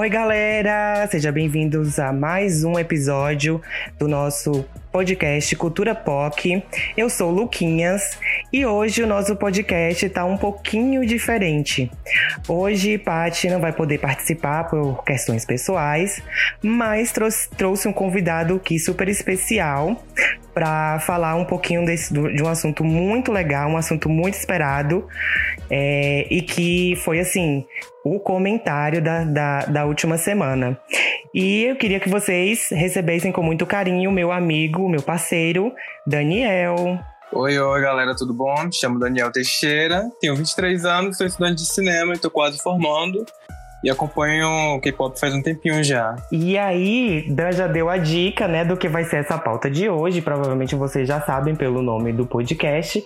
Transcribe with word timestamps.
Oi, 0.00 0.08
galera! 0.08 1.06
Sejam 1.10 1.30
bem-vindos 1.30 1.98
a 1.98 2.10
mais 2.10 2.64
um 2.64 2.78
episódio 2.78 3.60
do 3.98 4.08
nosso 4.08 4.64
podcast 4.90 5.54
Cultura 5.56 5.94
Pop. 5.94 6.64
Eu 6.96 7.10
sou 7.10 7.30
Luquinhas 7.30 8.18
e 8.50 8.64
hoje 8.64 9.02
o 9.02 9.06
nosso 9.06 9.36
podcast 9.36 10.06
está 10.06 10.24
um 10.24 10.38
pouquinho 10.38 11.04
diferente. 11.04 11.90
Hoje, 12.48 12.96
Paty 12.96 13.50
não 13.50 13.60
vai 13.60 13.74
poder 13.74 13.98
participar 13.98 14.70
por 14.70 15.04
questões 15.04 15.44
pessoais, 15.44 16.22
mas 16.62 17.12
trouxe, 17.12 17.50
trouxe 17.50 17.86
um 17.86 17.92
convidado 17.92 18.54
aqui 18.54 18.78
super 18.78 19.06
especial 19.06 20.02
para 20.52 20.98
falar 21.00 21.34
um 21.34 21.44
pouquinho 21.44 21.84
desse, 21.84 22.12
de 22.12 22.42
um 22.42 22.48
assunto 22.48 22.84
muito 22.84 23.32
legal, 23.32 23.70
um 23.70 23.76
assunto 23.76 24.08
muito 24.08 24.34
esperado 24.34 25.06
é, 25.70 26.26
e 26.30 26.42
que 26.42 26.96
foi 26.96 27.20
assim 27.20 27.64
o 28.04 28.18
comentário 28.18 29.02
da, 29.02 29.24
da, 29.24 29.60
da, 29.66 29.84
última 29.84 30.16
semana. 30.16 30.78
E 31.34 31.64
eu 31.64 31.76
queria 31.76 32.00
que 32.00 32.08
vocês 32.08 32.68
recebessem 32.70 33.30
com 33.30 33.42
muito 33.42 33.66
carinho 33.66 34.10
o 34.10 34.12
meu 34.12 34.32
amigo, 34.32 34.88
meu 34.88 35.02
parceiro, 35.02 35.72
Daniel. 36.06 36.98
Oi, 37.32 37.58
oi, 37.58 37.80
galera, 37.80 38.16
tudo 38.16 38.34
bom? 38.34 38.64
Me 38.64 38.72
chamo 38.72 38.98
Daniel 38.98 39.30
Teixeira, 39.30 40.10
tenho 40.20 40.34
23 40.34 40.84
anos, 40.84 41.16
sou 41.16 41.26
estudante 41.26 41.62
de 41.62 41.72
cinema 41.72 42.12
e 42.12 42.16
estou 42.16 42.30
quase 42.30 42.58
formando 42.58 43.24
e 43.82 43.90
acompanho 43.90 44.76
o 44.76 44.80
K-pop 44.80 45.18
faz 45.18 45.34
um 45.34 45.42
tempinho 45.42 45.82
já. 45.82 46.16
E 46.30 46.58
aí, 46.58 47.26
Dan 47.30 47.52
já 47.52 47.66
deu 47.66 47.88
a 47.88 47.96
dica, 47.96 48.46
né, 48.46 48.64
do 48.64 48.76
que 48.76 48.88
vai 48.88 49.04
ser 49.04 49.16
essa 49.16 49.38
pauta 49.38 49.70
de 49.70 49.88
hoje. 49.88 50.20
Provavelmente 50.20 50.74
vocês 50.74 51.08
já 51.08 51.20
sabem 51.20 51.54
pelo 51.54 51.82
nome 51.82 52.12
do 52.12 52.26
podcast. 52.26 53.02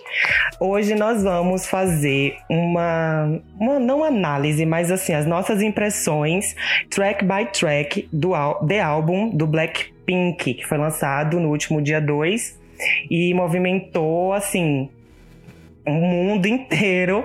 Hoje 0.59 0.95
nós 0.95 1.23
vamos 1.23 1.65
fazer 1.65 2.35
uma, 2.49 3.39
uma 3.59 3.79
não 3.79 4.03
análise, 4.03 4.65
mas 4.65 4.91
assim, 4.91 5.13
as 5.13 5.25
nossas 5.25 5.61
impressões 5.61 6.55
track 6.89 7.23
by 7.23 7.45
track 7.51 8.09
do 8.11 8.33
The 8.67 8.81
Album 8.81 9.29
do 9.29 9.47
Blackpink, 9.47 10.55
que 10.55 10.67
foi 10.67 10.77
lançado 10.77 11.39
no 11.39 11.49
último 11.49 11.81
dia 11.81 12.01
2 12.01 12.59
e 13.09 13.33
movimentou 13.33 14.33
assim 14.33 14.89
o 15.85 15.91
mundo 15.91 16.45
inteiro 16.47 17.23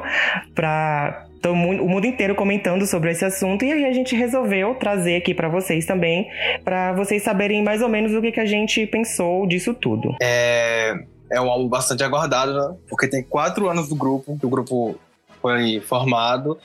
para 0.55 1.27
então, 1.41 1.55
o 1.55 1.89
mundo 1.89 2.07
inteiro 2.07 2.35
comentando 2.35 2.87
sobre 2.87 3.13
esse 3.13 3.25
assunto 3.25 3.65
e 3.65 3.73
aí 3.73 3.87
a 3.87 3.93
gente 3.95 4.15
resolveu 4.15 4.75
trazer 4.75 5.17
aqui 5.17 5.33
para 5.33 5.49
vocês 5.49 5.87
também, 5.87 6.29
para 6.63 6.93
vocês 6.93 7.23
saberem 7.23 7.65
mais 7.65 7.81
ou 7.81 7.89
menos 7.89 8.13
o 8.13 8.21
que, 8.21 8.31
que 8.31 8.41
a 8.41 8.45
gente 8.45 8.87
pensou 8.87 9.47
disso 9.47 9.73
tudo. 9.73 10.15
É, 10.21 10.95
é 11.33 11.41
um 11.41 11.51
álbum 11.51 11.67
bastante 11.67 12.05
aguardado, 12.05 12.53
né? 12.53 12.77
porque 12.91 13.09
tem 13.09 13.23
quatro 13.23 13.71
anos 13.71 13.89
do 13.89 13.95
grupo, 13.95 14.37
que 14.39 14.45
o 14.45 14.51
grupo 14.51 14.97
foi 15.41 15.81
formado 15.81 16.59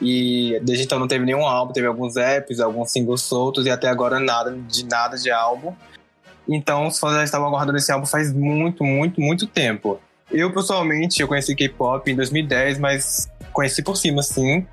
e 0.00 0.60
desde 0.62 0.84
então 0.84 1.00
não 1.00 1.08
teve 1.08 1.24
nenhum 1.24 1.44
álbum, 1.44 1.72
teve 1.72 1.88
alguns 1.88 2.16
apps, 2.16 2.60
alguns 2.60 2.92
singles 2.92 3.22
soltos 3.22 3.66
e 3.66 3.70
até 3.70 3.88
agora 3.88 4.20
nada 4.20 4.52
de 4.52 4.86
nada 4.86 5.16
de 5.16 5.28
álbum. 5.32 5.74
Então 6.48 6.86
os 6.86 7.00
fãs 7.00 7.14
já 7.14 7.24
estavam 7.24 7.48
aguardando 7.48 7.78
esse 7.78 7.90
álbum 7.90 8.06
faz 8.06 8.32
muito, 8.32 8.84
muito, 8.84 9.20
muito 9.20 9.48
tempo. 9.48 10.00
Eu, 10.30 10.52
pessoalmente, 10.52 11.20
eu 11.20 11.26
conheci 11.26 11.56
K-pop 11.56 12.08
em 12.08 12.14
2010, 12.14 12.78
mas 12.78 13.28
conheci 13.52 13.82
por 13.82 13.96
cima, 13.96 14.20
assim. 14.20 14.66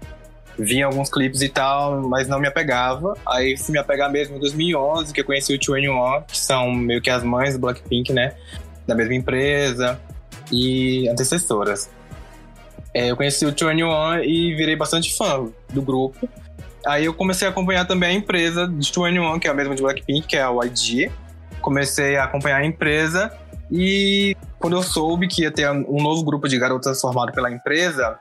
Vi 0.57 0.81
alguns 0.81 1.09
clipes 1.09 1.41
e 1.41 1.49
tal, 1.49 2.01
mas 2.07 2.27
não 2.27 2.39
me 2.39 2.47
apegava. 2.47 3.13
Aí 3.27 3.55
fui 3.57 3.73
me 3.73 3.79
apegar 3.79 4.11
mesmo 4.11 4.37
em 4.37 4.39
2011, 4.39 5.13
que 5.13 5.21
eu 5.21 5.25
conheci 5.25 5.53
o 5.53 5.59
2 5.59 6.23
que 6.27 6.37
são 6.37 6.71
meio 6.71 7.01
que 7.01 7.09
as 7.09 7.23
mães 7.23 7.53
do 7.53 7.59
Blackpink, 7.59 8.11
né? 8.11 8.33
Da 8.87 8.95
mesma 8.95 9.13
empresa 9.13 9.99
e 10.51 11.07
antecessoras. 11.09 11.89
É, 12.93 13.11
eu 13.11 13.15
conheci 13.15 13.45
o 13.45 13.51
2 13.51 14.25
e 14.25 14.55
virei 14.55 14.75
bastante 14.75 15.15
fã 15.15 15.47
do 15.71 15.81
grupo. 15.81 16.27
Aí 16.85 17.05
eu 17.05 17.13
comecei 17.13 17.47
a 17.47 17.51
acompanhar 17.51 17.85
também 17.85 18.09
a 18.09 18.13
empresa 18.13 18.67
de 18.67 18.91
2 18.91 19.39
que 19.39 19.47
é 19.47 19.51
a 19.51 19.53
mesma 19.53 19.75
de 19.75 19.81
Blackpink, 19.83 20.27
que 20.27 20.37
é 20.37 20.41
a 20.41 20.49
YG. 20.49 21.11
Comecei 21.61 22.15
a 22.15 22.23
acompanhar 22.23 22.61
a 22.61 22.65
empresa 22.65 23.31
e 23.69 24.35
quando 24.57 24.77
eu 24.77 24.83
soube 24.83 25.27
que 25.27 25.43
ia 25.43 25.51
ter 25.51 25.69
um 25.69 26.01
novo 26.01 26.23
grupo 26.23 26.47
de 26.47 26.57
garotas 26.57 26.99
formado 26.99 27.31
pela 27.31 27.51
empresa, 27.51 28.17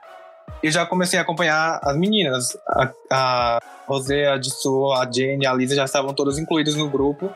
eu 0.61 0.71
já 0.71 0.85
comecei 0.85 1.17
a 1.19 1.21
acompanhar 1.21 1.79
as 1.83 1.95
meninas. 1.97 2.57
A, 2.67 2.91
a 3.11 3.59
Rosé, 3.87 4.27
a 4.27 4.37
Dissou, 4.37 4.93
a 4.93 5.09
Jane, 5.09 5.45
a 5.45 5.53
Lisa 5.53 5.75
já 5.75 5.85
estavam 5.85 6.13
todas 6.13 6.37
incluídas 6.37 6.75
no 6.75 6.89
grupo 6.89 7.31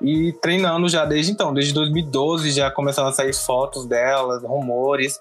e 0.00 0.32
treinando 0.40 0.88
já 0.88 1.04
desde 1.04 1.32
então. 1.32 1.52
Desde 1.52 1.72
2012 1.74 2.50
já 2.50 2.70
começaram 2.70 3.08
a 3.08 3.12
sair 3.12 3.34
fotos 3.34 3.86
delas, 3.86 4.42
rumores. 4.42 5.18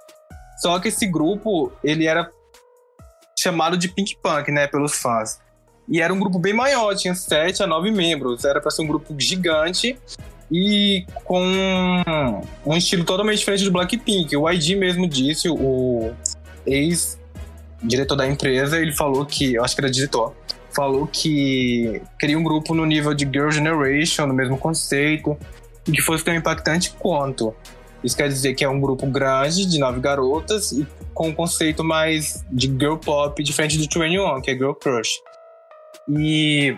Só 0.57 0.79
que 0.79 0.89
esse 0.89 1.07
grupo, 1.07 1.71
ele 1.83 2.05
era 2.05 2.31
chamado 3.37 3.77
de 3.77 3.87
Pink 3.87 4.17
Punk, 4.21 4.51
né, 4.51 4.67
pelos 4.67 4.95
fãs. 4.95 5.39
E 5.89 6.01
era 6.01 6.13
um 6.13 6.19
grupo 6.19 6.39
bem 6.39 6.53
maior, 6.53 6.95
tinha 6.95 7.15
sete 7.15 7.61
a 7.63 7.67
nove 7.67 7.91
membros. 7.91 8.45
Era 8.45 8.61
para 8.61 8.71
ser 8.71 8.83
um 8.83 8.87
grupo 8.87 9.13
gigante 9.19 9.97
e 10.51 11.05
com 11.23 11.43
um 12.65 12.75
estilo 12.75 13.03
totalmente 13.03 13.39
diferente 13.39 13.63
do 13.63 13.71
Blackpink. 13.71 14.35
O 14.35 14.49
ID 14.49 14.77
mesmo 14.77 15.07
disse, 15.07 15.49
o 15.49 16.13
ex 16.65 17.19
diretor 17.81 18.15
da 18.15 18.27
empresa, 18.27 18.79
ele 18.79 18.91
falou 18.91 19.25
que, 19.25 19.55
eu 19.55 19.63
acho 19.63 19.75
que 19.75 19.81
era 19.81 19.89
diretor, 19.89 20.33
falou 20.73 21.07
que 21.07 22.01
queria 22.19 22.37
um 22.37 22.43
grupo 22.43 22.73
no 22.73 22.85
nível 22.85 23.13
de 23.13 23.25
Girl 23.25 23.49
Generation, 23.49 24.25
no 24.25 24.33
mesmo 24.33 24.57
conceito, 24.57 25.37
e 25.87 25.91
que 25.91 26.01
fosse 26.01 26.23
tão 26.23 26.33
impactante 26.33 26.91
quanto. 26.91 27.55
Isso 28.03 28.17
quer 28.17 28.27
dizer 28.27 28.55
que 28.55 28.63
é 28.63 28.69
um 28.69 28.79
grupo 28.79 29.05
grande, 29.07 29.65
de 29.65 29.77
nove 29.79 29.99
garotas, 29.99 30.71
e 30.71 30.87
com 31.13 31.29
um 31.29 31.33
conceito 31.33 31.83
mais 31.83 32.43
de 32.51 32.67
girl 32.67 32.95
pop, 32.95 33.43
diferente 33.43 33.77
do 33.77 33.83
21, 33.83 34.41
que 34.41 34.51
é 34.51 34.53
girl 34.53 34.73
crush. 34.73 35.19
E 36.09 36.75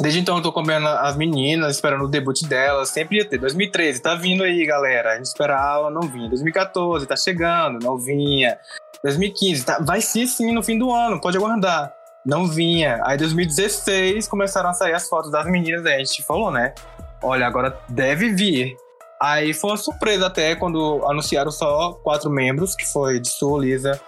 desde 0.00 0.20
então 0.20 0.36
eu 0.36 0.42
tô 0.42 0.48
acompanhando 0.48 0.88
as 0.88 1.16
meninas, 1.16 1.76
esperando 1.76 2.04
o 2.04 2.08
debut 2.08 2.42
delas, 2.42 2.88
sempre 2.88 3.18
ia 3.18 3.24
ter. 3.24 3.38
2013, 3.38 4.02
tá 4.02 4.14
vindo 4.14 4.42
aí, 4.42 4.66
galera. 4.66 5.12
A 5.12 5.16
gente 5.16 5.26
esperava, 5.26 5.90
não 5.90 6.02
vinha. 6.02 6.28
2014, 6.28 7.06
tá 7.06 7.16
chegando, 7.16 7.78
não 7.82 7.96
vinha. 7.96 8.58
2015, 9.02 9.64
tá, 9.64 9.78
vai 9.80 10.00
ser 10.00 10.26
sim 10.26 10.52
no 10.52 10.62
fim 10.62 10.78
do 10.78 10.92
ano, 10.92 11.20
pode 11.20 11.36
aguardar. 11.36 11.92
Não 12.24 12.46
vinha. 12.46 13.00
Aí 13.04 13.16
2016 13.16 14.26
começaram 14.26 14.70
a 14.70 14.72
sair 14.72 14.94
as 14.94 15.08
fotos 15.08 15.30
das 15.30 15.46
meninas, 15.46 15.86
aí 15.86 15.94
a 15.94 16.04
gente 16.04 16.24
falou, 16.24 16.50
né? 16.50 16.74
Olha, 17.22 17.46
agora 17.46 17.78
deve 17.88 18.30
vir. 18.30 18.76
Aí 19.20 19.54
foi 19.54 19.70
uma 19.70 19.76
surpresa 19.76 20.26
até 20.26 20.54
quando 20.56 21.04
anunciaram 21.08 21.50
só 21.50 21.92
quatro 22.02 22.28
membros, 22.28 22.74
que 22.74 22.84
foi 22.84 23.20
de 23.20 23.28
Su, 23.28 23.56
Lisa, 23.58 24.00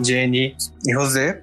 Jenny 0.00 0.56
e 0.86 0.94
Rosé. 0.94 1.42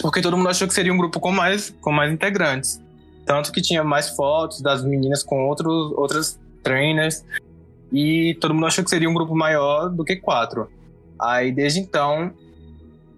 Porque 0.00 0.20
todo 0.20 0.36
mundo 0.36 0.48
achou 0.48 0.68
que 0.68 0.74
seria 0.74 0.92
um 0.92 0.98
grupo 0.98 1.18
com 1.18 1.32
mais, 1.32 1.70
com 1.80 1.90
mais 1.90 2.12
integrantes. 2.12 2.80
Tanto 3.24 3.50
que 3.50 3.60
tinha 3.60 3.82
mais 3.82 4.10
fotos 4.10 4.60
das 4.60 4.84
meninas 4.84 5.22
com 5.22 5.48
outros, 5.48 5.92
outras 5.96 6.38
trainers. 6.62 7.24
E 7.92 8.36
todo 8.40 8.54
mundo 8.54 8.66
achou 8.66 8.84
que 8.84 8.90
seria 8.90 9.08
um 9.08 9.14
grupo 9.14 9.34
maior 9.34 9.88
do 9.88 10.04
que 10.04 10.16
quatro. 10.16 10.70
Aí 11.20 11.52
desde 11.52 11.80
então, 11.80 12.32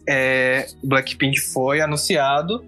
é, 0.09 0.67
Blackpink 0.83 1.39
foi 1.41 1.81
anunciado 1.81 2.65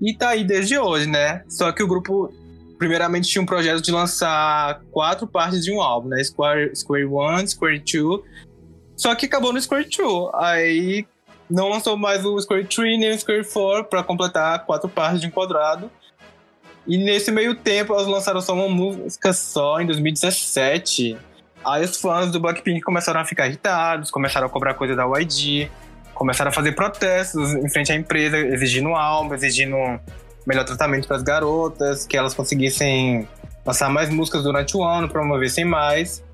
e 0.00 0.14
tá 0.14 0.30
aí 0.30 0.44
desde 0.44 0.78
hoje, 0.78 1.06
né? 1.06 1.44
Só 1.48 1.70
que 1.72 1.82
o 1.82 1.86
grupo, 1.86 2.32
primeiramente, 2.78 3.28
tinha 3.28 3.42
um 3.42 3.46
projeto 3.46 3.82
de 3.82 3.92
lançar 3.92 4.80
quatro 4.90 5.26
partes 5.26 5.62
de 5.62 5.72
um 5.72 5.80
álbum, 5.80 6.08
né? 6.08 6.22
Square, 6.24 6.74
Square 6.74 7.04
One, 7.04 7.46
Square 7.46 7.80
Two. 7.80 8.24
Só 8.96 9.14
que 9.14 9.26
acabou 9.26 9.52
no 9.52 9.60
Square 9.60 9.88
Two. 9.88 10.30
Aí 10.34 11.06
não 11.50 11.68
lançou 11.68 11.96
mais 11.96 12.24
o 12.24 12.38
Square 12.40 12.64
3 12.64 12.98
nem 12.98 13.10
o 13.10 13.18
Square 13.18 13.44
4 13.44 13.84
para 13.84 14.04
completar 14.04 14.64
quatro 14.64 14.88
partes 14.88 15.20
de 15.20 15.26
um 15.26 15.30
quadrado. 15.30 15.90
E 16.86 16.96
nesse 16.96 17.30
meio 17.30 17.54
tempo, 17.54 17.92
elas 17.92 18.06
lançaram 18.06 18.40
só 18.40 18.54
uma 18.54 18.68
música 18.68 19.32
só 19.32 19.80
em 19.80 19.86
2017. 19.86 21.18
Aí 21.64 21.84
os 21.84 22.00
fãs 22.00 22.30
do 22.30 22.40
Blackpink 22.40 22.80
começaram 22.80 23.20
a 23.20 23.24
ficar 23.24 23.46
irritados, 23.46 24.10
começaram 24.10 24.46
a 24.46 24.50
cobrar 24.50 24.74
coisa 24.74 24.96
da 24.96 25.04
YG, 25.04 25.70
começaram 26.14 26.50
a 26.50 26.52
fazer 26.52 26.72
protestos 26.72 27.54
em 27.54 27.68
frente 27.68 27.92
à 27.92 27.94
empresa, 27.94 28.36
exigindo 28.36 28.94
álbum, 28.94 29.34
exigindo 29.34 29.76
melhor 30.46 30.64
tratamento 30.64 31.06
para 31.06 31.16
as 31.16 31.22
garotas, 31.22 32.06
que 32.06 32.16
elas 32.16 32.34
conseguissem 32.34 33.28
lançar 33.64 33.90
mais 33.90 34.08
músicas 34.08 34.42
durante 34.42 34.76
o 34.76 34.82
ano, 34.82 35.08
promovessem 35.08 35.64
mais. 35.64 36.24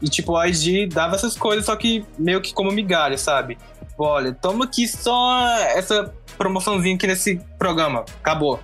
E 0.00 0.08
tipo, 0.08 0.36
a 0.36 0.46
YG 0.46 0.88
dava 0.88 1.14
essas 1.14 1.36
coisas, 1.36 1.64
só 1.64 1.76
que 1.76 2.04
meio 2.18 2.40
que 2.40 2.52
como 2.52 2.72
migalha, 2.72 3.16
sabe? 3.16 3.56
Olha, 3.96 4.32
toma 4.32 4.64
aqui 4.64 4.88
só 4.88 5.46
essa 5.76 6.12
promoçãozinha 6.36 6.96
aqui 6.96 7.06
nesse 7.06 7.40
programa, 7.56 8.04
acabou. 8.20 8.58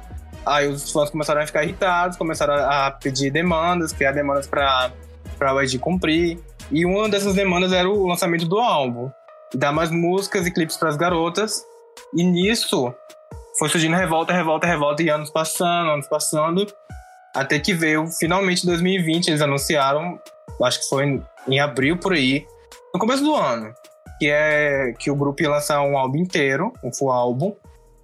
Aí 0.44 0.67
os 0.67 0.91
fãs 0.91 1.11
começaram 1.11 1.43
a 1.43 1.47
ficar 1.47 1.62
irritados, 1.62 2.17
começaram 2.17 2.55
a 2.55 2.91
pedir 2.91 3.31
demandas, 3.31 3.93
criar 3.93 4.12
demandas 4.12 4.47
para 4.47 4.91
para 5.38 5.52
a 5.52 5.62
YG 5.62 5.79
cumprir. 5.79 6.38
E 6.70 6.85
uma 6.85 7.08
dessas 7.08 7.35
demandas 7.35 7.73
era 7.73 7.88
o 7.88 8.06
lançamento 8.06 8.46
do 8.46 8.58
álbum, 8.58 9.11
dar 9.55 9.73
mais 9.73 9.90
músicas 9.90 10.46
e 10.46 10.50
clipes 10.50 10.76
para 10.76 10.88
as 10.88 10.96
garotas. 10.96 11.64
E 12.14 12.23
nisso 12.23 12.94
foi 13.58 13.69
surgindo 13.69 13.96
revolta, 13.96 14.32
revolta, 14.32 14.67
revolta, 14.67 15.02
e 15.02 15.08
anos 15.08 15.31
passando, 15.31 15.90
anos 15.90 16.06
passando, 16.06 16.67
até 17.35 17.58
que 17.58 17.73
veio 17.73 18.06
finalmente 18.19 18.67
2020. 18.67 19.29
Eles 19.29 19.40
anunciaram, 19.40 20.19
acho 20.62 20.81
que 20.81 20.88
foi 20.88 21.23
em 21.46 21.61
abril 21.61 21.96
por 21.96 22.12
aí, 22.12 22.46
no 22.93 23.00
começo 23.00 23.23
do 23.23 23.35
ano, 23.35 23.73
que 24.19 24.31
é 24.31 24.94
que 24.99 25.11
o 25.11 25.17
grupo 25.17 25.43
ia 25.43 25.50
lançar 25.50 25.81
um 25.82 25.96
álbum 25.96 26.19
inteiro, 26.19 26.73
um 26.82 26.93
full 26.93 27.11
álbum, 27.11 27.55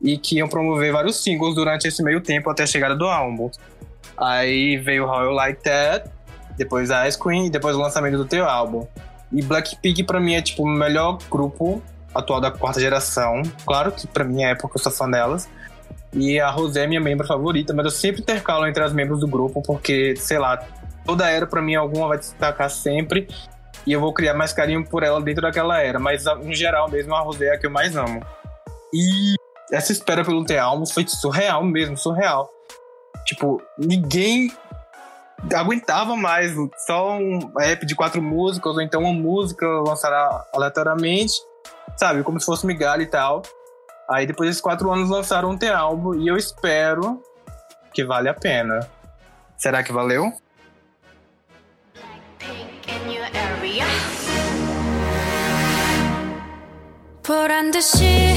e 0.01 0.19
que 0.19 0.37
iam 0.37 0.49
promover 0.49 0.93
vários 0.93 1.23
singles 1.23 1.55
durante 1.55 1.89
esse 1.89 2.03
meio 2.03 2.21
tempo 2.21 2.51
até 2.51 2.65
a 2.65 2.67
chegada 2.67 2.95
do 2.95 3.07
álbum. 3.07 3.51
Aí 4.17 4.77
veio 4.77 5.07
How 5.07 5.25
You 5.25 5.31
Like 5.31 5.63
That, 5.63 6.11
depois 6.57 6.91
Ice 7.07 7.19
Cream 7.19 7.47
e 7.47 7.51
depois 7.51 7.77
o 7.77 7.81
lançamento 7.81 8.17
do 8.17 8.25
teu 8.25 8.49
álbum. 8.49 8.87
E 9.33 9.43
Blackpink 9.43 10.05
para 10.05 10.21
mim 10.21 10.35
é 10.35 10.43
tipo 10.43 10.63
o 10.63 10.69
melhor 10.69 11.19
grupo 11.31 11.83
atual 12.15 12.41
da 12.41 12.51
quarta 12.51 12.81
geração. 12.81 13.43
Claro 13.67 13.91
que 13.93 14.07
para 14.07 14.25
mim 14.25 14.43
é 14.43 14.55
porque 14.55 14.79
eu 14.79 14.83
sou 14.83 14.93
fã 14.93 15.11
delas. 15.11 15.49
E 16.13 16.39
a 16.39 16.49
Rosé 16.49 16.85
é 16.85 16.87
minha 16.87 17.01
membro 17.01 17.27
favorita, 17.27 17.75
mas 17.75 17.85
eu 17.87 17.91
sempre 17.91 18.23
intercalo 18.23 18.67
entre 18.67 18.83
as 18.85 18.93
membros 18.93 19.19
do 19.19 19.27
grupo 19.27 19.61
porque, 19.63 20.15
sei 20.17 20.39
lá, 20.39 20.63
toda 21.05 21.29
era 21.29 21.47
para 21.47 21.61
mim 21.61 21.75
alguma 21.75 22.07
vai 22.07 22.19
destacar 22.19 22.71
sempre 22.71 23.27
e 23.85 23.93
eu 23.93 24.01
vou 24.01 24.13
criar 24.15 24.35
mais 24.35 24.53
carinho 24.53 24.85
por 24.85 25.03
ela 25.03 25.21
dentro 25.21 25.43
daquela 25.43 25.81
era. 25.81 25.99
Mas 25.99 26.25
no 26.25 26.55
geral 26.55 26.89
mesmo 26.89 27.15
a 27.15 27.21
Rosé 27.21 27.47
é 27.47 27.55
a 27.55 27.59
que 27.59 27.67
eu 27.67 27.71
mais 27.71 27.97
amo. 27.97 28.25
E 28.93 29.35
essa 29.73 29.91
espera 29.91 30.25
pelo 30.25 30.45
teu 30.45 30.63
álbum 30.63 30.87
foi 30.87 31.05
surreal 31.09 31.65
mesmo, 31.65 31.97
surreal. 31.97 32.49
Tipo, 33.27 33.61
ninguém 33.77 34.53
aguentava 35.54 36.16
mais 36.16 36.54
só 36.86 37.18
um 37.18 37.52
app 37.60 37.86
de 37.86 37.96
quatro 37.96 38.22
músicas, 38.22 38.76
ou 38.76 38.82
então 38.82 39.02
uma 39.02 39.14
música 39.14 39.66
lançada 39.66 40.46
aleatoriamente, 40.54 41.34
sabe? 41.98 42.24
Como 42.24 42.40
se 42.40 42.46
fosse 42.46 42.66
migalha 42.66 43.04
e 43.04 43.08
tal. 43.08 43.42
Aí 44.10 44.26
depois 44.26 44.50
desses 44.50 44.62
quatro 44.62 44.92
anos 44.92 45.10
lançaram 45.10 45.52
um 45.52 45.76
álbum 45.76 46.16
e 46.16 46.28
eu 46.28 46.36
espero 46.36 47.22
que 47.94 48.04
vale 48.04 48.28
a 48.28 48.34
pena. 48.34 48.80
Será 49.58 49.84
que 49.84 49.92
valeu? 49.92 50.34
보란 57.30 57.70
듯이 57.70 58.34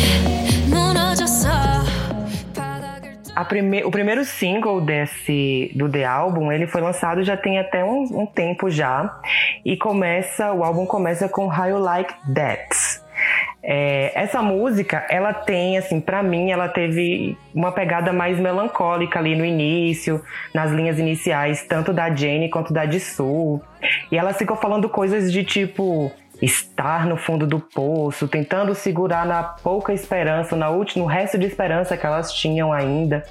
prime... 3.46 3.84
o 3.84 3.92
primeiro 3.92 4.24
single 4.26 4.82
desse 4.82 5.72
do 5.76 5.90
The 5.90 6.06
Album, 6.06 6.52
ele 6.52 6.68
foi 6.68 6.82
lançado 6.82 7.24
já 7.24 7.38
tem 7.38 7.60
até 7.60 7.84
um, 7.84 8.22
um 8.22 8.26
tempo 8.26 8.70
já. 8.70 9.20
E 9.64 9.78
começa, 9.78 10.52
o 10.52 10.64
álbum 10.64 10.86
começa 10.86 11.28
com 11.30 11.46
How 11.46 11.68
You 11.68 11.80
Like 11.80 12.14
That. 12.34 13.08
É, 13.64 14.12
essa 14.16 14.42
música, 14.42 15.06
ela 15.10 15.34
tem, 15.34 15.78
assim, 15.78 16.00
para 16.00 16.24
mim, 16.24 16.52
ela 16.52 16.70
teve 16.70 17.38
uma 17.54 17.72
pegada 17.72 18.14
mais 18.14 18.40
melancólica 18.40 19.20
ali 19.20 19.36
no 19.36 19.44
início, 19.44 20.24
nas 20.54 20.72
linhas 20.72 20.98
iniciais, 21.00 21.64
tanto 21.64 21.92
da 21.92 22.14
Jane 22.14 22.50
quanto 22.50 22.72
da 22.72 22.86
Jisoo. 22.86 23.62
E 24.12 24.18
ela 24.18 24.34
ficou 24.34 24.56
falando 24.56 24.88
coisas 24.88 25.32
de 25.32 25.44
tipo 25.44 26.12
estar 26.42 27.06
no 27.06 27.18
fundo 27.18 27.48
do 27.48 27.60
poço, 27.60 28.28
tentando 28.28 28.76
segurar 28.76 29.26
na 29.26 29.44
pouca 29.44 29.94
esperança, 29.94 30.56
na 30.56 30.70
última, 30.70 31.06
no 31.06 31.10
resto 31.10 31.38
de 31.38 31.46
esperança 31.46 31.98
que 31.98 32.06
elas 32.06 32.32
tinham 32.34 32.72
ainda. 32.72 33.24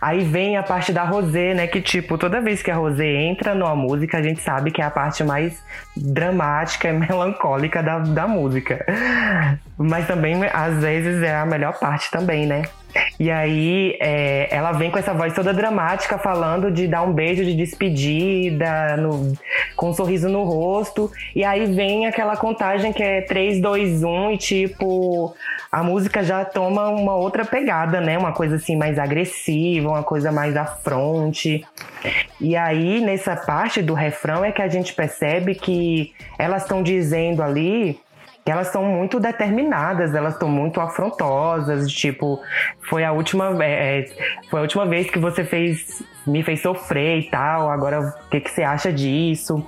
Aí 0.00 0.22
vem 0.22 0.56
a 0.56 0.62
parte 0.62 0.92
da 0.92 1.02
Rosé, 1.02 1.54
né? 1.54 1.66
Que, 1.66 1.80
tipo, 1.80 2.16
toda 2.16 2.40
vez 2.40 2.62
que 2.62 2.70
a 2.70 2.76
Rosé 2.76 3.06
entra 3.06 3.54
numa 3.54 3.74
música, 3.74 4.18
a 4.18 4.22
gente 4.22 4.40
sabe 4.40 4.70
que 4.70 4.80
é 4.80 4.84
a 4.84 4.90
parte 4.90 5.24
mais 5.24 5.60
dramática 5.96 6.88
e 6.88 6.92
melancólica 6.94 7.82
da, 7.82 7.98
da 7.98 8.28
música. 8.28 8.86
Mas 9.76 10.06
também, 10.06 10.40
às 10.52 10.80
vezes, 10.80 11.22
é 11.22 11.34
a 11.34 11.44
melhor 11.44 11.78
parte 11.78 12.10
também, 12.10 12.46
né? 12.46 12.62
E 13.18 13.30
aí 13.30 13.96
é, 14.00 14.48
ela 14.50 14.72
vem 14.72 14.90
com 14.90 14.98
essa 14.98 15.12
voz 15.12 15.34
toda 15.34 15.52
dramática, 15.52 16.18
falando 16.18 16.70
de 16.70 16.86
dar 16.86 17.02
um 17.02 17.12
beijo 17.12 17.44
de 17.44 17.54
despedida, 17.54 18.96
no, 18.96 19.32
com 19.76 19.90
um 19.90 19.94
sorriso 19.94 20.28
no 20.28 20.44
rosto. 20.44 21.10
E 21.34 21.44
aí 21.44 21.66
vem 21.66 22.06
aquela 22.06 22.36
contagem 22.36 22.92
que 22.92 23.02
é 23.02 23.22
3, 23.22 23.60
2, 23.60 24.02
1 24.02 24.30
e 24.32 24.38
tipo, 24.38 25.34
a 25.70 25.82
música 25.82 26.22
já 26.22 26.44
toma 26.44 26.88
uma 26.88 27.14
outra 27.14 27.44
pegada, 27.44 28.00
né? 28.00 28.16
Uma 28.16 28.32
coisa 28.32 28.56
assim 28.56 28.76
mais 28.76 28.98
agressiva, 28.98 29.88
uma 29.88 30.02
coisa 30.02 30.30
mais 30.32 30.56
afronte. 30.56 31.64
E 32.40 32.56
aí, 32.56 33.00
nessa 33.00 33.36
parte 33.36 33.82
do 33.82 33.94
refrão, 33.94 34.44
é 34.44 34.52
que 34.52 34.62
a 34.62 34.68
gente 34.68 34.94
percebe 34.94 35.54
que 35.54 36.12
elas 36.38 36.62
estão 36.62 36.82
dizendo 36.82 37.42
ali 37.42 38.00
elas 38.50 38.68
são 38.68 38.84
muito 38.84 39.20
determinadas, 39.20 40.14
elas 40.14 40.34
estão 40.34 40.48
muito 40.48 40.80
afrontosas, 40.80 41.90
tipo, 41.90 42.40
foi 42.88 43.04
a 43.04 43.12
última 43.12 43.62
é, 43.62 44.00
é, 44.00 44.06
foi 44.48 44.60
a 44.60 44.62
última 44.62 44.86
vez 44.86 45.10
que 45.10 45.18
você 45.18 45.44
fez 45.44 46.02
me 46.26 46.42
fez 46.42 46.60
sofrer 46.60 47.20
e 47.20 47.30
tal, 47.30 47.70
agora 47.70 48.00
o 48.00 48.30
que, 48.30 48.40
que 48.40 48.50
você 48.50 48.62
acha 48.62 48.92
disso? 48.92 49.64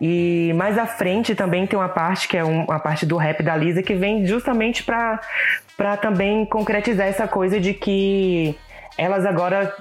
E 0.00 0.52
mais 0.56 0.78
à 0.78 0.86
frente 0.86 1.34
também 1.34 1.66
tem 1.66 1.78
uma 1.78 1.88
parte 1.88 2.26
que 2.26 2.36
é 2.36 2.44
uma 2.44 2.80
parte 2.80 3.06
do 3.06 3.16
rap 3.16 3.42
da 3.42 3.56
Lisa 3.56 3.82
que 3.82 3.94
vem 3.94 4.26
justamente 4.26 4.82
para 4.82 5.20
para 5.76 5.96
também 5.96 6.44
concretizar 6.44 7.06
essa 7.06 7.26
coisa 7.26 7.58
de 7.58 7.72
que 7.72 8.56
elas 8.98 9.24
agora 9.24 9.74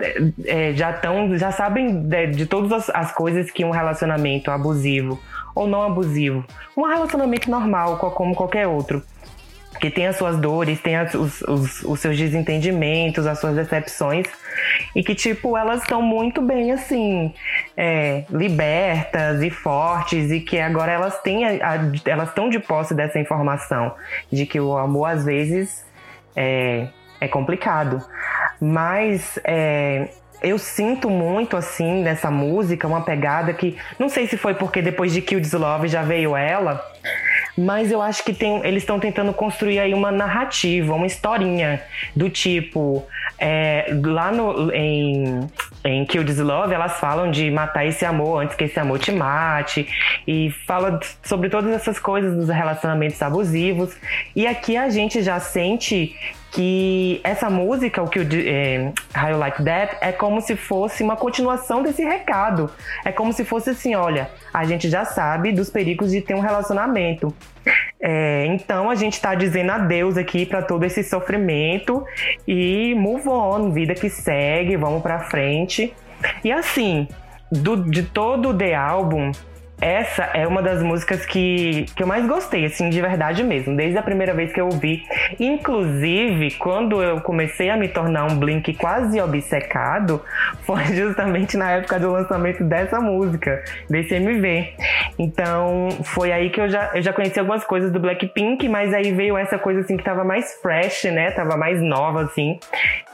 é, 0.45 0.73
já 0.73 0.91
estão 0.91 1.37
já 1.37 1.51
sabem 1.51 2.03
de, 2.03 2.27
de 2.27 2.45
todas 2.45 2.71
as, 2.71 2.89
as 2.89 3.11
coisas 3.11 3.51
que 3.51 3.65
um 3.65 3.71
relacionamento 3.71 4.51
abusivo 4.51 5.19
ou 5.55 5.67
não 5.67 5.83
abusivo. 5.83 6.45
Um 6.75 6.83
relacionamento 6.83 7.49
normal, 7.49 7.97
como 7.97 8.35
qualquer 8.35 8.67
outro. 8.67 9.03
Que 9.79 9.89
tem 9.89 10.05
as 10.05 10.15
suas 10.15 10.37
dores, 10.37 10.79
tem 10.79 10.95
as, 10.95 11.15
os, 11.15 11.41
os, 11.41 11.83
os, 11.83 11.99
seus 11.99 12.15
desentendimentos, 12.15 13.25
as 13.25 13.39
suas 13.39 13.55
decepções. 13.55 14.27
E 14.95 15.03
que, 15.03 15.15
tipo, 15.15 15.57
elas 15.57 15.81
estão 15.81 16.03
muito 16.03 16.39
bem, 16.39 16.71
assim, 16.71 17.33
é, 17.75 18.25
libertas 18.29 19.41
e 19.41 19.49
fortes. 19.49 20.29
E 20.29 20.39
que 20.39 20.59
agora 20.59 20.91
elas 20.91 21.19
têm, 21.21 21.45
a, 21.45 21.71
a, 21.71 21.79
elas 22.05 22.29
estão 22.29 22.47
de 22.47 22.59
posse 22.59 22.93
dessa 22.93 23.17
informação. 23.17 23.95
De 24.31 24.45
que 24.45 24.59
o 24.59 24.77
amor, 24.77 25.05
às 25.05 25.25
vezes, 25.25 25.83
é, 26.35 26.87
é 27.19 27.27
complicado. 27.27 28.05
Mas 28.59 29.39
é, 29.43 30.09
eu 30.41 30.57
sinto 30.57 31.09
muito, 31.09 31.55
assim, 31.55 32.01
nessa 32.01 32.31
música, 32.31 32.87
uma 32.87 33.01
pegada 33.01 33.53
que. 33.53 33.77
Não 33.99 34.09
sei 34.09 34.27
se 34.27 34.37
foi 34.37 34.53
porque 34.55 34.81
depois 34.81 35.13
de 35.13 35.21
Kill 35.21 35.39
This 35.39 35.53
Love 35.53 35.87
já 35.87 36.01
veio 36.01 36.35
ela, 36.35 36.83
mas 37.57 37.91
eu 37.91 38.01
acho 38.01 38.23
que 38.23 38.33
tem, 38.33 38.65
eles 38.65 38.83
estão 38.83 38.99
tentando 38.99 39.33
construir 39.33 39.79
aí 39.79 39.93
uma 39.93 40.11
narrativa, 40.11 40.93
uma 40.93 41.05
historinha 41.05 41.81
do 42.15 42.29
tipo. 42.29 43.05
É, 43.43 43.87
lá 44.03 44.31
no, 44.31 44.71
em, 44.71 45.49
em 45.83 46.05
Kill 46.05 46.23
This 46.23 46.37
Love, 46.37 46.73
elas 46.73 46.99
falam 46.99 47.31
de 47.31 47.49
matar 47.49 47.85
esse 47.85 48.05
amor 48.05 48.43
antes 48.43 48.55
que 48.55 48.65
esse 48.65 48.79
amor 48.79 48.99
te 48.99 49.11
mate, 49.11 49.87
e 50.27 50.51
fala 50.67 50.99
sobre 51.23 51.49
todas 51.49 51.71
essas 51.71 51.99
coisas 51.99 52.35
dos 52.35 52.49
relacionamentos 52.49 53.19
abusivos. 53.21 53.95
E 54.35 54.45
aqui 54.45 54.77
a 54.77 54.89
gente 54.89 55.23
já 55.23 55.39
sente 55.39 56.15
que 56.51 57.21
essa 57.23 57.49
música, 57.49 58.03
o 58.03 58.07
que 58.09 58.19
o 58.19 58.27
é, 58.33 58.91
How 59.17 59.29
You 59.29 59.37
Like 59.37 59.63
That, 59.63 59.97
é 60.01 60.11
como 60.11 60.41
se 60.41 60.57
fosse 60.57 61.01
uma 61.01 61.15
continuação 61.15 61.81
desse 61.81 62.03
recado. 62.03 62.69
É 63.05 63.11
como 63.11 63.31
se 63.31 63.45
fosse 63.45 63.69
assim, 63.69 63.95
olha, 63.95 64.29
a 64.53 64.65
gente 64.65 64.89
já 64.89 65.05
sabe 65.05 65.53
dos 65.53 65.69
perigos 65.69 66.11
de 66.11 66.19
ter 66.19 66.35
um 66.35 66.41
relacionamento. 66.41 67.33
É, 68.01 68.45
então 68.47 68.89
a 68.89 68.95
gente 68.95 69.13
está 69.13 69.33
dizendo 69.33 69.71
adeus 69.71 70.17
aqui 70.17 70.45
para 70.45 70.61
todo 70.61 70.83
esse 70.83 71.03
sofrimento 71.03 72.03
e 72.45 72.93
move 72.95 73.29
on, 73.29 73.71
vida 73.71 73.93
que 73.93 74.09
segue, 74.09 74.75
vamos 74.75 75.01
para 75.01 75.19
frente. 75.19 75.93
E 76.43 76.51
assim, 76.51 77.07
do, 77.49 77.77
de 77.77 78.03
todo 78.03 78.49
o 78.49 78.53
The 78.53 78.75
Album, 78.75 79.31
essa 79.81 80.25
é 80.35 80.47
uma 80.47 80.61
das 80.61 80.83
músicas 80.83 81.25
que, 81.25 81.85
que 81.95 82.03
eu 82.03 82.07
mais 82.07 82.27
gostei, 82.27 82.65
assim, 82.65 82.87
de 82.91 83.01
verdade 83.01 83.43
mesmo, 83.43 83.75
desde 83.75 83.97
a 83.97 84.03
primeira 84.03 84.31
vez 84.31 84.53
que 84.53 84.61
eu 84.61 84.65
ouvi. 84.65 85.03
Inclusive, 85.39 86.51
quando 86.51 87.01
eu 87.01 87.19
comecei 87.21 87.71
a 87.71 87.75
me 87.75 87.87
tornar 87.87 88.25
um 88.25 88.37
Blink 88.37 88.75
quase 88.75 89.19
obcecado, 89.19 90.23
foi 90.61 90.83
justamente 90.93 91.57
na 91.57 91.71
época 91.71 91.99
do 91.99 92.11
lançamento 92.11 92.63
dessa 92.63 93.01
música, 93.01 93.63
desse 93.89 94.13
MV. 94.13 94.75
Então, 95.17 95.89
foi 96.03 96.31
aí 96.31 96.51
que 96.51 96.61
eu 96.61 96.69
já, 96.69 96.91
eu 96.93 97.01
já 97.01 97.11
conheci 97.11 97.39
algumas 97.39 97.63
coisas 97.63 97.91
do 97.91 97.99
Blackpink, 97.99 98.69
mas 98.69 98.93
aí 98.93 99.11
veio 99.11 99.35
essa 99.35 99.57
coisa, 99.57 99.79
assim, 99.79 99.97
que 99.97 100.03
tava 100.03 100.23
mais 100.23 100.53
fresh, 100.61 101.05
né? 101.05 101.31
Tava 101.31 101.57
mais 101.57 101.81
nova, 101.81 102.21
assim. 102.21 102.59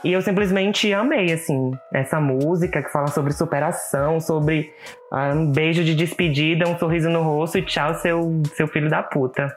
E 0.04 0.12
eu 0.12 0.20
simplesmente 0.20 0.92
amei, 0.92 1.32
assim, 1.32 1.72
essa 1.92 2.20
música 2.20 2.82
que 2.82 2.92
fala 2.92 3.06
sobre 3.06 3.32
superação, 3.32 4.20
sobre 4.20 4.70
um 5.12 5.50
beijo 5.50 5.82
de 5.84 5.94
despedida, 5.94 6.68
um 6.68 6.78
sorriso 6.78 7.08
no 7.08 7.22
rosto 7.22 7.58
e 7.58 7.62
tchau, 7.62 7.94
seu, 7.94 8.42
seu 8.54 8.68
filho 8.68 8.90
da 8.90 9.02
puta. 9.02 9.54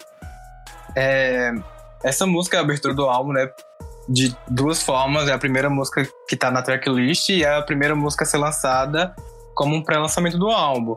É, 0.95 1.53
essa 2.03 2.25
música 2.25 2.57
é 2.57 2.59
a 2.59 2.63
abertura 2.63 2.93
do 2.93 3.03
álbum, 3.03 3.33
né? 3.33 3.49
De 4.07 4.35
duas 4.47 4.81
formas. 4.81 5.27
É 5.27 5.33
a 5.33 5.37
primeira 5.37 5.69
música 5.69 6.07
que 6.27 6.35
tá 6.35 6.49
na 6.49 6.61
tracklist 6.61 7.29
e 7.29 7.43
é 7.43 7.57
a 7.57 7.61
primeira 7.61 7.95
música 7.95 8.23
a 8.23 8.27
ser 8.27 8.37
lançada 8.37 9.13
como 9.53 9.75
um 9.75 9.83
pré-lançamento 9.83 10.37
do 10.37 10.49
álbum. 10.49 10.95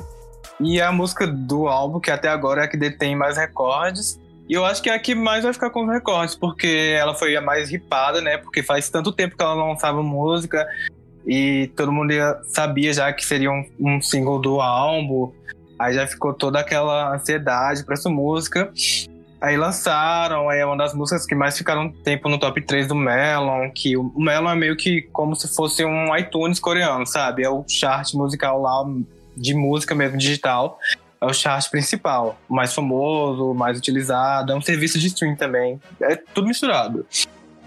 E 0.60 0.78
é 0.78 0.84
a 0.84 0.92
música 0.92 1.26
do 1.26 1.66
álbum 1.66 1.98
que 1.98 2.10
até 2.10 2.28
agora 2.28 2.62
é 2.62 2.64
a 2.64 2.68
que 2.68 2.76
detém 2.76 3.16
mais 3.16 3.36
recordes. 3.36 4.20
E 4.48 4.52
eu 4.52 4.64
acho 4.64 4.82
que 4.82 4.90
é 4.90 4.94
a 4.94 4.98
que 4.98 5.14
mais 5.14 5.42
vai 5.42 5.52
ficar 5.52 5.70
com 5.70 5.84
os 5.84 5.90
recordes, 5.90 6.34
porque 6.34 6.94
ela 6.98 7.14
foi 7.14 7.34
a 7.34 7.40
mais 7.40 7.70
ripada, 7.70 8.20
né? 8.20 8.36
Porque 8.38 8.62
faz 8.62 8.90
tanto 8.90 9.10
tempo 9.10 9.36
que 9.36 9.42
ela 9.42 9.56
não 9.56 9.70
lançava 9.70 10.02
música 10.02 10.66
e 11.26 11.70
todo 11.76 11.92
mundo 11.92 12.12
sabia 12.48 12.92
já 12.92 13.12
que 13.12 13.24
seria 13.24 13.50
um, 13.50 13.64
um 13.80 14.00
single 14.00 14.40
do 14.40 14.60
álbum. 14.60 15.32
Aí 15.78 15.94
já 15.94 16.06
ficou 16.06 16.32
toda 16.32 16.60
aquela 16.60 17.14
ansiedade 17.14 17.84
para 17.84 17.94
essa 17.94 18.08
música. 18.08 18.72
Aí 19.40 19.56
lançaram, 19.56 20.48
aí 20.48 20.60
é 20.60 20.66
uma 20.66 20.76
das 20.76 20.94
músicas 20.94 21.26
que 21.26 21.34
mais 21.34 21.56
ficaram 21.56 21.90
tempo 21.90 22.28
no 22.28 22.38
top 22.38 22.62
3 22.62 22.88
do 22.88 22.94
Melon, 22.94 23.70
que 23.74 23.96
o 23.96 24.10
Melon 24.16 24.50
é 24.50 24.54
meio 24.54 24.76
que 24.76 25.02
como 25.12 25.36
se 25.36 25.54
fosse 25.54 25.84
um 25.84 26.16
iTunes 26.16 26.58
coreano, 26.58 27.06
sabe? 27.06 27.42
É 27.42 27.50
o 27.50 27.64
chart 27.68 28.14
musical 28.14 28.62
lá 28.62 28.82
de 29.36 29.54
música 29.54 29.94
mesmo, 29.94 30.16
digital. 30.16 30.78
É 31.20 31.26
o 31.26 31.32
chart 31.34 31.70
principal, 31.70 32.38
mais 32.48 32.74
famoso, 32.74 33.52
mais 33.54 33.78
utilizado, 33.78 34.52
é 34.52 34.56
um 34.56 34.62
serviço 34.62 34.98
de 34.98 35.08
stream 35.08 35.36
também. 35.36 35.80
É 36.00 36.16
tudo 36.16 36.46
misturado. 36.46 37.04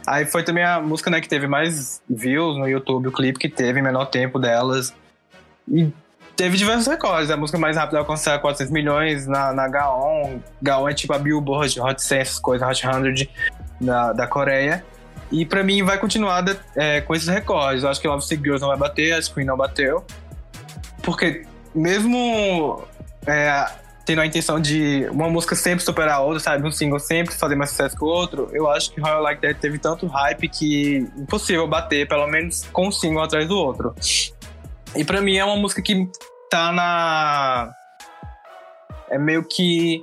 Aí 0.07 0.25
foi 0.25 0.41
também 0.41 0.63
a 0.63 0.79
música 0.79 1.09
né, 1.09 1.19
que 1.19 1.27
teve 1.27 1.47
mais 1.47 2.01
views 2.09 2.57
no 2.57 2.65
YouTube, 2.65 3.09
o 3.09 3.11
clipe 3.11 3.37
que 3.37 3.49
teve 3.49 3.81
menor 3.81 4.05
tempo 4.05 4.39
delas. 4.39 4.93
E 5.69 5.91
teve 6.33 6.55
diversos 6.55 6.87
recordes. 6.87 7.29
A 7.29 7.35
música 7.35 7.57
mais 7.57 7.75
rápida 7.75 7.99
alcançar 7.99 8.39
400 8.39 8.71
milhões 8.71 9.27
na, 9.27 9.51
na 9.51 9.67
Gaon. 9.67 10.39
Gaon 10.61 10.87
é 10.87 10.93
tipo 10.93 11.11
a 11.11 11.19
Billboard, 11.19 11.81
Hot 11.81 12.01
100, 12.01 12.19
essas 12.19 12.39
coisas, 12.39 12.65
Hot 12.65 12.79
100 12.79 13.29
da, 13.81 14.13
da 14.13 14.25
Coreia. 14.25 14.85
E 15.29 15.45
pra 15.45 15.61
mim 15.61 15.83
vai 15.83 15.97
continuar 15.97 16.39
de, 16.39 16.57
é, 16.77 17.01
com 17.01 17.13
esses 17.13 17.27
recordes. 17.27 17.83
Eu 17.83 17.89
acho 17.89 17.99
que 17.99 18.07
Love 18.07 18.25
Sick 18.25 18.41
Girls 18.41 18.61
não 18.61 18.69
vai 18.69 18.77
bater, 18.77 19.11
a 19.11 19.21
Screen 19.21 19.45
não 19.45 19.57
bateu. 19.57 20.05
Porque 21.03 21.45
mesmo 21.75 22.81
é, 23.25 23.69
tendo 24.07 24.21
a 24.21 24.25
intenção 24.25 24.57
de 24.57 25.05
uma 25.11 25.29
música 25.29 25.53
sempre 25.53 25.83
superar 25.83 26.15
a 26.15 26.19
outra, 26.21 26.39
sabe? 26.39 26.65
Um 26.65 26.71
single 26.71 26.97
sempre 26.97 27.35
fazer 27.35 27.55
mais 27.55 27.71
sucesso 27.71 27.97
que 27.97 28.03
o 28.05 28.07
outro, 28.07 28.47
eu 28.53 28.69
acho 28.69 28.89
que 28.89 29.01
Royal 29.01 29.21
Like 29.21 29.41
That 29.41 29.59
teve 29.59 29.77
tanto 29.77 30.07
hype 30.07 30.47
que 30.47 31.05
impossível 31.17 31.67
bater, 31.67 32.07
pelo 32.07 32.25
menos 32.25 32.63
com 32.71 32.87
um 32.87 32.91
single 32.91 33.21
atrás 33.21 33.45
do 33.49 33.57
outro. 33.57 33.93
E 34.95 35.03
para 35.03 35.19
mim 35.19 35.35
é 35.35 35.43
uma 35.43 35.57
música 35.57 35.81
que 35.81 36.09
tá 36.49 36.71
na. 36.71 37.69
É 39.09 39.17
meio 39.17 39.43
que. 39.43 40.01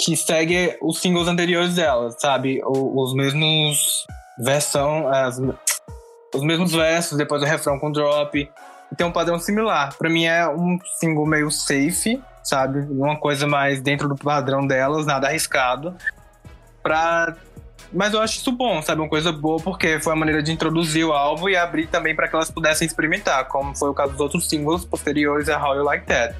que 0.00 0.16
segue 0.16 0.78
os 0.80 0.98
singles 1.00 1.28
anteriores 1.28 1.74
dela, 1.74 2.10
sabe? 2.12 2.62
os 2.64 3.14
mesmos. 3.14 4.06
versão. 4.38 5.06
As, 5.06 5.38
os 6.34 6.42
mesmos 6.42 6.72
versos, 6.72 7.18
depois 7.18 7.42
o 7.42 7.44
refrão 7.44 7.78
com 7.78 7.92
drop. 7.92 8.50
Tem 8.96 9.06
um 9.06 9.12
padrão 9.12 9.38
similar. 9.38 9.94
Para 9.98 10.08
mim 10.08 10.24
é 10.24 10.48
um 10.48 10.78
single 10.98 11.26
meio 11.26 11.50
safe, 11.50 12.22
sabe? 12.44 12.80
Uma 12.80 13.16
coisa 13.16 13.46
mais 13.46 13.80
dentro 13.80 14.08
do 14.08 14.14
padrão 14.14 14.66
delas, 14.66 15.06
nada 15.06 15.26
arriscado. 15.26 15.96
Pra 16.82 17.34
mas 17.94 18.12
eu 18.12 18.20
acho 18.20 18.38
isso 18.38 18.50
bom, 18.50 18.82
sabe? 18.82 19.00
Uma 19.00 19.08
coisa 19.08 19.30
boa, 19.30 19.60
porque 19.62 20.00
foi 20.00 20.12
a 20.12 20.16
maneira 20.16 20.42
de 20.42 20.50
introduzir 20.50 21.04
o 21.04 21.12
álbum 21.12 21.48
e 21.48 21.56
abrir 21.56 21.86
também 21.86 22.14
para 22.14 22.26
que 22.26 22.34
elas 22.34 22.50
pudessem 22.50 22.86
experimentar, 22.86 23.46
como 23.46 23.76
foi 23.76 23.88
o 23.88 23.94
caso 23.94 24.12
dos 24.12 24.20
outros 24.20 24.48
singles 24.48 24.84
posteriores 24.84 25.48
a 25.48 25.62
How 25.62 25.76
You 25.76 25.84
Like 25.84 26.06
That. 26.06 26.34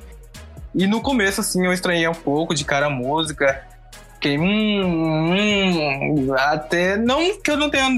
E 0.75 0.87
no 0.89 1.01
começo, 1.01 1.41
assim, 1.41 1.65
eu 1.65 1.73
estranhei 1.73 2.09
um 2.09 2.15
pouco 2.15 2.55
de 2.55 2.65
cara 2.65 2.87
a 2.87 2.91
música. 2.91 3.65
Fiquei, 4.15 4.37
hum, 4.37 5.33
hum, 5.33 6.35
até. 6.37 6.97
Não 6.97 7.41
que 7.41 7.51
eu 7.51 7.57
não 7.57 7.71
tenha 7.71 7.89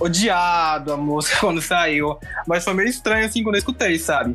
odiado 0.00 0.94
a 0.94 0.96
música 0.96 1.40
quando 1.40 1.60
saiu, 1.60 2.18
mas 2.46 2.64
foi 2.64 2.72
meio 2.72 2.88
estranho, 2.88 3.26
assim, 3.26 3.42
quando 3.42 3.56
eu 3.56 3.58
escutei, 3.58 3.98
sabe? 3.98 4.34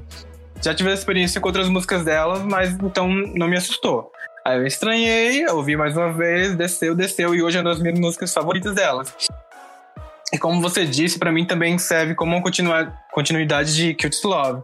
Já 0.61 0.73
tive 0.73 0.91
experiência 0.91 1.39
com 1.39 1.47
outras 1.47 1.69
músicas 1.69 2.03
delas, 2.03 2.41
mas 2.41 2.71
então 2.71 3.07
não 3.09 3.47
me 3.47 3.57
assustou. 3.57 4.11
Aí 4.45 4.57
eu 4.57 4.65
estranhei, 4.65 5.45
ouvi 5.47 5.75
mais 5.75 5.95
uma 5.95 6.11
vez, 6.11 6.55
desceu, 6.55 6.95
desceu, 6.95 7.35
e 7.35 7.43
hoje 7.43 7.57
é 7.57 7.61
uma 7.61 7.69
das 7.69 7.79
minhas 7.79 7.99
músicas 7.99 8.33
favoritas 8.33 8.73
delas. 8.73 9.13
E 10.33 10.37
como 10.37 10.61
você 10.61 10.85
disse, 10.85 11.19
para 11.19 11.31
mim 11.31 11.45
também 11.45 11.77
serve 11.77 12.15
como 12.15 12.35
uma 12.35 12.41
continuidade 13.11 13.75
de 13.75 13.93
Cute 13.93 14.25
Love. 14.25 14.61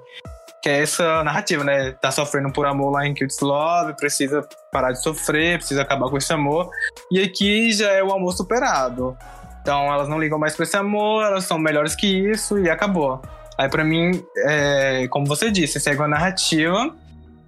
Que 0.62 0.70
é 0.70 0.82
essa 0.82 1.24
narrativa, 1.24 1.64
né? 1.64 1.92
Tá 1.92 2.10
sofrendo 2.12 2.52
por 2.52 2.66
amor 2.66 2.92
lá 2.92 3.06
em 3.06 3.14
Cute 3.14 3.36
Love, 3.42 3.94
precisa 3.96 4.48
parar 4.72 4.94
de 4.94 5.04
sofrer, 5.04 5.58
precisa 5.58 5.82
acabar 5.82 6.10
com 6.10 6.18
esse 6.18 6.32
amor. 6.32 6.70
E 7.12 7.22
aqui 7.22 7.72
já 7.74 7.92
é 7.92 8.02
o 8.02 8.14
amor 8.14 8.32
superado. 8.32 9.18
Então 9.62 9.94
elas 9.94 10.08
não 10.08 10.20
ligam 10.20 10.40
mais 10.40 10.56
pra 10.56 10.64
esse 10.64 10.76
amor, 10.76 11.26
elas 11.26 11.44
são 11.44 11.58
melhores 11.58 11.96
que 11.96 12.08
isso 12.08 12.58
e 12.60 12.70
acabou. 12.70 13.22
Aí 13.58 13.70
para 13.70 13.84
mim, 13.84 14.24
é, 14.38 15.08
como 15.10 15.26
você 15.26 15.52
disse, 15.52 15.80
segue 15.80 16.00
uma 16.00 16.08
narrativa 16.08 16.96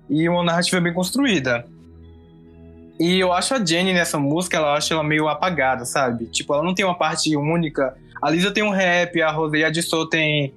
e 0.10 0.28
uma 0.30 0.44
narrativa 0.44 0.80
bem 0.80 0.94
construída. 0.94 1.66
E 3.00 3.20
eu 3.20 3.34
acho 3.34 3.54
a 3.54 3.64
Jenny 3.64 3.94
nessa 3.94 4.18
música, 4.18 4.58
ela 4.58 4.76
acho 4.76 4.94
ela 4.94 5.04
meio 5.04 5.28
apagada, 5.28 5.84
sabe? 5.84 6.26
Tipo, 6.28 6.54
ela 6.54 6.64
não 6.64 6.74
tem 6.74 6.86
uma 6.86 6.98
parte 6.98 7.36
única. 7.36 7.96
A 8.22 8.30
Lisa 8.30 8.52
tem 8.52 8.64
um 8.64 8.70
rap, 8.70 9.22
a 9.22 9.32
Rosé 9.32 9.58
e 9.58 9.64
a 9.66 9.70
Dissou 9.70 10.08
tem, 10.08 10.54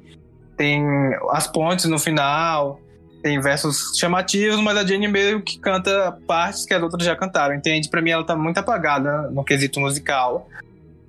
tem 0.56 0.84
as 1.30 1.48
pontes 1.48 1.86
no 1.86 1.98
final, 1.98 2.80
tem 3.22 3.40
versos 3.40 3.98
chamativos, 3.98 4.60
mas 4.60 4.76
a 4.76 4.86
Jenny 4.86 5.08
meio 5.08 5.42
que 5.42 5.58
canta 5.58 6.16
partes 6.26 6.64
que 6.64 6.72
as 6.72 6.82
outras 6.82 7.04
já 7.04 7.16
cantaram, 7.16 7.54
entende? 7.54 7.88
Pra 7.88 8.00
mim 8.00 8.10
ela 8.10 8.24
tá 8.24 8.36
muito 8.36 8.58
apagada 8.58 9.28
no 9.30 9.42
quesito 9.42 9.80
musical. 9.80 10.48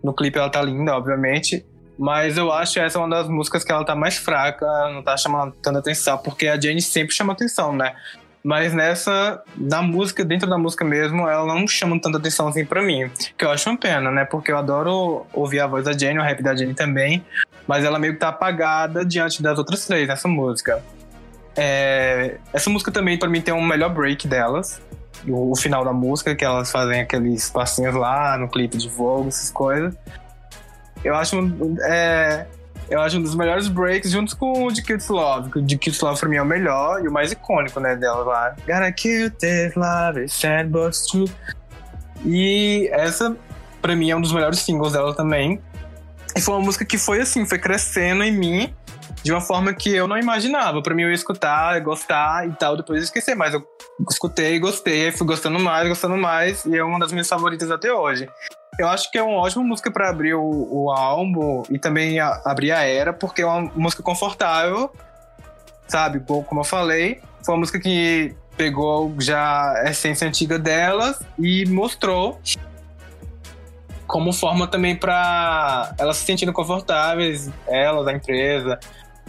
No 0.03 0.13
clipe 0.13 0.39
ela 0.39 0.50
tá 0.50 0.62
linda, 0.62 0.96
obviamente. 0.96 1.63
Mas 2.00 2.38
eu 2.38 2.50
acho 2.50 2.79
essa 2.79 2.98
uma 2.98 3.10
das 3.10 3.27
músicas 3.27 3.62
que 3.62 3.70
ela 3.74 3.84
tá 3.84 3.94
mais 3.94 4.18
fraca, 4.18 4.65
não 4.94 5.03
tá 5.03 5.18
chamando 5.18 5.51
tanta 5.62 5.79
atenção, 5.79 6.18
porque 6.18 6.48
a 6.48 6.58
Jenny 6.58 6.82
sempre 6.82 7.13
chama 7.13 7.34
atenção, 7.34 7.75
né? 7.75 7.94
Mas 8.41 8.74
nessa, 8.74 9.44
da 9.53 9.82
música, 9.82 10.24
dentro 10.24 10.50
da 10.50 10.58
música 10.58 10.86
mesmo, 10.86 11.27
ela 11.27 11.53
não 11.53 11.68
chama 11.68 12.00
tanta 12.00 12.18
atenção 12.18 12.48
assim 12.48 12.63
pra 12.63 12.82
mim. 12.82 13.12
Que 13.38 13.44
eu 13.44 13.51
acho 13.51 13.70
uma 13.70 13.77
pena, 13.77 14.10
né? 14.10 14.24
Porque 14.24 14.50
eu 14.50 14.58
adoro 14.58 15.25
ouvir 15.34 15.60
a 15.60 15.68
voz 15.68 15.84
da 15.84 15.91
Jenny, 15.91 16.18
o 16.18 16.24
rap 16.24 16.41
da 16.41 16.56
Jenny 16.56 16.74
também. 16.74 17.22
Mas 17.68 17.84
ela 17.84 18.00
meio 18.00 18.13
que 18.13 18.20
tá 18.20 18.29
apagada 18.29 19.03
diante 19.03 19.44
das 19.44 19.58
outras 19.58 19.86
três 19.86 20.08
nessa 20.08 20.29
música. 20.29 20.82
É, 21.53 22.38
essa 22.53 22.70
música 22.70 22.94
também, 22.94 23.20
para 23.20 23.27
mim, 23.27 23.41
tem 23.41 23.53
um 23.53 23.62
melhor 23.62 23.94
break 23.94 24.25
delas. 24.25 24.82
O, 25.27 25.51
o, 25.51 25.56
final 25.58 25.84
da 25.84 25.91
música, 25.91 26.34
que 26.34 26.46
elas 26.46 26.72
fazem 26.72 27.01
aqueles 27.01 27.50
passinhos 27.50 27.94
lá 27.94 28.38
no 28.38 28.48
clipe 28.48 28.77
de 28.77 28.88
Vogue, 28.88 29.27
essas 29.27 29.51
coisas. 29.51 29.94
Eu 31.03 31.15
acho. 31.15 31.36
É, 31.84 32.46
eu 32.89 33.00
acho 33.00 33.18
um 33.18 33.22
dos 33.22 33.36
melhores 33.36 33.68
breaks, 33.68 34.12
juntos 34.12 34.34
com 34.34 34.65
o 34.65 34.72
de 34.72 34.82
Kids 34.82 35.08
Love. 35.08 35.51
O 35.56 35.62
de 35.62 35.77
Kids 35.77 36.00
Love 36.01 36.20
pra 36.20 36.27
mim 36.27 36.38
é 36.38 36.41
o 36.41 36.46
melhor 36.46 37.03
e 37.03 37.08
o 37.08 37.12
mais 37.12 37.32
icônico, 37.32 37.79
né, 37.79 37.96
dela 37.96 38.24
lá. 38.24 38.56
Gotta 38.68 38.91
kill 38.91 39.29
this 39.32 39.75
love, 39.75 40.25
but 40.68 40.96
true. 41.10 41.32
E 42.25 42.89
essa, 42.91 43.36
pra 43.82 43.96
mim, 43.96 44.10
é 44.10 44.15
um 44.15 44.22
dos 44.22 44.34
melhores 44.34 44.60
singles 44.60 44.94
dela 44.94 45.13
também. 45.13 45.62
E 46.36 46.41
foi 46.41 46.56
uma 46.56 46.63
música 46.63 46.84
que 46.84 46.98
foi 46.98 47.22
assim, 47.22 47.46
foi 47.46 47.60
crescendo 47.60 48.24
em 48.24 48.32
mim 48.32 48.74
de 49.24 49.32
uma 49.32 49.42
forma 49.42 49.74
que 49.74 49.94
eu 49.94 50.08
não 50.08 50.18
imaginava. 50.18 50.82
Pra 50.82 50.96
mim, 50.96 51.04
eu 51.04 51.10
ia 51.10 51.16
escutar, 51.16 51.80
gostar 51.82 52.48
e 52.48 52.54
tal, 52.54 52.78
depois 52.78 53.04
esquecer. 53.04 53.36
Mas 53.36 53.54
eu 53.54 53.66
escutei, 54.10 54.60
gostei, 54.60 55.12
fui 55.12 55.28
gostando 55.28 55.60
mais, 55.60 55.88
gostando 55.88 56.18
mais, 56.18 56.66
e 56.66 56.78
é 56.78 56.84
uma 56.84 57.00
das 57.00 57.12
minhas 57.12 57.28
favoritas 57.28 57.70
até 57.72 57.92
hoje. 57.94 58.30
Eu 58.78 58.88
acho 58.88 59.12
que 59.12 59.18
é 59.18 59.24
uma 59.24 59.40
ótima 59.40 59.64
música 59.64 59.92
para 59.92 60.10
abrir 60.10 60.34
o, 60.36 60.42
o, 60.42 60.92
álbum 60.92 61.64
e 61.70 61.78
também 61.78 62.20
a, 62.20 62.42
abrir 62.46 62.72
a 62.72 62.82
era, 62.84 63.12
porque 63.12 63.42
é 63.42 63.46
uma 63.46 63.70
música 63.76 64.02
confortável, 64.02 64.90
sabe? 65.86 66.22
Como 66.22 66.62
eu 66.62 66.64
falei, 66.64 67.20
foi 67.44 67.56
uma 67.56 67.60
música 67.60 67.78
que 67.78 68.34
pegou 68.56 69.14
já 69.20 69.74
a 69.86 69.90
essência 69.90 70.26
antiga 70.26 70.58
delas 70.58 71.22
e 71.38 71.66
mostrou 71.66 72.40
como 74.10 74.34
forma 74.34 74.66
também 74.66 74.96
para 74.96 75.94
elas 76.00 76.18
se 76.18 76.26
sentindo 76.26 76.52
confortáveis, 76.52 77.50
elas, 77.68 78.08
a 78.08 78.12
empresa, 78.12 78.80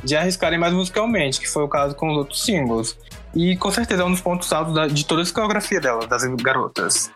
de 0.03 0.17
arriscarem 0.17 0.59
mais 0.59 0.73
musicalmente, 0.73 1.41
que 1.41 1.49
foi 1.49 1.63
o 1.63 1.69
caso 1.69 1.95
com 1.95 2.11
os 2.11 2.17
outros 2.17 2.43
singles. 2.45 2.97
E 3.35 3.57
com 3.57 3.71
certeza 3.71 4.03
é 4.03 4.05
um 4.05 4.11
dos 4.11 4.21
pontos 4.21 4.53
altos 4.53 4.93
de 4.93 5.05
toda 5.07 5.21
a 5.21 5.25
discografia 5.25 5.81
delas, 5.81 6.07
das 6.07 6.25
garotas. 6.43 7.11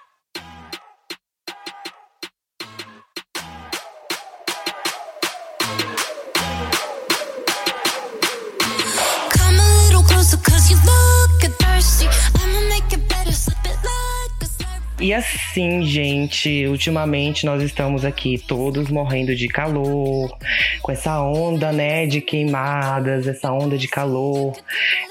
E 15.05 15.13
assim, 15.13 15.83
gente, 15.83 16.67
ultimamente 16.67 17.45
nós 17.45 17.63
estamos 17.63 18.07
aqui 18.07 18.39
todos 18.39 18.89
morrendo 18.89 19.37
de 19.37 19.47
calor, 19.49 20.35
com 20.81 20.91
essa 20.91 21.21
onda, 21.21 21.71
né, 21.71 22.07
de 22.07 22.23
queimadas, 22.23 23.27
essa 23.27 23.53
onda 23.53 23.77
de 23.77 23.87
calor, 23.87 24.57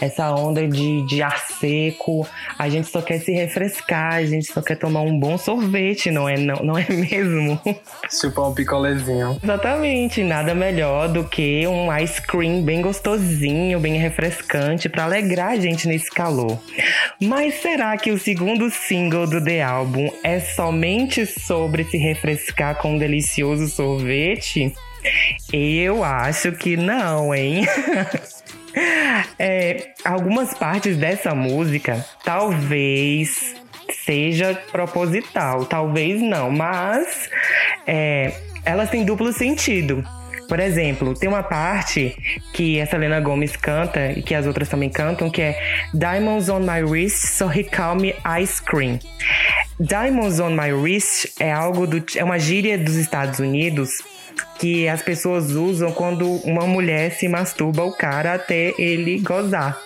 essa 0.02 0.34
onda 0.34 0.68
de, 0.68 1.06
de 1.06 1.22
ar 1.22 1.38
seco. 1.38 2.28
A 2.58 2.70
gente 2.70 2.88
só 2.88 3.02
quer 3.02 3.20
se 3.20 3.32
refrescar, 3.32 4.16
a 4.16 4.26
gente 4.26 4.52
só 4.52 4.62
quer 4.62 4.76
tomar 4.76 5.02
um 5.02 5.18
bom 5.18 5.38
sorvete, 5.38 6.12
não 6.12 6.28
é, 6.28 6.38
não, 6.38 6.58
não 6.58 6.78
é 6.78 6.86
mesmo? 6.92 7.60
Chupar 8.10 8.50
um 8.50 8.54
picolézinho. 8.54 9.40
Exatamente, 9.44 10.24
nada 10.24 10.54
melhor 10.54 11.08
do 11.08 11.24
que 11.24 11.66
um 11.68 11.96
ice 11.98 12.22
cream 12.22 12.62
bem 12.62 12.82
gostosinho, 12.82 13.80
bem 13.80 13.98
refrescante 13.98 14.90
para 14.90 15.04
alegrar 15.04 15.52
a 15.52 15.56
gente 15.56 15.88
nesse 15.88 16.10
calor. 16.10 16.60
Mas 17.22 17.56
será 17.62 17.96
que 17.98 18.12
o 18.12 18.18
segundo 18.18 18.70
single 18.70 19.28
do 19.28 19.44
The 19.44 19.62
Album 19.62 19.84
álbum 19.84 20.10
é 20.24 20.40
somente 20.40 21.26
sobre 21.26 21.84
se 21.84 21.98
refrescar 21.98 22.78
com 22.78 22.96
um 22.96 22.98
delicioso 22.98 23.68
sorvete? 23.68 24.74
Eu 25.52 26.04
acho 26.04 26.54
que 26.54 26.78
não, 26.78 27.36
hein? 27.36 27.68
é, 29.40 29.94
algumas 30.04 30.54
partes 30.54 30.98
dessa 30.98 31.34
música 31.36 32.06
talvez 32.24 33.56
seja 34.06 34.54
proposital. 34.72 35.66
Talvez 35.66 36.22
não, 36.22 36.52
mas 36.52 37.30
é, 37.86 38.34
elas 38.66 38.90
têm 38.90 39.06
duplo 39.06 39.32
sentido. 39.32 40.04
Por 40.48 40.60
exemplo, 40.60 41.14
tem 41.14 41.30
uma 41.30 41.42
parte 41.42 42.16
que 42.54 42.80
a 42.80 42.86
Selena 42.86 43.20
Gomez 43.20 43.56
canta 43.56 44.12
e 44.12 44.22
que 44.22 44.36
as 44.36 44.46
outras 44.46 44.70
também 44.70 44.90
cantam, 44.90 45.30
que 45.30 45.42
é 45.42 45.58
Diamonds 45.94 46.50
on 46.50 46.60
my 46.60 46.84
wrist, 46.84 47.28
so 47.28 47.50
he 47.50 47.64
call 47.64 47.96
me 47.96 48.14
ice 48.40 48.62
cream. 48.62 49.00
Diamonds 49.80 50.40
on 50.40 50.52
my 50.52 50.72
wrist 50.72 51.42
é 51.42 51.52
algo 51.52 51.88
do, 51.88 52.04
é 52.16 52.24
uma 52.24 52.38
gíria 52.38 52.78
dos 52.78 52.96
Estados 52.96 53.40
Unidos 53.40 53.90
que 54.60 54.88
as 54.88 55.02
pessoas 55.02 55.52
usam 55.52 55.92
quando 55.92 56.36
uma 56.46 56.66
mulher 56.66 57.12
se 57.12 57.28
masturba 57.28 57.84
o 57.84 57.92
cara 57.92 58.34
até 58.34 58.74
ele 58.78 59.20
gozar. 59.20 59.80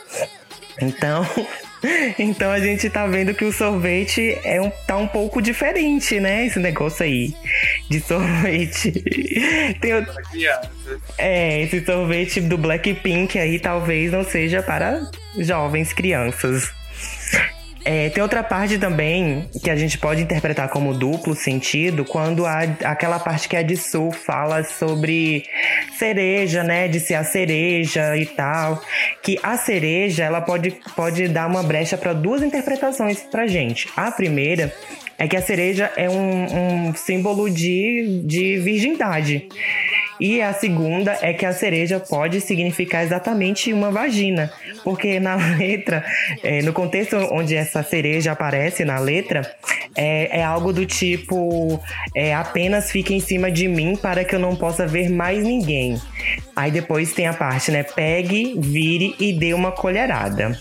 Então, 0.82 1.26
então 2.20 2.52
a 2.52 2.60
gente 2.60 2.90
tá 2.90 3.08
vendo 3.08 3.34
que 3.34 3.46
o 3.46 3.52
sorvete 3.52 4.38
é 4.44 4.62
um, 4.62 4.70
tá 4.86 4.98
um 4.98 5.08
pouco 5.08 5.42
diferente, 5.42 6.20
né? 6.20 6.46
Esse 6.46 6.60
negócio 6.60 7.04
aí 7.04 7.34
de 7.90 8.00
sorvete. 8.00 8.92
Tem 9.82 9.96
outro... 9.96 10.14
É, 11.18 11.62
esse 11.64 11.84
sorvete 11.84 12.42
do 12.42 12.58
Blackpink 12.58 13.38
aí 13.40 13.60
talvez 13.60 14.12
não 14.12 14.24
seja 14.24 14.62
para 14.62 15.10
jovens 15.38 15.94
crianças. 15.94 16.72
É, 17.90 18.10
tem 18.10 18.22
outra 18.22 18.44
parte 18.44 18.78
também 18.78 19.48
que 19.64 19.70
a 19.70 19.76
gente 19.78 19.98
pode 19.98 20.22
interpretar 20.22 20.68
como 20.68 20.94
duplo 20.94 21.34
sentido 21.34 22.04
quando 22.04 22.46
há 22.46 22.64
aquela 22.84 23.18
parte 23.18 23.48
que 23.48 23.56
a 23.56 23.62
de 23.62 23.78
Sul 23.78 24.12
fala 24.12 24.62
sobre 24.66 25.46
cereja, 25.98 26.64
né? 26.64 26.90
De 26.90 27.00
ser 27.00 27.14
a 27.14 27.24
cereja 27.24 28.18
e 28.18 28.26
tal. 28.26 28.82
Que 29.24 29.40
a 29.42 29.56
cereja 29.56 30.26
ela 30.26 30.42
pode, 30.42 30.72
pode 30.98 31.30
dar 31.30 31.48
uma 31.48 31.64
brecha 31.64 31.98
para 31.98 32.12
duas 32.12 32.44
interpretações 32.44 33.22
pra 33.22 33.48
gente. 33.48 33.88
A 33.96 34.12
primeira 34.12 34.76
é 35.18 35.26
que 35.26 35.38
a 35.38 35.42
cereja 35.42 35.90
é 35.96 36.10
um, 36.10 36.90
um 36.90 36.94
símbolo 36.94 37.50
de, 37.50 38.22
de 38.26 38.58
virgindade. 38.58 39.48
E 40.20 40.42
a 40.42 40.54
segunda 40.54 41.18
é 41.22 41.34
que 41.34 41.46
a 41.46 41.54
cereja 41.54 42.00
pode 42.00 42.42
significar 42.42 43.04
exatamente 43.04 43.72
uma 43.72 43.92
vagina, 43.92 44.52
porque 44.84 45.20
na 45.20 45.36
letra, 45.58 46.04
é, 46.44 46.62
no 46.62 46.74
contexto 46.74 47.16
onde 47.32 47.56
essa 47.56 47.84
cereja 47.84 48.32
aparece 48.32 48.84
na 48.84 49.00
letra, 49.00 49.42
é, 49.96 50.40
é 50.40 50.44
algo 50.44 50.74
do 50.74 50.86
tipo: 50.86 51.80
é, 52.16 52.34
apenas 52.34 52.92
fique 52.92 53.14
em 53.14 53.20
cima 53.20 53.52
de 53.52 53.68
mim 53.68 53.96
para 53.96 54.24
que 54.24 54.36
eu 54.36 54.40
não 54.40 54.56
possa 54.56 54.88
ver 54.88 55.10
mais 55.10 55.44
ninguém. 55.44 56.00
Aí 56.56 56.72
depois 56.72 57.14
tem 57.14 57.28
a 57.28 57.34
parte, 57.34 57.72
né? 57.72 57.84
Pegue, 57.84 58.56
vire 58.58 59.16
e 59.20 59.32
dê 59.32 59.54
uma 59.54 59.72
colherada. 59.72 60.60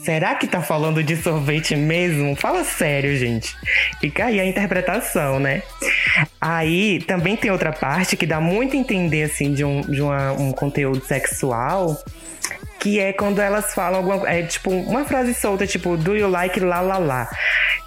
Será 0.00 0.34
que 0.34 0.46
tá 0.46 0.60
falando 0.60 1.02
de 1.02 1.16
sorvete 1.16 1.76
mesmo? 1.76 2.34
Fala 2.34 2.64
sério, 2.64 3.16
gente. 3.16 3.56
Fica 4.00 4.26
aí 4.26 4.40
a 4.40 4.44
interpretação, 4.44 5.38
né? 5.38 5.62
Aí 6.40 7.00
também 7.02 7.36
tem 7.36 7.50
outra 7.50 7.72
parte 7.72 8.16
que 8.16 8.26
dá 8.26 8.40
muito 8.40 8.76
entender, 8.88 9.24
assim, 9.24 9.52
de 9.52 9.64
um, 9.64 9.82
de 9.82 10.00
uma, 10.00 10.32
um 10.32 10.52
conteúdo 10.52 11.04
sexual 11.04 12.02
que 12.80 13.00
é 13.00 13.12
quando 13.12 13.40
elas 13.40 13.74
falam 13.74 13.98
alguma 13.98 14.28
é 14.30 14.44
tipo 14.44 14.70
uma 14.70 15.04
frase 15.04 15.34
solta, 15.34 15.66
tipo, 15.66 15.96
do 15.96 16.16
you 16.16 16.28
like 16.28 16.60
la 16.60 16.80
la 16.80 16.98
la. 16.98 17.28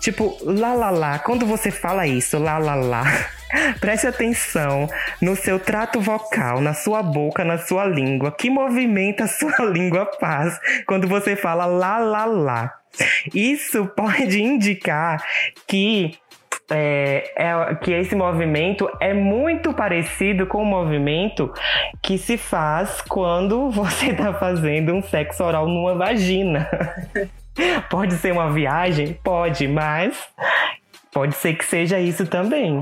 Tipo, 0.01 0.38
la 0.43 0.74
la 0.74 0.89
la, 0.89 1.20
quando 1.20 1.46
você 1.46 1.72
fala 1.72 2.05
isso, 2.05 2.38
la 2.38 2.58
la 2.58 2.75
la, 2.75 3.03
preste 3.79 4.08
atenção 4.08 4.89
no 5.22 5.36
seu 5.36 5.60
trato 5.60 6.01
vocal, 6.01 6.60
na 6.60 6.74
sua 6.74 7.01
boca, 7.01 7.46
na 7.46 7.58
sua 7.58 7.86
língua. 7.86 8.34
Que 8.34 8.50
movimento 8.50 9.24
a 9.24 9.27
sua 9.27 9.63
língua 9.72 10.12
faz 10.20 10.60
quando 10.86 11.07
você 11.07 11.37
fala 11.37 11.66
la 11.66 11.98
la 11.98 12.25
la. 12.25 12.74
Isso 13.33 13.85
pode 13.96 14.42
indicar 14.42 15.24
que 15.66 16.18
é, 16.72 17.34
é, 17.36 17.75
que 17.75 17.92
esse 17.92 18.16
movimento 18.16 18.90
é 19.00 19.14
muito 19.14 19.74
parecido 19.74 20.48
com 20.48 20.64
o 20.64 20.66
movimento 20.66 21.53
que 22.01 22.18
se 22.18 22.38
faz 22.38 23.01
quando 23.01 23.70
você 23.72 24.07
está 24.07 24.34
fazendo 24.34 24.94
um 24.94 25.01
sexo 25.01 25.44
oral 25.44 25.68
numa 25.68 25.96
vagina. 25.96 26.68
pode 27.90 28.14
ser 28.16 28.31
uma 28.31 28.50
viagem? 28.50 29.14
Pode, 29.24 29.68
mas 29.68 30.18
pode 31.14 31.36
ser 31.36 31.53
que 31.55 31.66
seja 31.66 32.00
isso 32.00 32.25
também. 32.25 32.79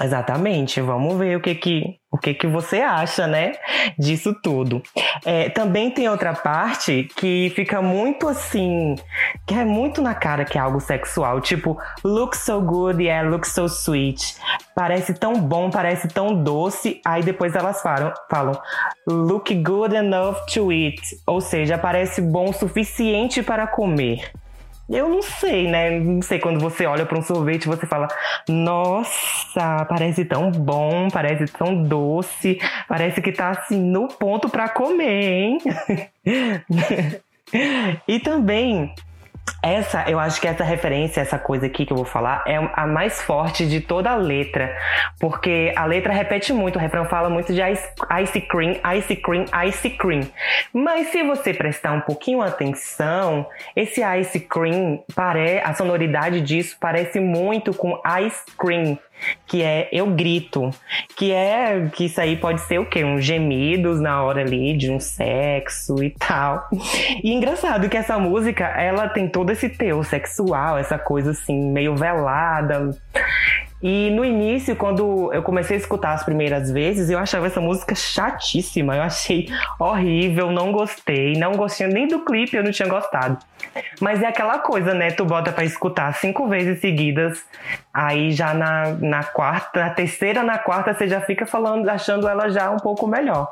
Exatamente. 0.00 0.80
Vamos 0.80 1.18
ver 1.18 1.36
o 1.36 1.40
que 1.40 1.54
que, 1.54 1.98
o 2.10 2.16
que, 2.16 2.32
que 2.34 2.46
você 2.46 2.80
acha, 2.80 3.26
né? 3.26 3.52
Disso 3.98 4.34
tudo. 4.42 4.82
É, 5.24 5.50
também 5.50 5.90
tem 5.90 6.08
outra 6.08 6.32
parte 6.32 7.08
que 7.16 7.52
fica 7.54 7.82
muito 7.82 8.26
assim, 8.26 8.96
que 9.46 9.54
é 9.54 9.64
muito 9.64 10.00
na 10.00 10.14
cara 10.14 10.44
que 10.44 10.56
é 10.56 10.60
algo 10.60 10.80
sexual. 10.80 11.40
Tipo, 11.40 11.78
looks 12.02 12.40
so 12.40 12.60
good, 12.60 13.02
yeah, 13.02 13.28
looks 13.28 13.52
so 13.52 13.66
sweet. 13.66 14.36
Parece 14.74 15.14
tão 15.14 15.34
bom, 15.34 15.70
parece 15.70 16.08
tão 16.08 16.42
doce. 16.42 17.00
Aí 17.04 17.22
depois 17.22 17.54
elas 17.54 17.82
falam, 17.82 18.12
falam 18.30 18.58
look 19.06 19.54
good 19.54 19.94
enough 19.94 20.36
to 20.52 20.72
eat. 20.72 21.00
Ou 21.26 21.40
seja, 21.40 21.76
parece 21.76 22.22
bom 22.22 22.48
o 22.48 22.52
suficiente 22.52 23.42
para 23.42 23.66
comer. 23.66 24.32
Eu 24.92 25.08
não 25.08 25.22
sei, 25.22 25.68
né? 25.68 25.98
Não 25.98 26.20
sei 26.20 26.38
quando 26.38 26.60
você 26.60 26.84
olha 26.84 27.06
para 27.06 27.18
um 27.18 27.22
sorvete 27.22 27.66
você 27.66 27.86
fala: 27.86 28.08
"Nossa, 28.46 29.86
parece 29.88 30.22
tão 30.22 30.50
bom, 30.50 31.08
parece 31.10 31.50
tão 31.50 31.82
doce, 31.82 32.60
parece 32.86 33.22
que 33.22 33.32
tá 33.32 33.50
assim 33.50 33.80
no 33.80 34.06
ponto 34.06 34.50
para 34.50 34.68
comer, 34.68 35.32
hein?" 35.32 35.58
e 38.06 38.20
também 38.20 38.94
essa, 39.62 40.10
eu 40.10 40.18
acho 40.18 40.40
que 40.40 40.48
essa 40.48 40.64
referência, 40.64 41.20
essa 41.20 41.38
coisa 41.38 41.66
aqui 41.66 41.86
que 41.86 41.92
eu 41.92 41.96
vou 41.96 42.04
falar, 42.04 42.42
é 42.46 42.56
a 42.74 42.86
mais 42.86 43.22
forte 43.22 43.66
de 43.66 43.80
toda 43.80 44.10
a 44.10 44.16
letra. 44.16 44.76
Porque 45.20 45.72
a 45.76 45.84
letra 45.84 46.12
repete 46.12 46.52
muito, 46.52 46.76
o 46.76 46.78
refrão 46.80 47.04
fala 47.04 47.30
muito 47.30 47.52
de 47.52 47.62
ice, 47.62 47.88
ice 48.22 48.40
cream, 48.40 48.76
ice 48.96 49.16
cream, 49.16 49.44
ice 49.66 49.90
cream. 49.90 50.22
Mas 50.72 51.08
se 51.08 51.22
você 51.22 51.54
prestar 51.54 51.92
um 51.92 52.00
pouquinho 52.00 52.42
atenção, 52.42 53.46
esse 53.76 54.02
ice 54.02 54.40
cream, 54.40 55.04
pare, 55.14 55.60
a 55.60 55.72
sonoridade 55.74 56.40
disso 56.40 56.76
parece 56.80 57.20
muito 57.20 57.72
com 57.72 58.00
ice 58.20 58.42
cream 58.58 58.98
que 59.46 59.62
é 59.62 59.88
Eu 59.92 60.06
Grito, 60.06 60.70
que 61.16 61.32
é 61.32 61.88
que 61.92 62.06
isso 62.06 62.20
aí 62.20 62.36
pode 62.36 62.60
ser 62.62 62.78
o 62.78 62.86
quê? 62.86 63.04
Uns 63.04 63.24
gemidos 63.24 64.00
na 64.00 64.22
hora 64.22 64.40
ali 64.40 64.76
de 64.76 64.90
um 64.90 65.00
sexo 65.00 66.02
e 66.02 66.10
tal. 66.10 66.68
E 67.22 67.32
engraçado 67.32 67.88
que 67.88 67.96
essa 67.96 68.18
música, 68.18 68.64
ela 68.64 69.08
tem 69.08 69.28
todo 69.28 69.50
esse 69.50 69.68
teu 69.68 70.02
sexual, 70.02 70.78
essa 70.78 70.98
coisa 70.98 71.32
assim 71.32 71.70
meio 71.70 71.94
velada. 71.94 72.90
E 73.82 74.10
no 74.10 74.24
início, 74.24 74.76
quando 74.76 75.32
eu 75.32 75.42
comecei 75.42 75.76
a 75.76 75.80
escutar 75.80 76.12
as 76.12 76.22
primeiras 76.22 76.70
vezes, 76.70 77.10
eu 77.10 77.18
achava 77.18 77.48
essa 77.48 77.60
música 77.60 77.94
chatíssima. 77.94 78.96
Eu 78.96 79.02
achei 79.02 79.48
horrível, 79.78 80.52
não 80.52 80.70
gostei. 80.70 81.32
Não 81.32 81.52
gostei 81.52 81.88
nem 81.88 82.06
do 82.06 82.20
clipe, 82.20 82.56
eu 82.56 82.62
não 82.62 82.70
tinha 82.70 82.88
gostado. 82.88 83.38
Mas 84.00 84.22
é 84.22 84.26
aquela 84.28 84.60
coisa, 84.60 84.94
né? 84.94 85.10
Tu 85.10 85.24
bota 85.24 85.50
pra 85.50 85.64
escutar 85.64 86.14
cinco 86.14 86.46
vezes 86.46 86.80
seguidas. 86.80 87.44
Aí 87.92 88.30
já 88.30 88.54
na, 88.54 88.90
na 89.00 89.24
quarta, 89.24 89.80
na 89.80 89.90
terceira, 89.90 90.44
na 90.44 90.58
quarta, 90.58 90.94
você 90.94 91.08
já 91.08 91.20
fica 91.20 91.44
falando, 91.44 91.88
achando 91.88 92.28
ela 92.28 92.48
já 92.50 92.70
um 92.70 92.78
pouco 92.78 93.08
melhor. 93.08 93.50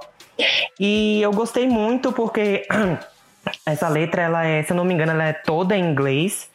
E 0.78 1.20
eu 1.20 1.32
gostei 1.32 1.66
muito 1.66 2.12
porque 2.12 2.66
essa 3.66 3.88
letra, 3.88 4.22
ela 4.22 4.44
é, 4.44 4.62
se 4.62 4.70
eu 4.70 4.76
não 4.76 4.84
me 4.84 4.94
engano, 4.94 5.10
ela 5.10 5.24
é 5.24 5.32
toda 5.32 5.76
em 5.76 5.90
inglês. 5.90 6.48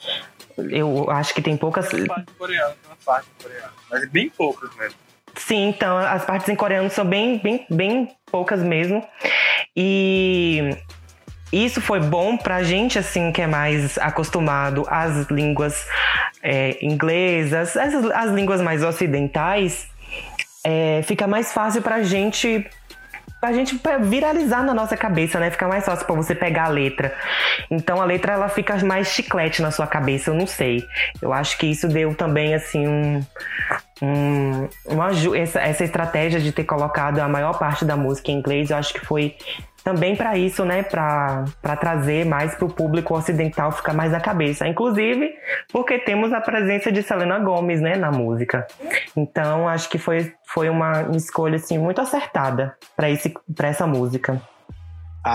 Eu 0.57 1.09
acho 1.09 1.33
que 1.33 1.41
tem 1.41 1.57
poucas. 1.57 1.89
Tem 1.89 2.05
parte 3.05 3.27
coreana, 3.41 3.61
tem 3.61 3.67
uma 3.67 3.69
parte 3.69 3.69
coreana, 3.69 3.73
mas 3.89 4.09
bem 4.09 4.29
poucas 4.29 4.75
mesmo. 4.75 4.97
Sim, 5.35 5.69
então 5.69 5.97
as 5.97 6.25
partes 6.25 6.47
em 6.49 6.55
coreano 6.55 6.89
são 6.89 7.05
bem, 7.05 7.39
bem, 7.39 7.65
bem 7.69 8.15
poucas 8.25 8.61
mesmo. 8.61 9.05
E 9.75 10.77
isso 11.51 11.81
foi 11.81 11.99
bom 11.99 12.37
pra 12.37 12.63
gente, 12.63 12.97
assim, 12.97 13.31
que 13.31 13.41
é 13.41 13.47
mais 13.47 13.97
acostumado 13.97 14.85
às 14.89 15.29
línguas 15.29 15.85
é, 16.41 16.77
inglesas, 16.83 17.75
as, 17.75 17.93
as 17.93 18.31
línguas 18.31 18.61
mais 18.61 18.83
ocidentais. 18.83 19.87
É, 20.63 21.01
fica 21.03 21.27
mais 21.27 21.53
fácil 21.53 21.81
pra 21.81 22.01
gente 22.01 22.65
a 23.41 23.53
gente 23.53 23.79
viralizar 24.01 24.63
na 24.63 24.73
nossa 24.73 24.97
cabeça, 24.97 25.39
né? 25.39 25.51
Fica 25.51 25.67
mais 25.67 25.85
fácil 25.85 26.05
para 26.05 26.15
você 26.15 26.33
pegar 26.33 26.65
a 26.65 26.69
letra. 26.69 27.13
Então 27.69 28.01
a 28.01 28.05
letra 28.05 28.33
ela 28.33 28.49
fica 28.49 28.77
mais 28.83 29.07
chiclete 29.07 29.61
na 29.61 29.71
sua 29.71 29.87
cabeça, 29.87 30.31
eu 30.31 30.33
não 30.33 30.47
sei. 30.47 30.85
Eu 31.21 31.31
acho 31.31 31.57
que 31.57 31.67
isso 31.67 31.87
deu 31.87 32.15
também 32.15 32.53
assim 32.55 32.87
um, 32.87 33.25
um 34.01 34.69
uma, 34.85 35.09
essa, 35.37 35.61
essa 35.61 35.83
estratégia 35.83 36.39
de 36.39 36.51
ter 36.51 36.63
colocado 36.63 37.19
a 37.19 37.27
maior 37.27 37.57
parte 37.57 37.85
da 37.85 37.95
música 37.95 38.31
em 38.31 38.35
inglês, 38.35 38.69
eu 38.69 38.77
acho 38.77 38.93
que 38.93 39.05
foi 39.05 39.35
também 39.85 40.15
para 40.15 40.35
isso, 40.35 40.65
né, 40.65 40.81
para 40.81 41.45
trazer 41.79 42.25
mais 42.25 42.55
para 42.55 42.65
o 42.65 42.73
público 42.73 43.15
ocidental 43.15 43.71
ficar 43.71 43.93
mais 43.93 44.11
na 44.11 44.19
cabeça. 44.19 44.67
Inclusive, 44.67 45.31
porque 45.71 45.99
temos 45.99 46.33
a 46.33 46.41
presença 46.41 46.91
de 46.91 47.03
Selena 47.03 47.37
Gomez, 47.37 47.79
né, 47.79 47.95
na 47.95 48.11
música. 48.11 48.65
Então, 49.15 49.69
acho 49.69 49.87
que 49.87 49.99
foi, 49.99 50.33
foi 50.47 50.69
uma 50.69 51.11
escolha 51.15 51.57
assim 51.57 51.77
muito 51.77 52.01
acertada 52.01 52.75
para 52.97 53.11
esse 53.11 53.31
para 53.55 53.67
essa 53.67 53.85
música. 53.85 54.41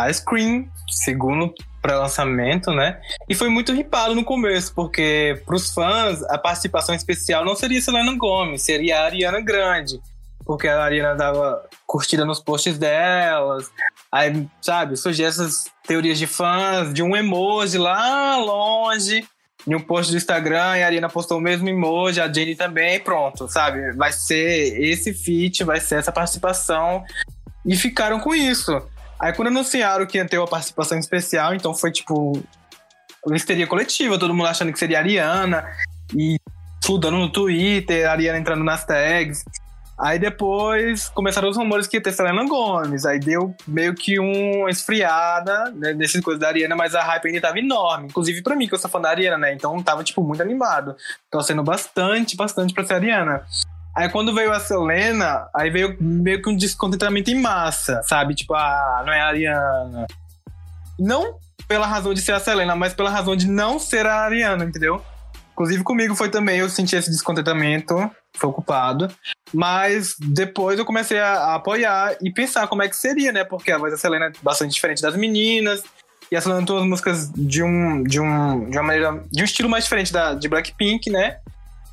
Ice 0.09 0.25
Cream, 0.25 0.69
segundo 0.89 1.55
pré-lançamento, 1.81 2.73
né? 2.73 3.01
E 3.29 3.37
foi 3.37 3.49
muito 3.49 3.73
ripado 3.73 4.17
no 4.17 4.25
começo, 4.25 4.75
porque 4.75 5.41
pros 5.47 5.73
fãs 5.73 6.25
a 6.25 6.37
participação 6.37 6.95
especial 6.95 7.45
não 7.45 7.55
seria 7.55 7.81
Selena 7.81 8.17
Gomez, 8.17 8.63
seria 8.63 9.01
a 9.01 9.05
Ariana 9.05 9.41
Grande. 9.41 10.01
Porque 10.45 10.67
a 10.67 10.83
Ariana 10.83 11.15
dava 11.15 11.63
curtida 11.87 12.25
nos 12.25 12.41
posts 12.41 12.77
delas. 12.79 13.71
Aí, 14.13 14.49
sabe, 14.61 14.97
surgiam 14.97 15.29
essas 15.29 15.65
teorias 15.87 16.19
de 16.19 16.27
fãs, 16.27 16.93
de 16.93 17.03
um 17.03 17.17
emoji 17.17 17.79
lá 17.79 18.37
longe, 18.37 19.25
em 19.67 19.75
um 19.75 19.81
post 19.81 20.11
do 20.11 20.17
Instagram, 20.17 20.79
e 20.79 20.83
a 20.83 20.87
Ariana 20.87 21.09
postou 21.09 21.39
o 21.39 21.41
mesmo 21.41 21.69
emoji, 21.69 22.21
a 22.21 22.33
Jenny 22.33 22.57
também, 22.57 22.99
pronto, 22.99 23.49
sabe? 23.49 23.93
Vai 23.93 24.13
ser 24.13 24.83
esse 24.83 25.15
feat, 25.15 25.63
vai 25.63 25.81
ser 25.81 25.97
essa 25.97 26.11
participação. 26.11 27.05
E 27.65 27.77
ficaram 27.77 28.19
com 28.19 28.35
isso. 28.35 28.73
Aí 29.21 29.33
quando 29.33 29.49
anunciaram 29.49 30.07
que 30.07 30.19
ia 30.19 30.27
ter 30.27 30.39
uma 30.39 30.49
participação 30.49 30.99
especial, 30.99 31.55
então 31.55 31.75
foi 31.75 31.93
tipo 31.93 32.43
histeria 33.33 33.67
coletiva, 33.67 34.19
todo 34.19 34.35
mundo 34.35 34.49
achando 34.49 34.73
que 34.73 34.79
seria 34.79 34.99
a 34.99 35.01
Ariana 35.03 35.71
e 36.17 36.37
fludando 36.83 37.19
no 37.19 37.31
Twitter, 37.31 38.09
a 38.09 38.13
Ariana 38.13 38.39
entrando 38.39 38.65
nas 38.65 38.85
tags. 38.85 39.45
Aí 40.01 40.19
depois 40.19 41.11
começaram 41.11 41.51
os 41.51 41.59
rumores 41.59 41.87
que 41.87 41.99
ia 41.99 42.03
ter 42.03 42.13
Selena 42.13 42.47
Gomes. 42.47 43.05
Aí 43.05 43.21
deu 43.21 43.55
meio 43.69 43.95
que 43.95 44.19
uma 44.19 44.71
esfriada 44.71 45.71
né, 45.73 45.93
nessas 45.93 46.23
coisas 46.23 46.41
da 46.41 46.49
Ariana, 46.49 46.75
mas 46.75 46.95
a 46.95 47.03
hype 47.03 47.27
ainda 47.27 47.41
tava 47.43 47.59
enorme. 47.59 48.07
Inclusive 48.07 48.43
pra 48.43 48.57
mim, 48.57 48.67
que 48.67 48.75
eu 48.75 48.79
sou 48.79 48.91
fã 48.91 48.99
da 48.99 49.11
Ariana, 49.11 49.37
né? 49.37 49.53
Então 49.53 49.83
tava, 49.83 50.03
tipo, 50.03 50.23
muito 50.23 50.41
animado. 50.43 50.97
Torcendo 51.31 51.63
bastante, 51.63 52.35
bastante 52.35 52.73
pra 52.73 52.85
ser 52.85 52.95
a 52.95 52.97
Ariana. 52.97 53.43
Aí 53.95 54.09
quando 54.09 54.35
veio 54.35 54.53
a 54.53 54.61
Selena, 54.61 55.49
aí 55.55 55.69
veio 55.69 55.95
meio 56.01 56.41
que 56.41 56.49
um 56.49 56.57
descontentamento 56.57 57.31
em 57.31 57.39
massa, 57.41 58.03
sabe? 58.03 58.35
Tipo, 58.35 58.55
ah, 58.55 59.03
não 59.05 59.13
é 59.13 59.21
a 59.21 59.27
Ariana. 59.27 60.07
Não 60.99 61.39
pela 61.69 61.87
razão 61.87 62.15
de 62.15 62.23
ser 62.23 62.33
a 62.33 62.41
Selena, 62.41 62.75
mas 62.75 62.95
pela 62.95 63.11
razão 63.11 63.37
de 63.37 63.47
não 63.47 63.79
ser 63.79 64.07
a 64.07 64.23
Ariana, 64.23 64.65
entendeu? 64.65 65.05
Inclusive 65.61 65.85
comigo 65.85 66.15
foi 66.15 66.31
também, 66.31 66.59
eu 66.61 66.71
senti 66.71 66.97
esse 66.97 67.11
descontentamento, 67.11 68.11
foi 68.35 68.49
ocupado. 68.49 69.11
Mas 69.53 70.15
depois 70.19 70.79
eu 70.79 70.87
comecei 70.87 71.19
a, 71.19 71.33
a, 71.33 71.55
apoiar 71.57 72.17
e 72.23 72.33
pensar 72.33 72.67
como 72.67 72.83
é 72.83 72.89
que 72.89 72.97
seria, 72.97 73.31
né? 73.31 73.45
Porque 73.45 73.71
a 73.71 73.77
voz 73.77 73.93
da 73.93 73.99
Selena 73.99 74.27
é 74.27 74.33
bastante 74.43 74.73
diferente 74.73 75.03
das 75.03 75.15
meninas. 75.15 75.83
E 76.33 76.37
a 76.37 76.41
Selena 76.41 76.65
tem 76.65 76.89
músicas 76.89 77.31
de 77.37 77.63
um, 77.63 78.03
de 78.03 78.19
um, 78.19 78.71
de 78.71 78.79
uma 78.79 78.85
maneira, 78.85 79.23
de 79.31 79.43
um 79.43 79.45
estilo 79.45 79.69
mais 79.69 79.85
diferente 79.85 80.11
da, 80.11 80.33
de 80.33 80.49
Blackpink, 80.49 81.11
né? 81.11 81.37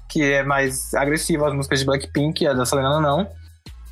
que 0.07 0.23
é 0.23 0.43
mais 0.43 0.93
agressiva, 0.93 1.49
as 1.49 1.53
músicas 1.53 1.79
de 1.79 1.85
Blackpink, 1.85 2.47
a 2.47 2.53
da 2.53 2.65
Selena 2.65 3.01
não. 3.01 3.29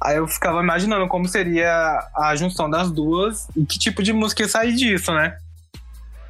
Aí 0.02 0.16
eu 0.16 0.26
ficava 0.26 0.62
imaginando 0.62 1.06
como 1.10 1.28
seria 1.28 2.02
a 2.16 2.34
junção 2.38 2.70
das 2.70 2.90
duas 2.90 3.48
e 3.58 3.66
que 3.66 3.78
tipo 3.78 4.02
de 4.02 4.14
música 4.14 4.44
ia 4.44 4.48
sair 4.48 4.74
disso, 4.74 5.12
né? 5.12 5.38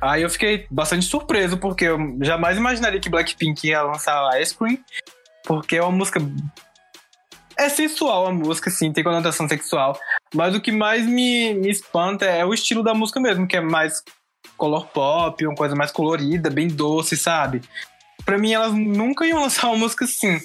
Aí 0.02 0.22
eu 0.22 0.30
fiquei 0.30 0.68
bastante 0.70 1.06
surpreso, 1.06 1.58
porque 1.58 1.86
eu 1.86 1.98
jamais 2.22 2.58
imaginaria 2.58 3.00
que 3.00 3.10
Blackpink 3.10 3.68
ia 3.68 3.82
lançar 3.82 4.42
Ice 4.42 4.56
Cream, 4.56 4.78
porque 5.44 5.78
é 5.78 5.82
uma 5.82 5.92
música. 5.92 6.20
É 7.58 7.70
sensual 7.70 8.28
a 8.28 8.34
música, 8.34 8.70
sim, 8.70 8.92
tem 8.92 9.04
conotação 9.04 9.48
sexual. 9.48 9.98
Mas 10.34 10.54
o 10.56 10.62
que 10.62 10.72
mais 10.72 11.06
me, 11.06 11.54
me 11.54 11.70
espanta 11.70 12.26
é 12.26 12.46
o 12.46 12.54
estilo 12.54 12.84
da 12.84 12.94
música 12.94 13.20
mesmo, 13.20 13.48
que 13.48 13.56
é 13.56 13.62
mais 13.62 14.04
color 14.58 14.88
pop, 14.88 15.46
uma 15.46 15.56
coisa 15.56 15.76
mais 15.76 15.92
colorida, 15.92 16.50
bem 16.50 16.68
doce, 16.68 17.16
sabe? 17.16 17.62
para 18.26 18.38
mim 18.38 18.52
elas 18.52 18.74
nunca 18.74 19.26
iam 19.26 19.42
lançar 19.42 19.68
uma 19.68 19.78
música 19.78 20.04
assim. 20.04 20.40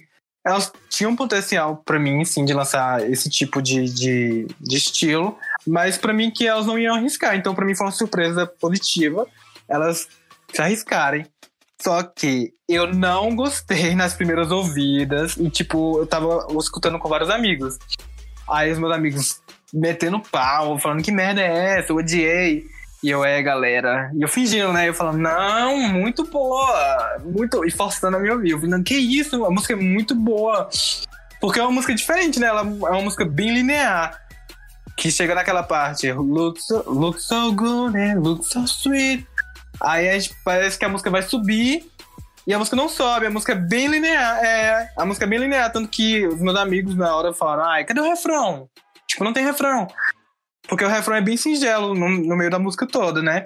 Elas 0.47 0.73
tinham 0.89 1.17
potencial 1.17 1.79
para 1.85 1.99
mim, 1.99 2.25
sim, 2.25 2.45
de 2.45 2.55
lançar 2.55 3.11
esse 3.11 3.29
tipo 3.29 3.61
de, 3.61 3.85
de, 3.85 4.47
de 4.61 4.77
estilo, 4.77 5.37
mas 5.71 5.97
para 5.97 6.13
mim 6.13 6.31
que 6.31 6.47
elas 6.47 6.67
não 6.67 6.79
iam 6.79 6.95
arriscar. 6.95 7.37
Então 7.37 7.55
para 7.55 7.65
mim 7.65 7.75
foi 7.75 7.87
uma 7.87 7.93
surpresa 7.93 8.47
positiva 8.47 9.27
elas 9.71 10.09
se 10.53 10.61
arriscarem. 10.61 11.25
Só 11.81 12.03
que 12.03 12.53
eu 12.69 12.93
não 12.93 13.35
gostei 13.35 13.95
nas 13.97 14.13
primeiras 14.13 14.51
ouvidas 14.51 15.37
e 15.37 15.49
tipo, 15.49 15.99
eu 15.99 16.07
tava 16.07 16.47
escutando 16.59 16.99
com 16.99 17.09
vários 17.09 17.31
amigos. 17.31 17.79
Aí 18.51 18.71
os 18.73 18.79
meus 18.79 18.93
amigos 18.93 19.41
metendo 19.73 20.21
pau, 20.21 20.79
falando 20.79 21.03
que 21.03 21.13
merda 21.13 21.41
é 21.41 21.79
essa, 21.79 21.93
eu 21.93 21.97
odiei. 21.97 22.65
E 23.03 23.09
eu, 23.09 23.25
é, 23.25 23.43
galera. 23.43 24.11
E 24.15 24.21
eu 24.21 24.29
fingindo, 24.29 24.71
né? 24.75 24.87
Eu 24.87 24.93
falando, 24.93 25.19
não, 25.19 25.79
muito 25.89 26.23
boa. 26.27 27.19
Muito. 27.25 27.65
E 27.65 27.71
forçando 27.71 28.19
a 28.19 28.21
me 28.21 28.31
ouvir. 28.31 28.51
Eu 28.51 28.61
falando, 28.61 28.85
que 28.85 28.95
isso? 28.95 29.43
A 29.43 29.51
música 29.51 29.73
é 29.73 29.77
muito 29.77 30.15
boa. 30.15 30.69
Porque 31.41 31.59
é 31.59 31.63
uma 31.63 31.73
música 31.73 31.95
diferente, 31.95 32.39
né? 32.39 32.49
Ela 32.49 32.61
é 32.61 32.91
uma 32.91 33.01
música 33.01 33.25
bem 33.25 33.55
linear. 33.55 34.21
Que 35.01 35.11
chega 35.11 35.35
naquela 35.35 35.63
parte. 35.63 36.13
Look 36.13 36.61
so, 36.61 36.85
look 36.87 37.19
so 37.19 37.51
good 37.55 37.97
and 37.97 38.21
look 38.21 38.45
so 38.45 38.65
sweet. 38.67 39.27
Aí 39.81 40.21
gente, 40.21 40.37
parece 40.45 40.79
que 40.79 40.85
a 40.85 40.91
música 40.91 41.09
vai 41.09 41.23
subir. 41.23 41.91
E 42.47 42.53
a 42.53 42.59
música 42.59 42.77
não 42.77 42.87
sobe, 42.87 43.25
a 43.25 43.31
música 43.31 43.53
é 43.53 43.55
bem 43.55 43.87
linear. 43.87 44.45
É, 44.45 44.93
a 44.95 45.07
música 45.07 45.25
é 45.25 45.29
bem 45.29 45.39
linear. 45.39 45.73
Tanto 45.73 45.89
que 45.89 46.27
os 46.27 46.39
meus 46.39 46.55
amigos 46.55 46.95
na 46.95 47.17
hora 47.17 47.33
falaram, 47.33 47.65
ai, 47.65 47.85
cadê 47.87 47.99
o 47.99 48.11
refrão? 48.11 48.69
Tipo, 49.07 49.25
não 49.25 49.33
tem 49.33 49.43
refrão. 49.43 49.87
Porque 50.69 50.85
o 50.85 50.89
refrão 50.89 51.17
é 51.17 51.23
bem 51.23 51.39
singelo 51.39 51.95
no, 51.95 52.07
no 52.07 52.37
meio 52.37 52.51
da 52.51 52.59
música 52.59 52.87
toda, 52.87 53.23
né? 53.23 53.45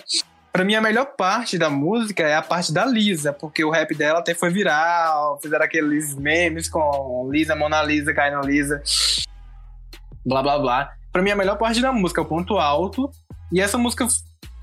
Pra 0.52 0.64
mim, 0.64 0.74
a 0.74 0.80
melhor 0.80 1.06
parte 1.16 1.56
da 1.56 1.70
música 1.70 2.24
é 2.24 2.34
a 2.34 2.42
parte 2.42 2.72
da 2.72 2.84
Lisa, 2.84 3.32
porque 3.32 3.64
o 3.64 3.70
rap 3.70 3.94
dela 3.94 4.18
até 4.18 4.34
foi 4.34 4.50
viral, 4.50 5.38
fizeram 5.40 5.64
aqueles 5.64 6.16
memes 6.16 6.68
com 6.68 7.28
Lisa, 7.30 7.54
Mona 7.54 7.80
Lisa, 7.80 8.12
caindo 8.12 8.44
Lisa, 8.44 8.82
blá 10.26 10.42
blá 10.42 10.58
blá. 10.58 11.03
Pra 11.14 11.22
mim, 11.22 11.31
a 11.31 11.37
melhor 11.37 11.57
parte 11.57 11.81
da 11.81 11.92
música 11.92 12.20
é 12.20 12.24
o 12.24 12.27
ponto 12.27 12.59
alto, 12.59 13.09
e 13.53 13.61
essa 13.61 13.79
música, 13.79 14.05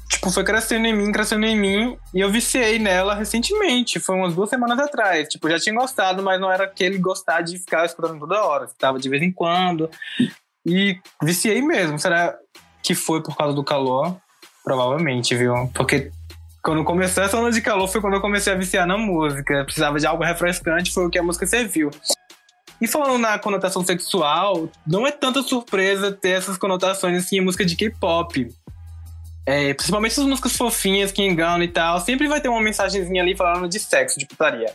tipo, 0.09 0.29
foi 0.31 0.43
crescendo 0.43 0.85
em 0.85 0.93
mim, 0.93 1.09
crescendo 1.09 1.45
em 1.45 1.57
mim, 1.57 1.97
e 2.13 2.19
eu 2.19 2.29
viciei 2.29 2.77
nela 2.77 3.15
recentemente, 3.15 4.01
foi 4.01 4.17
umas 4.17 4.35
duas 4.35 4.49
semanas 4.49 4.77
atrás. 4.77 5.29
Tipo, 5.29 5.49
já 5.49 5.57
tinha 5.57 5.73
gostado, 5.73 6.21
mas 6.21 6.41
não 6.41 6.51
era 6.51 6.65
aquele 6.65 6.97
gostar 6.97 7.39
de 7.39 7.57
ficar 7.57 7.85
escutando 7.85 8.19
toda 8.19 8.43
hora, 8.43 8.65
estava 8.65 8.99
de 8.99 9.07
vez 9.07 9.23
em 9.23 9.31
quando. 9.31 9.89
E 10.65 10.99
viciei 11.23 11.61
mesmo. 11.61 11.97
Será 11.97 12.35
que 12.83 12.93
foi 12.93 13.23
por 13.23 13.37
causa 13.37 13.55
do 13.55 13.63
calor, 13.63 14.17
provavelmente, 14.61 15.33
viu? 15.33 15.71
Porque 15.73 16.11
quando 16.61 16.83
começou 16.83 17.23
essa 17.23 17.37
onda 17.37 17.49
de 17.49 17.61
calor 17.61 17.87
foi 17.87 18.01
quando 18.01 18.15
eu 18.15 18.21
comecei 18.21 18.51
a 18.51 18.57
viciar 18.57 18.85
na 18.85 18.97
música. 18.97 19.63
Precisava 19.63 19.97
de 19.97 20.05
algo 20.05 20.21
refrescante, 20.21 20.93
foi 20.93 21.05
o 21.05 21.09
que 21.09 21.17
a 21.17 21.23
música 21.23 21.47
serviu. 21.47 21.89
E 22.81 22.87
falando 22.87 23.19
na 23.19 23.37
conotação 23.37 23.85
sexual, 23.85 24.67
não 24.87 25.05
é 25.05 25.11
tanta 25.11 25.43
surpresa 25.43 26.11
ter 26.11 26.31
essas 26.31 26.57
conotações 26.57 27.23
assim 27.23 27.37
em 27.37 27.41
música 27.41 27.63
de 27.63 27.75
K-pop. 27.75 28.49
É, 29.45 29.73
principalmente 29.73 30.19
as 30.19 30.25
músicas 30.25 30.55
fofinhas 30.55 31.11
que 31.11 31.21
enganam 31.21 31.63
e 31.63 31.67
tal, 31.67 31.99
sempre 31.99 32.27
vai 32.27 32.41
ter 32.41 32.49
uma 32.49 32.61
mensagenzinha 32.61 33.21
ali 33.21 33.35
falando 33.35 33.67
de 33.67 33.79
sexo, 33.79 34.17
de 34.17 34.25
putaria. 34.25 34.73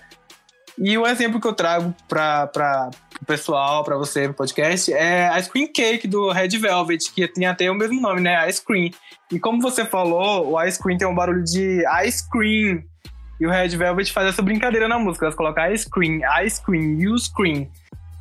E 0.79 0.97
o 0.99 1.07
exemplo 1.07 1.41
que 1.41 1.47
eu 1.47 1.55
trago 1.55 1.95
para 2.07 2.91
o 3.21 3.25
pessoal, 3.25 3.83
para 3.83 3.97
você, 3.97 4.25
pro 4.25 4.35
podcast, 4.35 4.93
é 4.93 5.29
a 5.29 5.43
Screen 5.43 5.73
Cake 5.73 6.07
do 6.07 6.31
Red 6.31 6.59
Velvet, 6.59 7.11
que 7.15 7.27
tem 7.27 7.47
até 7.47 7.71
o 7.71 7.75
mesmo 7.75 8.01
nome, 8.01 8.21
né? 8.21 8.49
Ice 8.49 8.63
Cream. 8.63 8.91
E 9.33 9.41
como 9.41 9.61
você 9.61 9.85
falou, 9.87 10.53
o 10.53 10.63
Ice 10.63 10.81
Cream 10.81 10.99
tem 10.99 11.09
um 11.09 11.15
barulho 11.15 11.43
de 11.43 11.83
ice 12.05 12.29
cream. 12.31 12.83
E 13.41 13.47
o 13.47 13.51
Red 13.51 13.69
Velvet 13.69 14.13
faz 14.13 14.29
essa 14.29 14.43
brincadeira 14.43 14.87
na 14.87 14.99
música. 14.99 15.27
Elas 15.27 15.35
colocam 15.35 15.73
ice 15.73 15.89
cream, 15.91 16.21
ice 16.45 16.63
cream, 16.63 17.01
you 17.01 17.19
scream. 17.19 17.69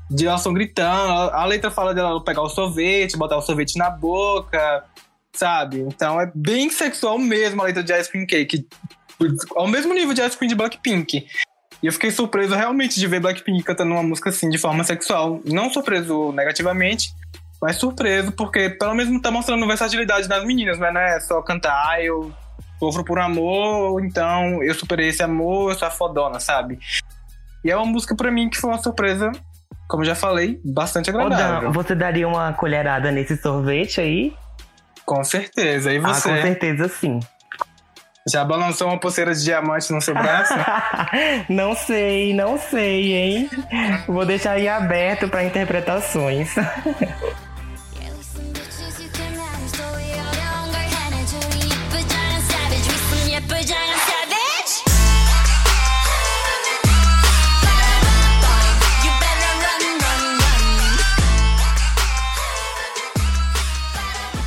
De 0.09 0.27
elas 0.27 0.41
estão 0.41 0.53
gritando. 0.53 1.11
A 1.31 1.45
letra 1.45 1.71
fala 1.71 1.93
dela 1.93 2.23
pegar 2.23 2.41
o 2.41 2.49
sorvete, 2.49 3.17
botar 3.17 3.37
o 3.37 3.41
sorvete 3.41 3.77
na 3.77 3.89
boca, 3.89 4.83
sabe? 5.33 5.79
Então 5.79 6.19
é 6.19 6.31
bem 6.33 6.69
sexual 6.69 7.17
mesmo 7.17 7.61
a 7.61 7.65
letra 7.65 7.83
de 7.83 7.93
Ice 7.93 8.09
Cream 8.09 8.25
Cake. 8.25 8.67
Ao 9.55 9.67
mesmo 9.67 9.93
nível 9.93 10.13
de 10.13 10.21
Ice 10.21 10.37
Cream 10.37 10.49
de 10.49 10.55
Blackpink. 10.55 11.25
E 11.81 11.87
eu 11.87 11.93
fiquei 11.93 12.11
surpreso 12.11 12.55
realmente 12.55 12.99
de 12.99 13.07
ver 13.07 13.19
Blackpink 13.19 13.63
cantando 13.63 13.91
uma 13.91 14.03
música 14.03 14.29
assim 14.29 14.49
de 14.49 14.57
forma 14.57 14.83
sexual. 14.83 15.41
Não 15.45 15.69
surpreso 15.69 16.31
negativamente, 16.31 17.13
mas 17.61 17.77
surpreso 17.77 18.31
porque 18.31 18.69
pelo 18.69 18.93
menos 18.93 19.21
tá 19.21 19.31
mostrando 19.31 19.67
versatilidade 19.67 20.27
das 20.27 20.43
meninas, 20.45 20.79
né? 20.79 20.91
Não 20.91 21.01
é 21.01 21.19
só 21.19 21.41
cantar, 21.41 21.89
ah, 21.89 22.01
eu 22.01 22.33
sofro 22.79 23.03
por 23.03 23.19
amor, 23.19 24.03
então 24.03 24.61
eu 24.63 24.73
superei 24.73 25.09
esse 25.09 25.23
amor, 25.23 25.71
eu 25.71 25.77
sou 25.77 25.87
a 25.87 25.91
fodona, 25.91 26.39
sabe? 26.39 26.79
E 27.63 27.71
é 27.71 27.75
uma 27.75 27.85
música 27.85 28.15
para 28.15 28.31
mim 28.31 28.49
que 28.49 28.57
foi 28.57 28.69
uma 28.69 28.81
surpresa, 28.81 29.31
como 29.87 30.03
já 30.03 30.15
falei, 30.15 30.59
bastante 30.63 31.09
agradável. 31.09 31.69
Dan, 31.69 31.71
você 31.71 31.95
daria 31.95 32.27
uma 32.27 32.53
colherada 32.53 33.11
nesse 33.11 33.37
sorvete 33.37 34.01
aí? 34.01 34.33
Com 35.05 35.23
certeza. 35.23 35.93
E 35.93 35.99
você? 35.99 36.29
Ah, 36.29 36.35
com 36.35 36.41
certeza 36.41 36.87
sim. 36.87 37.19
Já 38.27 38.43
balançou 38.43 38.87
uma 38.87 38.99
pulseira 38.99 39.35
de 39.35 39.43
diamante 39.43 39.93
no 39.93 40.01
seu 40.01 40.15
braço? 40.15 40.53
não 41.47 41.75
sei, 41.75 42.33
não 42.33 42.57
sei, 42.57 43.13
hein? 43.13 43.49
Vou 44.07 44.25
deixar 44.25 44.53
aí 44.53 44.67
aberto 44.67 45.29
para 45.29 45.43
interpretações. 45.43 46.55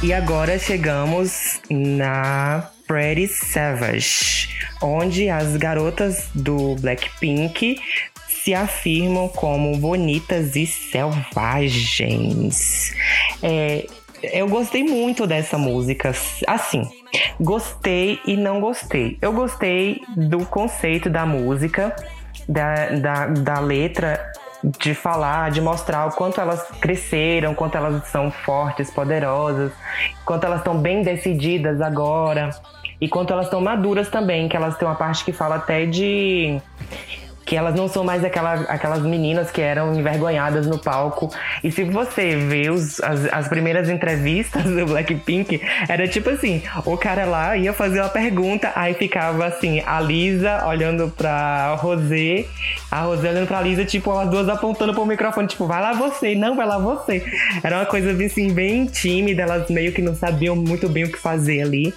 E 0.01 0.13
agora 0.13 0.57
chegamos 0.61 1.61
na 1.69 2.71
Pretty 2.87 3.27
Savage, 3.27 4.49
onde 4.81 5.29
as 5.29 5.57
garotas 5.57 6.29
do 6.33 6.77
Blackpink 6.77 7.81
se 8.29 8.55
afirmam 8.55 9.29
como 9.29 9.77
bonitas 9.77 10.55
e 10.55 10.67
selvagens. 10.67 11.35
É, 13.43 13.89
eu 14.23 14.47
gostei 14.47 14.85
muito 14.85 15.27
dessa 15.27 15.59
música. 15.59 16.15
Assim, 16.47 16.89
gostei 17.41 18.21
e 18.25 18.37
não 18.37 18.61
gostei. 18.61 19.19
Eu 19.21 19.33
gostei 19.33 20.01
do 20.17 20.47
conceito 20.47 21.11
da 21.11 21.27
música, 21.27 21.97
da, 22.49 22.91
da, 22.91 23.27
da 23.27 23.59
letra 23.59 24.33
de 24.63 24.95
falar, 24.95 25.51
de 25.51 25.61
mostrar 25.61 26.07
o 26.07 26.13
quanto 26.13 26.41
elas 26.41 26.63
cresceram, 26.81 27.55
quanto 27.55 27.77
elas 27.77 28.07
são 28.09 28.31
fortes, 28.31 28.91
poderosas, 28.91 29.73
quanto 30.25 30.45
elas 30.45 30.59
estão 30.59 30.77
bem 30.77 31.03
decididas 31.03 31.81
agora 31.81 32.51
e 33.01 33.09
quanto 33.09 33.33
elas 33.33 33.47
estão 33.47 33.61
maduras 33.61 34.09
também, 34.09 34.49
que 34.49 34.57
elas 34.57 34.77
têm 34.77 34.89
uma 34.89 34.97
parte 34.97 35.25
que 35.25 35.33
fala 35.33 35.57
até 35.57 35.87
de 35.87 36.61
que 37.49 37.57
elas 37.57 37.75
não 37.75 37.89
são 37.89 38.05
mais 38.05 38.23
aquela, 38.23 38.53
aquelas 38.69 39.03
meninas 39.03 39.51
que 39.51 39.63
eram 39.63 39.95
envergonhadas 39.95 40.67
no 40.67 40.79
palco. 40.79 41.35
E 41.65 41.73
se 41.73 41.83
você 41.83 42.37
vê 42.37 42.69
os, 42.69 43.01
as, 43.01 43.25
as 43.33 43.49
primeiras 43.49 43.89
entrevistas 43.89 44.65
do 44.65 44.85
Blackpink, 44.85 45.59
era 45.89 46.07
tipo 46.07 46.29
assim: 46.29 46.63
o 46.85 46.95
cara 46.99 47.25
lá 47.25 47.57
ia 47.57 47.73
fazer 47.73 48.01
uma 48.01 48.11
pergunta, 48.11 48.71
aí 48.77 48.93
ficava 48.93 49.47
assim, 49.47 49.83
a 49.87 49.99
Lisa 49.99 50.67
olhando 50.67 51.09
pra 51.09 51.75
Rosé, 51.77 52.45
a 52.91 53.01
Rosé 53.01 53.31
olhando 53.31 53.49
pra 53.49 53.63
Lisa, 53.63 53.83
tipo, 53.83 54.13
as 54.13 54.29
duas 54.29 54.47
apontando 54.47 54.93
pro 54.93 55.07
microfone, 55.07 55.49
tipo, 55.49 55.67
vai 55.67 55.81
lá 55.81 55.95
você, 55.95 56.35
não, 56.35 56.55
vai 56.55 56.67
lá 56.67 56.79
você. 56.79 57.25
Era 57.65 57.79
uma 57.79 57.87
coisa 57.87 58.13
assim, 58.23 58.53
bem 58.53 58.85
tímida, 58.85 59.41
elas 59.41 59.71
meio 59.71 59.91
que 59.95 60.03
não 60.03 60.15
sabiam 60.15 60.55
muito 60.55 60.87
bem 60.87 61.05
o 61.05 61.11
que 61.11 61.19
fazer 61.19 61.63
ali. 61.63 61.95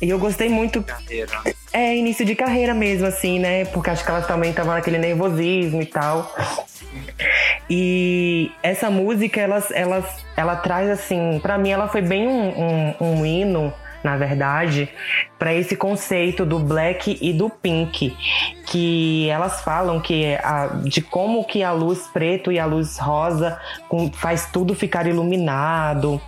E 0.00 0.08
eu 0.08 0.20
gostei 0.20 0.48
muito. 0.48 0.84
Carreira. 0.84 1.40
É, 1.74 1.96
início 1.96 2.24
de 2.24 2.36
carreira 2.36 2.72
mesmo, 2.72 3.04
assim, 3.04 3.40
né? 3.40 3.64
Porque 3.64 3.90
acho 3.90 4.04
que 4.04 4.08
elas 4.08 4.28
também 4.28 4.50
estavam 4.50 4.74
naquele 4.74 4.96
nervosismo 4.96 5.82
e 5.82 5.86
tal. 5.86 6.32
E 7.68 8.52
essa 8.62 8.88
música, 8.88 9.40
elas, 9.40 9.72
elas, 9.72 10.04
ela 10.36 10.54
traz 10.54 10.88
assim, 10.88 11.40
para 11.42 11.58
mim 11.58 11.70
ela 11.70 11.88
foi 11.88 12.00
bem 12.00 12.28
um, 12.28 12.60
um, 12.60 12.94
um 13.00 13.26
hino, 13.26 13.74
na 14.04 14.16
verdade, 14.16 14.88
para 15.36 15.52
esse 15.52 15.74
conceito 15.74 16.46
do 16.46 16.60
black 16.60 17.18
e 17.20 17.32
do 17.32 17.50
pink, 17.50 18.16
que 18.66 19.28
elas 19.28 19.60
falam 19.62 20.00
que 20.00 20.36
a, 20.44 20.66
de 20.84 21.02
como 21.02 21.44
que 21.44 21.64
a 21.64 21.72
luz 21.72 22.06
preto 22.12 22.52
e 22.52 22.58
a 22.60 22.66
luz 22.66 22.98
rosa 22.98 23.58
faz 24.12 24.46
tudo 24.52 24.76
ficar 24.76 25.08
iluminado 25.08 26.22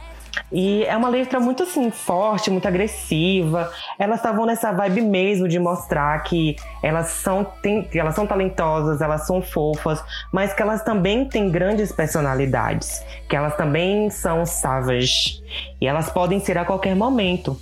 e 0.51 0.85
é 0.85 0.97
uma 0.97 1.09
letra 1.09 1.41
muito 1.41 1.63
assim, 1.63 1.91
forte, 1.91 2.51
muito 2.51 2.67
agressiva. 2.67 3.71
Elas 3.99 4.19
estavam 4.19 4.47
nessa 4.47 4.73
vibe 4.73 5.03
mesmo 5.03 5.49
de 5.49 5.59
mostrar 5.59 6.23
que 6.23 6.57
elas 6.83 7.09
são, 7.09 7.45
tem, 7.63 7.89
elas 7.95 8.15
são 8.15 8.27
talentosas, 8.27 9.01
elas 9.01 9.27
são 9.27 9.43
fofas, 9.43 10.03
mas 10.33 10.53
que 10.53 10.63
elas 10.63 10.83
também 10.83 11.25
têm 11.25 11.51
grandes 11.51 11.93
personalidades, 11.93 13.05
que 13.29 13.37
elas 13.37 13.57
também 13.57 14.11
são 14.11 14.47
savage. 14.47 15.43
E 15.81 15.87
elas 15.87 16.11
podem 16.11 16.41
ser 16.41 16.59
a 16.59 16.65
qualquer 16.65 16.95
momento. 16.95 17.59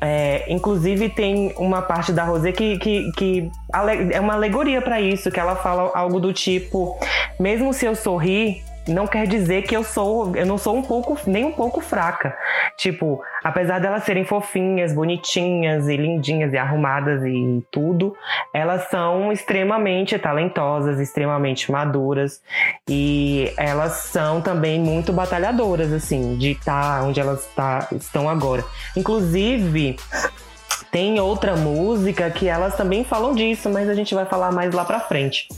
É, 0.00 0.52
inclusive 0.52 1.08
tem 1.08 1.54
uma 1.56 1.80
parte 1.80 2.12
da 2.12 2.24
Rosé 2.24 2.50
que, 2.50 2.76
que, 2.78 3.12
que 3.12 3.50
é 4.10 4.20
uma 4.20 4.34
alegoria 4.34 4.82
para 4.82 5.00
isso, 5.00 5.30
que 5.30 5.38
ela 5.38 5.54
fala 5.54 5.92
algo 5.94 6.18
do 6.18 6.32
tipo: 6.32 6.98
mesmo 7.38 7.72
se 7.72 7.86
eu 7.86 7.94
sorrir, 7.94 8.64
não 8.88 9.06
quer 9.06 9.26
dizer 9.26 9.62
que 9.62 9.76
eu 9.76 9.84
sou, 9.84 10.34
eu 10.36 10.44
não 10.44 10.58
sou 10.58 10.76
um 10.76 10.82
pouco, 10.82 11.18
nem 11.26 11.44
um 11.44 11.52
pouco 11.52 11.80
fraca. 11.80 12.36
Tipo, 12.76 13.22
apesar 13.44 13.78
delas 13.78 14.04
serem 14.04 14.24
fofinhas, 14.24 14.92
bonitinhas 14.92 15.88
e 15.88 15.96
lindinhas 15.96 16.52
e 16.52 16.58
arrumadas 16.58 17.22
e 17.24 17.64
tudo, 17.70 18.16
elas 18.52 18.88
são 18.88 19.30
extremamente 19.32 20.18
talentosas, 20.18 20.98
extremamente 20.98 21.70
maduras 21.70 22.40
e 22.88 23.52
elas 23.56 23.92
são 23.92 24.40
também 24.40 24.80
muito 24.80 25.12
batalhadoras, 25.12 25.92
assim, 25.92 26.36
de 26.36 26.52
estar 26.52 27.00
tá 27.00 27.04
onde 27.04 27.20
elas 27.20 27.46
tá, 27.54 27.88
estão 27.92 28.28
agora. 28.28 28.64
Inclusive, 28.96 29.96
tem 30.90 31.18
outra 31.18 31.56
música 31.56 32.30
que 32.30 32.48
elas 32.48 32.76
também 32.76 33.04
falam 33.04 33.34
disso, 33.34 33.70
mas 33.70 33.88
a 33.88 33.94
gente 33.94 34.14
vai 34.14 34.26
falar 34.26 34.52
mais 34.52 34.74
lá 34.74 34.84
pra 34.84 35.00
frente. 35.00 35.48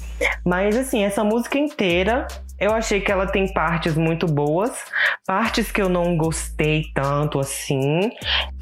Mas 0.44 0.76
assim, 0.76 1.02
essa 1.02 1.24
música 1.24 1.58
inteira 1.58 2.26
eu 2.58 2.72
achei 2.72 3.00
que 3.00 3.10
ela 3.10 3.26
tem 3.26 3.52
partes 3.52 3.96
muito 3.96 4.26
boas, 4.26 4.84
partes 5.26 5.70
que 5.70 5.82
eu 5.82 5.88
não 5.88 6.16
gostei 6.16 6.84
tanto 6.94 7.38
assim. 7.40 8.10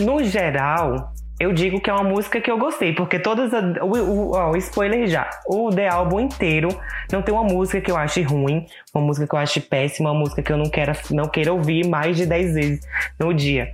No 0.00 0.22
geral, 0.24 1.12
eu 1.38 1.52
digo 1.52 1.80
que 1.80 1.90
é 1.90 1.92
uma 1.92 2.04
música 2.04 2.40
que 2.40 2.50
eu 2.50 2.58
gostei, 2.58 2.94
porque 2.94 3.18
todas. 3.18 3.52
A, 3.52 3.84
o, 3.84 3.90
o, 3.90 4.50
o, 4.52 4.56
spoiler 4.56 5.06
já. 5.08 5.28
O 5.46 5.70
The 5.70 5.88
Album 5.88 6.20
inteiro 6.20 6.68
não 7.10 7.20
tem 7.20 7.34
uma 7.34 7.44
música 7.44 7.80
que 7.80 7.90
eu 7.90 7.96
ache 7.96 8.22
ruim, 8.22 8.64
uma 8.94 9.04
música 9.04 9.26
que 9.26 9.34
eu 9.34 9.38
ache 9.38 9.60
péssima, 9.60 10.10
uma 10.10 10.20
música 10.20 10.42
que 10.42 10.52
eu 10.52 10.56
não 10.56 10.70
quero 10.70 10.92
não 11.10 11.28
queira 11.28 11.52
ouvir 11.52 11.86
mais 11.86 12.16
de 12.16 12.26
10 12.26 12.54
vezes 12.54 12.80
no 13.18 13.34
dia. 13.34 13.72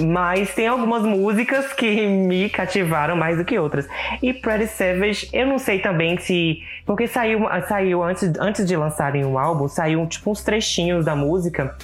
Mas 0.00 0.54
tem 0.54 0.66
algumas 0.66 1.02
músicas 1.02 1.72
que 1.72 2.06
me 2.06 2.48
cativaram 2.48 3.16
mais 3.16 3.38
do 3.38 3.44
que 3.44 3.58
outras. 3.58 3.88
E 4.22 4.32
Pretty 4.32 4.66
Savage, 4.66 5.28
eu 5.32 5.46
não 5.46 5.58
sei 5.58 5.78
também 5.78 6.18
se. 6.18 6.62
Porque 6.84 7.06
saiu, 7.06 7.40
saiu 7.68 8.02
antes, 8.02 8.32
antes 8.38 8.66
de 8.66 8.76
lançarem 8.76 9.24
o 9.24 9.38
álbum, 9.38 9.68
saiu 9.68 10.06
tipo 10.06 10.30
uns 10.30 10.42
trechinhos 10.42 11.04
da 11.04 11.14
música. 11.14 11.76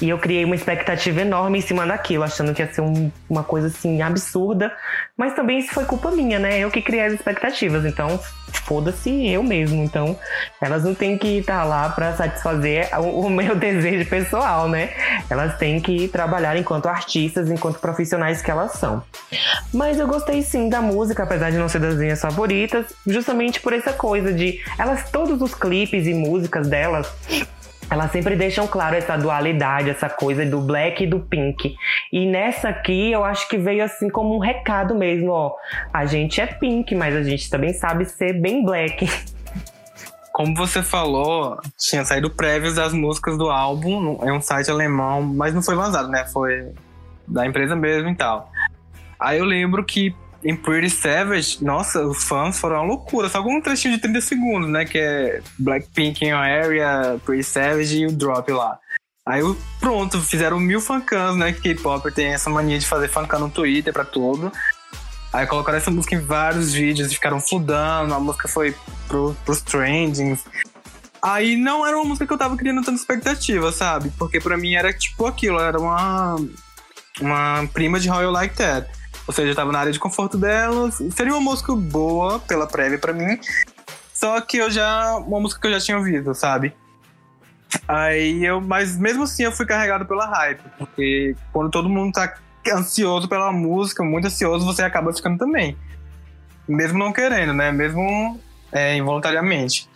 E 0.00 0.08
eu 0.08 0.18
criei 0.18 0.44
uma 0.44 0.54
expectativa 0.54 1.20
enorme 1.20 1.58
em 1.58 1.62
cima 1.62 1.86
daquilo, 1.86 2.24
achando 2.24 2.54
que 2.54 2.62
ia 2.62 2.72
ser 2.72 2.80
um, 2.80 3.10
uma 3.28 3.42
coisa 3.42 3.66
assim 3.66 4.00
absurda. 4.00 4.72
Mas 5.16 5.34
também 5.34 5.58
isso 5.58 5.72
foi 5.72 5.84
culpa 5.84 6.10
minha, 6.10 6.38
né? 6.38 6.58
Eu 6.58 6.70
que 6.70 6.80
criei 6.80 7.04
as 7.04 7.12
expectativas. 7.12 7.84
Então, 7.84 8.20
foda-se 8.64 9.26
eu 9.28 9.42
mesmo. 9.42 9.82
Então, 9.82 10.16
elas 10.60 10.84
não 10.84 10.94
têm 10.94 11.18
que 11.18 11.38
estar 11.38 11.64
lá 11.64 11.88
para 11.88 12.14
satisfazer 12.14 12.88
o, 12.98 13.26
o, 13.26 13.30
meu 13.30 13.56
desejo 13.56 14.08
pessoal, 14.08 14.68
né? 14.68 14.90
Elas 15.28 15.56
têm 15.58 15.80
que 15.80 16.08
trabalhar 16.08 16.56
enquanto 16.56 16.86
artistas, 16.86 17.50
enquanto 17.50 17.80
profissionais 17.80 18.40
que 18.40 18.50
elas 18.50 18.72
são. 18.72 19.02
Mas 19.72 19.98
eu 19.98 20.06
gostei 20.06 20.42
sim 20.42 20.68
da 20.68 20.80
música, 20.80 21.24
apesar 21.24 21.50
de 21.50 21.58
não 21.58 21.68
ser 21.68 21.80
das 21.80 21.96
minhas 21.96 22.20
favoritas, 22.20 22.86
justamente 23.06 23.60
por 23.60 23.72
essa 23.72 23.92
coisa 23.92 24.32
de 24.32 24.60
elas 24.78 25.10
todos 25.10 25.42
os 25.42 25.54
clipes 25.54 26.06
e 26.06 26.14
músicas 26.14 26.68
delas 26.68 27.08
elas 27.90 28.12
sempre 28.12 28.36
deixam 28.36 28.66
claro 28.66 28.96
essa 28.96 29.16
dualidade, 29.16 29.90
essa 29.90 30.08
coisa 30.08 30.44
do 30.44 30.60
black 30.60 31.04
e 31.04 31.06
do 31.06 31.20
pink. 31.20 31.74
E 32.12 32.26
nessa 32.26 32.68
aqui 32.68 33.12
eu 33.12 33.24
acho 33.24 33.48
que 33.48 33.56
veio 33.56 33.82
assim 33.82 34.10
como 34.10 34.36
um 34.36 34.38
recado 34.38 34.94
mesmo, 34.94 35.30
ó. 35.30 35.54
A 35.92 36.04
gente 36.04 36.40
é 36.40 36.46
pink, 36.46 36.94
mas 36.94 37.16
a 37.16 37.22
gente 37.22 37.48
também 37.48 37.72
sabe 37.72 38.04
ser 38.04 38.34
bem 38.34 38.64
black. 38.64 39.08
Como 40.30 40.54
você 40.54 40.84
falou, 40.84 41.58
tinha 41.76 42.04
saído 42.04 42.30
prévios 42.30 42.76
das 42.76 42.92
músicas 42.92 43.36
do 43.36 43.50
álbum, 43.50 44.20
é 44.22 44.32
um 44.32 44.40
site 44.40 44.70
alemão, 44.70 45.20
mas 45.20 45.52
não 45.52 45.60
foi 45.60 45.74
vazado, 45.74 46.08
né? 46.08 46.26
Foi 46.26 46.70
da 47.26 47.44
empresa 47.44 47.74
mesmo 47.74 48.08
e 48.10 48.14
tal. 48.14 48.48
Aí 49.18 49.38
eu 49.38 49.44
lembro 49.44 49.84
que 49.84 50.14
em 50.48 50.56
Pretty 50.56 50.88
Savage, 50.88 51.62
nossa, 51.62 52.00
os 52.06 52.24
fãs 52.24 52.58
foram 52.58 52.76
uma 52.76 52.84
loucura. 52.84 53.28
Só 53.28 53.42
com 53.42 53.54
um 53.54 53.60
trechinho 53.60 53.94
de 53.94 54.00
30 54.00 54.20
segundos, 54.22 54.70
né? 54.70 54.86
Que 54.86 54.96
é 54.96 55.42
Blackpink 55.58 56.24
in 56.24 56.28
Your 56.28 56.40
Area, 56.40 57.20
Pretty 57.22 57.44
Savage 57.44 57.98
e 57.98 58.06
o 58.06 58.12
Drop 58.12 58.50
lá. 58.50 58.78
Aí 59.26 59.42
pronto, 59.78 60.18
fizeram 60.22 60.58
mil 60.58 60.80
fancams, 60.80 61.36
né? 61.36 61.52
Que 61.52 61.74
K-pop 61.74 62.10
tem 62.12 62.28
essa 62.28 62.48
mania 62.48 62.78
de 62.78 62.86
fazer 62.86 63.08
fancam 63.08 63.40
no 63.40 63.50
Twitter 63.50 63.92
pra 63.92 64.06
tudo. 64.06 64.50
Aí 65.34 65.46
colocaram 65.46 65.76
essa 65.76 65.90
música 65.90 66.14
em 66.14 66.20
vários 66.20 66.72
vídeos 66.72 67.12
e 67.12 67.14
ficaram 67.14 67.38
fludando, 67.38 68.14
a 68.14 68.18
música 68.18 68.48
foi 68.48 68.74
pro, 69.06 69.36
pros 69.44 69.60
trendings. 69.60 70.46
Aí 71.20 71.56
não 71.56 71.86
era 71.86 71.94
uma 71.94 72.06
música 72.06 72.26
que 72.26 72.32
eu 72.32 72.38
tava 72.38 72.56
criando 72.56 72.82
tanta 72.82 72.98
expectativa, 72.98 73.70
sabe? 73.70 74.10
Porque 74.18 74.40
pra 74.40 74.56
mim 74.56 74.76
era 74.76 74.94
tipo 74.94 75.26
aquilo, 75.26 75.60
era 75.60 75.78
uma, 75.78 76.36
uma 77.20 77.68
prima 77.74 78.00
de 78.00 78.08
How 78.08 78.22
You 78.22 78.30
Like 78.30 78.56
That. 78.56 78.88
Ou 79.28 79.34
seja, 79.34 79.50
eu 79.50 79.54
tava 79.54 79.70
na 79.70 79.80
área 79.80 79.92
de 79.92 80.00
conforto 80.00 80.38
dela. 80.38 80.90
Seria 80.90 81.34
uma 81.34 81.40
música 81.40 81.74
boa 81.76 82.40
pela 82.40 82.66
prévia 82.66 82.98
para 82.98 83.12
mim. 83.12 83.38
Só 84.14 84.40
que 84.40 84.56
eu 84.56 84.70
já. 84.70 85.18
Uma 85.18 85.38
música 85.38 85.60
que 85.60 85.66
eu 85.66 85.72
já 85.72 85.80
tinha 85.80 85.98
ouvido, 85.98 86.34
sabe? 86.34 86.74
Aí 87.86 88.42
eu. 88.42 88.58
Mas 88.58 88.96
mesmo 88.96 89.24
assim 89.24 89.44
eu 89.44 89.52
fui 89.52 89.66
carregado 89.66 90.06
pela 90.06 90.26
hype. 90.26 90.62
Porque 90.78 91.36
quando 91.52 91.70
todo 91.70 91.90
mundo 91.90 92.14
tá 92.14 92.34
ansioso 92.72 93.28
pela 93.28 93.52
música, 93.52 94.02
muito 94.02 94.26
ansioso, 94.26 94.64
você 94.64 94.82
acaba 94.82 95.12
ficando 95.12 95.36
também. 95.36 95.76
Mesmo 96.66 96.98
não 96.98 97.12
querendo, 97.12 97.52
né? 97.52 97.70
Mesmo 97.70 98.40
é, 98.72 98.96
involuntariamente. 98.96 99.88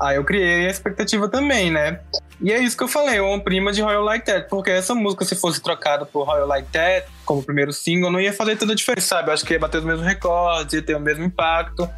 Aí 0.00 0.16
eu 0.16 0.24
criei 0.24 0.66
a 0.66 0.70
expectativa 0.70 1.28
também, 1.28 1.70
né? 1.70 2.00
E 2.40 2.52
é 2.52 2.58
isso 2.58 2.76
que 2.76 2.84
eu 2.84 2.88
falei, 2.88 3.18
uma 3.18 3.40
prima 3.40 3.72
de 3.72 3.82
Royal 3.82 4.04
Like 4.04 4.24
That, 4.24 4.48
porque 4.48 4.70
essa 4.70 4.94
música, 4.94 5.24
se 5.24 5.34
fosse 5.34 5.60
trocada 5.60 6.06
por 6.06 6.24
Royal 6.24 6.46
Like 6.46 6.68
That, 6.70 7.08
como 7.24 7.42
primeiro 7.42 7.72
single, 7.72 8.12
não 8.12 8.20
ia 8.20 8.32
fazer 8.32 8.56
tanta 8.56 8.76
diferença, 8.76 9.08
sabe? 9.08 9.28
Eu 9.28 9.34
acho 9.34 9.44
que 9.44 9.54
ia 9.54 9.58
bater 9.58 9.78
os 9.78 9.84
mesmos 9.84 10.06
recordes, 10.06 10.72
ia 10.72 10.82
ter 10.82 10.94
o 10.94 11.00
mesmo 11.00 11.24
impacto, 11.24 11.88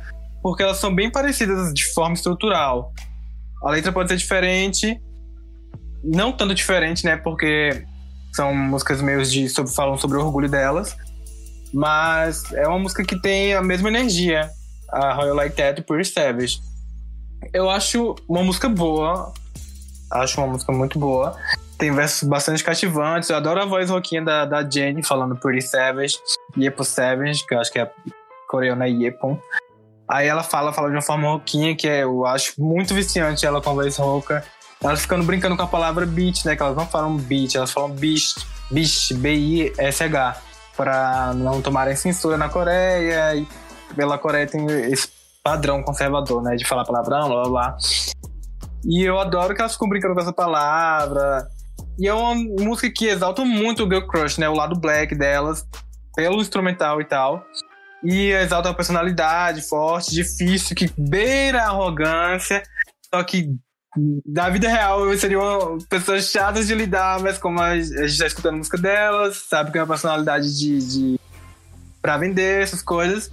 porque 0.42 0.62
elas 0.62 0.78
são 0.78 0.94
bem 0.94 1.10
parecidas 1.10 1.74
de 1.74 1.84
forma 1.92 2.14
estrutural. 2.14 2.90
A 3.62 3.70
letra 3.70 3.92
pode 3.92 4.08
ser 4.08 4.16
diferente, 4.16 4.98
não 6.02 6.32
tanto 6.32 6.54
diferente, 6.54 7.04
né? 7.04 7.16
Porque 7.16 7.84
São 8.32 8.54
músicas 8.54 9.02
meio 9.02 9.22
de 9.24 9.48
sobre, 9.48 9.72
falam 9.74 9.98
sobre 9.98 10.16
o 10.16 10.24
orgulho 10.24 10.48
delas. 10.48 10.96
Mas 11.74 12.50
é 12.52 12.66
uma 12.66 12.78
música 12.78 13.04
que 13.04 13.20
tem 13.20 13.54
a 13.54 13.62
mesma 13.62 13.88
energia. 13.88 14.48
A 14.88 15.12
Royal 15.12 15.34
Like 15.34 15.56
That 15.56 15.84
e 15.88 16.04
Savage. 16.04 16.60
Eu 17.52 17.70
acho 17.70 18.16
uma 18.28 18.42
música 18.42 18.68
boa. 18.68 19.32
Acho 20.10 20.40
uma 20.40 20.48
música 20.48 20.72
muito 20.72 20.98
boa. 20.98 21.36
Tem 21.78 21.90
versos 21.90 22.28
bastante 22.28 22.62
cativantes. 22.62 23.30
Eu 23.30 23.36
adoro 23.36 23.60
a 23.60 23.64
voz 23.64 23.90
roquinha 23.90 24.22
da, 24.22 24.44
da 24.44 24.68
Jenny 24.68 25.02
falando 25.02 25.36
Pretty 25.36 25.62
Savage. 25.62 26.18
Yepo 26.58 26.84
Savage, 26.84 27.46
que 27.46 27.54
eu 27.54 27.60
acho 27.60 27.72
que 27.72 27.78
é 27.78 27.90
coreana 28.48 28.88
Yepon. 28.88 29.40
Aí 30.08 30.26
ela 30.26 30.42
fala, 30.42 30.72
fala 30.72 30.88
de 30.88 30.96
uma 30.96 31.02
forma 31.02 31.28
roquinha, 31.28 31.74
que 31.76 31.86
eu 31.86 32.26
acho 32.26 32.54
muito 32.58 32.92
viciante 32.92 33.46
ela 33.46 33.60
com 33.62 33.70
a 33.70 33.74
voz 33.74 33.96
rouca. 33.96 34.44
Elas 34.82 35.02
ficando 35.02 35.24
brincando 35.24 35.56
com 35.56 35.62
a 35.62 35.66
palavra 35.68 36.04
beat, 36.04 36.44
né? 36.44 36.56
Que 36.56 36.62
elas 36.62 36.76
não 36.76 36.86
falam 36.86 37.16
beat, 37.16 37.54
elas 37.54 37.70
falam 37.70 37.90
beast, 37.90 38.44
beast, 38.70 39.14
B-I-S-H. 39.14 40.42
Pra 40.76 41.32
não 41.34 41.60
tomarem 41.60 41.94
censura 41.94 42.36
na 42.36 42.48
Coreia. 42.48 43.36
E 43.36 43.46
pela 43.94 44.18
Coreia 44.18 44.46
tem 44.46 44.66
esse 44.90 45.08
padrão 45.42 45.82
conservador, 45.82 46.42
né? 46.42 46.56
De 46.56 46.66
falar 46.66 46.84
palavrão, 46.84 47.28
blá 47.28 47.42
blá 47.42 47.50
blá. 47.50 47.76
E 48.84 49.02
eu 49.02 49.18
adoro 49.18 49.54
que 49.54 49.60
elas 49.60 49.72
ficam 49.72 49.88
brincando 49.88 50.14
com 50.14 50.20
essa 50.20 50.32
palavra. 50.32 51.46
E 51.98 52.08
é 52.08 52.14
uma 52.14 52.34
música 52.34 52.90
que 52.90 53.06
exalta 53.06 53.44
muito 53.44 53.84
o 53.84 53.86
Girl 53.86 54.06
Crush, 54.06 54.38
né? 54.38 54.48
O 54.48 54.54
lado 54.54 54.78
black 54.78 55.14
delas, 55.14 55.66
pelo 56.14 56.40
instrumental 56.40 57.00
e 57.00 57.04
tal. 57.04 57.44
E 58.02 58.30
exalta 58.30 58.70
a 58.70 58.74
personalidade 58.74 59.60
forte, 59.62 60.12
difícil, 60.12 60.74
que 60.74 60.90
beira 60.96 61.62
a 61.62 61.66
arrogância. 61.66 62.62
Só 63.14 63.22
que 63.22 63.50
na 64.24 64.48
vida 64.48 64.68
real 64.68 65.14
seriam 65.18 65.76
pessoas 65.88 66.30
chatas 66.30 66.66
de 66.66 66.74
lidar, 66.74 67.20
mas 67.20 67.38
como 67.38 67.60
a 67.60 67.78
gente 67.78 68.18
tá 68.18 68.26
escutando 68.26 68.54
a 68.54 68.58
música 68.58 68.78
delas, 68.78 69.44
sabe 69.48 69.72
que 69.72 69.78
é 69.78 69.82
uma 69.82 69.88
personalidade 69.88 70.56
de, 70.56 70.78
de 70.78 71.20
pra 72.00 72.16
vender 72.16 72.62
essas 72.62 72.82
coisas. 72.82 73.30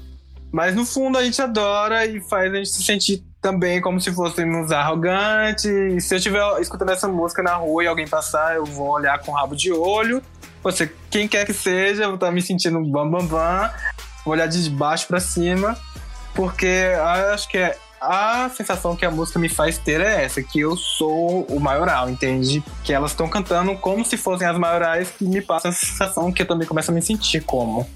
Mas 0.57 0.73
no 0.73 0.83
fundo 0.83 1.19
a 1.19 1.23
gente 1.23 1.39
adora 1.39 2.03
e 2.07 2.19
faz 2.19 2.51
a 2.51 2.57
gente 2.57 2.69
se 2.69 2.81
sentir 2.81 3.23
também 3.39 3.79
como 3.79 4.01
se 4.01 4.11
fôssemos 4.11 4.71
arrogantes. 4.71 5.65
E 5.65 6.01
se 6.01 6.15
eu 6.15 6.17
estiver 6.17 6.41
escutando 6.59 6.89
essa 6.89 7.07
música 7.07 7.43
na 7.43 7.53
rua 7.53 7.83
e 7.83 7.87
alguém 7.87 8.07
passar, 8.07 8.55
eu 8.55 8.65
vou 8.65 8.89
olhar 8.89 9.19
com 9.19 9.31
rabo 9.31 9.55
de 9.55 9.71
olho. 9.71 10.19
Você, 10.63 10.91
quem 11.11 11.27
quer 11.27 11.45
que 11.45 11.53
seja, 11.53 12.01
eu 12.01 12.07
vou 12.07 12.15
estar 12.15 12.31
me 12.31 12.41
sentindo 12.41 12.83
bam 12.89 13.07
bam 13.07 13.23
bam. 13.27 13.69
Vou 14.25 14.33
olhar 14.33 14.47
de 14.47 14.67
baixo 14.71 15.05
para 15.05 15.19
cima. 15.19 15.77
Porque 16.33 16.87
acho 17.31 17.47
que 17.49 17.59
é 17.59 17.77
a 18.01 18.49
sensação 18.49 18.95
que 18.95 19.05
a 19.05 19.11
música 19.11 19.37
me 19.37 19.49
faz 19.49 19.77
ter 19.77 20.01
é 20.01 20.23
essa, 20.23 20.41
que 20.41 20.59
eu 20.59 20.75
sou 20.75 21.43
o 21.51 21.59
maioral, 21.59 22.09
entende? 22.09 22.63
Que 22.83 22.93
elas 22.93 23.11
estão 23.11 23.29
cantando 23.29 23.77
como 23.77 24.03
se 24.03 24.17
fossem 24.17 24.47
as 24.47 24.57
maiorais, 24.57 25.11
que 25.11 25.23
me 25.23 25.39
passa 25.39 25.69
a 25.69 25.71
sensação 25.71 26.31
que 26.31 26.41
eu 26.41 26.47
também 26.47 26.67
começo 26.67 26.89
a 26.89 26.93
me 26.95 27.01
sentir 27.03 27.43
como. 27.43 27.87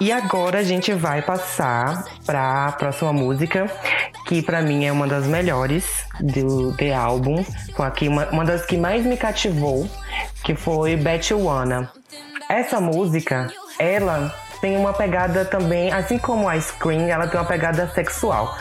E 0.00 0.10
agora 0.10 0.60
a 0.60 0.62
gente 0.62 0.94
vai 0.94 1.20
passar 1.20 2.04
para 2.24 2.68
a 2.68 2.72
próxima 2.72 3.12
música, 3.12 3.70
que 4.26 4.40
para 4.40 4.62
mim 4.62 4.86
é 4.86 4.92
uma 4.92 5.06
das 5.06 5.26
melhores 5.26 5.84
do 6.18 6.72
The 6.72 6.94
Album, 6.94 7.44
foi 7.76 7.86
aqui 7.86 8.08
uma, 8.08 8.26
uma 8.30 8.46
das 8.46 8.64
que 8.64 8.78
mais 8.78 9.04
me 9.04 9.18
cativou, 9.18 9.86
que 10.42 10.54
foi 10.54 10.96
Bet 10.96 11.30
You 11.30 11.44
Wanna. 11.44 12.01
Essa 12.52 12.82
música, 12.82 13.50
ela 13.78 14.30
tem 14.60 14.76
uma 14.76 14.92
pegada 14.92 15.42
também, 15.42 15.90
assim 15.90 16.18
como 16.18 16.46
a 16.46 16.60
Scream, 16.60 17.08
ela 17.08 17.26
tem 17.26 17.40
uma 17.40 17.46
pegada 17.46 17.88
sexual. 17.94 18.54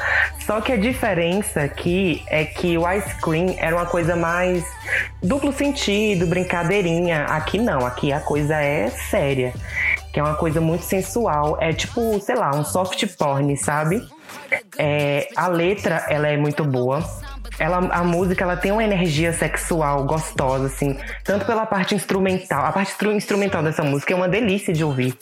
Só 0.45 0.61
que 0.61 0.71
a 0.71 0.77
diferença 0.77 1.63
aqui 1.63 2.23
é 2.27 2.45
que 2.45 2.77
o 2.77 2.89
Ice 2.89 3.13
Cream 3.21 3.53
era 3.57 3.75
uma 3.75 3.85
coisa 3.85 4.15
mais 4.15 4.63
duplo 5.21 5.51
sentido, 5.51 6.25
brincadeirinha. 6.25 7.25
Aqui 7.25 7.57
não, 7.57 7.85
aqui 7.85 8.13
a 8.13 8.21
coisa 8.21 8.55
é 8.55 8.89
séria. 8.89 9.53
Que 10.13 10.21
é 10.21 10.23
uma 10.23 10.35
coisa 10.35 10.61
muito 10.61 10.85
sensual. 10.85 11.57
É 11.59 11.73
tipo, 11.73 12.17
sei 12.21 12.35
lá, 12.35 12.51
um 12.55 12.63
soft 12.63 13.05
porn, 13.17 13.57
sabe? 13.57 14.01
É, 14.77 15.27
a 15.35 15.49
letra, 15.49 16.05
ela 16.07 16.29
é 16.29 16.37
muito 16.37 16.63
boa 16.63 17.03
ela, 17.61 17.77
a 17.91 18.03
música 18.03 18.43
ela 18.43 18.57
tem 18.57 18.71
uma 18.71 18.83
energia 18.83 19.31
sexual 19.31 20.03
gostosa, 20.03 20.65
assim, 20.65 20.97
tanto 21.23 21.45
pela 21.45 21.63
parte 21.63 21.93
instrumental. 21.93 22.65
A 22.65 22.71
parte 22.71 22.95
instrumental 23.15 23.61
dessa 23.61 23.83
música 23.83 24.13
é 24.13 24.15
uma 24.15 24.27
delícia 24.27 24.73
de 24.73 24.83
ouvir. 24.83 25.15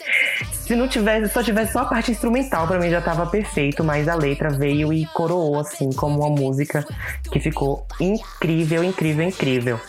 Se 0.50 0.74
não 0.74 0.88
tivesse, 0.88 1.34
só 1.34 1.44
tivesse 1.44 1.74
só 1.74 1.80
a 1.80 1.86
parte 1.86 2.12
instrumental, 2.12 2.66
para 2.66 2.80
mim 2.80 2.90
já 2.90 3.02
tava 3.02 3.26
perfeito, 3.26 3.84
mas 3.84 4.08
a 4.08 4.16
letra 4.16 4.50
veio 4.50 4.94
e 4.94 5.06
coroou, 5.08 5.60
assim, 5.60 5.92
como 5.92 6.22
uma 6.22 6.30
música 6.30 6.86
que 7.30 7.42
ficou 7.42 7.86
incrível, 8.00 8.86
incrível, 8.86 9.28
incrível. 9.28 9.80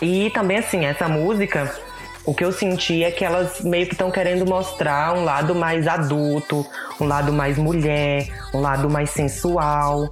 E 0.00 0.30
também, 0.30 0.56
assim, 0.56 0.86
essa 0.86 1.06
música 1.06 1.70
o 2.24 2.34
que 2.34 2.44
eu 2.44 2.52
senti 2.52 3.02
é 3.02 3.10
que 3.10 3.24
elas 3.24 3.60
meio 3.60 3.86
que 3.86 3.94
estão 3.94 4.10
querendo 4.10 4.46
mostrar 4.46 5.14
um 5.14 5.24
lado 5.24 5.54
mais 5.54 5.86
adulto, 5.86 6.66
um 7.00 7.06
lado 7.06 7.32
mais 7.32 7.56
mulher, 7.56 8.28
um 8.52 8.60
lado 8.60 8.90
mais 8.90 9.10
sensual. 9.10 10.10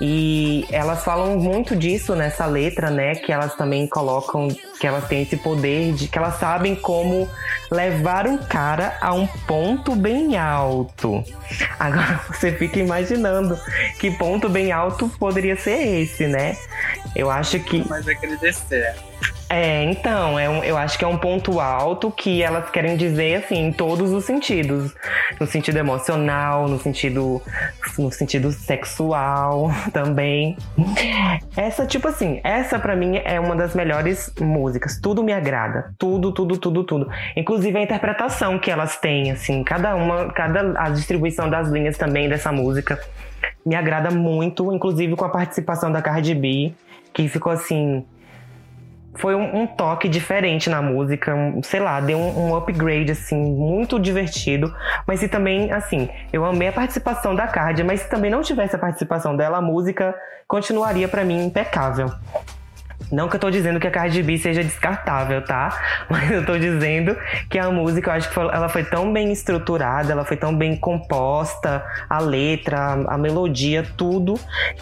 E 0.00 0.66
elas 0.70 1.04
falam 1.04 1.38
muito 1.38 1.74
disso 1.74 2.14
nessa 2.14 2.46
letra, 2.46 2.90
né? 2.90 3.14
Que 3.14 3.32
elas 3.32 3.54
também 3.54 3.86
colocam 3.86 4.48
que 4.78 4.86
elas 4.86 5.06
têm 5.08 5.22
esse 5.22 5.36
poder 5.36 5.92
de 5.94 6.08
que 6.08 6.18
elas 6.18 6.38
sabem 6.38 6.74
como 6.74 7.28
levar 7.70 8.26
um 8.26 8.38
cara 8.38 8.96
a 9.00 9.12
um 9.12 9.26
ponto 9.26 9.96
bem 9.96 10.36
alto. 10.36 11.24
Agora 11.78 12.20
você 12.30 12.52
fica 12.52 12.78
imaginando 12.78 13.58
que 13.98 14.10
ponto 14.10 14.48
bem 14.48 14.72
alto 14.72 15.08
poderia 15.18 15.56
ser 15.56 16.00
esse, 16.00 16.26
né? 16.26 16.56
Eu 17.14 17.30
acho 17.30 17.58
que. 17.60 17.84
Mas 17.88 18.06
é 18.06 18.12
aquele 18.12 18.36
descer. 18.36 18.94
É, 19.48 19.84
então, 19.84 20.38
é 20.38 20.48
um, 20.48 20.64
eu 20.64 20.76
acho 20.76 20.98
que 20.98 21.04
é 21.04 21.08
um 21.08 21.16
ponto 21.16 21.60
alto 21.60 22.10
que 22.10 22.42
elas 22.42 22.68
querem 22.70 22.96
dizer 22.96 23.36
assim 23.36 23.66
em 23.66 23.72
todos 23.72 24.12
os 24.12 24.24
sentidos, 24.24 24.92
no 25.38 25.46
sentido 25.46 25.76
emocional, 25.76 26.66
no 26.66 26.78
sentido 26.80 27.40
no 27.96 28.10
sentido 28.10 28.50
sexual 28.50 29.70
também. 29.92 30.56
Essa 31.56 31.86
tipo 31.86 32.08
assim, 32.08 32.40
essa 32.42 32.78
para 32.78 32.96
mim 32.96 33.20
é 33.24 33.38
uma 33.38 33.54
das 33.54 33.74
melhores 33.74 34.32
músicas. 34.40 34.98
Tudo 35.00 35.22
me 35.22 35.32
agrada, 35.32 35.94
tudo, 35.96 36.32
tudo, 36.32 36.58
tudo, 36.58 36.82
tudo. 36.82 37.08
Inclusive 37.36 37.78
a 37.78 37.82
interpretação 37.82 38.58
que 38.58 38.70
elas 38.70 38.96
têm, 38.96 39.30
assim, 39.30 39.62
cada 39.62 39.94
uma, 39.94 40.32
cada 40.32 40.74
a 40.80 40.90
distribuição 40.90 41.48
das 41.48 41.68
linhas 41.68 41.96
também 41.96 42.28
dessa 42.28 42.50
música 42.50 43.00
me 43.64 43.74
agrada 43.74 44.10
muito, 44.10 44.72
inclusive 44.72 45.14
com 45.16 45.24
a 45.24 45.28
participação 45.28 45.90
da 45.90 46.02
Cardi 46.02 46.34
B, 46.34 46.72
que 47.12 47.28
ficou 47.28 47.52
assim 47.52 48.04
foi 49.16 49.34
um, 49.34 49.62
um, 49.62 49.66
toque 49.66 50.08
diferente 50.08 50.68
na 50.68 50.80
música, 50.80 51.34
um, 51.34 51.62
sei 51.62 51.80
lá, 51.80 52.00
deu 52.00 52.18
um, 52.18 52.48
um, 52.48 52.56
upgrade, 52.56 53.12
assim, 53.12 53.36
muito 53.36 53.98
divertido. 53.98 54.74
Mas 55.06 55.20
se 55.20 55.28
também, 55.28 55.72
assim, 55.72 56.08
eu 56.32 56.44
amei 56.44 56.68
a 56.68 56.72
participação 56.72 57.34
da 57.34 57.46
Cardi, 57.46 57.82
mas 57.82 58.00
se 58.00 58.08
também 58.08 58.30
não 58.30 58.42
tivesse 58.42 58.76
a 58.76 58.78
participação 58.78 59.36
dela, 59.36 59.58
a 59.58 59.62
música 59.62 60.14
continuaria 60.46 61.08
para 61.08 61.24
mim 61.24 61.46
impecável. 61.46 62.10
Não 63.10 63.28
que 63.28 63.36
eu 63.36 63.40
tô 63.40 63.50
dizendo 63.50 63.78
que 63.78 63.86
a 63.86 63.90
Cardi 63.90 64.22
B 64.22 64.36
seja 64.36 64.64
descartável, 64.64 65.42
tá? 65.44 65.80
Mas 66.10 66.30
eu 66.30 66.44
tô 66.44 66.58
dizendo 66.58 67.16
que 67.48 67.58
a 67.58 67.70
música, 67.70 68.10
eu 68.10 68.14
acho 68.14 68.28
que 68.28 68.34
foi, 68.34 68.44
ela 68.44 68.68
foi 68.68 68.82
tão 68.84 69.12
bem 69.12 69.30
estruturada, 69.32 70.10
ela 70.10 70.24
foi 70.24 70.36
tão 70.36 70.56
bem 70.56 70.76
composta, 70.76 71.84
a 72.08 72.18
letra, 72.18 72.78
a, 72.78 73.14
a 73.14 73.18
melodia, 73.18 73.86
tudo, 73.96 74.34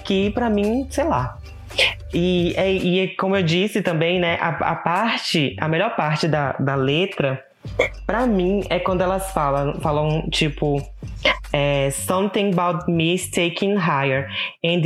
que 0.04 0.30
para 0.30 0.48
mim, 0.48 0.86
sei 0.90 1.04
lá, 1.04 1.36
e, 2.14 2.54
é, 2.56 2.72
e, 2.72 3.00
e 3.00 3.08
como 3.16 3.36
eu 3.36 3.42
disse 3.42 3.82
também, 3.82 4.18
né, 4.20 4.38
a, 4.40 4.48
a 4.48 4.74
parte, 4.76 5.56
a 5.60 5.68
melhor 5.68 5.96
parte 5.96 6.28
da, 6.28 6.52
da 6.52 6.74
letra, 6.74 7.44
para 8.06 8.26
mim, 8.26 8.62
é 8.68 8.78
quando 8.78 9.02
elas 9.02 9.32
falam, 9.32 9.80
falam 9.80 10.28
tipo, 10.30 10.82
é, 11.52 11.90
something 11.90 12.52
about 12.52 12.90
me 12.90 13.18
taking 13.18 13.76
higher. 13.76 14.28
And 14.64 14.82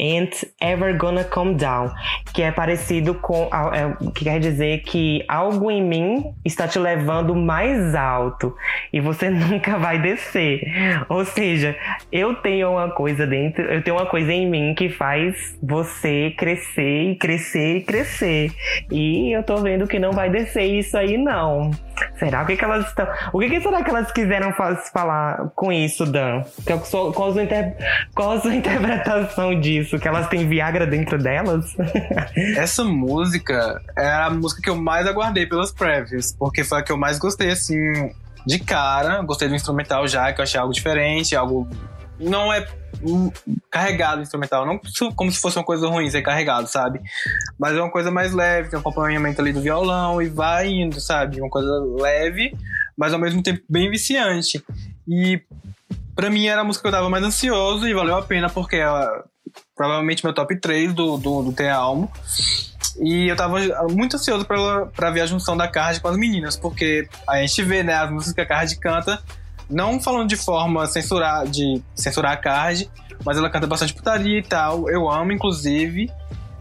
Ain't 0.00 0.48
Ever 0.60 0.96
Gonna 0.96 1.24
Come 1.24 1.54
Down, 1.54 1.90
que 2.32 2.42
é 2.42 2.52
parecido 2.52 3.14
com. 3.14 3.48
É, 3.72 4.10
que 4.12 4.24
quer 4.24 4.38
dizer 4.38 4.82
que 4.82 5.24
algo 5.28 5.70
em 5.70 5.82
mim 5.82 6.34
está 6.44 6.68
te 6.68 6.78
levando 6.78 7.34
mais 7.34 7.94
alto 7.94 8.54
e 8.92 9.00
você 9.00 9.28
nunca 9.30 9.78
vai 9.78 9.98
descer. 9.98 10.62
Ou 11.08 11.24
seja, 11.24 11.76
eu 12.12 12.34
tenho 12.34 12.72
uma 12.72 12.90
coisa 12.90 13.26
dentro, 13.26 13.62
eu 13.64 13.82
tenho 13.82 13.96
uma 13.96 14.06
coisa 14.06 14.32
em 14.32 14.48
mim 14.48 14.74
que 14.74 14.88
faz 14.88 15.56
você 15.62 16.34
crescer 16.36 17.10
e 17.10 17.16
crescer 17.16 17.76
e 17.76 17.82
crescer. 17.82 18.52
E 18.90 19.32
eu 19.34 19.42
tô 19.42 19.56
vendo 19.58 19.86
que 19.86 19.98
não 19.98 20.12
vai 20.12 20.30
descer 20.30 20.64
isso 20.64 20.96
aí, 20.96 21.16
não. 21.16 21.70
Será? 22.18 22.42
O 22.42 22.46
que, 22.46 22.56
que 22.56 22.64
elas 22.64 22.86
estão. 22.86 23.06
O 23.32 23.38
que, 23.38 23.48
que 23.48 23.60
será 23.60 23.82
que 23.82 23.90
elas 23.90 24.10
quiseram 24.12 24.52
falar 24.92 25.50
com 25.54 25.72
isso, 25.72 26.04
Dan? 26.04 26.42
Qual, 28.14 28.32
a 28.32 28.40
sua 28.40 28.54
interpretação 28.54 29.58
disso? 29.58 29.87
Que 29.96 30.08
elas 30.08 30.28
têm 30.28 30.48
Viagra 30.48 30.86
dentro 30.86 31.16
delas? 31.16 31.76
Essa 32.56 32.84
música 32.84 33.80
é 33.96 34.10
a 34.10 34.30
música 34.30 34.60
que 34.60 34.68
eu 34.68 34.76
mais 34.76 35.06
aguardei 35.06 35.46
pelas 35.46 35.72
prévias, 35.72 36.34
porque 36.36 36.64
foi 36.64 36.80
a 36.80 36.82
que 36.82 36.92
eu 36.92 36.96
mais 36.96 37.18
gostei, 37.18 37.50
assim, 37.50 38.12
de 38.44 38.58
cara. 38.58 39.22
Gostei 39.22 39.48
do 39.48 39.54
instrumental 39.54 40.06
já, 40.08 40.32
que 40.32 40.40
eu 40.40 40.42
achei 40.42 40.60
algo 40.60 40.72
diferente, 40.72 41.36
algo. 41.36 41.68
Não 42.18 42.52
é 42.52 42.66
carregado 43.70 44.22
instrumental, 44.22 44.66
não 44.66 44.80
como 45.14 45.30
se 45.30 45.40
fosse 45.40 45.56
uma 45.56 45.64
coisa 45.64 45.86
ruim 45.86 46.10
ser 46.10 46.22
carregado, 46.22 46.66
sabe? 46.66 47.00
Mas 47.58 47.76
é 47.76 47.80
uma 47.80 47.90
coisa 47.90 48.10
mais 48.10 48.32
leve, 48.32 48.70
tem 48.70 48.76
um 48.76 48.80
acompanhamento 48.80 49.40
ali 49.40 49.52
do 49.52 49.60
violão 49.60 50.20
e 50.20 50.28
vai 50.28 50.68
indo, 50.68 51.00
sabe? 51.00 51.40
Uma 51.40 51.50
coisa 51.50 51.70
leve, 52.00 52.56
mas 52.96 53.12
ao 53.12 53.20
mesmo 53.20 53.40
tempo 53.40 53.62
bem 53.68 53.88
viciante. 53.88 54.64
E 55.06 55.40
para 56.16 56.30
mim 56.30 56.46
era 56.46 56.62
a 56.62 56.64
música 56.64 56.82
que 56.82 56.88
eu 56.88 56.98
tava 56.98 57.08
mais 57.08 57.22
ansioso 57.22 57.86
e 57.86 57.94
valeu 57.94 58.16
a 58.16 58.22
pena 58.22 58.50
porque 58.50 58.76
ela 58.76 59.24
provavelmente 59.78 60.24
meu 60.24 60.34
top 60.34 60.56
3 60.56 60.92
do, 60.92 61.16
do, 61.16 61.42
do 61.44 61.68
Almo. 61.68 62.10
E 63.00 63.28
eu 63.28 63.36
tava 63.36 63.58
muito 63.90 64.16
ansioso 64.16 64.44
pra, 64.44 64.86
pra 64.86 65.10
ver 65.10 65.20
a 65.20 65.26
junção 65.26 65.56
da 65.56 65.68
Card 65.68 66.00
com 66.00 66.08
as 66.08 66.16
meninas, 66.16 66.56
porque 66.56 67.08
a 67.28 67.38
gente 67.38 67.62
vê, 67.62 67.84
né, 67.84 67.94
as 67.94 68.10
músicas 68.10 68.34
que 68.34 68.40
a 68.40 68.46
Card 68.46 68.76
canta 68.76 69.22
não 69.70 70.00
falando 70.00 70.28
de 70.28 70.36
forma 70.36 70.84
censurar, 70.86 71.46
de 71.46 71.80
censurar 71.94 72.32
a 72.32 72.36
Card, 72.36 72.90
mas 73.24 73.36
ela 73.36 73.48
canta 73.48 73.66
bastante 73.66 73.94
putaria 73.94 74.38
e 74.38 74.42
tal. 74.42 74.90
Eu 74.90 75.08
amo, 75.08 75.30
inclusive. 75.30 76.10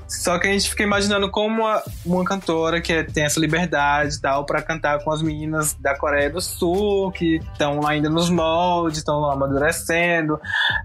Só 0.07 0.39
que 0.39 0.47
a 0.47 0.51
gente 0.51 0.69
fica 0.69 0.83
imaginando 0.83 1.29
como 1.29 1.63
uma, 1.63 1.83
uma 2.05 2.23
cantora 2.23 2.79
que 2.79 3.03
tem 3.03 3.25
essa 3.25 3.39
liberdade 3.39 4.21
tal 4.21 4.45
para 4.45 4.61
cantar 4.61 5.03
com 5.03 5.11
as 5.11 5.21
meninas 5.21 5.73
da 5.73 5.97
Coreia 5.97 6.29
do 6.29 6.39
Sul, 6.39 7.11
que 7.11 7.37
estão 7.51 7.85
ainda 7.85 8.09
nos 8.09 8.29
moldes, 8.29 8.99
estão 8.99 9.29
amadurecendo, 9.29 10.39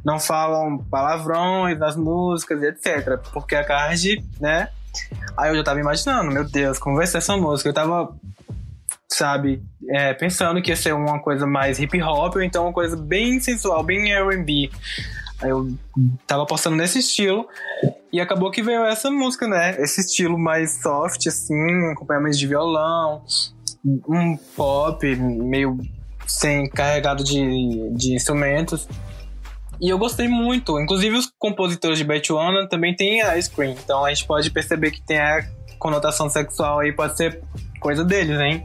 não 0.05 0.19
falam 0.19 0.79
palavrões 0.79 1.79
nas 1.79 1.97
músicas 1.97 2.63
etc. 2.63 3.19
Porque 3.33 3.55
a 3.55 3.65
Card, 3.65 4.25
né? 4.41 4.69
Aí 5.37 5.51
eu 5.51 5.57
já 5.57 5.65
tava 5.65 5.81
imaginando, 5.81 6.31
meu 6.31 6.45
Deus, 6.45 6.79
como 6.79 6.97
vai 6.97 7.07
ser 7.07 7.19
essa 7.19 7.37
música? 7.37 7.69
Eu 7.69 7.75
tava 7.75 8.15
sabe? 9.09 9.63
É, 9.89 10.15
pensando 10.15 10.61
que 10.63 10.71
ia 10.71 10.77
ser 10.77 10.95
uma 10.95 11.21
coisa 11.21 11.47
mais 11.47 11.79
hip 11.79 12.03
hop, 12.03 12.37
ou 12.37 12.43
então 12.43 12.65
uma 12.65 12.73
coisa 12.73 12.97
bem 12.97 13.41
sensual, 13.41 13.83
bem 13.83 14.13
RB. 14.15 14.71
Eu 15.43 15.75
tava 16.27 16.47
postando 16.47 16.77
nesse 16.77 16.99
estilo. 16.99 17.47
E 18.13 18.21
acabou 18.21 18.51
que 18.51 18.63
veio 18.63 18.85
essa 18.85 19.11
música, 19.11 19.47
né? 19.49 19.81
Esse 19.81 20.01
estilo 20.01 20.39
mais 20.39 20.83
soft, 20.83 21.27
assim, 21.27 21.91
acompanhamento 21.93 22.37
de 22.37 22.47
violão, 22.47 23.25
um 23.85 24.37
pop 24.57 25.17
meio 25.17 25.79
sem 26.27 26.69
carregado 26.69 27.25
de, 27.25 27.91
de 27.95 28.15
instrumentos. 28.15 28.89
E 29.81 29.89
eu 29.89 29.99
gostei 29.99 30.29
muito. 30.29 30.79
Inclusive, 30.81 31.17
os 31.17 31.33
compositores 31.39 31.99
de 31.99 32.05
Betwana 32.05 32.69
também 32.69 32.95
têm 32.95 33.21
a 33.21 33.41
Scream. 33.41 33.73
Então 33.73 34.05
a 34.05 34.09
gente 34.11 34.27
pode 34.27 34.51
perceber 34.51 34.93
que 34.93 35.03
tem 35.03 35.19
a 35.19 35.45
conotação 35.79 36.29
sexual 36.29 36.79
aí, 36.79 36.93
pode 36.93 37.17
ser 37.17 37.43
coisa 37.81 38.05
deles, 38.05 38.39
hein? 38.39 38.65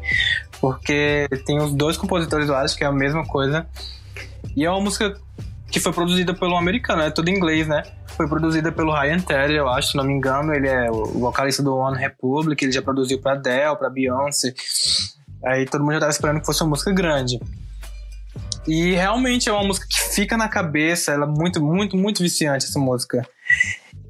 Porque 0.61 1.27
tem 1.45 1.57
os 1.57 1.73
dois 1.73 1.97
compositores, 1.97 2.47
eu 2.47 2.55
acho 2.55 2.77
que 2.77 2.83
é 2.83 2.87
a 2.87 2.91
mesma 2.91 3.25
coisa. 3.25 3.67
E 4.55 4.63
é 4.63 4.69
uma 4.69 4.81
música 4.81 5.19
que 5.69 5.79
foi 5.79 5.91
produzida 5.91 6.33
pelo 6.33 6.55
americano, 6.55 7.01
é 7.01 7.11
tudo 7.11 7.29
em 7.29 7.35
inglês, 7.35 7.67
né? 7.67 7.83
Foi 8.15 8.27
produzida 8.27 8.71
pelo 8.71 8.93
Ryan 8.93 9.19
Tedder, 9.19 9.57
eu 9.57 9.69
acho, 9.69 9.91
se 9.91 9.97
não 9.97 10.03
me 10.03 10.13
engano. 10.13 10.53
Ele 10.53 10.67
é 10.67 10.89
o 10.89 11.05
vocalista 11.19 11.61
do 11.61 11.75
One 11.75 11.97
Republic, 11.97 12.63
ele 12.63 12.71
já 12.71 12.81
produziu 12.81 13.21
pra 13.21 13.33
Adele, 13.33 13.75
pra 13.75 13.89
Beyoncé. 13.89 14.53
Aí 15.45 15.65
todo 15.65 15.81
mundo 15.81 15.93
já 15.93 15.99
tava 15.99 16.11
esperando 16.11 16.39
que 16.39 16.45
fosse 16.45 16.63
uma 16.63 16.69
música 16.69 16.91
grande. 16.91 17.39
E 18.67 18.93
realmente 18.93 19.47
é 19.47 19.51
uma 19.51 19.63
música 19.63 19.87
que 19.89 20.15
fica 20.15 20.35
na 20.35 20.49
cabeça, 20.49 21.11
ela 21.11 21.25
é 21.25 21.29
muito, 21.29 21.63
muito, 21.63 21.95
muito 21.95 22.23
viciante, 22.23 22.65
essa 22.65 22.79
música. 22.79 23.21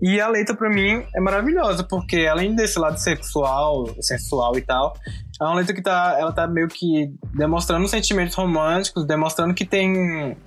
E 0.02 0.22
a 0.22 0.28
letra, 0.28 0.56
para 0.56 0.70
mim, 0.70 1.04
é 1.16 1.20
maravilhosa, 1.20 1.84
porque 1.84 2.28
além 2.28 2.56
desse 2.56 2.78
lado 2.78 2.98
sexual, 2.98 3.86
sensual 4.00 4.58
e 4.58 4.62
tal, 4.62 4.94
é 5.42 5.44
uma 5.44 5.56
letra 5.56 5.74
que 5.74 5.82
tá, 5.82 6.16
ela 6.20 6.32
tá 6.32 6.48
meio 6.48 6.68
que 6.68 7.12
demonstrando 7.36 7.88
sentimentos 7.88 8.36
românticos, 8.36 9.06
demonstrando 9.06 9.54
que 9.54 9.66
tem 9.66 10.38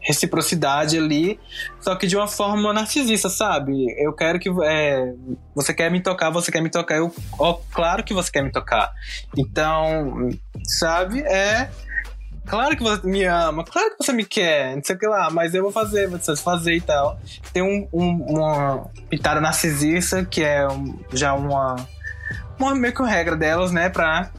reciprocidade 0.00 0.96
ali, 0.96 1.38
só 1.80 1.94
que 1.94 2.06
de 2.06 2.16
uma 2.16 2.26
forma 2.26 2.72
narcisista, 2.72 3.28
sabe? 3.28 3.72
Eu 3.98 4.12
quero 4.12 4.38
que 4.38 4.48
é, 4.64 5.14
você 5.54 5.74
quer 5.74 5.90
me 5.90 6.00
tocar, 6.00 6.30
você 6.30 6.50
quer 6.50 6.62
me 6.62 6.70
tocar, 6.70 6.96
eu, 6.96 7.14
ó, 7.38 7.58
claro 7.70 8.02
que 8.02 8.14
você 8.14 8.30
quer 8.30 8.42
me 8.42 8.50
tocar. 8.50 8.92
Então, 9.36 10.30
sabe? 10.64 11.20
É 11.20 11.70
Claro 12.50 12.76
que 12.76 12.82
você 12.82 13.06
me 13.06 13.24
ama, 13.24 13.62
claro 13.62 13.90
que 13.90 14.04
você 14.04 14.12
me 14.12 14.24
quer, 14.24 14.74
não 14.74 14.82
sei 14.82 14.96
o 14.96 14.98
que 14.98 15.06
lá, 15.06 15.30
mas 15.30 15.54
eu 15.54 15.62
vou 15.62 15.70
fazer, 15.70 16.08
vou 16.08 16.18
fazer 16.18 16.74
e 16.74 16.80
tal. 16.80 17.16
Tem 17.52 17.62
um, 17.62 17.88
um, 17.92 18.24
uma 18.24 18.90
pitada 19.08 19.40
narcisista, 19.40 20.24
que 20.24 20.42
é 20.42 20.66
um, 20.66 20.98
já 21.12 21.32
uma, 21.32 21.76
uma 22.58 22.74
meio 22.74 22.92
que 22.92 23.00
uma 23.00 23.08
regra 23.08 23.36
delas, 23.36 23.70
né, 23.70 23.88
pra 23.88 24.32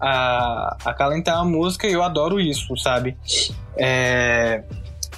a, 0.00 0.78
acalentar 0.82 1.38
a 1.38 1.44
música 1.44 1.86
e 1.86 1.92
eu 1.92 2.02
adoro 2.02 2.40
isso, 2.40 2.74
sabe? 2.78 3.14
É, 3.76 4.64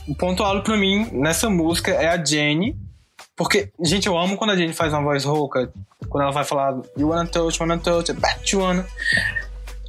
o 0.08 0.14
ponto 0.14 0.42
alto 0.42 0.62
pra 0.62 0.76
mim 0.76 1.08
nessa 1.12 1.48
música 1.48 1.90
é 1.90 2.08
a 2.08 2.22
Jenny, 2.22 2.76
porque, 3.36 3.72
gente, 3.80 4.06
eu 4.06 4.18
amo 4.18 4.36
quando 4.36 4.50
a 4.50 4.56
Jenny 4.56 4.72
faz 4.72 4.92
uma 4.92 5.02
voz 5.02 5.24
rouca, 5.24 5.72
quando 6.08 6.22
ela 6.24 6.32
vai 6.32 6.44
falar 6.44 6.80
You 6.96 7.08
wanna 7.08 7.26
touch, 7.26 7.60
wanna 7.60 7.78
touch, 7.78 8.12
back 8.12 8.50
you 8.54 8.60
wanna. 8.60 8.86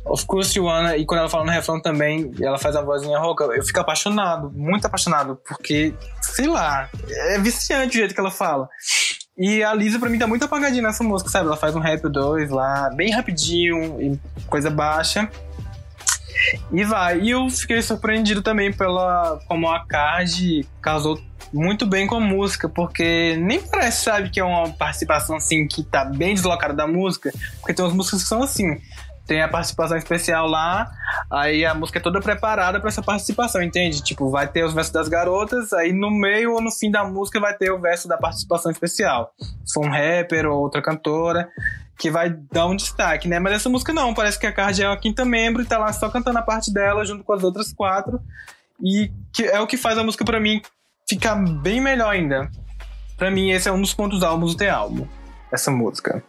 Of 0.06 0.26
course 0.26 0.58
you 0.58 0.66
wanna, 0.66 0.98
e 0.98 1.06
quando 1.06 1.22
ela 1.22 1.30
fala 1.30 1.46
no 1.46 1.52
refrão 1.52 1.82
também, 1.82 2.32
ela 2.42 2.58
faz 2.58 2.76
a 2.76 2.82
vozinha 2.82 3.18
rouca, 3.18 3.46
eu 3.46 3.64
fico 3.64 3.80
apaixonado, 3.80 4.52
muito 4.54 4.86
apaixonado, 4.86 5.40
porque, 5.48 5.94
sei 6.22 6.48
lá, 6.48 6.90
é 7.10 7.40
viciante 7.40 7.96
o 7.96 8.00
jeito 8.00 8.14
que 8.14 8.20
ela 8.20 8.32
fala. 8.32 8.68
E 9.38 9.64
a 9.64 9.74
Lisa, 9.74 9.98
pra 9.98 10.10
mim, 10.10 10.20
tá 10.20 10.28
muito 10.28 10.46
apagadinha 10.46 10.84
nessa 10.84 11.04
música, 11.04 11.30
sabe? 11.30 11.48
Ela 11.48 11.58
faz 11.58 11.76
um 11.76 11.80
rap 11.80 12.08
2 12.08 12.52
lá, 12.52 12.90
bem 12.96 13.12
rapidinho, 13.12 14.20
coisa 14.48 14.70
baixa. 14.70 15.30
E 16.72 16.84
vai. 16.84 17.20
E 17.20 17.30
eu 17.32 17.50
fiquei 17.50 17.82
surpreendido 17.82 18.42
também 18.42 18.72
pela 18.72 19.40
como 19.48 19.70
a 19.70 19.86
Card 19.86 20.66
casou 20.82 21.20
muito 21.54 21.86
bem 21.86 22.08
com 22.08 22.16
a 22.16 22.20
música, 22.20 22.68
porque 22.68 23.38
nem 23.40 23.62
parece, 23.62 24.06
sabe, 24.06 24.30
que 24.30 24.40
é 24.40 24.44
uma 24.44 24.70
participação 24.70 25.36
assim 25.36 25.68
que 25.68 25.84
tá 25.84 26.04
bem 26.04 26.34
deslocada 26.34 26.74
da 26.74 26.88
música, 26.88 27.32
porque 27.60 27.74
tem 27.74 27.86
umas 27.86 27.94
músicas 27.96 28.24
que 28.24 28.28
são 28.28 28.42
assim 28.42 28.82
tem 29.26 29.42
a 29.42 29.48
participação 29.48 29.98
especial 29.98 30.48
lá, 30.48 30.92
aí 31.32 31.66
a 31.66 31.74
música 31.74 32.00
é 32.00 32.02
toda 32.02 32.20
preparada 32.20 32.80
para 32.80 32.90
essa 32.90 33.02
participação, 33.02 33.64
entende? 33.64 34.04
Tipo, 34.04 34.30
vai 34.30 34.48
ter 34.48 34.66
os 34.66 34.74
versos 34.74 34.92
das 34.92 35.08
garotas, 35.08 35.72
aí 35.72 35.94
no 35.94 36.12
meio 36.12 36.54
ou 36.54 36.62
no 36.62 36.72
fim 36.72 36.92
da 36.92 37.06
música 37.06 37.40
vai 37.40 37.54
ter 37.56 37.72
o 37.72 37.80
verso 37.80 38.08
da 38.08 38.18
participação 38.18 38.72
especial. 38.72 39.34
Se 39.66 39.74
for 39.74 39.86
um 39.86 39.90
rapper 39.90 40.46
ou 40.46 40.60
outra 40.60 40.82
cantora, 40.82 41.48
que 41.98 42.12
vai 42.12 42.30
dar 42.52 42.68
um 42.68 42.76
destaque, 42.76 43.28
né? 43.28 43.40
Mas 43.40 43.54
essa 43.54 43.70
música 43.70 43.94
não, 43.94 44.14
parece 44.14 44.38
que 44.38 44.46
a 44.46 44.52
Card 44.52 44.82
é 44.82 44.88
a 44.88 44.98
quinta 44.98 45.24
membro 45.24 45.62
e 45.62 45.66
tá 45.66 45.78
lá 45.78 45.94
só 45.94 46.10
cantando 46.10 46.40
a 46.40 46.42
parte 46.42 46.74
dela 46.74 47.06
junto 47.06 47.24
com 47.24 47.34
as 47.34 47.44
outras 47.44 47.72
quatro. 47.72 48.20
E 48.84 49.10
que 49.32 49.44
é 49.44 49.60
o 49.62 49.68
que 49.68 49.78
faz 49.78 49.98
a 49.98 50.04
música 50.04 50.26
para 50.26 50.40
mim 50.40 50.62
ficar 51.08 51.36
bem 51.36 51.80
melhor 51.80 52.10
ainda. 52.10 52.52
Para 53.16 53.32
mim, 53.32 53.52
esse 53.52 53.70
é 53.70 53.72
um 53.72 53.80
dos 53.80 53.94
pontos 53.94 54.22
altos 54.24 54.54
do 54.54 54.58
The 54.58 54.70
álbum, 54.70 55.08
essa 55.52 55.72
música. 55.72 56.24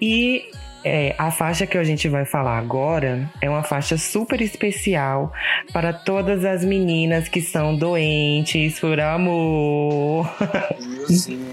E 0.00 0.48
é, 0.84 1.14
a 1.18 1.30
faixa 1.32 1.66
que 1.66 1.76
a 1.76 1.82
gente 1.82 2.08
vai 2.08 2.24
falar 2.24 2.56
agora 2.56 3.28
é 3.40 3.50
uma 3.50 3.64
faixa 3.64 3.98
super 3.98 4.40
especial 4.40 5.32
para 5.72 5.92
todas 5.92 6.44
as 6.44 6.64
meninas 6.64 7.28
que 7.28 7.42
são 7.42 7.74
doentes 7.74 8.78
por 8.78 9.00
amor. 9.00 10.30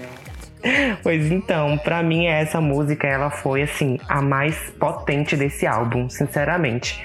pois 1.02 1.32
então, 1.32 1.76
para 1.78 2.02
mim 2.04 2.26
essa 2.26 2.60
música 2.60 3.08
ela 3.08 3.30
foi 3.30 3.62
assim 3.62 3.98
a 4.08 4.22
mais 4.22 4.56
potente 4.78 5.36
desse 5.36 5.66
álbum, 5.66 6.08
sinceramente, 6.08 7.04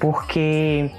porque 0.00 0.90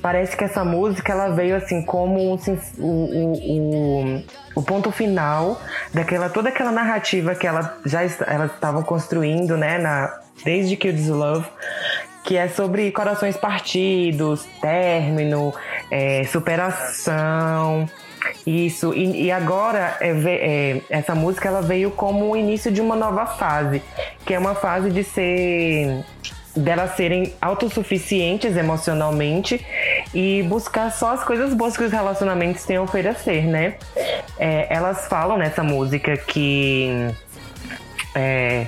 parece 0.00 0.34
que 0.34 0.44
essa 0.44 0.64
música 0.64 1.12
ela 1.12 1.28
veio 1.28 1.56
assim 1.56 1.82
como 1.82 2.34
o, 2.34 2.38
o, 2.78 4.22
o, 4.56 4.62
ponto 4.62 4.90
final 4.90 5.60
daquela 5.92 6.28
toda 6.28 6.48
aquela 6.48 6.72
narrativa 6.72 7.34
que 7.34 7.46
ela 7.46 7.78
já 7.84 8.02
elas 8.26 8.52
estavam 8.52 8.82
construindo, 8.82 9.56
né, 9.56 9.78
na 9.78 10.18
desde 10.44 10.76
Kids 10.76 11.08
Love, 11.08 11.46
que 12.24 12.36
é 12.36 12.48
sobre 12.48 12.90
corações 12.90 13.36
partidos, 13.36 14.44
término, 14.60 15.54
é, 15.90 16.24
superação. 16.24 17.88
Isso, 18.44 18.92
e, 18.92 19.26
e 19.26 19.30
agora 19.30 19.96
é, 20.00 20.10
é, 20.10 20.82
essa 20.90 21.14
música 21.14 21.48
ela 21.48 21.62
veio 21.62 21.90
como 21.92 22.30
o 22.30 22.36
início 22.36 22.72
de 22.72 22.80
uma 22.80 22.96
nova 22.96 23.26
fase, 23.26 23.82
que 24.24 24.34
é 24.34 24.38
uma 24.38 24.54
fase 24.54 24.90
de 24.90 25.04
ser 25.04 26.04
delas 26.56 26.96
serem 26.96 27.34
autossuficientes 27.40 28.56
emocionalmente 28.56 29.64
e 30.14 30.42
buscar 30.44 30.90
só 30.90 31.12
as 31.12 31.22
coisas 31.22 31.52
boas 31.52 31.76
que 31.76 31.84
os 31.84 31.92
relacionamentos 31.92 32.64
têm 32.64 32.76
a 32.76 32.82
oferecer, 32.82 33.46
né? 33.46 33.76
É, 34.38 34.66
elas 34.74 35.06
falam 35.06 35.38
nessa 35.38 35.62
música 35.62 36.16
que. 36.16 36.90
É, 38.14 38.66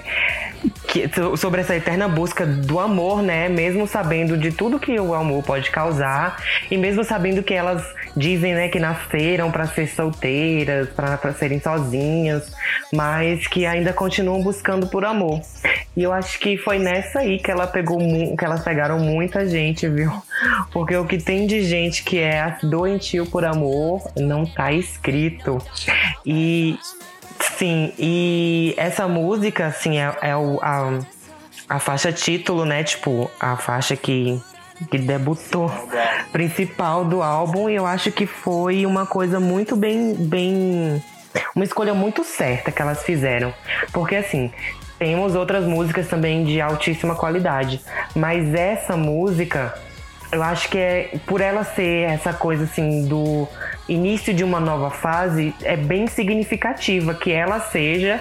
que, 0.89 1.09
sobre 1.37 1.61
essa 1.61 1.77
eterna 1.77 2.09
busca 2.09 2.47
do 2.47 2.81
amor, 2.81 3.23
né? 3.23 3.49
Mesmo 3.49 3.87
sabendo 3.87 4.37
de 4.39 4.51
tudo 4.51 4.81
que 4.81 4.99
o 4.99 5.15
amor 5.15 5.45
pode 5.45 5.71
causar 5.71 6.43
e 6.71 6.79
mesmo 6.79 7.05
sabendo 7.05 7.43
que 7.43 7.53
elas 7.53 7.85
dizem, 8.17 8.55
né, 8.55 8.69
que 8.69 8.81
nasceram 8.81 9.51
para 9.51 9.67
ser 9.67 9.87
solteiras, 9.87 10.89
para 10.89 11.33
serem 11.35 11.61
sozinhas, 11.61 12.51
mas 12.93 13.47
que 13.47 13.67
ainda 13.67 13.93
continuam 13.93 14.43
buscando 14.43 14.89
por 14.89 15.05
amor. 15.05 15.41
E 15.95 16.03
eu 16.03 16.13
acho 16.13 16.41
que 16.41 16.57
foi 16.57 16.79
nessa 16.79 17.21
aí 17.21 17.39
que 17.39 17.51
ela 17.51 17.67
pegou 17.67 17.99
que 18.37 18.45
elas 18.45 18.65
pegaram 18.65 18.99
muita 18.99 19.47
gente, 19.47 19.87
viu? 19.89 20.11
Porque 20.73 20.97
o 20.97 21.05
que 21.05 21.19
tem 21.19 21.47
de 21.47 21.63
gente 21.63 22.03
que 22.03 22.19
é 22.19 22.57
doentio 22.63 23.27
por 23.27 23.45
amor 23.45 24.11
não 24.17 24.47
tá 24.47 24.73
escrito. 24.73 25.59
E 26.25 26.79
Sim, 27.41 27.93
e 27.99 28.75
essa 28.77 29.07
música, 29.07 29.67
assim, 29.67 29.99
é, 29.99 30.15
é 30.23 30.37
o, 30.37 30.59
a, 30.61 30.99
a 31.69 31.79
faixa 31.79 32.13
título, 32.13 32.65
né? 32.65 32.83
Tipo, 32.83 33.31
a 33.39 33.57
faixa 33.57 33.97
que, 33.97 34.41
que 34.91 34.99
debutou 34.99 35.71
principal 36.33 37.05
do 37.05 37.23
álbum. 37.23 37.69
E 37.69 37.75
eu 37.75 37.87
acho 37.87 38.11
que 38.11 38.27
foi 38.27 38.87
uma 38.87 39.07
coisa 39.07 39.39
muito 39.39 39.77
bem, 39.77 40.15
bem. 40.15 41.03
Uma 41.55 41.65
escolha 41.65 41.95
muito 41.95 42.25
certa 42.25 42.73
que 42.73 42.83
elas 42.83 43.03
fizeram. 43.03 43.53
Porque, 43.93 44.17
assim, 44.17 44.53
temos 44.99 45.35
outras 45.35 45.65
músicas 45.65 46.09
também 46.09 46.45
de 46.45 46.61
altíssima 46.61 47.15
qualidade. 47.15 47.81
Mas 48.17 48.53
essa 48.55 48.97
música, 48.97 49.75
eu 50.31 50.43
acho 50.43 50.69
que 50.69 50.79
é 50.79 51.19
por 51.27 51.41
ela 51.41 51.65
ser 51.65 52.11
essa 52.11 52.33
coisa 52.33 52.65
assim 52.65 53.07
do 53.07 53.49
início 53.89 54.35
de 54.35 54.45
uma 54.45 54.61
nova 54.61 54.91
fase 54.91 55.55
é 55.63 55.77
bem 55.77 56.07
significativa 56.07 57.15
que 57.15 57.33
ela 57.33 57.61
seja 57.61 58.21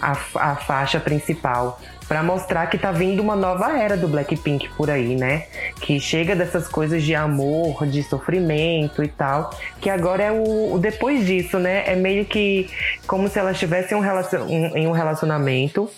a, 0.00 0.12
a 0.34 0.56
faixa 0.56 0.98
principal 0.98 1.80
para 2.08 2.22
mostrar 2.22 2.66
que 2.66 2.76
tá 2.76 2.92
vindo 2.92 3.20
uma 3.20 3.34
nova 3.34 3.78
era 3.78 3.96
do 3.96 4.06
Blackpink 4.06 4.68
por 4.76 4.90
aí, 4.90 5.16
né? 5.16 5.44
Que 5.80 5.98
chega 5.98 6.36
dessas 6.36 6.68
coisas 6.68 7.02
de 7.02 7.14
amor, 7.14 7.86
de 7.86 8.02
sofrimento 8.02 9.02
e 9.02 9.08
tal, 9.08 9.50
que 9.80 9.88
agora 9.88 10.22
é 10.22 10.30
o, 10.30 10.74
o 10.74 10.78
depois 10.78 11.26
disso, 11.26 11.58
né? 11.58 11.84
É 11.86 11.96
meio 11.96 12.24
que 12.26 12.68
como 13.06 13.28
se 13.28 13.38
elas 13.38 13.58
tivessem 13.58 13.98
relacion, 14.00 14.42
um, 14.42 14.76
em 14.76 14.86
um 14.86 14.92
relacionamento 14.92 15.90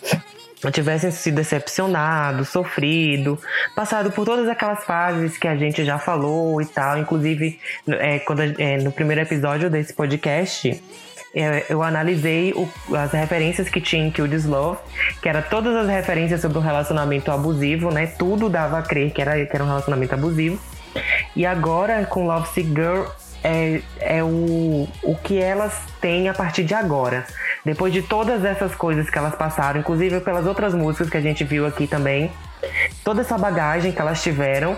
tivessem 0.73 1.11
sido 1.11 1.37
decepcionado, 1.37 2.45
sofrido, 2.45 3.39
passado 3.75 4.11
por 4.11 4.25
todas 4.25 4.49
aquelas 4.49 4.85
fases 4.85 5.37
que 5.37 5.47
a 5.47 5.57
gente 5.57 5.85
já 5.85 5.99
falou 5.99 6.61
e 6.61 6.67
tal. 6.67 6.99
Inclusive, 6.99 7.59
é, 7.89 8.19
quando, 8.21 8.43
é, 8.43 8.79
no 8.79 8.91
primeiro 8.91 9.23
episódio 9.23 9.69
desse 9.69 9.93
podcast, 9.93 10.83
é, 11.35 11.67
eu 11.69 11.83
analisei 11.83 12.53
o, 12.55 12.67
as 12.97 13.13
referências 13.13 13.69
que 13.69 13.81
tinha 13.81 14.07
em 14.07 14.11
Kill 14.11 14.27
Love, 14.47 14.79
que 15.21 15.29
era 15.29 15.43
todas 15.43 15.77
as 15.77 15.87
referências 15.87 16.41
sobre 16.41 16.57
um 16.57 16.63
relacionamento 16.63 17.31
abusivo, 17.31 17.91
né? 17.91 18.07
Tudo 18.07 18.49
dava 18.49 18.79
a 18.79 18.83
crer 18.83 19.13
que 19.13 19.21
era, 19.21 19.45
que 19.45 19.55
era 19.55 19.63
um 19.63 19.69
relacionamento 19.69 20.15
abusivo. 20.15 20.59
E 21.35 21.45
agora, 21.45 22.07
com 22.07 22.27
Love 22.27 22.49
Sick 22.49 22.69
Girl, 22.69 23.05
é, 23.47 23.81
é 24.01 24.25
o, 24.25 24.89
o 25.05 25.15
que 25.23 25.41
elas 25.41 25.81
têm 26.01 26.29
a 26.29 26.35
partir 26.35 26.65
de 26.65 26.75
agora. 26.75 27.25
Depois 27.65 27.93
de 27.93 28.03
todas 28.03 28.45
essas 28.45 28.75
coisas 28.75 29.09
que 29.09 29.17
elas 29.17 29.37
passaram, 29.37 29.79
inclusive 29.81 30.19
pelas 30.21 30.47
outras 30.47 30.75
músicas 30.75 31.09
que 31.09 31.17
a 31.17 31.21
gente 31.21 31.45
viu 31.45 31.65
aqui 31.65 31.87
também, 31.87 32.33
toda 33.05 33.21
essa 33.21 33.39
bagagem 33.39 33.93
que 33.93 34.01
elas 34.01 34.21
tiveram 34.21 34.77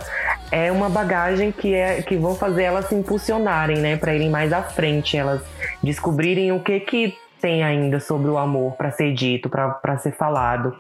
é 0.53 0.71
uma 0.71 0.91
bagagem 0.91 1.51
que 1.51 1.75
é 1.75 2.03
que 2.03 2.17
vão 2.17 2.35
fazer 2.35 2.65
elas 2.65 2.87
se 2.87 2.95
impulsionarem, 2.95 3.79
né, 3.79 3.97
para 3.97 4.15
irem 4.15 4.29
mais 4.29 4.53
à 4.53 4.63
frente, 4.63 5.17
elas 5.17 5.41
descobrirem 5.83 6.53
o 6.53 6.61
que 6.61 6.81
que 6.81 7.19
tem 7.41 7.63
ainda 7.63 8.01
sobre 8.01 8.31
o 8.31 8.37
amor 8.37 8.73
para 8.73 8.91
ser 8.91 9.15
dito, 9.15 9.49
para 9.49 9.97
ser 9.99 10.13
falado. 10.13 10.77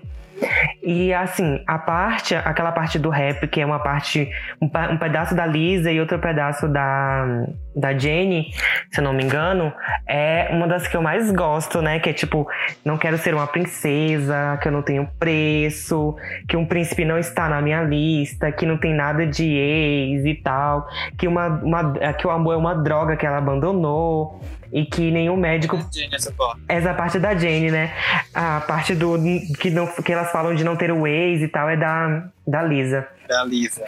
E 0.82 1.12
assim, 1.12 1.62
a 1.66 1.78
parte, 1.78 2.34
aquela 2.34 2.72
parte 2.72 2.99
do 2.99 3.11
rap, 3.11 3.47
que 3.49 3.61
é 3.61 3.66
uma 3.66 3.80
parte, 3.80 4.30
um, 4.61 4.66
um, 4.66 4.97
pedaço 4.97 5.34
da 5.34 5.45
Lisa 5.45 5.91
e 5.91 6.01
outro 6.01 6.18
pedaço 6.18 6.68
da, 6.68 7.45
da 7.79 7.97
Jenny, 7.97 8.51
se 8.91 9.01
eu 9.01 9.05
não 9.05 9.12
me 9.12 9.22
engano, 9.22 9.72
é 10.07 10.49
uma 10.51 10.66
das 10.66 10.89
que 10.89 10.97
eu 10.97 11.03
mais 11.03 11.31
gosto, 11.31 11.81
né? 11.81 12.01
Que 12.01 12.11
é 12.11 12.12
tipo, 12.12 12.49
não 12.85 12.99
quero 12.99 13.16
ser 13.16 13.35
uma 13.35 13.47
princesa, 13.47 14.59
que 14.61 14.66
eu 14.66 14.72
não 14.72 14.83
tenho 14.83 15.09
preço, 15.18 16.16
que 16.49 16.57
um 16.57 16.66
príncipe 16.66 17.05
não 17.05 17.18
está 17.18 17.49
na 17.49 17.62
minha 17.62 17.83
lista, 17.83 18.51
que 18.51 18.66
não 18.66 18.76
tem 18.76 18.93
nada 18.93 19.24
de 19.24 19.45
ex 19.45 20.24
e 20.24 20.35
tal, 20.35 20.89
que, 21.16 21.29
uma, 21.29 21.47
uma, 21.47 22.12
que 22.14 22.26
o 22.26 22.31
amor 22.31 22.55
é 22.55 22.57
uma 22.57 22.74
droga 22.74 23.16
que 23.16 23.24
ela 23.24 23.39
abandonou 23.39 24.41
e 24.72 24.85
que 24.85 25.11
nenhum 25.11 25.37
médico. 25.37 25.76
Jane, 25.93 26.14
essa, 26.14 26.33
parte. 26.33 26.61
essa 26.68 26.95
parte 26.95 27.18
da 27.18 27.35
Jane, 27.35 27.70
né? 27.70 27.95
A 28.35 28.61
parte 28.61 28.95
do 28.95 29.16
que, 29.59 29.70
não, 29.70 29.87
que 29.87 30.12
elas 30.12 30.33
falam 30.33 30.55
de 30.55 30.64
não 30.64 30.76
ter 30.76 30.91
o 30.91 31.07
ex 31.07 31.43
e 31.43 31.49
tal 31.49 31.68
é 31.68 31.76
da, 31.76 32.29
da 32.47 32.62
Lisa. 32.62 33.07
Da 33.29 33.45
Lisa. 33.45 33.85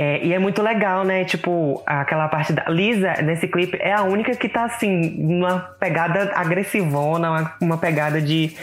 É, 0.00 0.24
e 0.24 0.32
é 0.32 0.38
muito 0.38 0.62
legal, 0.62 1.02
né? 1.02 1.24
Tipo, 1.24 1.82
aquela 1.84 2.28
parte 2.28 2.52
da 2.52 2.66
Lisa 2.68 3.14
nesse 3.20 3.48
clipe 3.48 3.76
é 3.80 3.92
a 3.92 4.04
única 4.04 4.30
que 4.36 4.48
tá 4.48 4.64
assim, 4.64 5.16
numa 5.18 5.58
pegada 5.58 6.30
agressivona, 6.36 7.28
uma, 7.28 7.54
uma 7.60 7.78
pegada 7.78 8.22
de 8.22 8.54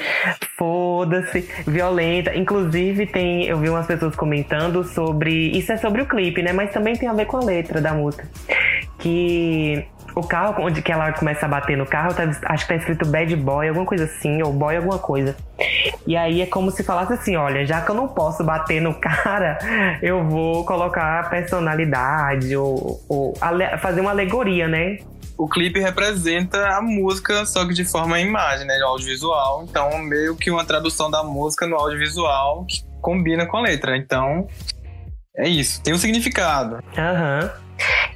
foda-se, 0.58 1.42
violenta. 1.68 2.34
Inclusive, 2.34 3.06
tem, 3.08 3.44
eu 3.48 3.58
vi 3.58 3.68
umas 3.70 3.86
pessoas 3.86 4.16
comentando 4.16 4.86
sobre. 4.86 5.50
Isso 5.50 5.74
é 5.74 5.76
sobre 5.76 6.04
o 6.04 6.06
clipe, 6.06 6.42
né? 6.42 6.54
Mas 6.54 6.72
também 6.72 6.96
tem 6.96 7.10
a 7.10 7.14
ver 7.14 7.26
com 7.26 7.36
a 7.36 7.44
letra 7.44 7.82
da 7.82 7.94
música. 7.94 8.26
Que 8.98 9.86
o 10.16 10.24
carro, 10.24 10.64
onde 10.64 10.82
que 10.82 10.92
ela 10.92 11.12
começa 11.12 11.46
a 11.46 11.50
bater 11.50 11.78
no 11.78 11.86
carro, 11.86 12.14
tá, 12.14 12.24
acho 12.46 12.66
que 12.66 12.74
tá 12.74 12.76
escrito 12.76 13.06
bad 13.06 13.36
boy, 13.36 13.68
alguma 13.68 13.86
coisa 13.86 14.06
assim, 14.06 14.42
ou 14.42 14.54
boy 14.54 14.78
alguma 14.78 14.98
coisa. 14.98 15.36
E 16.08 16.16
aí 16.16 16.42
é 16.42 16.46
como 16.46 16.72
se 16.72 16.84
falasse 16.84 17.14
assim, 17.14 17.36
olha, 17.36 17.66
já 17.66 17.82
que 17.82 17.92
eu 17.92 17.96
não 17.96 18.08
posso 18.08 18.44
bater 18.44 18.82
no 18.82 18.94
cara, 19.00 20.00
eu 20.02 20.24
vou 20.24 20.66
colocar 20.66 21.30
personalidade, 21.30 22.56
ou, 22.56 23.04
ou 23.10 23.34
fazer 23.82 24.02
uma 24.02 24.12
alegoria, 24.12 24.68
né? 24.68 25.00
O 25.38 25.50
clipe 25.50 25.82
representa 25.82 26.70
a 26.70 26.82
música, 26.82 27.46
só 27.46 27.68
que 27.68 27.74
de 27.74 27.84
forma 27.84 28.20
imagem, 28.22 28.66
né? 28.66 28.80
Audiovisual. 28.86 29.66
Então, 29.70 29.98
meio 29.98 30.34
que 30.38 30.50
uma 30.50 30.64
tradução 30.64 31.12
da 31.12 31.24
música 31.24 31.68
no 31.68 31.76
audiovisual 31.76 32.66
que 32.66 32.86
combina 33.02 33.46
com 33.46 33.58
a 33.58 33.62
letra. 33.62 33.98
Então, 33.98 34.48
é 35.36 35.50
isso. 35.50 35.84
Tem 35.84 35.94
um 35.94 35.98
significado. 35.98 36.80
Aham. 36.98 37.52
Uhum. 37.54 37.65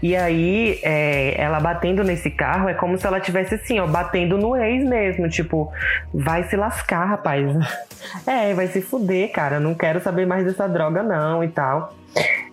E 0.01 0.15
aí, 0.15 0.79
é, 0.81 1.35
ela 1.39 1.59
batendo 1.59 2.03
nesse 2.03 2.29
carro 2.29 2.69
é 2.69 2.73
como 2.73 2.97
se 2.97 3.05
ela 3.05 3.19
tivesse 3.19 3.55
assim, 3.55 3.79
ó, 3.79 3.87
batendo 3.87 4.37
no 4.37 4.55
ex 4.55 4.83
mesmo. 4.83 5.27
Tipo, 5.27 5.71
vai 6.13 6.43
se 6.43 6.55
lascar, 6.55 7.05
rapaz. 7.05 7.45
É, 8.25 8.53
vai 8.53 8.67
se 8.67 8.81
fuder, 8.81 9.29
cara. 9.31 9.59
Não 9.59 9.75
quero 9.75 10.01
saber 10.01 10.25
mais 10.25 10.45
dessa 10.45 10.67
droga, 10.67 11.03
não, 11.03 11.43
e 11.43 11.49
tal. 11.49 11.93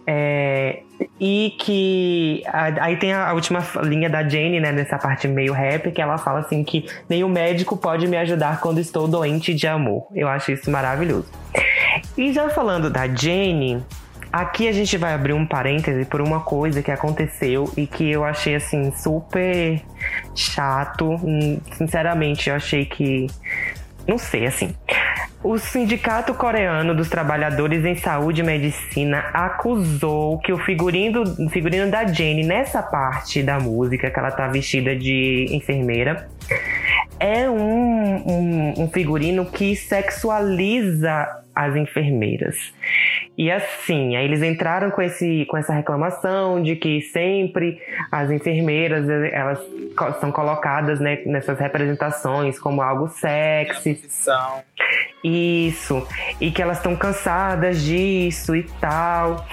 É, 0.07 0.81
e 1.21 1.55
que 1.59 2.43
aí 2.81 2.97
tem 2.97 3.13
a, 3.13 3.33
última 3.33 3.61
linha 3.83 4.09
da 4.09 4.27
Jane, 4.27 4.61
né, 4.61 4.71
nessa 4.71 4.99
parte 4.99 5.27
meio 5.27 5.53
rap, 5.53 5.91
que 5.91 6.01
ela 6.01 6.17
fala 6.19 6.41
assim 6.41 6.63
que 6.63 6.87
nenhum 7.09 7.29
médico 7.29 7.77
pode 7.77 8.07
me 8.07 8.17
ajudar 8.17 8.61
quando 8.61 8.79
estou 8.79 9.09
doente 9.09 9.53
de 9.53 9.67
amor. 9.67 10.07
Eu 10.15 10.29
acho 10.29 10.53
isso 10.53 10.71
maravilhoso. 10.71 11.29
E 12.17 12.33
já 12.33 12.49
falando 12.51 12.91
da 12.91 13.07
Jane, 13.07 13.83
Aqui 14.37 14.68
a 14.68 14.72
gente 14.72 14.99
vai 14.99 15.14
abrir 15.14 15.32
um 15.32 15.47
parêntese 15.47 16.05
por 16.05 16.20
uma 16.20 16.41
coisa 16.41 16.82
que 16.82 16.91
aconteceu 16.91 17.72
e 17.74 17.87
que 17.87 18.11
eu 18.11 18.22
achei 18.22 18.55
assim 18.55 18.93
super 18.95 19.80
chato. 20.34 21.09
Hum, 21.09 21.59
sinceramente, 21.72 22.51
eu 22.51 22.55
achei 22.55 22.84
que. 22.84 23.28
Não 24.07 24.18
sei, 24.18 24.45
assim. 24.45 24.74
O 25.43 25.57
Sindicato 25.57 26.34
Coreano 26.34 26.95
dos 26.95 27.09
Trabalhadores 27.09 27.82
em 27.82 27.95
Saúde 27.95 28.43
e 28.43 28.45
Medicina 28.45 29.20
acusou 29.32 30.39
que 30.41 30.53
o 30.53 30.59
figurino, 30.59 31.24
figurino 31.49 31.91
da 31.91 32.07
Jenny, 32.07 32.45
nessa 32.45 32.82
parte 32.82 33.43
da 33.43 33.59
música, 33.59 34.11
que 34.11 34.18
ela 34.18 34.30
tá 34.30 34.49
vestida 34.49 34.95
de 34.95 35.47
enfermeira, 35.51 36.28
é 37.18 37.49
um, 37.49 38.16
um, 38.16 38.74
um 38.82 38.89
figurino 38.91 39.47
que 39.47 39.74
sexualiza 39.74 41.26
as 41.57 41.75
enfermeiras. 41.75 42.75
E 43.37 43.51
assim, 43.51 44.15
aí 44.15 44.27
eles 44.27 44.43
entraram 44.43 44.91
com, 44.91 45.01
esse, 45.01 45.47
com 45.47 45.57
essa 45.57 45.73
reclamação 45.73 46.63
de 46.63 46.77
que 46.77 47.01
sempre 47.01 47.81
as 48.13 48.31
enfermeiras 48.31 49.09
elas 49.09 49.59
são 50.21 50.31
colocadas 50.31 51.01
né, 51.01 51.23
nessas 51.25 51.59
representações 51.59 52.59
como 52.59 52.83
algo 52.83 53.09
sexy. 53.09 53.99
Isso. 55.25 56.07
E 56.39 56.51
que 56.51 56.61
elas 56.61 56.77
estão 56.77 56.95
cansadas 56.95 57.83
disso 57.83 58.55
e 58.55 58.65
tal. 58.79 59.47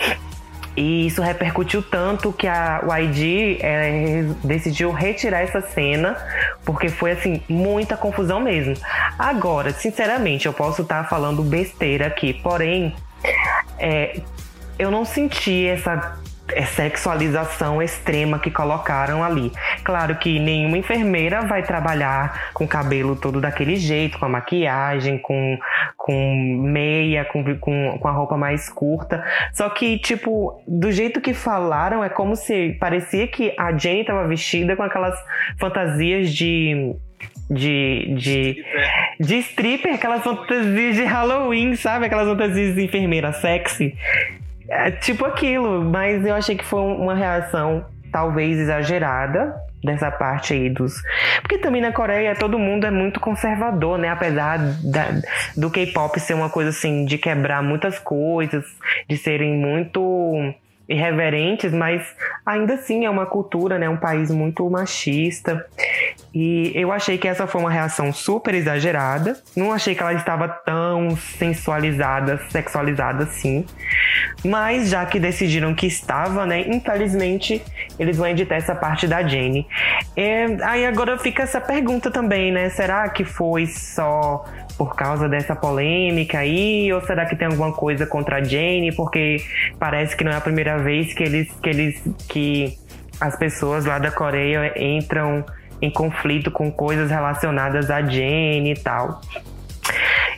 E 0.76 1.06
isso 1.08 1.22
repercutiu 1.22 1.84
tanto 1.84 2.34
que 2.34 2.48
a 2.48 2.82
YG 3.00 3.60
é, 3.62 4.24
decidiu 4.44 4.92
retirar 4.92 5.42
essa 5.42 5.62
cena, 5.62 6.18
porque 6.66 6.90
foi 6.90 7.12
assim, 7.12 7.42
muita 7.48 7.96
confusão 7.96 8.40
mesmo. 8.40 8.76
Agora, 9.18 9.72
sinceramente, 9.72 10.48
eu 10.48 10.54
posso 10.54 10.82
estar 10.82 11.04
tá 11.04 11.10
falando 11.10 11.44
besteira 11.44 12.08
aqui, 12.08 12.34
porém, 12.34 12.96
é, 13.78 14.20
eu 14.80 14.90
não 14.90 15.06
senti 15.06 15.68
essa 15.68 16.18
sexualização 16.66 17.82
extrema 17.82 18.40
que 18.40 18.52
colocaram 18.52 19.24
ali. 19.24 19.52
Claro 19.84 20.16
que 20.16 20.40
nenhuma 20.40 20.78
enfermeira 20.78 21.42
vai 21.42 21.64
trabalhar 21.64 22.52
com 22.54 22.66
o 22.66 22.68
cabelo 22.68 23.16
todo 23.16 23.40
daquele 23.40 23.76
jeito, 23.76 24.20
com 24.20 24.26
a 24.26 24.30
maquiagem, 24.30 25.18
com, 25.18 25.58
com 25.98 26.36
meia, 26.64 27.26
com, 27.26 27.44
com, 27.58 27.98
com 28.00 28.08
a 28.08 28.12
roupa 28.12 28.38
mais 28.38 28.70
curta. 28.70 29.24
Só 29.54 29.70
que, 29.70 29.98
tipo, 30.00 30.62
do 30.68 30.92
jeito 30.92 31.22
que 31.22 31.34
falaram, 31.34 32.04
é 32.04 32.10
como 32.10 32.36
se 32.36 32.76
parecia 32.80 33.28
que 33.28 33.54
a 33.58 33.76
Jane 33.78 34.02
estava 34.02 34.28
vestida 34.28 34.76
com 34.76 34.84
aquelas 34.84 35.18
fantasias 35.60 36.32
de 36.34 36.96
de, 37.50 38.16
de, 38.16 38.66
de 39.20 39.36
stripper, 39.38 39.94
aquelas 39.94 40.24
fantasias 40.24 40.96
de 40.96 41.04
Halloween, 41.04 41.76
sabe? 41.76 42.06
Aquelas 42.06 42.28
fantasias 42.28 42.74
de 42.74 42.84
enfermeira 42.84 43.34
sexy. 43.34 43.96
É, 44.70 44.92
tipo 44.92 45.26
aquilo, 45.26 45.84
mas 45.84 46.26
eu 46.26 46.34
achei 46.34 46.56
que 46.56 46.64
foi 46.64 46.82
uma 46.82 47.16
reação 47.16 47.86
talvez 48.12 48.60
exagerada 48.60 49.56
dessa 49.84 50.10
parte 50.10 50.54
aí 50.54 50.70
dos. 50.70 50.94
Porque 51.42 51.58
também 51.58 51.82
na 51.82 51.92
Coreia 51.92 52.36
todo 52.36 52.58
mundo 52.58 52.86
é 52.86 52.92
muito 52.92 53.20
conservador, 53.20 53.98
né? 53.98 54.10
Apesar 54.10 54.58
da, 54.58 55.08
do 55.58 55.70
K-pop 55.70 56.20
ser 56.20 56.34
uma 56.34 56.50
coisa 56.50 56.70
assim 56.70 57.06
de 57.06 57.18
quebrar 57.18 57.62
muitas 57.62 58.00
coisas, 58.00 58.64
de 59.10 59.18
serem 59.18 59.54
muito 59.56 60.54
irreverentes, 60.88 61.72
mas 61.72 62.06
ainda 62.46 62.76
assim 62.76 63.06
é 63.06 63.10
uma 63.10 63.26
cultura, 63.26 63.78
né? 63.78 63.90
Um 63.90 63.98
país 63.98 64.30
muito 64.32 64.70
machista. 64.70 65.66
E 66.34 66.72
eu 66.74 66.92
achei 66.92 67.18
que 67.18 67.28
essa 67.28 67.46
foi 67.46 67.62
uma 67.62 67.70
reação 67.70 68.12
super 68.12 68.56
exagerada. 68.56 69.38
Não 69.56 69.72
achei 69.72 69.94
que 69.94 70.02
ela 70.02 70.14
estava 70.14 70.48
tão 70.48 71.16
sensualizada, 71.16 72.40
sexualizada 72.50 73.26
assim. 73.26 73.64
Mas 74.44 74.90
já 74.90 75.06
que 75.06 75.20
decidiram 75.20 75.76
que 75.76 75.86
estava, 75.86 76.46
né? 76.46 76.62
Infelizmente, 76.62 77.62
eles 78.00 78.18
vão 78.18 78.28
editar 78.28 78.56
essa 78.56 78.74
parte 78.74 79.08
da 79.08 79.22
Jenny. 79.22 79.68
E, 80.18 80.58
aí 80.64 80.86
agora 80.88 81.20
fica 81.20 81.44
essa 81.44 81.62
pergunta 81.62 82.10
também, 82.10 82.52
né? 82.52 82.70
Será 82.70 83.08
que 83.10 83.24
foi 83.24 83.68
só 83.68 84.44
por 84.76 84.96
causa 84.96 85.30
dessa 85.30 85.56
polêmica 85.56 86.40
aí? 86.40 86.92
Ou 86.92 87.02
será 87.02 87.28
que 87.28 87.36
tem 87.36 87.48
alguma 87.48 87.74
coisa 87.74 88.08
contra 88.08 88.38
a 88.38 88.44
Jane? 88.44 88.92
Porque 88.96 89.38
parece 89.80 90.16
que 90.16 90.24
não 90.24 90.32
é 90.32 90.36
a 90.36 90.42
primeira 90.42 90.80
vez 90.80 91.14
que 91.14 91.24
eles 91.24 91.52
que 91.62 91.70
eles 91.70 92.02
que 92.28 92.78
as 93.22 93.36
pessoas 93.36 93.86
lá 93.86 94.00
da 94.00 94.12
Coreia 94.12 94.74
entram 94.76 95.46
em 95.84 95.90
conflito 95.90 96.50
com 96.50 96.72
coisas 96.72 97.12
relacionadas 97.12 97.92
a 97.92 98.02
Jane 98.02 98.72
e 98.72 98.76
tal. 98.76 99.20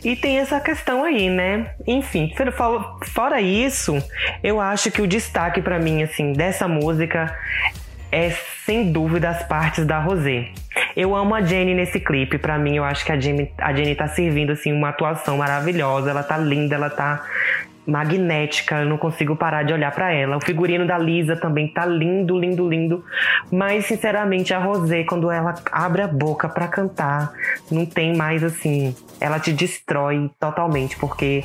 E 0.03 0.15
tem 0.15 0.39
essa 0.39 0.59
questão 0.59 1.03
aí, 1.03 1.29
né? 1.29 1.75
Enfim, 1.85 2.33
fora 3.13 3.39
isso, 3.39 3.97
eu 4.43 4.59
acho 4.59 4.89
que 4.89 5.01
o 5.01 5.07
destaque 5.07 5.61
para 5.61 5.77
mim, 5.77 6.01
assim, 6.01 6.33
dessa 6.33 6.67
música 6.67 7.31
é 8.11 8.31
sem 8.65 8.91
dúvida 8.91 9.29
as 9.29 9.43
partes 9.43 9.85
da 9.85 9.99
Rosé. 9.99 10.49
Eu 10.95 11.15
amo 11.15 11.35
a 11.35 11.41
Jenny 11.41 11.75
nesse 11.75 11.99
clipe. 11.99 12.37
Para 12.37 12.57
mim, 12.57 12.77
eu 12.77 12.83
acho 12.83 13.05
que 13.05 13.11
a 13.11 13.19
Jenny, 13.19 13.51
a 13.57 13.73
Jenny 13.73 13.93
tá 13.93 14.07
servindo 14.07 14.51
assim 14.51 14.71
uma 14.71 14.89
atuação 14.89 15.37
maravilhosa. 15.37 16.09
Ela 16.09 16.23
tá 16.23 16.37
linda, 16.37 16.75
ela 16.75 16.89
tá 16.89 17.23
magnética, 17.85 18.79
eu 18.79 18.85
não 18.85 18.97
consigo 18.97 19.35
parar 19.35 19.63
de 19.63 19.73
olhar 19.73 19.91
para 19.91 20.11
ela. 20.11 20.37
O 20.37 20.41
figurino 20.41 20.85
da 20.85 20.97
Lisa 20.97 21.35
também 21.35 21.67
tá 21.67 21.85
lindo, 21.85 22.37
lindo, 22.37 22.67
lindo. 22.67 23.05
Mas 23.51 23.85
sinceramente 23.85 24.53
a 24.53 24.59
Rosé 24.59 25.03
quando 25.03 25.29
ela 25.29 25.55
abre 25.71 26.01
a 26.01 26.07
boca 26.07 26.49
para 26.49 26.67
cantar, 26.67 27.31
não 27.71 27.85
tem 27.85 28.15
mais 28.15 28.43
assim, 28.43 28.95
ela 29.19 29.39
te 29.39 29.53
destrói 29.53 30.29
totalmente 30.39 30.97
porque 30.97 31.43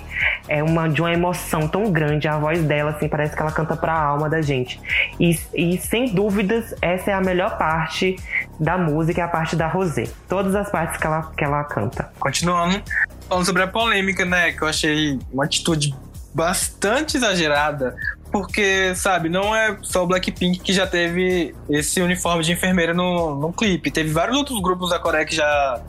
é 0.49 0.63
uma 0.63 0.89
de 0.89 1.01
uma 1.01 1.13
emoção 1.13 1.69
tão 1.69 1.91
grande 1.93 2.27
a 2.27 2.39
voz 2.39 2.63
dela 2.65 2.91
assim, 2.91 3.09
parece 3.09 3.35
que 3.35 3.43
ela 3.43 3.53
canta 3.53 3.77
para 3.77 3.93
a 3.93 4.03
alma 4.03 4.29
da 4.29 4.41
gente. 4.41 4.81
E, 5.19 5.39
e 5.55 5.79
sem 5.79 6.15
dúvidas, 6.15 6.75
essa 6.81 7.11
é 7.11 7.15
a 7.15 7.21
melhor 7.21 7.59
parte 7.59 8.17
da 8.59 8.77
música, 8.79 9.21
é 9.21 9.25
a 9.25 9.29
parte 9.29 9.57
da 9.57 9.67
Rosé. 9.67 10.05
Todas 10.29 10.55
as 10.55 10.71
partes 10.71 10.97
que 10.97 11.07
ela 11.07 11.31
que 11.37 11.45
ela 11.45 11.65
canta. 11.65 12.11
Continuando, 12.19 12.83
falando 13.29 13.45
sobre 13.45 13.63
a 13.63 13.67
polêmica, 13.67 14.25
né, 14.25 14.53
que 14.53 14.63
eu 14.63 14.69
achei 14.69 15.19
uma 15.33 15.45
atitude 15.45 15.95
bastante 16.35 17.17
exagerada, 17.17 17.97
porque, 18.31 18.95
sabe, 18.95 19.29
não 19.29 19.55
é 19.55 19.77
só 19.83 20.05
o 20.05 20.07
Blackpink 20.07 20.61
que 20.61 20.73
já 20.73 20.87
teve 20.87 21.55
esse 21.69 22.01
uniforme 22.01 22.45
de 22.45 22.53
enfermeira 22.53 22.95
no, 22.95 23.35
no 23.35 23.53
clipe. 23.53 23.91
Teve 23.91 24.11
vários 24.13 24.37
outros 24.37 24.61
grupos 24.63 24.91
da 24.91 24.99
Coreia 24.99 25.25
que 25.25 25.35
já, 25.35 25.83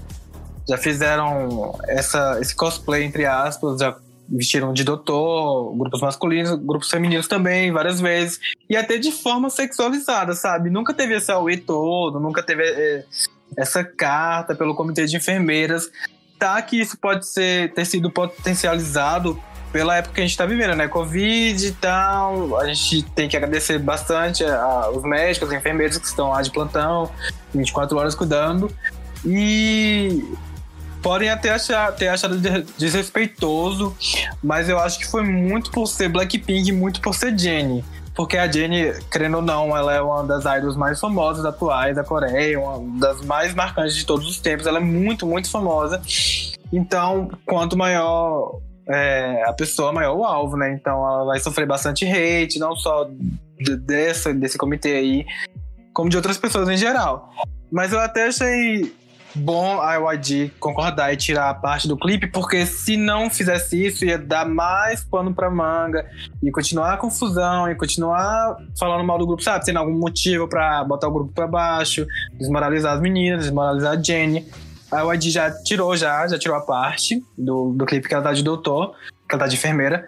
já 0.67 0.77
fizeram 0.77 1.77
essa, 1.87 2.39
esse 2.41 2.55
cosplay, 2.55 3.03
entre 3.03 3.25
aspas, 3.25 3.79
já 3.79 3.95
vestiram 4.27 4.73
de 4.73 4.83
doutor, 4.83 5.75
grupos 5.75 6.01
masculinos, 6.01 6.55
grupos 6.55 6.89
femininos 6.89 7.27
também, 7.27 7.71
várias 7.71 7.99
vezes. 7.99 8.39
E 8.69 8.75
até 8.75 8.97
de 8.97 9.11
forma 9.11 9.49
sexualizada, 9.49 10.33
sabe? 10.33 10.69
Nunca 10.69 10.93
teve 10.93 11.15
esse 11.15 11.31
auê 11.31 11.57
todo, 11.57 12.19
nunca 12.19 12.41
teve 12.41 12.63
é, 12.63 13.03
essa 13.57 13.83
carta 13.83 14.55
pelo 14.55 14.73
comitê 14.73 15.05
de 15.05 15.17
enfermeiras. 15.17 15.91
Tá 16.39 16.59
que 16.61 16.79
isso 16.79 16.97
pode 16.97 17.27
ser, 17.27 17.71
ter 17.73 17.85
sido 17.85 18.09
potencializado 18.09 19.39
pela 19.71 19.97
época 19.97 20.15
que 20.15 20.21
a 20.21 20.23
gente 20.23 20.31
está 20.31 20.45
vivendo, 20.45 20.75
né? 20.75 20.87
Covid 20.87 21.65
e 21.65 21.71
tal. 21.73 22.59
A 22.59 22.65
gente 22.65 23.03
tem 23.03 23.29
que 23.29 23.37
agradecer 23.37 23.79
bastante 23.79 24.43
aos 24.43 25.03
médicos, 25.03 25.49
aos 25.49 25.57
enfermeiros 25.57 25.97
que 25.97 26.05
estão 26.05 26.29
lá 26.29 26.41
de 26.41 26.51
plantão, 26.51 27.09
24 27.53 27.97
horas 27.97 28.15
cuidando. 28.15 28.71
E 29.25 30.23
podem 31.01 31.29
até 31.29 31.51
achar, 31.51 31.91
ter 31.93 32.07
achado 32.09 32.37
desrespeitoso, 32.77 33.95
mas 34.43 34.69
eu 34.69 34.79
acho 34.79 34.99
que 34.99 35.07
foi 35.07 35.23
muito 35.23 35.71
por 35.71 35.87
ser 35.87 36.09
Blackpink 36.09 36.69
e 36.69 36.71
muito 36.71 37.01
por 37.01 37.15
ser 37.15 37.37
Jennie. 37.37 37.83
Porque 38.13 38.37
a 38.37 38.51
Jennie, 38.51 38.93
querendo 39.09 39.37
ou 39.37 39.41
não, 39.41 39.75
ela 39.75 39.93
é 39.93 40.01
uma 40.01 40.23
das 40.23 40.43
idols 40.43 40.75
mais 40.75 40.99
famosas 40.99 41.45
atuais 41.45 41.95
da 41.95 42.03
Coreia, 42.03 42.59
uma 42.59 42.99
das 42.99 43.21
mais 43.21 43.53
marcantes 43.53 43.95
de 43.95 44.05
todos 44.05 44.27
os 44.27 44.37
tempos. 44.39 44.67
Ela 44.67 44.79
é 44.79 44.81
muito, 44.81 45.25
muito 45.25 45.49
famosa. 45.49 46.01
Então, 46.73 47.29
quanto 47.45 47.77
maior 47.77 48.59
é, 48.93 49.43
a 49.47 49.53
pessoa 49.53 49.93
maior 49.93 50.15
o 50.15 50.25
alvo, 50.25 50.57
né? 50.57 50.73
Então 50.73 50.93
ela 50.93 51.25
vai 51.25 51.39
sofrer 51.39 51.65
bastante 51.65 52.05
hate, 52.05 52.59
não 52.59 52.75
só 52.75 53.09
dessa, 53.85 54.33
desse 54.33 54.57
comitê 54.57 54.95
aí, 54.95 55.25
como 55.93 56.09
de 56.09 56.17
outras 56.17 56.37
pessoas 56.37 56.69
em 56.69 56.77
geral. 56.77 57.29
Mas 57.71 57.93
eu 57.93 57.99
até 57.99 58.27
achei 58.27 58.93
bom 59.33 59.79
a 59.79 59.95
YG 60.13 60.51
concordar 60.59 61.13
e 61.13 61.17
tirar 61.17 61.49
a 61.49 61.53
parte 61.53 61.87
do 61.87 61.97
clipe, 61.97 62.27
porque 62.27 62.65
se 62.65 62.97
não 62.97 63.29
fizesse 63.29 63.85
isso, 63.85 64.05
ia 64.05 64.17
dar 64.17 64.45
mais 64.45 65.03
pano 65.03 65.33
pra 65.33 65.49
manga, 65.49 66.05
e 66.43 66.51
continuar 66.51 66.93
a 66.93 66.97
confusão, 66.97 67.69
e 67.69 67.75
continuar 67.75 68.57
falando 68.77 69.05
mal 69.05 69.17
do 69.17 69.25
grupo, 69.25 69.41
sabe? 69.41 69.65
Tendo 69.65 69.79
algum 69.79 69.97
motivo 69.97 70.47
para 70.47 70.83
botar 70.83 71.07
o 71.07 71.11
grupo 71.11 71.31
para 71.33 71.47
baixo, 71.47 72.05
desmoralizar 72.33 72.93
as 72.93 73.01
meninas, 73.01 73.43
desmoralizar 73.43 73.97
a 73.97 74.01
Jenny. 74.01 74.45
A 74.91 75.03
YG 75.13 75.31
já 75.31 75.51
tirou, 75.63 75.95
já, 75.95 76.27
já 76.27 76.37
tirou 76.37 76.57
a 76.57 76.61
parte 76.61 77.23
do, 77.37 77.73
do 77.73 77.85
clipe 77.85 78.07
que 78.07 78.13
ela 78.13 78.23
tá 78.23 78.33
de 78.33 78.43
doutor, 78.43 78.93
que 79.27 79.35
ela 79.35 79.43
tá 79.43 79.47
de 79.47 79.55
enfermeira. 79.55 80.05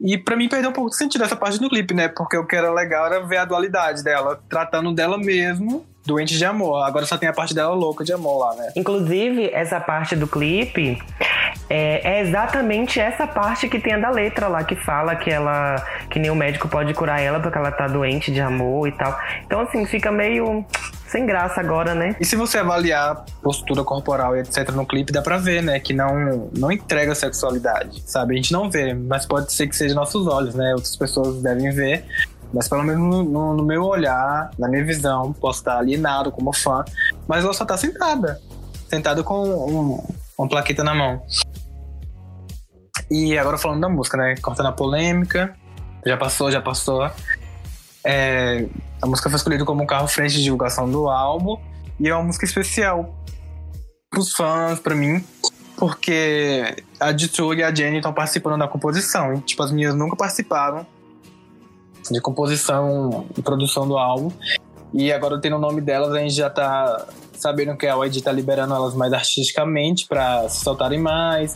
E 0.00 0.18
para 0.18 0.36
mim 0.36 0.48
perdeu 0.48 0.70
um 0.70 0.72
pouco 0.72 0.90
de 0.90 0.96
sentido 0.96 1.24
essa 1.24 1.36
parte 1.36 1.58
do 1.58 1.70
clipe, 1.70 1.94
né? 1.94 2.08
Porque 2.08 2.36
o 2.36 2.46
que 2.46 2.54
era 2.54 2.70
legal 2.70 3.06
era 3.06 3.20
ver 3.26 3.38
a 3.38 3.44
dualidade 3.44 4.04
dela, 4.04 4.38
tratando 4.48 4.92
dela 4.92 5.16
mesmo, 5.16 5.86
doente 6.04 6.36
de 6.36 6.44
amor. 6.44 6.84
Agora 6.84 7.06
só 7.06 7.16
tem 7.16 7.28
a 7.28 7.32
parte 7.32 7.54
dela 7.54 7.74
louca 7.74 8.04
de 8.04 8.12
amor 8.12 8.38
lá, 8.38 8.54
né? 8.56 8.72
Inclusive, 8.76 9.50
essa 9.52 9.80
parte 9.80 10.14
do 10.14 10.26
clipe 10.26 10.98
é, 11.68 12.18
é, 12.18 12.20
exatamente 12.20 13.00
essa 13.00 13.26
parte 13.26 13.68
que 13.68 13.80
tem 13.80 13.94
a 13.94 13.98
da 13.98 14.10
letra 14.10 14.48
lá, 14.48 14.62
que 14.62 14.76
fala 14.76 15.16
que 15.16 15.30
ela. 15.30 15.76
que 16.10 16.18
nem 16.18 16.30
o 16.30 16.34
médico 16.34 16.68
pode 16.68 16.92
curar 16.94 17.20
ela 17.20 17.40
porque 17.40 17.58
ela 17.58 17.72
tá 17.72 17.88
doente 17.88 18.30
de 18.30 18.40
amor 18.40 18.86
e 18.86 18.92
tal. 18.92 19.18
Então, 19.44 19.60
assim, 19.60 19.84
fica 19.86 20.12
meio 20.12 20.64
sem 21.08 21.24
graça 21.24 21.60
agora, 21.60 21.94
né? 21.94 22.16
E 22.20 22.24
se 22.24 22.36
você 22.36 22.58
avaliar 22.58 23.24
postura 23.42 23.84
corporal 23.84 24.36
e 24.36 24.40
etc 24.40 24.70
no 24.70 24.86
clipe, 24.86 25.12
dá 25.12 25.22
pra 25.22 25.38
ver, 25.38 25.62
né? 25.62 25.78
Que 25.78 25.92
não, 25.92 26.50
não 26.56 26.70
entrega 26.70 27.14
sexualidade, 27.14 28.02
sabe? 28.06 28.34
A 28.34 28.36
gente 28.36 28.52
não 28.52 28.70
vê, 28.70 28.92
mas 28.94 29.24
pode 29.24 29.52
ser 29.52 29.66
que 29.68 29.76
seja 29.76 29.94
nossos 29.94 30.26
olhos, 30.26 30.54
né? 30.54 30.72
Outras 30.72 30.96
pessoas 30.96 31.42
devem 31.42 31.70
ver. 31.70 32.04
Mas 32.52 32.68
pelo 32.68 32.82
menos 32.82 33.02
no, 33.02 33.22
no, 33.22 33.56
no 33.56 33.64
meu 33.64 33.82
olhar, 33.84 34.50
na 34.58 34.68
minha 34.68 34.84
visão, 34.84 35.32
posso 35.32 35.60
estar 35.60 35.78
alienado 35.78 36.30
como 36.30 36.52
fã, 36.52 36.84
mas 37.26 37.44
ela 37.44 37.52
só 37.52 37.64
tá 37.64 37.76
sentada. 37.76 38.40
Sentada 38.88 39.22
com 39.22 39.42
um, 39.42 40.04
uma 40.38 40.48
plaqueta 40.48 40.84
na 40.84 40.94
mão. 40.94 41.22
E 43.10 43.38
agora 43.38 43.58
falando 43.58 43.80
da 43.80 43.88
música, 43.88 44.16
né? 44.16 44.34
Cortando 44.40 44.66
a 44.66 44.72
polêmica. 44.72 45.54
Já 46.04 46.16
passou, 46.16 46.50
já 46.50 46.60
passou. 46.60 47.10
É, 48.04 48.66
a 49.00 49.06
música 49.06 49.28
foi 49.28 49.36
escolhida 49.36 49.64
como 49.64 49.82
um 49.82 49.86
carro-frente 49.86 50.34
de 50.34 50.42
divulgação 50.42 50.90
do 50.90 51.08
álbum 51.08 51.58
e 52.00 52.08
é 52.08 52.14
uma 52.14 52.24
música 52.24 52.44
especial 52.44 53.14
pros 54.10 54.32
fãs, 54.32 54.78
para 54.78 54.94
mim, 54.94 55.22
porque 55.76 56.82
a 56.98 57.12
Ditro 57.12 57.52
e 57.54 57.62
a 57.62 57.74
Jenny 57.74 57.96
estão 57.96 58.12
participando 58.12 58.58
da 58.58 58.68
composição. 58.68 59.34
E, 59.34 59.40
tipo, 59.40 59.62
as 59.62 59.70
minhas 59.70 59.94
nunca 59.94 60.16
participaram 60.16 60.86
de 62.10 62.20
composição 62.20 63.26
e 63.36 63.42
produção 63.42 63.86
do 63.86 63.98
álbum. 63.98 64.30
E 64.94 65.12
agora 65.12 65.40
tendo 65.40 65.56
o 65.56 65.58
nome 65.58 65.80
delas, 65.80 66.12
a 66.12 66.18
gente 66.18 66.34
já 66.34 66.48
tá 66.48 67.06
sabendo 67.34 67.76
que 67.76 67.86
a 67.86 67.94
YG 68.04 68.22
tá 68.22 68.32
liberando 68.32 68.74
elas 68.74 68.94
mais 68.94 69.12
artisticamente 69.12 70.06
para 70.06 70.48
se 70.48 70.62
soltarem 70.62 70.98
mais. 70.98 71.54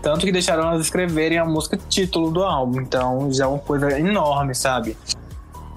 Tanto 0.00 0.24
que 0.24 0.32
deixaram 0.32 0.68
elas 0.68 0.80
escreverem 0.82 1.38
a 1.38 1.44
música 1.44 1.76
título 1.76 2.30
do 2.30 2.42
álbum. 2.42 2.80
Então 2.80 3.32
já 3.32 3.44
é 3.44 3.46
uma 3.46 3.58
coisa 3.58 3.98
enorme, 3.98 4.54
sabe? 4.54 4.96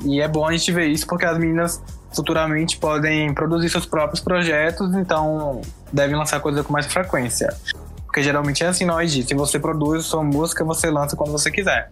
E 0.06 0.22
é 0.22 0.28
bom 0.28 0.48
a 0.48 0.52
gente 0.52 0.72
ver 0.72 0.88
isso 0.88 1.06
porque 1.08 1.26
as 1.26 1.38
meninas 1.38 1.82
futuramente 2.14 2.78
podem 2.78 3.34
produzir 3.34 3.70
seus 3.70 3.86
próprios 3.86 4.22
projetos, 4.22 4.94
então 4.96 5.62
devem 5.92 6.16
lançar 6.16 6.40
coisas 6.40 6.66
com 6.66 6.72
mais 6.72 6.86
frequência. 6.86 7.54
Porque 8.06 8.24
geralmente 8.24 8.64
é 8.64 8.68
assim 8.68 8.86
na 8.86 8.96
OIG. 8.96 9.24
Se 9.24 9.34
você 9.34 9.60
produz 9.60 10.06
sua 10.06 10.24
música, 10.24 10.64
você 10.64 10.90
lança 10.90 11.16
quando 11.16 11.32
você 11.32 11.52
quiser. 11.52 11.92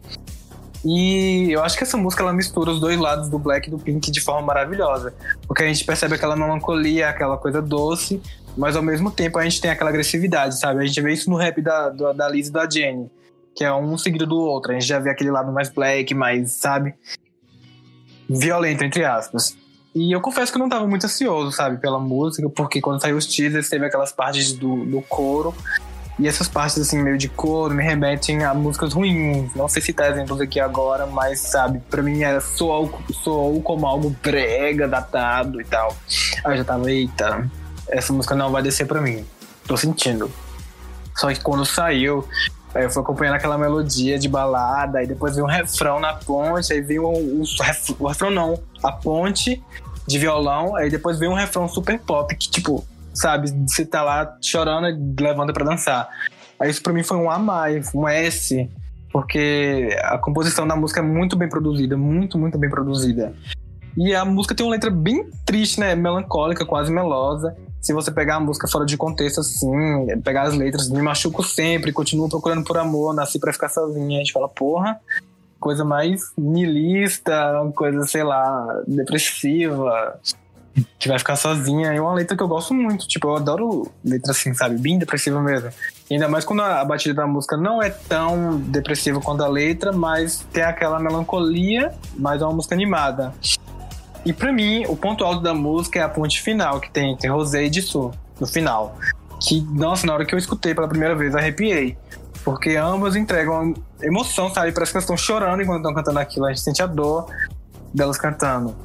E 0.86 1.50
eu 1.52 1.64
acho 1.64 1.78
que 1.78 1.84
essa 1.84 1.98
música 1.98 2.24
ela 2.24 2.34
mistura 2.34 2.72
os 2.72 2.80
dois 2.80 3.00
lados 3.00 3.30
do 3.30 3.40
Black 3.40 3.68
e 3.68 3.72
do 3.72 3.80
Pink 3.80 4.12
de 4.12 4.22
forma 4.22 4.42
maravilhosa. 4.42 5.14
Porque 5.48 5.64
a 5.64 5.68
gente 5.68 5.84
percebe 5.84 6.16
aquela 6.16 6.36
melancolia, 6.36 7.10
aquela 7.10 7.38
coisa 7.38 7.62
doce, 7.62 8.22
mas 8.58 8.76
ao 8.76 8.84
mesmo 8.84 9.10
tempo 9.10 9.40
a 9.40 9.44
gente 9.44 9.60
tem 9.60 9.72
aquela 9.72 9.90
agressividade, 9.90 10.60
sabe? 10.60 10.84
A 10.84 10.86
gente 10.86 11.02
vê 11.02 11.14
isso 11.14 11.30
no 11.30 11.38
rap 11.38 11.62
da, 11.62 11.90
da 11.90 12.30
Liz 12.30 12.48
e 12.48 12.52
da 12.52 12.70
Jenny, 12.70 13.10
que 13.56 13.64
é 13.64 13.74
um 13.74 13.98
seguido 13.98 14.28
do 14.28 14.38
outro. 14.38 14.72
A 14.72 14.74
gente 14.76 14.86
já 14.86 15.00
vê 15.00 15.10
aquele 15.10 15.32
lado 15.32 15.52
mais 15.52 15.70
black, 15.70 16.14
mais, 16.14 16.52
sabe? 16.52 16.94
Violento, 18.40 18.84
entre 18.84 19.06
aspas. 19.06 19.56
E 19.96 20.12
eu 20.12 20.20
confesso 20.20 20.52
que 20.52 20.58
eu 20.58 20.60
não 20.60 20.70
tava 20.70 20.88
muito 20.88 21.06
ansioso, 21.06 21.52
sabe, 21.52 21.78
pela 21.78 22.00
música, 22.00 22.50
porque 22.50 22.82
quando 22.82 23.02
saiu 23.02 23.16
os 23.16 23.28
teasers 23.28 23.70
teve 23.70 23.86
aquelas 23.86 24.12
partes 24.12 24.54
do, 24.54 24.86
do 24.86 25.02
coro. 25.04 25.54
E 26.20 26.28
essas 26.28 26.48
partes, 26.48 26.78
assim, 26.78 27.02
meio 27.02 27.18
de 27.18 27.28
coro, 27.28 27.74
me 27.74 27.84
remetem 27.84 28.44
a 28.44 28.54
músicas 28.54 28.94
ruins. 28.94 29.54
Não 29.56 29.68
sei 29.68 29.82
citar 29.82 30.12
exemplos 30.12 30.40
aqui 30.40 30.60
agora, 30.60 31.06
mas, 31.08 31.40
sabe, 31.40 31.80
pra 31.90 32.04
mim 32.04 32.22
era 32.22 32.40
soou, 32.40 33.00
soou 33.12 33.62
como 33.62 33.88
algo 33.88 34.16
brega, 34.22 34.88
datado 34.88 35.60
e 35.60 35.66
tal. 35.66 35.96
Aí 36.44 36.54
eu 36.54 36.58
já 36.58 36.64
tava, 36.64 36.92
eita, 36.92 37.50
essa 37.88 38.14
música 38.14 38.36
não 38.36 38.52
vai 38.52 38.62
descer 38.62 38.86
pra 38.86 39.02
mim. 39.02 39.26
Tô 39.68 39.76
sentindo. 39.76 40.32
Só 41.16 41.32
que 41.32 41.40
quando 41.40 41.66
saiu, 41.66 42.28
Aí 42.74 42.84
eu 42.84 42.90
fui 42.90 43.02
acompanhando 43.02 43.36
aquela 43.36 43.58
melodia 43.58 44.18
de 44.18 44.28
balada, 44.28 45.00
aí 45.00 45.08
depois 45.08 45.36
veio 45.36 45.46
um 45.46 45.50
refrão 45.50 46.00
na 46.00 46.14
ponte, 46.14 46.74
aí 46.74 46.82
veio 46.82 47.04
o, 47.04 47.42
o, 47.42 47.44
o 48.00 48.08
refrão 48.08 48.32
não, 48.32 48.60
a 48.82 48.92
ponte 48.92 49.64
de 50.08 50.20
violão, 50.20 50.76
aí 50.76 50.90
depois 50.90 51.20
veio 51.20 51.32
um 51.32 51.36
refrão 51.36 51.68
super 51.68 52.00
pop, 52.00 52.36
que 52.36 52.50
tipo, 52.50 52.84
sabe, 53.14 53.52
você 53.68 53.86
tá 53.86 54.02
lá 54.02 54.38
chorando 54.42 54.88
e 54.88 55.24
levanta 55.24 55.54
para 55.54 55.66
dançar. 55.66 56.10
Aí 56.60 56.70
isso 56.70 56.82
pra 56.82 56.92
mim 56.92 57.04
foi 57.04 57.18
um 57.18 57.30
A 57.30 57.38
mais, 57.38 57.94
um 57.94 58.08
S, 58.08 58.70
porque 59.12 59.96
a 60.04 60.18
composição 60.18 60.68
da 60.68 60.76
música 60.76 61.00
é 61.00 61.04
muito 61.04 61.36
bem 61.36 61.48
produzida, 61.48 61.96
muito, 61.96 62.38
muito 62.40 62.58
bem 62.58 62.70
produzida. 62.70 63.34
E 63.96 64.16
a 64.16 64.26
música 64.26 64.56
tem 64.56 64.66
uma 64.66 64.72
letra 64.72 64.90
bem 64.90 65.30
triste, 65.46 65.80
né? 65.80 65.94
Melancólica, 65.94 66.66
quase 66.66 66.92
melosa 66.92 67.56
se 67.84 67.92
você 67.92 68.10
pegar 68.10 68.38
a 68.38 68.40
música 68.40 68.66
fora 68.66 68.86
de 68.86 68.96
contexto, 68.96 69.42
assim, 69.42 69.68
pegar 70.24 70.44
as 70.44 70.56
letras, 70.56 70.90
me 70.90 71.02
machuco 71.02 71.44
sempre, 71.44 71.92
continuo 71.92 72.30
procurando 72.30 72.64
por 72.64 72.78
amor, 72.78 73.14
nasci 73.14 73.38
pra 73.38 73.52
ficar 73.52 73.68
sozinha. 73.68 74.20
A 74.20 74.24
gente 74.24 74.32
fala, 74.32 74.48
porra, 74.48 74.98
coisa 75.60 75.84
mais 75.84 76.32
nihilista, 76.38 77.36
coisa, 77.76 78.08
sei 78.08 78.24
lá, 78.24 78.82
depressiva, 78.88 80.18
que 80.98 81.10
vai 81.10 81.20
ficar 81.20 81.36
sozinha. 81.36 81.94
É 81.94 82.00
uma 82.00 82.14
letra 82.14 82.38
que 82.38 82.42
eu 82.42 82.48
gosto 82.48 82.74
muito, 82.74 83.06
tipo, 83.06 83.28
eu 83.28 83.36
adoro 83.36 83.92
letra 84.04 84.32
assim, 84.32 84.54
sabe, 84.54 84.78
bem 84.78 84.98
depressiva 84.98 85.42
mesmo. 85.42 85.70
E 86.10 86.14
ainda 86.14 86.30
mais 86.30 86.46
quando 86.46 86.62
a 86.62 86.86
batida 86.86 87.14
da 87.14 87.28
música 87.28 87.58
não 87.58 87.84
é 87.84 87.90
tão 87.90 88.62
depressiva 88.62 89.20
quanto 89.20 89.44
a 89.44 89.48
letra, 89.50 89.92
mas 89.92 90.48
tem 90.54 90.64
aquela 90.64 91.02
melancolia, 91.02 91.94
mas 92.18 92.42
é 92.42 92.46
uma 92.46 92.54
música 92.54 92.76
animada. 92.76 93.34
E 94.26 94.32
para 94.32 94.52
mim, 94.54 94.86
o 94.88 94.96
ponto 94.96 95.24
alto 95.24 95.42
da 95.42 95.54
música 95.54 96.00
é 96.00 96.04
a 96.04 96.10
ponte 96.10 96.42
final, 96.42 96.80
que 96.80 96.90
tem, 96.90 97.16
tem 97.18 97.30
Rosé 97.30 97.66
e 97.66 97.70
Dissou 97.70 98.14
no 98.40 98.48
final. 98.48 98.98
Que, 99.42 99.62
nossa, 99.62 100.08
na 100.08 100.14
hora 100.14 100.26
que 100.26 100.34
eu 100.34 100.40
escutei 100.40 100.74
pela 100.74 100.88
primeira 100.88 101.16
vez, 101.16 101.36
arrepiei. 101.36 101.98
Porque 102.44 102.76
ambas 102.76 103.16
entregam 103.16 103.74
emoção, 104.02 104.54
sabe? 104.54 104.72
Parece 104.72 104.92
que 104.92 104.98
elas 104.98 105.04
estão 105.04 105.18
chorando 105.18 105.62
enquanto 105.62 105.78
estão 105.78 105.94
cantando 105.94 106.20
aquilo. 106.20 106.46
A 106.46 106.50
gente 106.50 106.62
sente 106.62 106.82
a 106.82 106.86
dor 106.86 107.28
delas 107.94 108.18
cantando. 108.18 108.76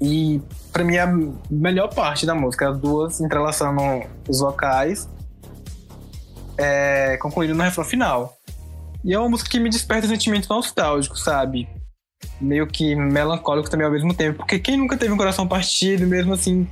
E 0.00 0.40
pra 0.72 0.82
mim 0.82 0.96
é 0.96 1.02
a 1.02 1.18
melhor 1.50 1.88
parte 1.94 2.26
da 2.26 2.34
música, 2.34 2.68
as 2.68 2.78
duas 2.78 3.20
entrelaçando 3.20 3.80
os 4.28 4.40
vocais, 4.40 5.08
é, 6.58 7.16
concluindo 7.18 7.54
no 7.54 7.62
refrão 7.62 7.84
final. 7.84 8.36
E 9.04 9.12
é 9.12 9.18
uma 9.18 9.28
música 9.28 9.50
que 9.50 9.60
me 9.60 9.68
desperta 9.68 10.06
sentimentos 10.08 10.48
nostálgicos, 10.48 11.22
sabe? 11.22 11.68
Meio 12.40 12.66
que 12.66 12.94
melancólico 12.94 13.70
também 13.70 13.86
ao 13.86 13.92
mesmo 13.92 14.14
tempo. 14.14 14.38
Porque 14.38 14.58
quem 14.58 14.76
nunca 14.76 14.96
teve 14.96 15.12
um 15.12 15.16
coração 15.16 15.46
partido, 15.46 16.06
mesmo 16.06 16.34
assim, 16.34 16.66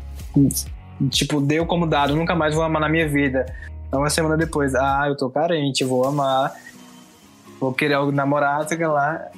tipo, 1.11 1.41
deu 1.41 1.65
como 1.67 1.87
dado, 1.87 2.15
nunca 2.15 2.35
mais 2.35 2.55
vou 2.55 2.65
amar 2.65 2.81
na 2.81 2.89
minha 2.89 3.09
vida. 3.09 3.47
Então, 3.87 4.01
uma 4.01 4.11
semana 4.11 4.37
depois, 4.37 4.75
ah, 4.75 5.05
eu 5.09 5.17
tô 5.17 5.31
carente, 5.31 5.85
vou 5.85 6.05
amar, 6.07 6.55
vou 7.59 7.73
querer 7.73 7.95
algo 7.95 8.13
namorar, 8.13 8.69
sei 8.69 8.79
lá. 8.87 9.31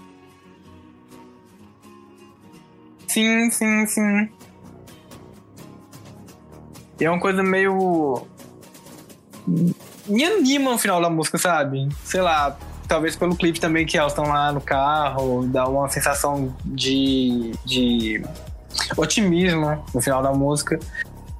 Sim, 3.06 3.50
sim, 3.50 3.86
sim. 3.86 4.28
E 6.98 7.04
é 7.04 7.10
uma 7.10 7.20
coisa 7.20 7.42
meio. 7.42 8.26
Me 10.06 10.24
anima 10.24 10.70
no 10.70 10.78
final 10.78 11.00
da 11.00 11.10
música, 11.10 11.36
sabe? 11.36 11.88
Sei 12.04 12.20
lá, 12.20 12.56
talvez 12.93 13.16
pelo 13.16 13.34
clipe 13.34 13.59
também 13.59 13.86
que 13.86 13.97
elas 13.97 14.12
estão 14.12 14.26
lá 14.26 14.53
no 14.53 14.61
carro, 14.61 15.47
dá 15.47 15.66
uma 15.66 15.88
sensação 15.88 16.55
de, 16.62 17.53
de 17.64 18.22
otimismo 18.99 19.82
no 19.95 20.03
final 20.03 20.22
da 20.22 20.30
música. 20.30 20.78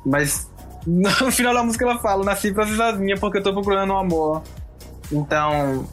Mas 0.05 0.51
no 0.87 1.31
final 1.31 1.53
da 1.53 1.63
música 1.63 1.85
ela 1.85 1.99
fala, 1.99 2.25
nasci 2.25 2.55
pra 2.55 2.67
ser 2.67 2.75
sozinha 2.75 3.19
porque 3.19 3.37
eu 3.37 3.43
tô 3.43 3.53
procurando 3.53 3.93
um 3.93 3.99
amor. 3.99 4.43
Então, 5.13 5.87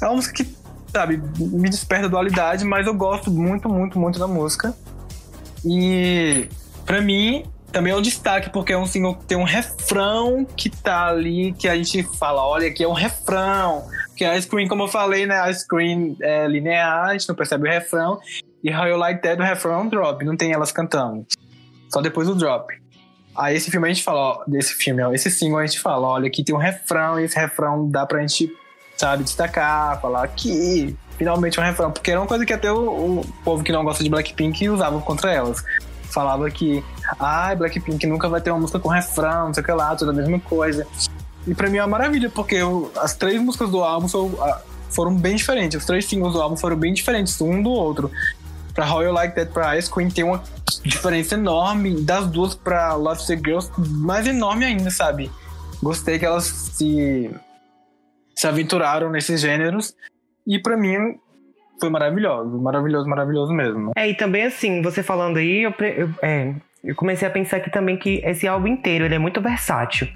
é 0.00 0.04
uma 0.06 0.14
música 0.14 0.44
que, 0.44 0.56
sabe, 0.92 1.20
me 1.36 1.68
desperta 1.68 2.08
dualidade, 2.08 2.64
mas 2.64 2.86
eu 2.86 2.94
gosto 2.94 3.28
muito, 3.28 3.68
muito, 3.68 3.98
muito 3.98 4.20
da 4.20 4.28
música. 4.28 4.72
E 5.64 6.48
para 6.86 7.00
mim, 7.00 7.44
também 7.72 7.92
é 7.92 7.96
um 7.96 8.02
destaque, 8.02 8.50
porque 8.50 8.72
é 8.72 8.78
um 8.78 8.86
single 8.86 9.14
que 9.16 9.24
tem 9.24 9.36
um 9.36 9.44
refrão 9.44 10.44
que 10.44 10.68
tá 10.68 11.06
ali, 11.06 11.52
que 11.54 11.66
a 11.66 11.74
gente 11.74 12.02
fala, 12.18 12.46
olha, 12.46 12.68
aqui 12.68 12.84
é 12.84 12.88
um 12.88 12.92
refrão. 12.92 13.84
Porque 14.08 14.24
a 14.24 14.40
screen, 14.40 14.68
como 14.68 14.84
eu 14.84 14.88
falei, 14.88 15.26
né? 15.26 15.40
A 15.40 15.52
screen 15.52 16.16
é 16.20 16.46
linear, 16.46 17.08
a 17.08 17.12
gente 17.12 17.28
não 17.28 17.34
percebe 17.34 17.66
o 17.66 17.70
refrão. 17.70 18.20
E 18.62 18.72
How 18.72 18.86
You 18.86 18.96
Like 18.96 19.22
That, 19.22 19.40
o 19.40 19.44
refrão 19.44 19.74
é 19.74 19.78
um 19.78 19.88
drop, 19.88 20.24
não 20.24 20.36
tem 20.36 20.52
elas 20.52 20.70
cantando. 20.70 21.26
Só 21.92 22.00
depois 22.00 22.28
do 22.28 22.34
drop. 22.34 22.72
Aí 23.34 23.56
esse 23.56 23.70
filme 23.70 23.88
a 23.88 23.92
gente 23.92 24.04
fala, 24.04 24.20
ó, 24.20 24.44
desse 24.46 24.74
filme, 24.74 25.02
ó, 25.02 25.12
esse 25.12 25.30
single 25.30 25.58
a 25.58 25.66
gente 25.66 25.80
fala, 25.80 26.06
olha, 26.06 26.28
aqui 26.28 26.44
tem 26.44 26.54
um 26.54 26.58
refrão, 26.58 27.18
e 27.18 27.24
esse 27.24 27.36
refrão 27.36 27.88
dá 27.88 28.04
pra 28.04 28.20
gente, 28.20 28.52
sabe, 28.96 29.24
destacar, 29.24 29.98
falar 30.02 30.22
aqui, 30.22 30.94
finalmente 31.16 31.58
um 31.58 31.62
refrão. 31.62 31.90
Porque 31.90 32.10
era 32.10 32.20
uma 32.20 32.26
coisa 32.26 32.44
que 32.44 32.52
até 32.52 32.70
o, 32.70 33.20
o 33.20 33.26
povo 33.42 33.64
que 33.64 33.72
não 33.72 33.82
gosta 33.82 34.04
de 34.04 34.10
Blackpink 34.10 34.68
usava 34.68 35.00
contra 35.00 35.32
elas 35.32 35.64
falava 36.12 36.50
que 36.50 36.84
ah, 37.18 37.54
Blackpink 37.54 38.06
nunca 38.06 38.28
vai 38.28 38.40
ter 38.40 38.50
uma 38.50 38.60
música 38.60 38.78
com 38.78 38.88
refrão, 38.88 39.46
não 39.46 39.54
sei 39.54 39.62
o 39.62 39.66
que 39.66 39.72
lá, 39.72 39.94
tudo 39.94 40.10
a 40.10 40.14
mesma 40.14 40.38
coisa. 40.40 40.86
E 41.46 41.54
pra 41.54 41.68
mim 41.68 41.78
é 41.78 41.82
uma 41.82 41.88
maravilha, 41.88 42.30
porque 42.30 42.56
eu, 42.56 42.90
as 42.96 43.14
três 43.14 43.40
músicas 43.40 43.70
do 43.70 43.82
álbum 43.82 44.08
são, 44.08 44.32
foram 44.90 45.14
bem 45.14 45.36
diferentes. 45.36 45.80
Os 45.80 45.86
três 45.86 46.04
singles 46.04 46.34
do 46.34 46.40
álbum 46.40 46.56
foram 46.56 46.76
bem 46.76 46.92
diferentes, 46.92 47.40
um 47.40 47.62
do 47.62 47.70
outro. 47.70 48.10
Pra 48.74 48.90
How 48.90 49.02
You 49.02 49.12
Like 49.12 49.34
That 49.34 49.52
pra 49.52 49.76
Ice 49.76 49.92
Queen 49.92 50.08
tem 50.08 50.24
uma 50.24 50.42
diferença 50.84 51.34
enorme. 51.34 52.00
Das 52.02 52.26
duas 52.26 52.54
pra 52.54 52.94
Love 52.94 53.26
the 53.26 53.36
Girls, 53.36 53.70
mais 53.76 54.26
enorme 54.26 54.64
ainda, 54.64 54.90
sabe? 54.90 55.30
Gostei 55.82 56.18
que 56.18 56.24
elas 56.24 56.44
se, 56.44 57.30
se 58.34 58.46
aventuraram 58.46 59.10
nesses 59.10 59.40
gêneros. 59.40 59.94
E 60.46 60.58
pra 60.58 60.76
mim 60.76 61.18
foi 61.80 61.90
maravilhoso, 61.90 62.58
maravilhoso, 62.58 63.08
maravilhoso 63.08 63.52
mesmo. 63.52 63.90
É, 63.96 64.08
e 64.08 64.14
também 64.14 64.44
assim, 64.44 64.80
você 64.80 65.02
falando 65.02 65.38
aí, 65.38 65.64
eu, 65.64 65.74
eu 65.80 66.08
é, 66.22 66.54
eu 66.84 66.96
comecei 66.96 67.28
a 67.28 67.30
pensar 67.30 67.58
aqui 67.58 67.70
também 67.70 67.96
que 67.96 68.20
esse 68.24 68.48
álbum 68.48 68.66
inteiro 68.66 69.04
ele 69.04 69.14
é 69.14 69.18
muito 69.18 69.40
versátil. 69.40 70.08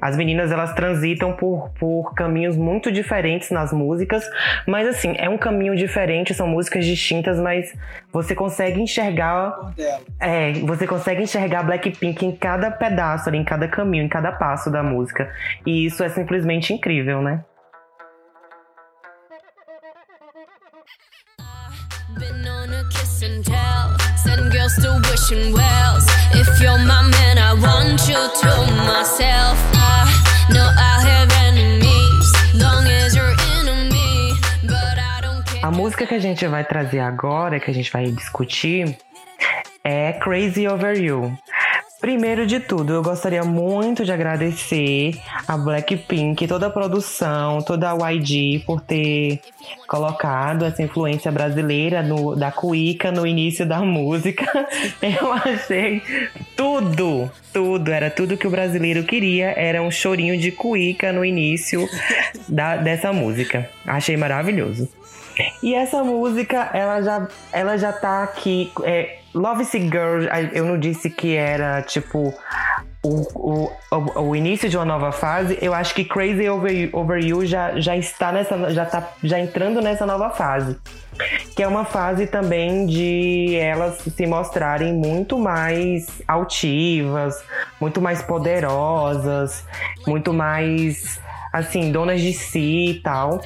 As 0.00 0.16
meninas 0.16 0.50
elas 0.50 0.72
transitam 0.74 1.32
por, 1.32 1.70
por 1.78 2.12
caminhos 2.14 2.56
muito 2.56 2.90
diferentes 2.90 3.50
nas 3.50 3.72
músicas, 3.72 4.28
mas 4.66 4.88
assim, 4.88 5.14
é 5.16 5.28
um 5.28 5.38
caminho 5.38 5.76
diferente, 5.76 6.34
são 6.34 6.48
músicas 6.48 6.84
distintas, 6.84 7.38
mas 7.38 7.72
você 8.12 8.34
consegue 8.34 8.80
enxergar. 8.80 9.72
É, 10.18 10.54
você 10.54 10.88
consegue 10.88 11.22
enxergar 11.22 11.62
Blackpink 11.62 12.26
em 12.26 12.34
cada 12.34 12.68
pedaço, 12.68 13.30
em 13.30 13.44
cada 13.44 13.68
caminho, 13.68 14.04
em 14.04 14.08
cada 14.08 14.32
passo 14.32 14.70
da 14.70 14.82
música. 14.82 15.32
E 15.64 15.86
isso 15.86 16.02
é 16.02 16.08
simplesmente 16.08 16.72
incrível, 16.72 17.22
né? 17.22 17.44
Girls 24.50 24.74
still 24.74 25.00
wishing 25.10 25.52
wells. 25.52 26.06
If 26.32 26.60
you're 26.60 26.78
my 26.78 27.02
man, 27.02 27.38
I 27.38 27.54
want 27.54 28.08
you 28.08 28.16
to 28.16 28.50
myself. 28.86 29.58
I 29.74 30.06
know 30.52 30.68
I 30.76 30.94
have 31.06 31.30
enemies, 31.46 32.28
long 32.54 32.86
as 32.86 33.14
you're 33.14 33.36
enemy. 33.58 34.34
But 34.62 34.98
I 34.98 35.20
don't 35.22 35.44
care. 35.44 35.64
A 35.64 35.70
música 35.70 36.06
que 36.06 36.14
a 36.14 36.18
gente 36.18 36.46
vai 36.46 36.64
trazer 36.64 37.00
agora, 37.00 37.60
que 37.60 37.70
a 37.70 37.74
gente 37.74 37.90
vai 37.92 38.10
discutir, 38.10 38.96
é 39.84 40.12
Crazy 40.14 40.66
Over 40.66 40.96
You. 40.98 41.38
Primeiro 42.00 42.46
de 42.46 42.60
tudo, 42.60 42.92
eu 42.92 43.02
gostaria 43.02 43.42
muito 43.42 44.04
de 44.04 44.12
agradecer 44.12 45.20
a 45.48 45.58
Blackpink, 45.58 46.46
toda 46.46 46.68
a 46.68 46.70
produção, 46.70 47.60
toda 47.60 47.90
a 47.90 48.10
YG 48.12 48.62
por 48.64 48.80
ter 48.80 49.40
colocado 49.88 50.64
essa 50.64 50.80
influência 50.80 51.32
brasileira 51.32 52.00
no, 52.00 52.36
da 52.36 52.52
cuíca 52.52 53.10
no 53.10 53.26
início 53.26 53.66
da 53.66 53.80
música. 53.80 54.46
Eu 55.02 55.32
achei 55.32 56.00
tudo, 56.56 57.28
tudo, 57.52 57.90
era 57.90 58.10
tudo 58.10 58.36
que 58.36 58.46
o 58.46 58.50
brasileiro 58.50 59.02
queria, 59.02 59.52
era 59.56 59.82
um 59.82 59.90
chorinho 59.90 60.38
de 60.38 60.52
cuíca 60.52 61.12
no 61.12 61.24
início 61.24 61.88
da, 62.48 62.76
dessa 62.76 63.12
música. 63.12 63.68
Achei 63.84 64.16
maravilhoso. 64.16 64.88
E 65.62 65.74
essa 65.74 66.02
música, 66.02 66.70
ela 66.72 67.02
já, 67.02 67.28
ela 67.52 67.76
já 67.76 67.92
tá 67.92 68.22
aqui. 68.22 68.72
É, 68.82 69.18
Love 69.34 69.64
Sick 69.64 69.86
Girl, 69.86 70.24
eu 70.52 70.64
não 70.64 70.78
disse 70.78 71.10
que 71.10 71.36
era 71.36 71.82
tipo 71.82 72.34
o, 73.02 73.70
o, 73.92 74.20
o, 74.20 74.36
início 74.36 74.68
de 74.68 74.76
uma 74.76 74.84
nova 74.84 75.12
fase. 75.12 75.58
Eu 75.60 75.72
acho 75.72 75.94
que 75.94 76.04
Crazy 76.04 76.48
Over, 76.48 76.90
Over 76.92 77.24
You 77.24 77.46
já, 77.46 77.78
já 77.78 77.96
está 77.96 78.32
nessa. 78.32 78.70
Já 78.72 78.84
tá 78.84 79.12
já 79.22 79.38
entrando 79.38 79.80
nessa 79.80 80.04
nova 80.04 80.30
fase. 80.30 80.76
Que 81.54 81.62
é 81.62 81.68
uma 81.68 81.84
fase 81.84 82.26
também 82.26 82.86
de 82.86 83.56
elas 83.56 83.98
se 83.98 84.26
mostrarem 84.26 84.92
muito 84.92 85.38
mais 85.38 86.22
altivas, 86.28 87.42
muito 87.80 88.00
mais 88.00 88.22
poderosas, 88.22 89.64
muito 90.06 90.32
mais 90.32 91.20
assim, 91.52 91.90
donas 91.90 92.20
de 92.20 92.32
si 92.32 92.90
e 92.90 93.00
tal. 93.02 93.40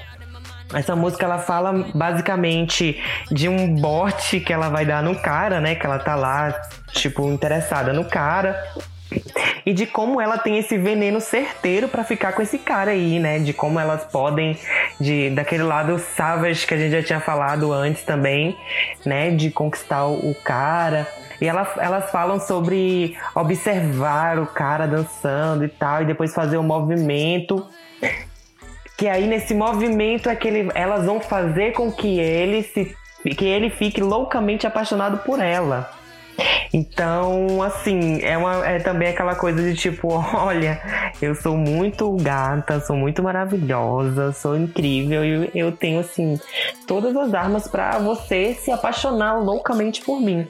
Essa 0.75 0.97
música 0.97 1.25
ela 1.25 1.39
fala 1.39 1.73
basicamente 1.95 3.01
de 3.31 3.49
um 3.49 3.75
bote 3.75 4.41
que 4.41 4.53
ela 4.53 4.69
vai 4.69 4.85
dar 4.85 5.03
no 5.03 5.15
cara, 5.17 5.61
né? 5.61 5.75
Que 5.75 5.85
ela 5.85 5.99
tá 5.99 6.15
lá, 6.15 6.55
tipo, 6.93 7.31
interessada 7.31 7.93
no 7.93 8.05
cara. 8.05 8.63
E 9.65 9.73
de 9.73 9.87
como 9.87 10.21
ela 10.21 10.39
tem 10.39 10.59
esse 10.59 10.79
veneno 10.79 11.21
certeiro 11.21 11.89
para 11.89 12.03
ficar 12.03 12.33
com 12.33 12.43
esse 12.43 12.59
cara 12.59 12.93
aí, 12.93 13.19
né? 13.19 13.39
De 13.39 13.53
como 13.53 13.79
elas 13.79 14.05
podem, 14.05 14.59
de 14.99 15.31
daquele 15.31 15.63
lado 15.63 15.99
savage 15.99 16.67
que 16.67 16.75
a 16.75 16.77
gente 16.79 16.93
já 16.93 17.03
tinha 17.03 17.21
falado 17.21 17.73
antes 17.73 18.03
também, 18.03 18.57
né? 19.05 19.31
De 19.31 19.51
conquistar 19.51 20.07
o 20.07 20.35
cara. 20.43 21.07
E 21.41 21.49
ela, 21.49 21.71
elas 21.79 22.11
falam 22.11 22.41
sobre 22.41 23.17
observar 23.35 24.39
o 24.39 24.47
cara 24.47 24.87
dançando 24.87 25.65
e 25.65 25.69
tal, 25.69 26.03
e 26.03 26.05
depois 26.05 26.33
fazer 26.33 26.57
o 26.57 26.63
movimento 26.63 27.67
que 28.97 29.09
aí 29.09 29.27
nesse 29.27 29.55
movimento 29.55 30.29
é 30.29 30.37
que 30.37 30.49
ele, 30.49 30.71
elas 30.75 31.05
vão 31.05 31.21
fazer 31.21 31.73
com 31.73 31.91
que 31.91 32.19
ele 32.19 32.63
se 32.63 32.97
que 33.37 33.45
ele 33.45 33.71
fique 33.71 34.01
loucamente 34.01 34.67
apaixonado 34.67 35.19
por 35.19 35.41
ela. 35.41 35.89
Então, 36.73 37.63
assim, 37.63 38.21
é, 38.23 38.37
uma, 38.39 38.67
é 38.67 38.79
também 38.79 39.09
aquela 39.09 39.35
coisa 39.35 39.63
de 39.63 39.77
tipo, 39.77 40.09
olha, 40.35 40.81
eu 41.21 41.35
sou 41.35 41.57
muito 41.57 42.11
gata, 42.17 42.81
sou 42.81 42.97
muito 42.97 43.23
maravilhosa, 43.23 44.33
sou 44.33 44.57
incrível 44.57 45.25
e 45.25 45.51
eu 45.55 45.73
tenho, 45.73 46.01
assim, 46.01 46.41
todas 46.87 47.15
as 47.17 47.35
armas 47.35 47.69
para 47.69 47.99
você 47.99 48.55
se 48.55 48.71
apaixonar 48.71 49.39
loucamente 49.39 50.01
por 50.03 50.21
mim. 50.21 50.47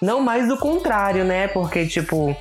Não 0.00 0.20
mais 0.20 0.48
do 0.48 0.56
contrário, 0.56 1.24
né? 1.24 1.48
Porque, 1.48 1.86
tipo, 1.86 2.36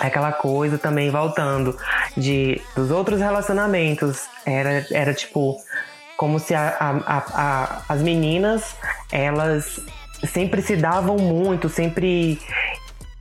aquela 0.00 0.32
coisa 0.32 0.78
também 0.78 1.10
voltando 1.10 1.76
de 2.16 2.60
dos 2.74 2.90
outros 2.90 3.20
relacionamentos 3.20 4.26
era, 4.44 4.86
era 4.90 5.14
tipo 5.14 5.56
como 6.16 6.38
se 6.38 6.54
a, 6.54 6.76
a, 6.80 7.16
a, 7.16 7.82
as 7.88 8.02
meninas 8.02 8.74
elas 9.12 9.80
sempre 10.26 10.62
se 10.62 10.76
davam 10.76 11.16
muito 11.16 11.68
sempre 11.68 12.40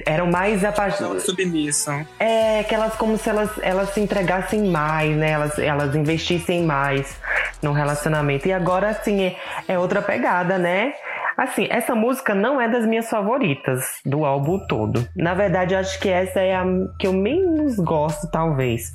eram 0.05 0.27
mais 0.27 0.63
apaixonadas. 0.63 1.23
submissão. 1.23 2.05
É, 2.19 2.63
que 2.63 2.73
elas 2.73 2.95
como 2.95 3.17
se 3.17 3.29
elas, 3.29 3.49
elas 3.61 3.93
se 3.93 3.99
entregassem 3.99 4.63
mais, 4.69 5.15
né? 5.15 5.31
Elas, 5.31 5.59
elas 5.59 5.95
investissem 5.95 6.63
mais 6.63 7.17
no 7.61 7.73
relacionamento. 7.73 8.47
E 8.47 8.53
agora, 8.53 8.89
assim, 8.89 9.23
é, 9.23 9.37
é 9.67 9.77
outra 9.77 10.01
pegada, 10.01 10.57
né? 10.57 10.93
Assim, 11.39 11.67
essa 11.69 11.95
música 11.95 12.35
não 12.35 12.59
é 12.59 12.67
das 12.67 12.85
minhas 12.85 13.09
favoritas 13.09 14.01
do 14.05 14.25
álbum 14.25 14.59
todo. 14.67 15.07
Na 15.15 15.33
verdade, 15.33 15.73
eu 15.73 15.79
acho 15.79 15.97
que 15.97 16.09
essa 16.09 16.41
é 16.41 16.53
a 16.53 16.65
que 16.99 17.07
eu 17.07 17.13
menos 17.13 17.77
gosto, 17.77 18.29
talvez. 18.29 18.93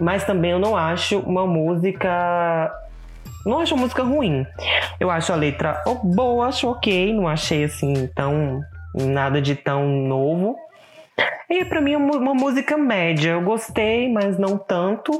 Mas 0.00 0.24
também 0.24 0.50
eu 0.50 0.58
não 0.58 0.76
acho 0.76 1.20
uma 1.20 1.46
música 1.46 2.72
não 3.46 3.60
acho 3.60 3.74
a 3.74 3.76
música 3.76 4.02
ruim. 4.02 4.44
Eu 4.98 5.08
acho 5.08 5.32
a 5.32 5.36
letra 5.36 5.80
boa, 6.02 6.48
acho 6.48 6.68
ok, 6.68 7.14
não 7.14 7.28
achei 7.28 7.62
assim 7.62 8.08
tão 8.08 8.60
nada 8.92 9.40
de 9.40 9.54
tão 9.54 9.86
novo. 9.86 10.56
E 11.48 11.64
para 11.64 11.80
mim 11.80 11.92
é 11.92 11.96
uma 11.96 12.34
música 12.34 12.76
média. 12.76 13.30
Eu 13.30 13.42
gostei, 13.42 14.12
mas 14.12 14.36
não 14.36 14.58
tanto. 14.58 15.12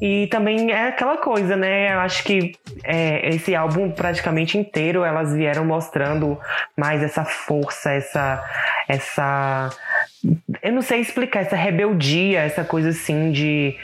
E 0.00 0.28
também 0.28 0.70
é 0.70 0.88
aquela 0.88 1.16
coisa, 1.16 1.56
né? 1.56 1.92
Eu 1.92 2.00
acho 2.00 2.22
que 2.22 2.52
é, 2.84 3.28
esse 3.30 3.54
álbum 3.54 3.90
praticamente 3.90 4.56
inteiro 4.56 5.04
elas 5.04 5.32
vieram 5.34 5.64
mostrando 5.64 6.38
mais 6.76 7.02
essa 7.02 7.24
força, 7.24 7.90
essa. 7.90 8.44
essa 8.88 9.70
eu 10.62 10.72
não 10.72 10.82
sei 10.82 11.00
explicar, 11.00 11.40
essa 11.40 11.56
rebeldia, 11.56 12.40
essa 12.40 12.64
coisa 12.64 12.90
assim 12.90 13.30
de, 13.32 13.76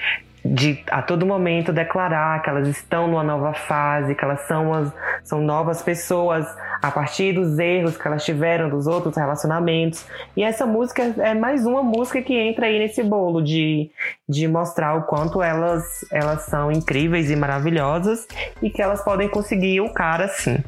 de 0.45 0.85
a 0.91 1.01
todo 1.01 1.25
momento 1.25 1.73
declarar 1.73 2.43
que 2.43 2.51
elas 2.51 2.69
estão 2.69 3.09
numa 3.09 3.25
nova 3.25 3.55
fase, 3.55 4.15
que 4.15 4.23
elas 4.23 4.41
são, 4.43 4.75
as, 4.75 4.93
são 5.23 5.41
novas 5.41 5.81
pessoas 5.81 6.47
a 6.83 6.91
partir 6.91 7.33
dos 7.33 7.59
erros 7.59 7.97
que 7.97 8.07
elas 8.07 8.23
tiveram 8.23 8.69
dos 8.69 8.87
outros 8.87 9.17
relacionamentos. 9.17 10.05
E 10.37 10.43
essa 10.43 10.67
música 10.67 11.03
é 11.19 11.33
mais 11.33 11.65
uma 11.65 11.83
música 11.83 12.21
que 12.21 12.35
entra 12.35 12.67
aí 12.67 12.79
nesse 12.79 13.03
bolo 13.03 13.41
de, 13.41 13.91
de 14.29 14.47
mostrar 14.47 14.95
o 14.97 15.05
quanto 15.05 15.43
elas, 15.43 16.05
elas 16.13 16.43
são 16.43 16.71
incríveis 16.71 17.31
e 17.31 17.37
maravilhosas 17.37 18.27
e 18.61 18.69
que 18.69 18.83
elas 18.83 19.03
podem 19.03 19.29
conseguir 19.29 19.81
o 19.81 19.95
cara 19.95 20.29
sim. 20.29 20.63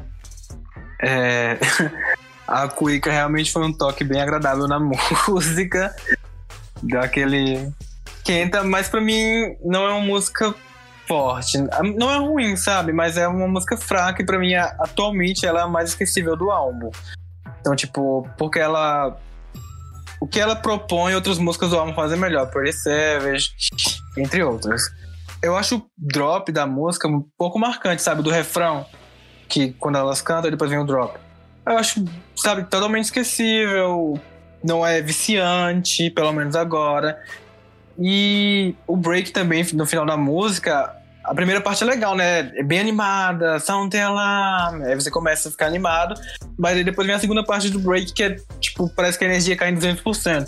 É. 0.99 1.57
A 2.47 2.67
Cuica 2.69 3.11
realmente 3.11 3.51
foi 3.51 3.61
um 3.63 3.73
toque 3.73 4.05
bem 4.05 4.21
agradável 4.21 4.67
na 4.67 4.79
música. 5.27 5.93
Deu 6.81 7.01
aquele 7.01 7.69
esquenta, 8.27 8.63
mas 8.63 8.89
para 8.89 8.99
mim 8.99 9.55
não 9.63 9.87
é 9.87 9.91
uma 9.91 10.01
música 10.01 10.53
forte. 11.07 11.57
Não 11.95 12.11
é 12.11 12.17
ruim, 12.17 12.57
sabe? 12.57 12.91
Mas 12.91 13.17
é 13.17 13.25
uma 13.27 13.47
música 13.47 13.77
fraca 13.77 14.21
e 14.21 14.25
pra 14.25 14.37
mim, 14.37 14.53
atualmente, 14.53 15.45
ela 15.45 15.61
é 15.61 15.63
a 15.63 15.67
mais 15.67 15.89
esquecível 15.89 16.35
do 16.35 16.51
álbum. 16.51 16.91
Então, 17.61 17.75
tipo, 17.75 18.27
porque 18.37 18.59
ela. 18.59 19.17
O 20.19 20.27
que 20.27 20.39
ela 20.39 20.55
propõe, 20.55 21.13
outras 21.13 21.37
músicas 21.37 21.69
do 21.69 21.77
álbum 21.77 21.93
fazem 21.93 22.19
melhor. 22.19 22.49
Pretty 22.49 22.73
Savage, 22.73 23.51
entre 24.17 24.43
outras. 24.43 24.83
Eu 25.41 25.55
acho 25.55 25.77
o 25.77 25.89
drop 25.97 26.51
da 26.51 26.65
música 26.65 27.07
um 27.07 27.23
pouco 27.37 27.59
marcante, 27.59 28.01
sabe? 28.01 28.21
Do 28.21 28.31
refrão. 28.31 28.85
Que 29.47 29.71
quando 29.73 29.97
elas 29.97 30.21
cantam, 30.21 30.51
depois 30.51 30.69
vem 30.69 30.79
o 30.79 30.83
drop. 30.83 31.17
Eu 31.65 31.77
acho, 31.77 32.03
sabe, 32.35 32.63
totalmente 32.63 33.05
esquecível. 33.05 34.19
Não 34.63 34.85
é 34.85 35.01
viciante, 35.01 36.09
pelo 36.09 36.33
menos 36.33 36.55
agora. 36.55 37.17
E 37.99 38.75
o 38.85 38.95
break 38.95 39.31
também, 39.31 39.65
no 39.73 39.85
final 39.85 40.05
da 40.05 40.15
música, 40.15 40.95
a 41.27 41.33
primeira 41.35 41.59
parte 41.59 41.83
é 41.83 41.87
legal, 41.87 42.15
né? 42.15 42.51
É 42.55 42.63
bem 42.63 42.79
animada, 42.79 43.59
sound 43.59 43.95
alarm, 43.97 44.83
aí 44.83 44.95
você 44.95 45.11
começa 45.11 45.49
a 45.49 45.51
ficar 45.51 45.65
animado, 45.65 46.15
mas 46.57 46.83
depois 46.85 47.05
vem 47.05 47.15
a 47.15 47.19
segunda 47.19 47.43
parte 47.43 47.69
do 47.69 47.79
break, 47.79 48.13
que 48.13 48.23
é 48.23 48.35
tipo, 48.59 48.87
parece 48.89 49.17
que 49.17 49.25
a 49.25 49.27
energia 49.27 49.57
cai 49.57 49.71
em 49.71 49.75
200%. 49.75 50.47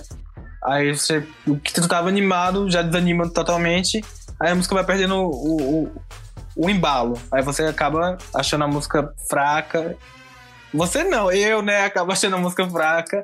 Aí 0.63 0.93
você, 0.93 1.25
o 1.47 1.57
que 1.57 1.73
tu 1.73 1.87
tava 1.87 2.07
animado 2.07 2.69
já 2.69 2.81
desanima 2.81 3.29
totalmente, 3.29 4.03
aí 4.39 4.51
a 4.51 4.55
música 4.55 4.75
vai 4.75 4.85
perdendo 4.85 5.15
o, 5.15 5.83
o, 5.83 6.01
o 6.55 6.69
embalo. 6.69 7.19
Aí 7.31 7.41
você 7.41 7.63
acaba 7.63 8.17
achando 8.33 8.63
a 8.63 8.67
música 8.67 9.13
fraca. 9.29 9.97
Você 10.73 11.03
não, 11.03 11.31
eu, 11.31 11.61
né, 11.61 11.83
acabo 11.85 12.11
achando 12.13 12.35
a 12.35 12.39
música 12.39 12.69
fraca. 12.69 13.23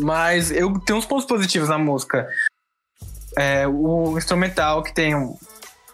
Mas 0.00 0.50
eu 0.50 0.72
tenho 0.80 0.98
uns 0.98 1.04
pontos 1.04 1.26
positivos 1.26 1.68
na 1.68 1.78
música 1.78 2.26
é, 3.36 3.66
o 3.66 4.16
instrumental 4.16 4.82
que 4.82 4.92
tem 4.92 5.14
um, 5.14 5.36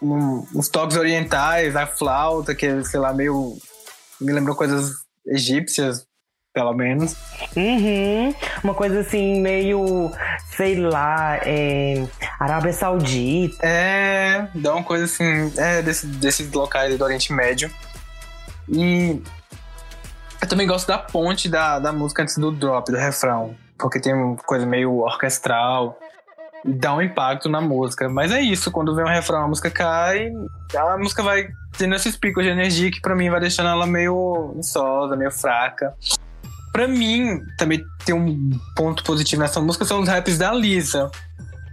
um, 0.01 0.45
uns 0.55 0.69
toques 0.69 0.97
orientais, 0.97 1.75
a 1.75 1.85
flauta, 1.85 2.55
que 2.55 2.65
é, 2.65 2.83
sei 2.83 2.99
lá, 2.99 3.13
meio. 3.13 3.57
me 4.19 4.31
lembrou 4.31 4.55
coisas 4.55 4.91
egípcias, 5.25 6.05
pelo 6.53 6.73
menos. 6.73 7.15
Uhum. 7.55 8.33
Uma 8.63 8.73
coisa 8.73 9.01
assim, 9.01 9.41
meio, 9.41 10.11
sei 10.55 10.75
lá, 10.75 11.39
é, 11.43 12.05
Arábia 12.39 12.73
Saudita. 12.73 13.65
É, 13.65 14.47
dá 14.55 14.73
uma 14.73 14.83
coisa 14.83 15.05
assim, 15.05 15.53
é, 15.57 15.81
desse, 15.81 16.07
desses 16.07 16.51
locais 16.51 16.97
do 16.97 17.03
Oriente 17.03 17.31
Médio. 17.31 17.71
E 18.67 19.21
eu 20.41 20.47
também 20.47 20.67
gosto 20.67 20.87
da 20.87 20.97
ponte 20.97 21.49
da, 21.49 21.79
da 21.79 21.91
música 21.91 22.23
antes 22.23 22.37
do 22.37 22.51
drop, 22.51 22.91
do 22.91 22.97
refrão. 22.97 23.55
Porque 23.77 23.99
tem 23.99 24.13
uma 24.13 24.35
coisa 24.35 24.65
meio 24.65 24.97
orquestral 24.97 25.97
dá 26.65 26.95
um 26.95 27.01
impacto 27.01 27.49
na 27.49 27.61
música. 27.61 28.09
Mas 28.09 28.31
é 28.31 28.41
isso, 28.41 28.71
quando 28.71 28.95
vem 28.95 29.05
um 29.05 29.09
refrão, 29.09 29.43
a 29.43 29.47
música 29.47 29.69
cai, 29.69 30.31
a 30.75 30.97
música 30.97 31.23
vai 31.23 31.47
tendo 31.77 31.95
esses 31.95 32.17
picos 32.17 32.43
de 32.43 32.49
energia 32.49 32.91
que 32.91 33.01
para 33.01 33.15
mim 33.15 33.29
vai 33.29 33.39
deixando 33.39 33.69
ela 33.69 33.85
meio 33.85 34.53
insosa, 34.57 35.15
meio 35.15 35.31
fraca. 35.31 35.93
Pra 36.71 36.87
mim, 36.87 37.41
também 37.57 37.83
tem 38.05 38.13
um 38.13 38.51
ponto 38.75 39.03
positivo 39.03 39.41
nessa 39.41 39.59
música, 39.59 39.85
são 39.85 40.01
os 40.01 40.09
raps 40.09 40.37
da 40.37 40.53
Lisa. 40.53 41.09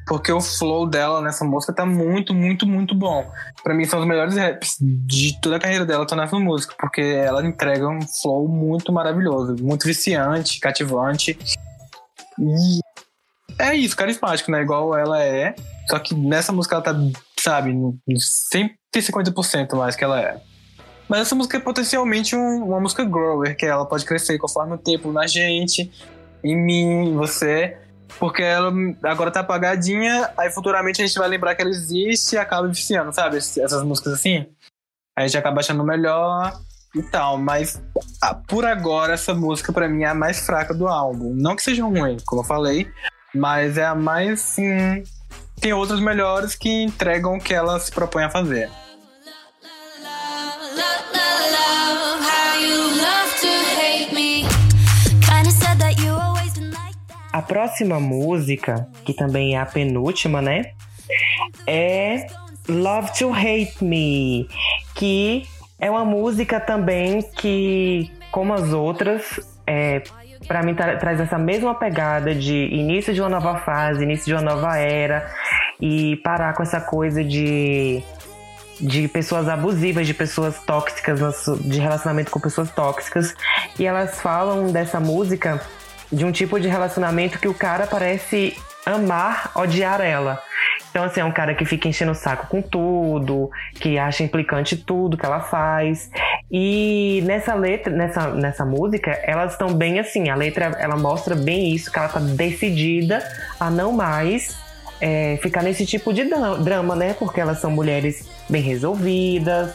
Porque 0.07 0.30
o 0.30 0.41
flow 0.41 0.87
dela 0.87 1.20
nessa 1.20 1.45
música 1.45 1.72
tá 1.72 1.84
muito, 1.84 2.32
muito, 2.32 2.64
muito 2.64 2.95
bom. 2.95 3.28
Pra 3.64 3.74
mim, 3.74 3.84
são 3.84 3.99
os 3.99 4.07
melhores 4.07 4.37
raps 4.37 4.76
de 4.80 5.39
toda 5.41 5.57
a 5.57 5.59
carreira 5.59 5.84
dela, 5.84 6.07
tô 6.07 6.14
nessa 6.14 6.39
música. 6.39 6.74
Porque 6.78 7.01
ela 7.01 7.45
entrega 7.45 7.89
um 7.89 8.01
flow 8.22 8.47
muito 8.47 8.93
maravilhoso, 8.93 9.57
muito 9.61 9.84
viciante, 9.84 10.61
cativante. 10.61 11.37
E 12.39 12.86
é 13.67 13.77
isso, 13.77 13.97
carismático, 13.97 14.51
né? 14.51 14.62
Igual 14.62 14.97
ela 14.97 15.23
é. 15.23 15.55
Só 15.89 15.99
que 15.99 16.14
nessa 16.14 16.53
música 16.53 16.77
ela 16.77 16.85
tá, 16.85 16.95
sabe, 17.39 17.73
150% 18.95 19.77
mais 19.77 19.95
que 19.95 20.05
ela 20.05 20.21
é. 20.21 20.41
Mas 21.09 21.21
essa 21.21 21.35
música 21.35 21.57
é 21.57 21.61
potencialmente 21.61 22.35
um, 22.35 22.64
uma 22.64 22.81
música 22.81 23.05
grower, 23.05 23.57
que 23.57 23.64
ela 23.64 23.87
pode 23.87 24.05
crescer 24.05 24.39
conforme 24.39 24.75
o 24.75 24.79
tempo 24.79 25.12
na 25.12 25.27
gente, 25.27 25.91
em 26.43 26.57
mim, 26.57 27.11
em 27.11 27.14
você. 27.14 27.77
Porque 28.19 28.43
ela 28.43 28.73
agora 29.03 29.31
tá 29.31 29.41
apagadinha, 29.41 30.31
aí 30.37 30.51
futuramente 30.51 31.03
a 31.03 31.07
gente 31.07 31.19
vai 31.19 31.29
lembrar 31.29 31.55
que 31.55 31.62
ela 31.62 31.71
existe 31.71 32.35
e 32.35 32.39
acaba 32.39 32.67
viciando, 32.67 33.12
sabe? 33.12 33.37
Essas 33.37 33.83
músicas 33.83 34.14
assim. 34.14 34.47
A 35.17 35.27
gente 35.27 35.37
acaba 35.37 35.61
achando 35.61 35.85
melhor 35.85 36.59
e 36.95 37.03
tal. 37.03 37.39
Mas 37.39 37.81
ah, 38.23 38.35
por 38.35 38.64
agora, 38.64 39.14
essa 39.14 39.35
música 39.35 39.73
para 39.73 39.89
mim 39.89 40.03
é 40.03 40.09
a 40.09 40.14
mais 40.14 40.41
fraca 40.41 40.73
do 40.75 40.89
álbum. 40.89 41.35
Não 41.35 41.55
que 41.55 41.62
seja 41.62 41.85
ruim, 41.85 42.17
como 42.25 42.43
eu 42.43 42.47
falei, 42.47 42.91
mas 43.37 43.78
é 43.78 43.84
a 43.84 43.95
mais. 43.95 44.41
Sim, 44.41 45.05
tem 45.61 45.72
outras 45.72 46.01
melhores 46.01 46.55
que 46.55 46.68
entregam 46.68 47.37
o 47.37 47.41
que 47.41 47.55
ela 47.55 47.78
se 47.78 47.91
propõe 47.91 48.24
a 48.24 48.30
fazer. 48.30 48.70
A 57.32 57.43
próxima 57.43 58.01
música, 58.01 58.89
que 59.05 59.12
também 59.12 59.57
é 59.57 59.61
a 59.61 59.66
penúltima, 59.66 60.41
né? 60.41 60.72
É 61.66 62.26
Love 62.66 63.12
to 63.18 63.30
Hate 63.30 63.84
Me, 63.84 64.49
que 64.95 65.47
é 65.78 65.91
uma 65.91 66.05
música 66.05 66.59
também 66.59 67.20
que, 67.37 68.11
como 68.32 68.55
as 68.55 68.72
outras, 68.72 69.39
é, 69.66 70.03
para 70.47 70.62
mim 70.62 70.74
tra 70.74 70.97
traz 70.97 71.20
essa 71.20 71.38
mesma 71.38 71.74
pegada 71.74 72.34
de 72.34 72.68
início 72.72 73.12
de 73.12 73.20
uma 73.20 73.28
nova 73.28 73.57
fase, 73.59 74.03
início 74.03 74.26
de 74.26 74.34
uma 74.34 74.42
nova 74.42 74.76
era 74.76 75.30
e 75.80 76.16
parar 76.16 76.55
com 76.55 76.62
essa 76.62 76.80
coisa 76.80 77.22
de 77.22 78.03
de 78.78 79.09
pessoas 79.09 79.49
abusivas, 79.49 80.07
de 80.07 80.12
pessoas 80.12 80.59
tóxicas, 80.64 81.18
de 81.62 81.80
relacionamento 81.80 82.30
com 82.30 82.38
pessoas 82.38 82.70
tóxicas. 82.70 83.34
E 83.78 83.86
elas 83.86 84.20
falam 84.20 84.70
dessa 84.70 85.01
música 85.01 85.61
de 86.12 86.24
um 86.24 86.32
tipo 86.32 86.61
de 86.61 86.68
relacionamento 86.68 87.38
que 87.38 87.49
o 87.49 87.55
cara 87.55 87.86
parece 87.86 88.55
amar, 88.84 89.51
odiar 89.55 90.01
ela. 90.01 90.42
Então, 90.97 91.05
assim, 91.05 91.20
é 91.20 91.24
um 91.26 91.30
cara 91.30 91.55
que 91.55 91.66
fica 91.66 91.86
enchendo 91.86 92.12
o 92.12 92.14
saco 92.14 92.47
com 92.47 92.62
tudo, 92.62 93.51
que 93.74 93.99
acha 93.99 94.22
implicante 94.22 94.78
tudo 94.78 95.14
que 95.14 95.26
ela 95.26 95.40
faz. 95.40 96.11
E 96.51 97.22
nessa 97.26 97.53
letra, 97.53 97.92
nessa, 97.92 98.30
nessa 98.30 98.64
música, 98.64 99.11
elas 99.22 99.53
estão 99.53 99.74
bem 99.74 99.99
assim. 99.99 100.30
A 100.30 100.34
letra, 100.34 100.74
ela 100.78 100.97
mostra 100.97 101.34
bem 101.34 101.74
isso, 101.74 101.92
que 101.92 101.99
ela 101.99 102.09
tá 102.09 102.18
decidida 102.18 103.22
a 103.61 103.68
não 103.68 103.92
mais 103.92 104.57
é, 104.99 105.38
ficar 105.42 105.62
nesse 105.62 105.84
tipo 105.84 106.14
de 106.14 106.24
drama, 106.24 106.97
né? 106.97 107.14
Porque 107.18 107.42
elas 107.42 107.59
são 107.59 107.70
mulheres 107.70 108.26
bem 108.49 108.62
resolvidas, 108.62 109.74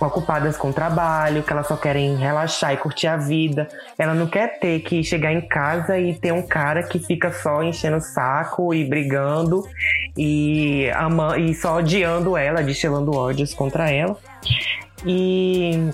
ocupadas 0.00 0.56
com 0.56 0.72
trabalho, 0.72 1.42
que 1.42 1.52
elas 1.52 1.66
só 1.66 1.76
querem 1.76 2.16
relaxar 2.16 2.72
e 2.72 2.76
curtir 2.76 3.06
a 3.06 3.16
vida. 3.16 3.68
Ela 3.98 4.14
não 4.14 4.26
quer 4.26 4.58
ter 4.58 4.80
que 4.80 5.02
chegar 5.02 5.32
em 5.32 5.40
casa 5.40 5.98
e 5.98 6.14
ter 6.14 6.32
um 6.32 6.42
cara 6.42 6.82
que 6.82 6.98
fica 6.98 7.32
só 7.32 7.62
enchendo 7.62 7.98
o 7.98 8.00
saco 8.00 8.72
e 8.74 8.84
brigando 8.84 9.62
e, 10.16 10.86
e 11.38 11.54
só 11.54 11.78
odiando 11.78 12.36
ela, 12.36 12.62
destilando 12.62 13.14
ódios 13.14 13.54
contra 13.54 13.90
ela. 13.90 14.16
E 15.04 15.90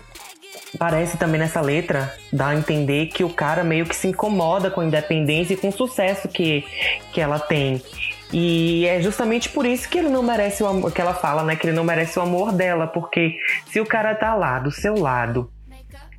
parece 0.78 1.16
também 1.16 1.40
nessa 1.40 1.60
letra 1.60 2.12
dá 2.32 2.48
a 2.48 2.54
entender 2.54 3.06
que 3.06 3.24
o 3.24 3.30
cara 3.30 3.64
meio 3.64 3.86
que 3.86 3.96
se 3.96 4.08
incomoda 4.08 4.70
com 4.70 4.80
a 4.80 4.84
independência 4.84 5.54
e 5.54 5.56
com 5.56 5.68
o 5.68 5.72
sucesso 5.72 6.28
que, 6.28 6.64
que 7.12 7.20
ela 7.20 7.38
tem. 7.38 7.82
E 8.32 8.86
é 8.86 9.00
justamente 9.00 9.48
por 9.48 9.64
isso 9.64 9.88
que 9.88 9.98
ele 9.98 10.08
não 10.08 10.22
merece 10.22 10.62
o 10.62 10.66
amor, 10.66 10.92
que 10.92 11.00
ela 11.00 11.14
fala, 11.14 11.42
né? 11.42 11.56
Que 11.56 11.66
ele 11.68 11.76
não 11.76 11.84
merece 11.84 12.18
o 12.18 12.22
amor 12.22 12.52
dela, 12.52 12.86
porque 12.86 13.38
se 13.70 13.80
o 13.80 13.86
cara 13.86 14.14
tá 14.14 14.34
lá 14.34 14.58
do 14.58 14.70
seu 14.70 14.98
lado 14.98 15.50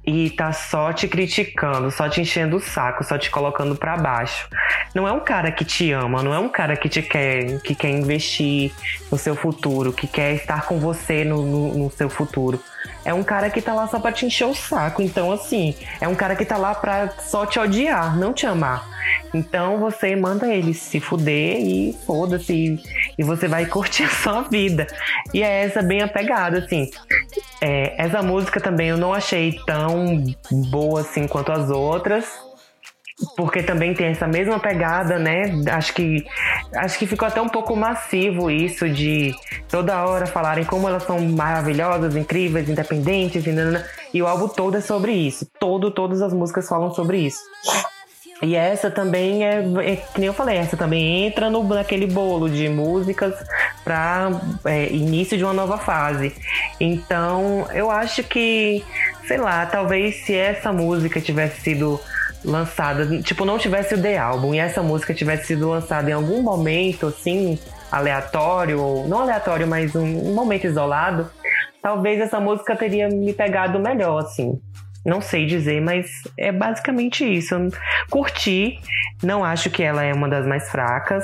e 0.06 0.30
tá 0.30 0.54
só 0.54 0.94
te 0.94 1.06
criticando, 1.06 1.92
só 1.92 2.08
te 2.08 2.22
enchendo 2.22 2.56
o 2.56 2.62
saco, 2.62 3.04
só 3.04 3.18
te 3.18 3.30
colocando 3.30 3.76
para 3.76 3.98
baixo. 3.98 4.48
Não 4.96 5.06
é 5.06 5.12
um 5.12 5.20
cara 5.20 5.52
que 5.52 5.66
te 5.66 5.92
ama, 5.92 6.24
não 6.24 6.34
é 6.34 6.40
um 6.40 6.48
cara 6.48 6.78
que 6.78 6.88
te 6.88 7.02
quer, 7.02 7.62
que 7.62 7.76
quer 7.76 7.90
investir 7.90 8.72
no 9.12 9.18
seu 9.18 9.36
futuro, 9.36 9.92
que 9.92 10.08
quer 10.08 10.34
estar 10.34 10.66
com 10.66 10.80
você 10.80 11.26
no, 11.26 11.46
no, 11.46 11.78
no 11.78 11.92
seu 11.92 12.10
futuro. 12.10 12.58
É 13.04 13.14
um 13.14 13.24
cara 13.24 13.50
que 13.50 13.62
tá 13.62 13.74
lá 13.74 13.88
só 13.88 14.00
pra 14.00 14.12
te 14.12 14.26
encher 14.26 14.46
o 14.46 14.56
saco. 14.56 15.02
Então, 15.02 15.32
assim, 15.32 15.76
é 16.02 16.08
um 16.08 16.16
cara 16.16 16.36
que 16.36 16.46
tá 16.46 16.58
lá 16.58 16.76
pra 16.76 17.10
só 17.20 17.46
te 17.46 17.60
odiar, 17.60 18.18
não 18.18 18.34
te 18.34 18.46
amar. 18.46 18.88
Então 19.34 19.80
você 19.80 20.16
manda 20.16 20.48
ele 20.48 20.74
se 20.74 21.00
fuder 21.00 21.60
e 21.60 21.98
foda-se. 22.06 22.80
E 23.18 23.24
você 23.24 23.48
vai 23.48 23.66
curtir 23.66 24.04
a 24.06 24.10
sua 24.10 24.42
vida. 24.44 24.88
E 25.34 25.44
é 25.44 25.64
essa 25.64 25.82
bem 25.82 26.02
a 26.02 26.08
pegada, 26.08 26.60
assim. 26.60 26.90
É, 27.62 28.02
essa 28.02 28.22
música 28.22 28.60
também 28.60 28.90
eu 28.90 28.98
não 28.98 29.14
achei 29.14 29.60
tão 29.66 30.24
boa 30.70 31.02
assim 31.02 31.28
quanto 31.28 31.52
as 31.52 31.70
outras. 31.70 32.47
Porque 33.36 33.64
também 33.64 33.96
tem 33.96 34.08
essa 34.08 34.28
mesma 34.28 34.60
pegada, 34.60 35.18
né? 35.18 35.52
Acho 35.72 35.94
que 35.94 36.24
acho 36.76 37.00
que 37.00 37.08
ficou 37.08 37.28
até 37.28 37.42
um 37.42 37.50
pouco 37.50 37.76
massivo 37.76 38.52
isso 38.52 38.88
de 38.88 39.34
toda 39.68 40.06
hora 40.06 40.28
falarem 40.28 40.64
como 40.64 40.88
elas 40.88 41.04
são 41.04 41.20
maravilhosas, 41.20 42.16
incríveis, 42.16 42.70
independentes 42.70 43.46
e, 43.48 43.52
e 44.14 44.22
o 44.22 44.28
álbum 44.28 44.48
todo 44.48 44.78
é 44.78 44.82
sobre 44.82 45.14
isso. 45.14 45.48
Todo, 45.60 45.90
todas 45.90 46.22
as 46.22 46.32
músicas 46.32 46.68
falam 46.68 46.94
sobre 46.94 47.18
isso. 47.18 47.40
E 48.42 48.56
essa 48.56 48.92
também 48.92 49.44
é, 49.44 49.64
é, 49.84 49.96
que 49.96 50.20
nem 50.20 50.28
eu 50.28 50.34
falei, 50.34 50.58
essa 50.58 50.78
também 50.78 51.26
entra 51.26 51.50
no, 51.50 51.64
naquele 51.64 52.06
bolo 52.06 52.48
de 52.48 52.70
músicas 52.70 53.34
para 53.84 54.30
é, 54.64 54.92
início 54.92 55.36
de 55.36 55.44
uma 55.44 55.54
nova 55.54 55.80
fase. 55.80 56.36
Então, 56.80 57.68
eu 57.74 57.90
acho 57.90 58.24
que, 58.24 58.86
sei 59.28 59.38
lá, 59.38 59.66
talvez 59.66 60.24
se 60.24 60.36
essa 60.36 60.72
música 60.72 61.20
tivesse 61.20 61.62
sido 61.62 62.00
lançada, 62.44 63.22
tipo, 63.22 63.46
não 63.46 63.58
tivesse 63.58 63.96
o 63.96 64.02
The 64.02 64.18
Album 64.18 64.54
e 64.54 64.60
essa 64.60 64.82
música 64.82 65.14
tivesse 65.14 65.48
sido 65.48 65.70
lançada 65.70 66.10
em 66.10 66.14
algum 66.14 66.42
momento, 66.42 67.08
assim, 67.08 67.60
aleatório, 67.92 68.82
ou 68.82 69.08
não 69.08 69.20
aleatório, 69.20 69.68
mas 69.68 69.96
um, 69.96 70.30
um 70.30 70.34
momento 70.34 70.66
isolado, 70.66 71.30
talvez 71.82 72.20
essa 72.20 72.40
música 72.40 72.76
teria 72.76 73.08
me 73.10 73.34
pegado 73.34 73.80
melhor, 73.80 74.20
assim. 74.20 74.60
Não 75.06 75.22
sei 75.22 75.46
dizer, 75.46 75.82
mas 75.82 76.08
é 76.38 76.52
basicamente 76.52 77.24
isso. 77.24 77.56
Eu 77.56 77.70
curti, 78.10 78.78
não 79.24 79.44
acho 79.44 79.70
que 79.70 79.82
ela 79.82 80.04
é 80.04 80.14
uma 80.14 80.28
das 80.28 80.46
mais 80.46 80.70
fracas. 80.70 81.24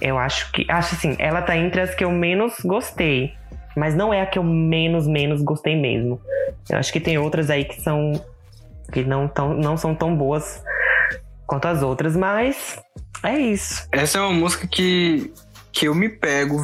Eu 0.00 0.18
acho 0.18 0.50
que. 0.50 0.64
Acho 0.70 0.94
assim, 0.94 1.14
ela 1.18 1.42
tá 1.42 1.54
entre 1.54 1.82
as 1.82 1.94
que 1.94 2.02
eu 2.02 2.10
menos 2.10 2.54
gostei. 2.64 3.34
Mas 3.76 3.94
não 3.94 4.14
é 4.14 4.22
a 4.22 4.26
que 4.26 4.38
eu 4.38 4.42
menos, 4.42 5.06
menos 5.06 5.42
gostei 5.42 5.76
mesmo. 5.76 6.18
Eu 6.70 6.78
acho 6.78 6.90
que 6.90 6.98
tem 6.98 7.18
outras 7.18 7.50
aí 7.50 7.64
que 7.64 7.78
são. 7.82 8.12
Que 8.92 9.04
não, 9.04 9.28
tão, 9.28 9.54
não 9.54 9.76
são 9.76 9.94
tão 9.94 10.16
boas 10.16 10.62
quanto 11.46 11.66
as 11.66 11.82
outras, 11.82 12.16
mas 12.16 12.78
é 13.22 13.38
isso. 13.38 13.86
Essa 13.92 14.18
é 14.18 14.20
uma 14.20 14.32
música 14.32 14.66
que, 14.66 15.32
que 15.72 15.86
eu 15.88 15.94
me 15.94 16.08
pego. 16.08 16.58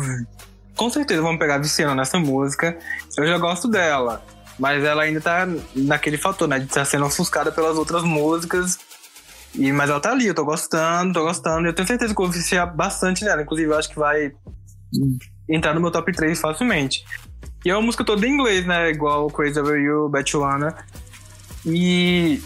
Com 0.76 0.90
certeza 0.90 1.22
vamos 1.22 1.38
pegar 1.38 1.58
viciando 1.58 1.94
nessa 1.94 2.18
música. 2.18 2.76
Eu 3.16 3.26
já 3.26 3.38
gosto 3.38 3.68
dela. 3.68 4.22
Mas 4.58 4.84
ela 4.84 5.02
ainda 5.02 5.20
tá 5.20 5.48
naquele 5.74 6.16
fator, 6.16 6.46
né? 6.46 6.58
De 6.60 6.66
estar 6.66 6.84
sendo 6.84 7.04
ofuscada 7.04 7.50
pelas 7.50 7.76
outras 7.76 8.04
músicas. 8.04 8.78
E, 9.54 9.72
mas 9.72 9.90
ela 9.90 10.00
tá 10.00 10.10
ali, 10.10 10.26
eu 10.26 10.34
tô 10.34 10.44
gostando, 10.44 11.12
tô 11.12 11.24
gostando. 11.24 11.66
Eu 11.66 11.72
tenho 11.72 11.86
certeza 11.86 12.14
que 12.14 12.20
eu 12.20 12.24
vou 12.24 12.32
viciar 12.32 12.74
bastante 12.74 13.24
nela. 13.24 13.42
Inclusive, 13.42 13.70
eu 13.70 13.78
acho 13.78 13.88
que 13.88 13.98
vai 13.98 14.32
entrar 15.48 15.74
no 15.74 15.80
meu 15.80 15.90
top 15.90 16.12
3 16.12 16.40
facilmente. 16.40 17.04
E 17.64 17.70
é 17.70 17.74
uma 17.74 17.82
música 17.82 18.04
toda 18.04 18.26
em 18.26 18.30
inglês, 18.30 18.66
né? 18.66 18.90
Igual 18.90 19.28
Crazy 19.28 19.58
Over 19.58 19.80
You, 19.80 20.08
Betuana. 20.08 20.74
E 21.66 22.40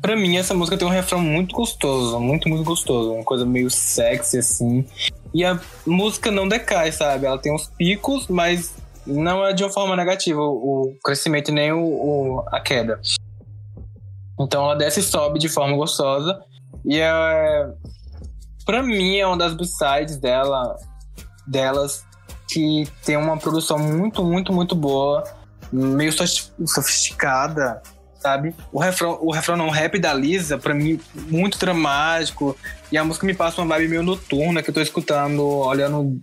pra 0.00 0.16
mim, 0.16 0.36
essa 0.36 0.54
música 0.54 0.76
tem 0.76 0.86
um 0.86 0.90
refrão 0.90 1.20
muito 1.20 1.54
gostoso, 1.54 2.18
muito, 2.18 2.48
muito 2.48 2.64
gostoso. 2.64 3.12
Uma 3.12 3.24
coisa 3.24 3.44
meio 3.46 3.70
sexy, 3.70 4.38
assim. 4.38 4.86
E 5.32 5.44
a 5.44 5.60
música 5.86 6.30
não 6.30 6.48
decai, 6.48 6.92
sabe? 6.92 7.26
Ela 7.26 7.38
tem 7.38 7.54
uns 7.54 7.66
picos, 7.76 8.28
mas 8.28 8.74
não 9.06 9.44
é 9.44 9.52
de 9.52 9.62
uma 9.62 9.70
forma 9.70 9.96
negativa 9.96 10.40
o, 10.40 10.94
crescimento 11.02 11.52
nem 11.52 11.72
o, 11.72 11.82
o, 11.82 12.44
a 12.48 12.60
queda. 12.60 13.00
Então 14.38 14.64
ela 14.64 14.74
desce 14.74 15.00
e 15.00 15.02
sobe 15.02 15.38
de 15.38 15.48
forma 15.48 15.76
gostosa. 15.76 16.40
E 16.84 16.98
é, 16.98 17.68
pra 18.64 18.82
mim 18.82 19.16
é 19.16 19.26
uma 19.26 19.36
das 19.36 19.54
b-sides 19.54 20.18
dela, 20.18 20.76
delas 21.46 22.04
que 22.48 22.86
tem 23.04 23.16
uma 23.16 23.38
produção 23.38 23.78
muito, 23.78 24.22
muito, 24.24 24.52
muito 24.52 24.74
boa, 24.74 25.24
meio 25.72 26.12
sofisticada. 26.12 27.82
Sabe? 28.22 28.54
O 28.72 28.78
refrão, 28.78 29.18
o 29.20 29.32
refrão 29.32 29.56
não, 29.56 29.66
o 29.66 29.70
rap 29.70 29.98
da 29.98 30.14
Lisa, 30.14 30.56
pra 30.56 30.72
mim, 30.72 30.98
muito 31.14 31.58
dramático. 31.58 32.56
E 32.90 32.96
a 32.96 33.04
música 33.04 33.26
me 33.26 33.34
passa 33.34 33.60
uma 33.60 33.74
vibe 33.74 33.88
meio 33.88 34.02
noturna 34.02 34.62
que 34.62 34.70
eu 34.70 34.74
tô 34.74 34.80
escutando, 34.80 35.44
olhando 35.44 36.20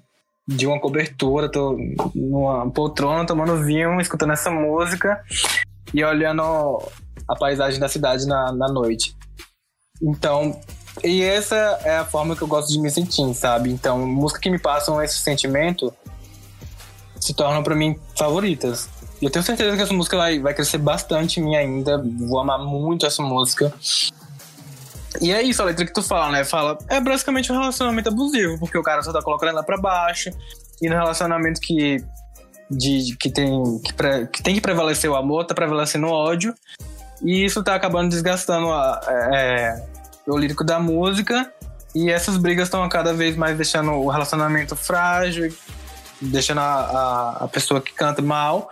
de 0.47 0.66
uma 0.66 0.80
cobertura, 0.80 1.52
tô 1.52 1.78
numa 2.16 2.70
poltrona 2.72 3.26
tomando 3.26 3.64
vinho, 3.64 4.02
escutando 4.02 4.34
essa 4.34 4.50
música 4.50 5.22
e 5.93 6.04
olhando 6.04 6.41
a 7.28 7.36
paisagem 7.36 7.80
da 7.80 7.88
cidade 7.88 8.26
na, 8.26 8.52
na 8.52 8.68
noite. 8.68 9.16
Então, 10.02 10.60
e 11.04 11.22
essa 11.22 11.56
é 11.84 11.97
a 11.97 12.06
forma 12.06 12.36
que 12.36 12.41
eu 12.41 12.47
gosto 12.47 12.72
de 12.72 12.80
me 12.80 12.89
sentir, 12.89 13.32
sabe? 13.36 13.70
Então, 13.70 14.06
música 14.08 14.39
que 14.39 14.50
me 14.50 14.58
passam 14.58 15.02
esse 15.04 15.20
sentimento 15.20 15.93
se 17.20 17.34
tornam 17.34 17.62
para 17.62 17.76
mim 17.76 18.00
favoritas. 18.18 18.89
Eu 19.22 19.30
tenho 19.30 19.44
certeza 19.44 19.76
que 19.76 19.82
essa 19.82 19.94
música 19.94 20.16
vai, 20.16 20.40
vai 20.40 20.54
crescer 20.54 20.78
bastante 20.78 21.40
em 21.40 21.44
mim 21.44 21.56
ainda. 21.56 22.02
Vou 22.02 22.40
amar 22.40 22.60
muito 22.60 23.06
essa 23.06 23.22
música. 23.22 23.74
E 25.22 25.32
é 25.32 25.42
isso, 25.42 25.62
a 25.62 25.66
letra 25.66 25.86
que 25.86 25.94
tu 25.94 26.02
fala, 26.02 26.32
né? 26.32 26.46
Fala, 26.46 26.78
é 26.88 27.02
basicamente 27.02 27.52
um 27.52 27.60
relacionamento 27.60 28.10
abusivo, 28.10 28.58
porque 28.60 28.78
o 28.78 28.84
cara 28.84 29.02
só 29.02 29.12
tá 29.12 29.22
colocando 29.22 29.50
ela 29.50 29.64
pra 29.64 29.78
baixo. 29.78 30.30
E 30.82 30.88
no 30.88 30.96
relacionamento 30.96 31.60
que, 31.60 31.98
de, 32.70 33.18
que, 33.20 33.30
tem, 33.30 33.80
que, 33.84 33.94
pre, 33.94 34.28
que 34.28 34.42
tem 34.42 34.56
que 34.56 34.62
prevalecer 34.62 35.10
o 35.10 35.16
amor, 35.16 35.46
tá 35.46 35.54
prevalecendo 35.54 36.08
o 36.08 36.12
ódio. 36.12 36.54
E 37.22 37.44
isso 37.44 37.62
tá 37.62 37.76
acabando 37.76 38.10
desgastando 38.10 38.72
a, 38.72 39.02
é, 39.34 39.84
o 40.26 40.38
lírico 40.38 40.64
da 40.64 40.80
música. 40.80 41.52
E 41.94 42.10
essas 42.10 42.38
brigas 42.38 42.68
estão 42.68 42.88
cada 42.88 43.14
vez 43.14 43.36
mais 43.36 43.58
deixando 43.58 43.92
o 43.92 44.08
relacionamento 44.10 44.76
frágil, 44.76 45.54
deixando 46.22 46.60
a, 46.60 46.64
a, 46.64 47.46
a 47.46 47.48
pessoa 47.48 47.82
que 47.82 47.94
canta 47.94 48.22
mal. 48.22 48.70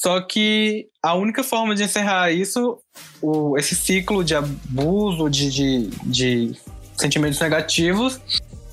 Só 0.00 0.18
que 0.22 0.88
a 1.02 1.14
única 1.14 1.44
forma 1.44 1.74
de 1.74 1.82
encerrar 1.82 2.32
isso, 2.32 2.78
o, 3.20 3.58
esse 3.58 3.76
ciclo 3.76 4.24
de 4.24 4.34
abuso, 4.34 5.28
de, 5.28 5.50
de, 5.50 5.86
de 6.04 6.60
sentimentos 6.96 7.38
negativos, 7.38 8.18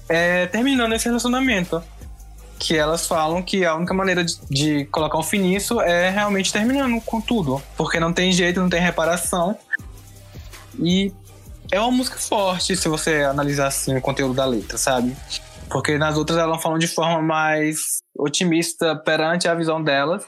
é 0.08 0.46
terminando 0.48 0.94
esse 0.94 1.06
relacionamento. 1.06 1.84
Que 2.58 2.78
elas 2.78 3.06
falam 3.06 3.44
que 3.44 3.66
a 3.66 3.76
única 3.76 3.94
maneira 3.94 4.24
de, 4.24 4.40
de, 4.50 4.86
colocar 4.86 5.18
um 5.18 5.24
fim 5.24 5.40
nisso 5.40 5.82
é 5.82 6.10
realmente 6.10 6.52
terminando 6.52 7.00
com 7.02 7.20
tudo. 7.20 7.62
Porque 7.76 8.00
não 8.00 8.14
tem 8.14 8.32
jeito, 8.32 8.62
não 8.62 8.70
tem 8.70 8.80
reparação. 8.80 9.58
E 10.80 11.12
é 11.70 11.80
uma 11.80 11.92
música 11.92 12.18
forte 12.18 12.74
se 12.78 12.88
você 12.88 13.24
analisar 13.24 13.68
assim 13.68 13.98
o 13.98 14.02
conteúdo 14.02 14.34
da 14.34 14.46
letra, 14.46 14.78
sabe? 14.78 15.14
Porque 15.70 15.98
nas 15.98 16.16
outras 16.16 16.40
elas 16.40 16.64
falam 16.64 16.80
de 16.80 16.88
forma 16.88 17.22
mais 17.22 17.98
otimista 18.18 18.96
perante 18.96 19.46
a 19.50 19.54
visão 19.54 19.84
delas. 19.84 20.24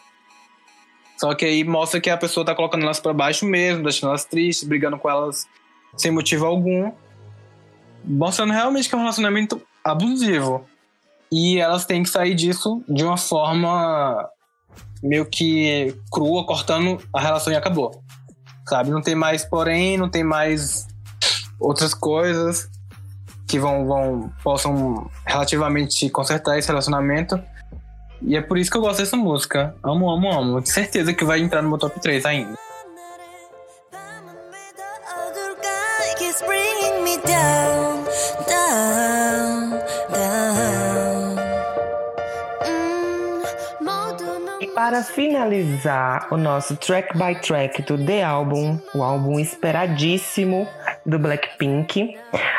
Só 1.20 1.36
que 1.36 1.44
aí 1.44 1.66
mostra 1.66 2.00
que 2.00 2.10
a 2.10 2.16
pessoa 2.16 2.46
tá 2.46 2.56
colocando 2.56 2.84
elas 2.84 3.00
para 3.00 3.14
baixo 3.14 3.46
mesmo, 3.46 3.84
deixando 3.84 4.10
elas 4.10 4.24
tristes, 4.24 4.66
brigando 4.66 4.98
com 4.98 5.10
elas 5.10 5.46
sem 5.98 6.12
motivo 6.12 6.46
algum. 6.46 6.94
Mostrando 8.06 8.54
realmente 8.54 8.88
que 8.88 8.96
é 8.96 8.98
um 8.98 9.02
relacionamento 9.02 9.62
abusivo. 9.84 10.66
E 11.30 11.60
elas 11.60 11.86
têm 11.86 12.04
que 12.04 12.10
sair 12.10 12.34
disso 12.34 12.82
de 12.88 13.04
uma 13.04 13.18
forma 13.18 14.30
meio 15.04 15.26
que 15.26 15.94
crua, 16.10 16.46
cortando 16.46 17.02
a 17.14 17.20
relação 17.20 17.52
e 17.52 17.56
acabou. 17.56 18.02
Sabe? 18.68 18.90
Não 18.90 19.02
tem 19.02 19.16
mais 19.16 19.44
porém, 19.44 19.98
não 19.98 20.10
tem 20.10 20.24
mais 20.24 20.88
outras 21.60 21.94
coisas 21.94 22.70
que 23.46 23.60
vão, 23.60 23.86
vão 23.86 24.32
possam 24.42 25.10
relativamente 25.26 26.10
consertar 26.10 26.58
esse 26.58 26.70
relacionamento. 26.70 27.42
E 28.22 28.36
é 28.36 28.42
por 28.42 28.58
isso 28.58 28.70
que 28.70 28.78
eu 28.78 28.82
gosto 28.82 29.00
dessa 29.00 29.18
música. 29.18 29.76
Amo, 29.84 30.10
amo, 30.10 30.32
amo. 30.32 30.62
Tenho 30.62 30.74
certeza 30.74 31.14
que 31.14 31.24
vai 31.24 31.40
entrar 31.40 31.62
no 31.62 31.70
meu 31.70 31.78
top 31.78 32.00
3 32.00 32.26
ainda. 32.26 32.58
Para 44.90 45.04
finalizar 45.04 46.26
o 46.32 46.36
nosso 46.36 46.76
track 46.76 47.16
by 47.16 47.36
track 47.36 47.84
do 47.84 47.96
The 47.96 48.24
Album, 48.24 48.80
o 48.96 49.04
álbum 49.04 49.40
esperadíssimo 49.40 50.68
do 51.06 51.20
Blackpink, 51.20 52.18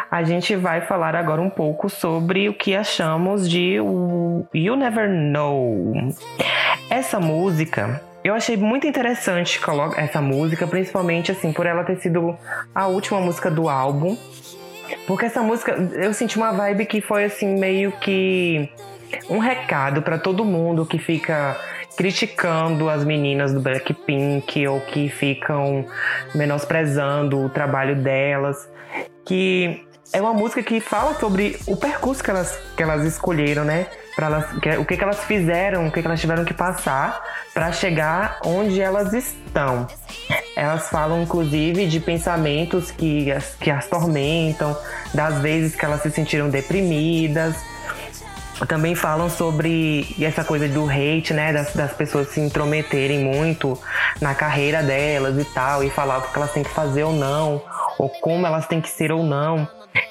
a 0.09 0.23
gente 0.23 0.55
vai 0.55 0.81
falar 0.83 1.17
agora 1.17 1.43
um 1.43 1.51
pouco 1.51 1.91
sobre 1.91 2.49
o 2.49 2.55
que 2.55 2.77
achamos 2.77 3.51
de 3.51 3.75
You 3.75 4.77
Never 4.77 5.11
Know. 5.11 5.93
Essa 6.89 7.19
música 7.19 8.01
eu 8.23 8.33
achei 8.33 8.57
muito 8.57 8.87
interessante 8.87 9.59
essa 9.97 10.21
música, 10.21 10.69
principalmente 10.69 11.33
assim, 11.33 11.53
por 11.53 11.67
ela 11.67 11.83
ter 11.83 11.97
sido 11.97 12.39
a 12.73 12.87
última 12.87 13.19
música 13.19 13.51
do 13.51 13.69
álbum. 13.69 14.17
Porque 15.05 15.27
essa 15.27 15.43
música, 15.43 15.73
eu 15.95 16.15
senti 16.15 16.37
uma 16.37 16.53
vibe 16.53 16.87
que 16.87 17.01
foi 17.01 17.25
assim 17.25 17.59
meio 17.59 17.91
que 17.91 18.71
um 19.29 19.39
recado 19.39 20.03
para 20.03 20.17
todo 20.17 20.45
mundo 20.45 20.87
que 20.87 20.97
fica 20.97 21.57
criticando 22.01 22.89
as 22.89 23.05
meninas 23.05 23.53
do 23.53 23.61
Blackpink 23.61 24.67
ou 24.67 24.81
que 24.81 25.11
ficam 25.11 25.85
menosprezando 26.35 27.45
o 27.45 27.51
trabalho 27.51 27.95
delas, 27.95 28.57
que 29.23 29.87
é 30.11 30.19
uma 30.19 30.33
música 30.33 30.63
que 30.63 30.81
fala 30.81 31.13
sobre 31.21 31.59
o 31.67 31.77
percurso 31.77 32.25
que 32.25 32.31
elas, 32.31 32.59
que 32.75 32.83
elas 32.83 33.05
escolheram, 33.05 33.67
né? 33.67 33.87
Elas, 34.19 34.47
que, 34.61 34.71
o 34.79 34.85
que, 34.87 34.97
que 34.97 35.05
elas 35.05 35.25
fizeram, 35.25 35.89
o 35.89 35.93
que, 35.93 36.01
que 36.01 36.07
elas 36.07 36.19
tiveram 36.19 36.43
que 36.43 36.55
passar 36.55 37.23
para 37.53 37.71
chegar 37.71 38.39
onde 38.47 38.81
elas 38.81 39.13
estão. 39.13 39.87
Elas 40.57 40.89
falam, 40.89 41.23
inclusive, 41.23 41.87
de 41.87 42.01
pensamentos 42.01 42.91
que 42.91 43.31
as, 43.31 43.57
que 43.57 43.71
as 43.71 43.87
tormentam, 43.89 44.75
das 45.13 45.39
vezes 45.41 45.77
que 45.77 45.85
elas 45.85 46.01
se 46.01 46.11
sentiram 46.11 46.49
deprimidas. 46.49 47.57
Também 48.69 48.95
falam 48.95 49.29
sobre 49.29 50.07
essa 50.21 50.45
coisa 50.45 50.69
do 50.69 50.89
hate, 50.89 51.33
né? 51.33 51.53
Das, 51.53 51.75
das 51.75 51.93
pessoas 51.93 52.29
se 52.29 52.41
intrometerem 52.41 53.19
muito 53.19 53.79
na 54.21 54.35
carreira 54.35 54.83
delas 54.83 55.39
e 55.39 55.45
tal, 55.45 55.83
e 55.83 55.91
falar 55.91 56.19
o 56.19 56.23
que 56.23 56.37
elas 56.37 56.53
têm 56.53 56.63
que 56.63 56.71
fazer 56.71 57.05
ou 57.05 57.13
não, 57.13 57.63
ou 57.99 58.09
como 58.09 58.47
elas 58.47 58.67
têm 58.67 58.81
que 58.81 58.89
ser 58.89 59.13
ou 59.13 59.23
não. 59.23 59.67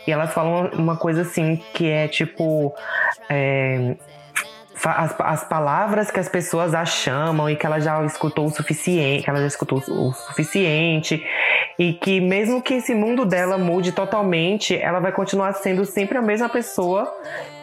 E 0.05 0.11
elas 0.11 0.33
falam 0.33 0.69
uma 0.73 0.97
coisa 0.97 1.21
assim 1.21 1.61
que 1.73 1.89
é 1.89 2.07
tipo. 2.07 2.73
É, 3.29 3.95
as, 4.87 5.13
as, 5.19 5.43
palavras 5.43 6.09
que 6.09 6.19
as 6.19 6.29
pessoas 6.29 6.73
a 6.73 6.85
chamam 6.85 7.49
e 7.49 7.55
que 7.55 7.65
ela 7.65 7.79
já 7.79 8.03
escutou 8.05 8.45
o 8.45 8.49
suficiente, 8.49 9.23
que 9.23 9.29
ela 9.29 9.39
já 9.39 9.47
escutou 9.47 9.79
o 9.79 10.13
suficiente 10.13 11.21
e 11.77 11.93
que 11.93 12.21
mesmo 12.21 12.61
que 12.61 12.75
esse 12.75 12.95
mundo 12.95 13.25
dela 13.25 13.57
mude 13.57 13.91
totalmente, 13.91 14.77
ela 14.77 14.99
vai 14.99 15.11
continuar 15.11 15.53
sendo 15.53 15.85
sempre 15.85 16.17
a 16.17 16.21
mesma 16.21 16.47
pessoa 16.47 17.13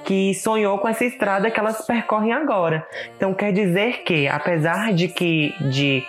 que 0.07 0.33
sonhou 0.35 0.79
com 0.79 0.89
essa 0.89 1.05
estrada 1.05 1.51
que 1.51 1.59
elas 1.59 1.85
percorrem 1.85 2.33
agora. 2.33 2.87
Então 3.17 3.35
quer 3.35 3.53
dizer 3.53 4.05
que, 4.05 4.29
apesar 4.29 4.95
de 4.95 5.09
que 5.09 5.53
de 5.69 6.05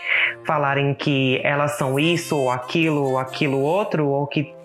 falarem 0.46 0.94
que 0.94 1.42
elas 1.44 1.72
são 1.78 2.00
isso 2.00 2.38
ou 2.38 2.52
aquilo 2.52 3.04
ou 3.04 3.18
aquilo 3.18 3.60
outro, 3.60 4.08
ou 4.08 4.28
que 4.28 4.56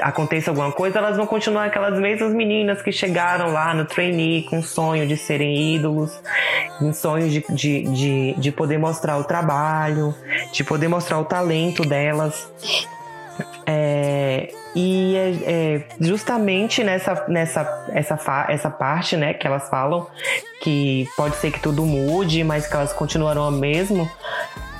aconteça 0.00 0.52
alguma 0.52 0.70
coisa, 0.70 0.98
elas 0.98 1.16
vão 1.16 1.26
continuar 1.26 1.64
aquelas 1.64 1.98
mesmas 1.98 2.32
meninas 2.32 2.80
que 2.80 2.92
chegaram 2.92 3.52
lá 3.52 3.74
no 3.74 3.84
trainee 3.84 4.44
com 4.44 4.62
sonho 4.62 5.08
de 5.08 5.16
serem 5.16 5.74
ídolos, 5.74 6.22
com 6.78 6.92
sonho 6.92 7.28
de, 7.28 7.44
de, 7.50 7.82
de, 7.82 8.34
de 8.38 8.52
poder 8.52 8.78
mostrar 8.78 9.18
o 9.18 9.24
trabalho, 9.24 10.14
de 10.52 10.62
poder 10.62 10.86
mostrar 10.86 11.18
o 11.18 11.24
talento 11.24 11.82
delas. 11.82 12.48
É, 13.66 13.91
e 14.74 15.16
é, 15.16 15.30
é, 15.44 15.86
justamente 16.00 16.82
nessa, 16.82 17.24
nessa 17.28 17.86
essa, 17.90 18.46
essa 18.48 18.70
parte, 18.70 19.16
né, 19.16 19.34
que 19.34 19.46
elas 19.46 19.68
falam 19.68 20.06
que 20.62 21.08
pode 21.16 21.36
ser 21.36 21.50
que 21.50 21.60
tudo 21.60 21.84
mude, 21.84 22.42
mas 22.44 22.66
que 22.66 22.74
elas 22.74 22.92
continuarão 22.92 23.44
a 23.44 23.50
mesmo, 23.50 24.08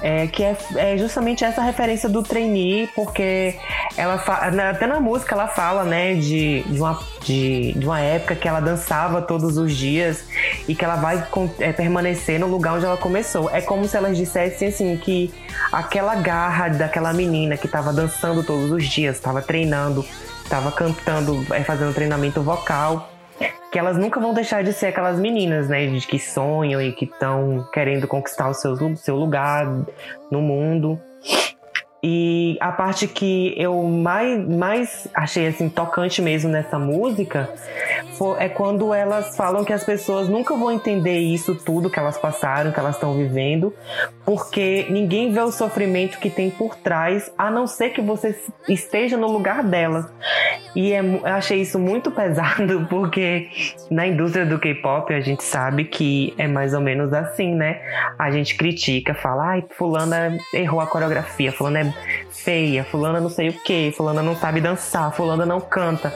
é, 0.03 0.27
que 0.27 0.43
é, 0.43 0.57
é, 0.75 0.99
justamente 0.99 1.45
essa 1.45 1.63
referência 1.63 2.09
do 2.09 2.23
trainee, 2.23 2.89
porque 2.89 3.55
ela 3.97 4.15
até 4.71 4.87
na 4.87 5.01
música 5.01 5.35
ela 5.35 5.47
fala, 5.47 5.85
né, 5.85 6.15
de, 6.15 6.65
de, 6.65 6.81
uma, 6.81 6.99
de, 7.23 7.73
de 7.73 7.87
uma 7.87 8.01
época 8.01 8.35
que 8.35 8.49
ela 8.49 8.61
dançava 8.61 9.23
todos 9.23 9.57
os 9.57 9.75
dias 9.75 10.25
e 10.67 10.75
que 10.75 10.85
ela 10.85 10.97
vai 10.97 11.25
é, 11.61 11.73
permanecer 11.73 12.41
no 12.41 12.49
lugar 12.49 12.75
onde 12.75 12.85
ela 12.85 12.97
começou. 12.97 13.49
É 13.51 13.61
como 13.61 13.87
se 13.87 13.97
elas 13.97 14.17
dissessem 14.17 14.69
assim 14.69 14.97
que 14.97 15.33
aquela 15.71 16.17
garra 16.17 16.69
daquela 16.69 17.13
menina 17.13 17.57
que 17.57 17.67
estava 17.67 17.93
dançando 17.93 18.43
todos 18.43 18.73
os 18.73 18.85
dias, 18.85 19.17
estava 19.17 19.41
treinando, 19.41 20.05
estava 20.43 20.73
cantando, 20.73 21.47
é, 21.55 21.63
fazendo 21.63 21.95
treinamento 21.95 22.43
vocal 22.43 23.12
que 23.71 23.79
elas 23.79 23.97
nunca 23.97 24.21
vão 24.21 24.35
deixar 24.35 24.63
de 24.63 24.73
ser 24.73 24.87
aquelas 24.87 25.19
meninas, 25.19 25.69
né? 25.69 25.87
De 25.87 26.07
que 26.07 26.19
sonham 26.19 26.81
e 26.81 26.93
que 26.93 27.05
estão 27.05 27.69
querendo 27.73 28.07
conquistar 28.07 28.49
o 28.49 28.55
seu, 28.55 28.77
seu 28.97 29.17
lugar 29.17 29.67
no 30.31 30.41
mundo. 30.41 31.01
E 32.05 32.57
a 32.61 32.73
parte 32.73 33.07
que 33.07 33.55
eu 33.57 33.81
mais, 33.85 34.49
mais 34.49 35.09
achei 35.15 35.47
assim 35.47 35.69
tocante 35.69 36.21
mesmo 36.21 36.51
nessa 36.51 36.77
música 36.77 37.49
é 38.39 38.49
quando 38.49 38.93
elas 38.93 39.37
falam 39.37 39.65
que 39.65 39.73
as 39.73 39.85
pessoas 39.85 40.29
nunca 40.29 40.55
vão 40.55 40.71
entender 40.71 41.19
isso 41.19 41.55
tudo 41.55 41.91
que 41.91 41.99
elas 41.99 42.19
passaram, 42.19 42.71
que 42.71 42.79
elas 42.79 42.95
estão 42.95 43.17
vivendo, 43.17 43.75
porque 44.25 44.87
ninguém 44.91 45.33
vê 45.33 45.41
o 45.41 45.51
sofrimento 45.51 46.19
que 46.19 46.31
tem 46.31 46.51
por 46.51 46.77
trás, 46.77 47.33
a 47.37 47.51
não 47.51 47.67
ser 47.67 47.91
que 47.91 48.01
você 48.01 48.37
esteja 48.69 49.17
no 49.17 49.31
lugar 49.31 49.63
delas. 49.65 50.07
E 50.75 50.93
é, 50.93 51.01
eu 51.01 51.27
achei 51.27 51.61
isso 51.61 51.79
muito 51.79 52.11
pesado, 52.11 52.87
porque 52.91 53.49
na 53.91 54.07
indústria 54.07 54.47
do 54.47 54.59
K-pop 54.59 55.13
a 55.13 55.21
gente 55.21 55.43
sabe 55.43 55.85
que 55.85 56.35
é 56.39 56.47
mais 56.47 56.75
ou 56.75 56.81
menos 56.81 57.13
assim, 57.13 57.55
né? 57.55 57.81
A 58.19 58.31
gente 58.31 58.57
critica, 58.57 59.15
fala, 59.15 59.51
ai, 59.51 59.65
fulana 59.71 60.37
errou 60.55 60.81
a 60.81 60.87
coreografia, 60.87 61.53
fulana 61.53 61.81
é 61.81 61.92
feia, 62.31 62.85
fulana 62.85 63.21
não 63.21 63.31
sei 63.31 63.51
o 63.51 63.53
que, 63.63 63.93
fulana 63.97 64.23
não 64.23 64.37
sabe 64.37 64.61
dançar, 64.61 65.13
fulana 65.13 65.47
não 65.47 65.61
canta. 65.61 66.13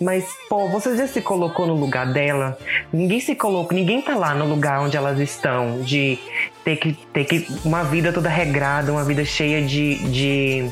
Mas, 0.00 0.26
pô, 0.48 0.68
você 0.68 0.96
já 0.96 1.06
se 1.06 1.20
colocou 1.20 1.66
no 1.66 1.74
lugar 1.74 2.12
dela? 2.12 2.56
Ninguém 2.92 3.20
se 3.20 3.34
colocou, 3.34 3.76
ninguém 3.76 4.02
tá 4.02 4.16
lá 4.16 4.34
no 4.34 4.46
lugar 4.46 4.80
onde 4.80 4.96
elas 4.96 5.18
estão, 5.18 5.80
de 5.82 6.18
ter 6.64 6.76
que 6.76 6.92
ter 7.12 7.24
que 7.24 7.46
uma 7.64 7.84
vida 7.84 8.12
toda 8.12 8.28
regrada, 8.28 8.92
uma 8.92 9.04
vida 9.04 9.24
cheia 9.24 9.62
de, 9.62 9.96
de 10.10 10.70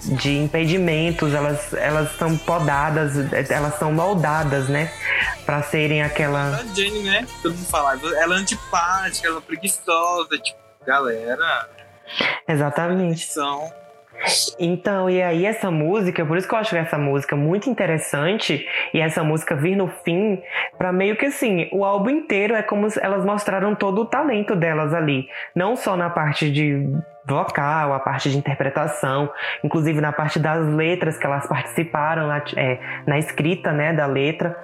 de 0.00 0.36
impedimentos, 0.36 1.34
elas 1.34 1.72
elas 1.74 2.16
são 2.16 2.36
podadas, 2.36 3.12
elas 3.50 3.78
são 3.78 3.92
moldadas, 3.92 4.68
né? 4.68 4.92
Pra 5.44 5.62
serem 5.62 6.02
aquela. 6.02 6.56
A 6.56 6.74
Jane, 6.74 7.02
né? 7.02 7.26
Todo 7.42 7.54
mundo 7.54 7.66
fala, 7.66 7.98
ela 8.16 8.36
é 8.36 8.38
antipática, 8.38 9.28
ela 9.28 9.38
é 9.38 9.40
preguiçosa, 9.40 10.38
tipo, 10.38 10.58
galera. 10.86 11.68
Exatamente. 12.46 13.26
São 13.26 13.68
então, 14.58 15.08
e 15.08 15.22
aí 15.22 15.46
essa 15.46 15.70
música, 15.70 16.24
por 16.26 16.36
isso 16.36 16.48
que 16.48 16.54
eu 16.54 16.58
acho 16.58 16.76
essa 16.76 16.98
música 16.98 17.36
muito 17.36 17.70
interessante 17.70 18.66
e 18.92 19.00
essa 19.00 19.22
música 19.22 19.54
vir 19.54 19.76
no 19.76 19.88
fim, 19.88 20.42
para 20.76 20.92
meio 20.92 21.16
que 21.16 21.26
assim, 21.26 21.68
o 21.72 21.84
álbum 21.84 22.10
inteiro 22.10 22.54
é 22.54 22.62
como 22.62 22.90
se 22.90 23.00
elas 23.00 23.24
mostraram 23.24 23.74
todo 23.74 24.02
o 24.02 24.04
talento 24.04 24.56
delas 24.56 24.92
ali, 24.92 25.28
não 25.54 25.76
só 25.76 25.96
na 25.96 26.10
parte 26.10 26.50
de 26.50 26.90
vocal, 27.24 27.92
a 27.92 28.00
parte 28.00 28.30
de 28.30 28.38
interpretação, 28.38 29.30
inclusive 29.62 30.00
na 30.00 30.12
parte 30.12 30.38
das 30.38 30.66
letras 30.66 31.16
que 31.16 31.26
elas 31.26 31.46
participaram 31.46 32.26
na, 32.26 32.42
é, 32.56 32.78
na 33.06 33.18
escrita, 33.18 33.72
né, 33.72 33.92
da 33.92 34.06
letra. 34.06 34.56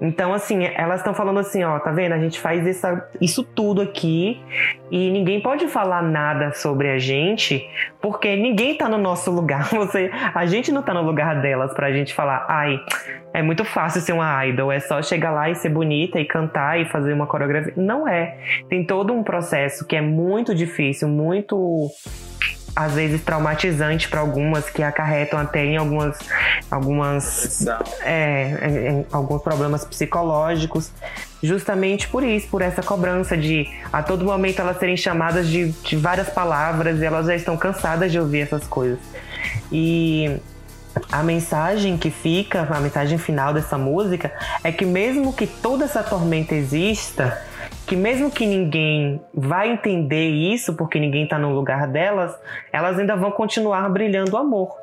Então, 0.00 0.32
assim, 0.32 0.64
elas 0.64 1.00
estão 1.00 1.12
falando 1.12 1.40
assim, 1.40 1.62
ó, 1.62 1.78
tá 1.78 1.90
vendo? 1.90 2.12
A 2.12 2.18
gente 2.18 2.40
faz 2.40 2.66
essa, 2.66 3.08
isso 3.20 3.44
tudo 3.44 3.82
aqui 3.82 4.40
e 4.90 5.10
ninguém 5.10 5.40
pode 5.40 5.68
falar 5.68 6.02
nada 6.02 6.52
sobre 6.52 6.88
a 6.88 6.98
gente, 6.98 7.68
porque 8.00 8.34
ninguém 8.34 8.76
tá 8.76 8.88
no 8.88 8.96
nosso 8.96 9.30
lugar. 9.30 9.68
Você, 9.76 10.10
a 10.34 10.46
gente 10.46 10.72
não 10.72 10.82
tá 10.82 10.94
no 10.94 11.02
lugar 11.02 11.40
delas 11.42 11.74
pra 11.74 11.92
gente 11.92 12.14
falar, 12.14 12.46
ai, 12.48 12.80
é 13.34 13.42
muito 13.42 13.64
fácil 13.64 14.00
ser 14.00 14.12
uma 14.12 14.46
idol, 14.46 14.72
é 14.72 14.80
só 14.80 15.02
chegar 15.02 15.30
lá 15.30 15.50
e 15.50 15.54
ser 15.54 15.68
bonita 15.68 16.18
e 16.18 16.24
cantar 16.24 16.80
e 16.80 16.86
fazer 16.86 17.12
uma 17.12 17.26
coreografia. 17.26 17.74
Não 17.76 18.08
é. 18.08 18.38
Tem 18.68 18.84
todo 18.84 19.12
um 19.12 19.22
processo 19.22 19.86
que 19.86 19.96
é 19.96 20.00
muito 20.00 20.54
difícil, 20.54 21.08
muito 21.08 21.90
às 22.74 22.92
vezes 22.92 23.22
traumatizante 23.22 24.08
para 24.08 24.20
algumas 24.20 24.70
que 24.70 24.82
acarretam 24.82 25.38
até 25.38 25.64
em 25.64 25.76
algumas 25.76 26.18
algumas 26.70 27.66
é, 28.02 28.68
em, 28.68 29.06
alguns 29.12 29.42
problemas 29.42 29.84
psicológicos. 29.84 30.90
Justamente 31.42 32.08
por 32.08 32.22
isso 32.22 32.48
por 32.48 32.62
essa 32.62 32.82
cobrança 32.82 33.36
de 33.36 33.66
a 33.92 34.02
todo 34.02 34.24
momento 34.24 34.60
elas 34.60 34.78
serem 34.78 34.96
chamadas 34.96 35.48
de, 35.48 35.72
de 35.72 35.96
várias 35.96 36.28
palavras 36.28 37.00
e 37.00 37.04
elas 37.04 37.26
já 37.26 37.34
estão 37.34 37.56
cansadas 37.56 38.12
de 38.12 38.18
ouvir 38.18 38.40
essas 38.40 38.66
coisas. 38.66 38.98
E 39.72 40.40
a 41.10 41.22
mensagem 41.22 41.96
que 41.96 42.10
fica, 42.10 42.62
a 42.70 42.80
mensagem 42.80 43.16
final 43.16 43.54
dessa 43.54 43.78
música 43.78 44.32
é 44.62 44.72
que 44.72 44.84
mesmo 44.84 45.32
que 45.32 45.46
toda 45.46 45.84
essa 45.84 46.02
tormenta 46.02 46.54
exista, 46.54 47.40
que 47.90 47.96
mesmo 47.96 48.30
que 48.30 48.46
ninguém 48.46 49.20
vai 49.34 49.72
entender 49.72 50.28
isso, 50.28 50.76
porque 50.76 51.00
ninguém 51.00 51.24
está 51.24 51.36
no 51.40 51.52
lugar 51.52 51.88
delas, 51.88 52.38
elas 52.72 52.96
ainda 52.96 53.16
vão 53.16 53.32
continuar 53.32 53.88
brilhando 53.90 54.36
amor. 54.36 54.76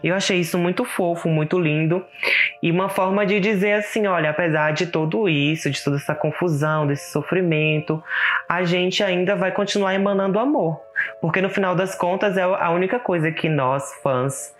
Eu 0.00 0.14
achei 0.14 0.38
isso 0.38 0.56
muito 0.56 0.84
fofo, 0.84 1.28
muito 1.28 1.58
lindo. 1.58 2.06
E 2.62 2.70
uma 2.70 2.88
forma 2.88 3.26
de 3.26 3.40
dizer 3.40 3.72
assim: 3.72 4.06
olha, 4.06 4.30
apesar 4.30 4.72
de 4.72 4.86
tudo 4.86 5.28
isso, 5.28 5.68
de 5.68 5.82
toda 5.82 5.96
essa 5.96 6.14
confusão, 6.14 6.86
desse 6.86 7.10
sofrimento, 7.10 8.00
a 8.48 8.62
gente 8.62 9.02
ainda 9.02 9.34
vai 9.34 9.50
continuar 9.50 9.94
emanando 9.94 10.38
amor. 10.38 10.80
Porque 11.20 11.40
no 11.40 11.50
final 11.50 11.74
das 11.74 11.96
contas 11.96 12.36
é 12.36 12.42
a 12.42 12.70
única 12.70 13.00
coisa 13.00 13.32
que 13.32 13.48
nós, 13.48 13.92
fãs, 14.04 14.54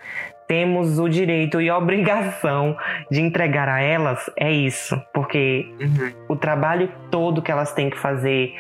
temos 0.46 0.98
o 0.98 1.08
direito 1.08 1.60
e 1.60 1.68
a 1.68 1.76
obrigação 1.76 2.76
de 3.10 3.20
entregar 3.20 3.68
a 3.68 3.80
elas 3.80 4.30
é 4.36 4.50
isso, 4.50 5.00
porque 5.12 5.66
uhum. 5.80 6.12
o 6.28 6.36
trabalho 6.36 6.90
todo 7.10 7.42
que 7.42 7.50
elas 7.50 7.72
têm 7.72 7.90
que 7.90 7.98
fazer, 7.98 8.54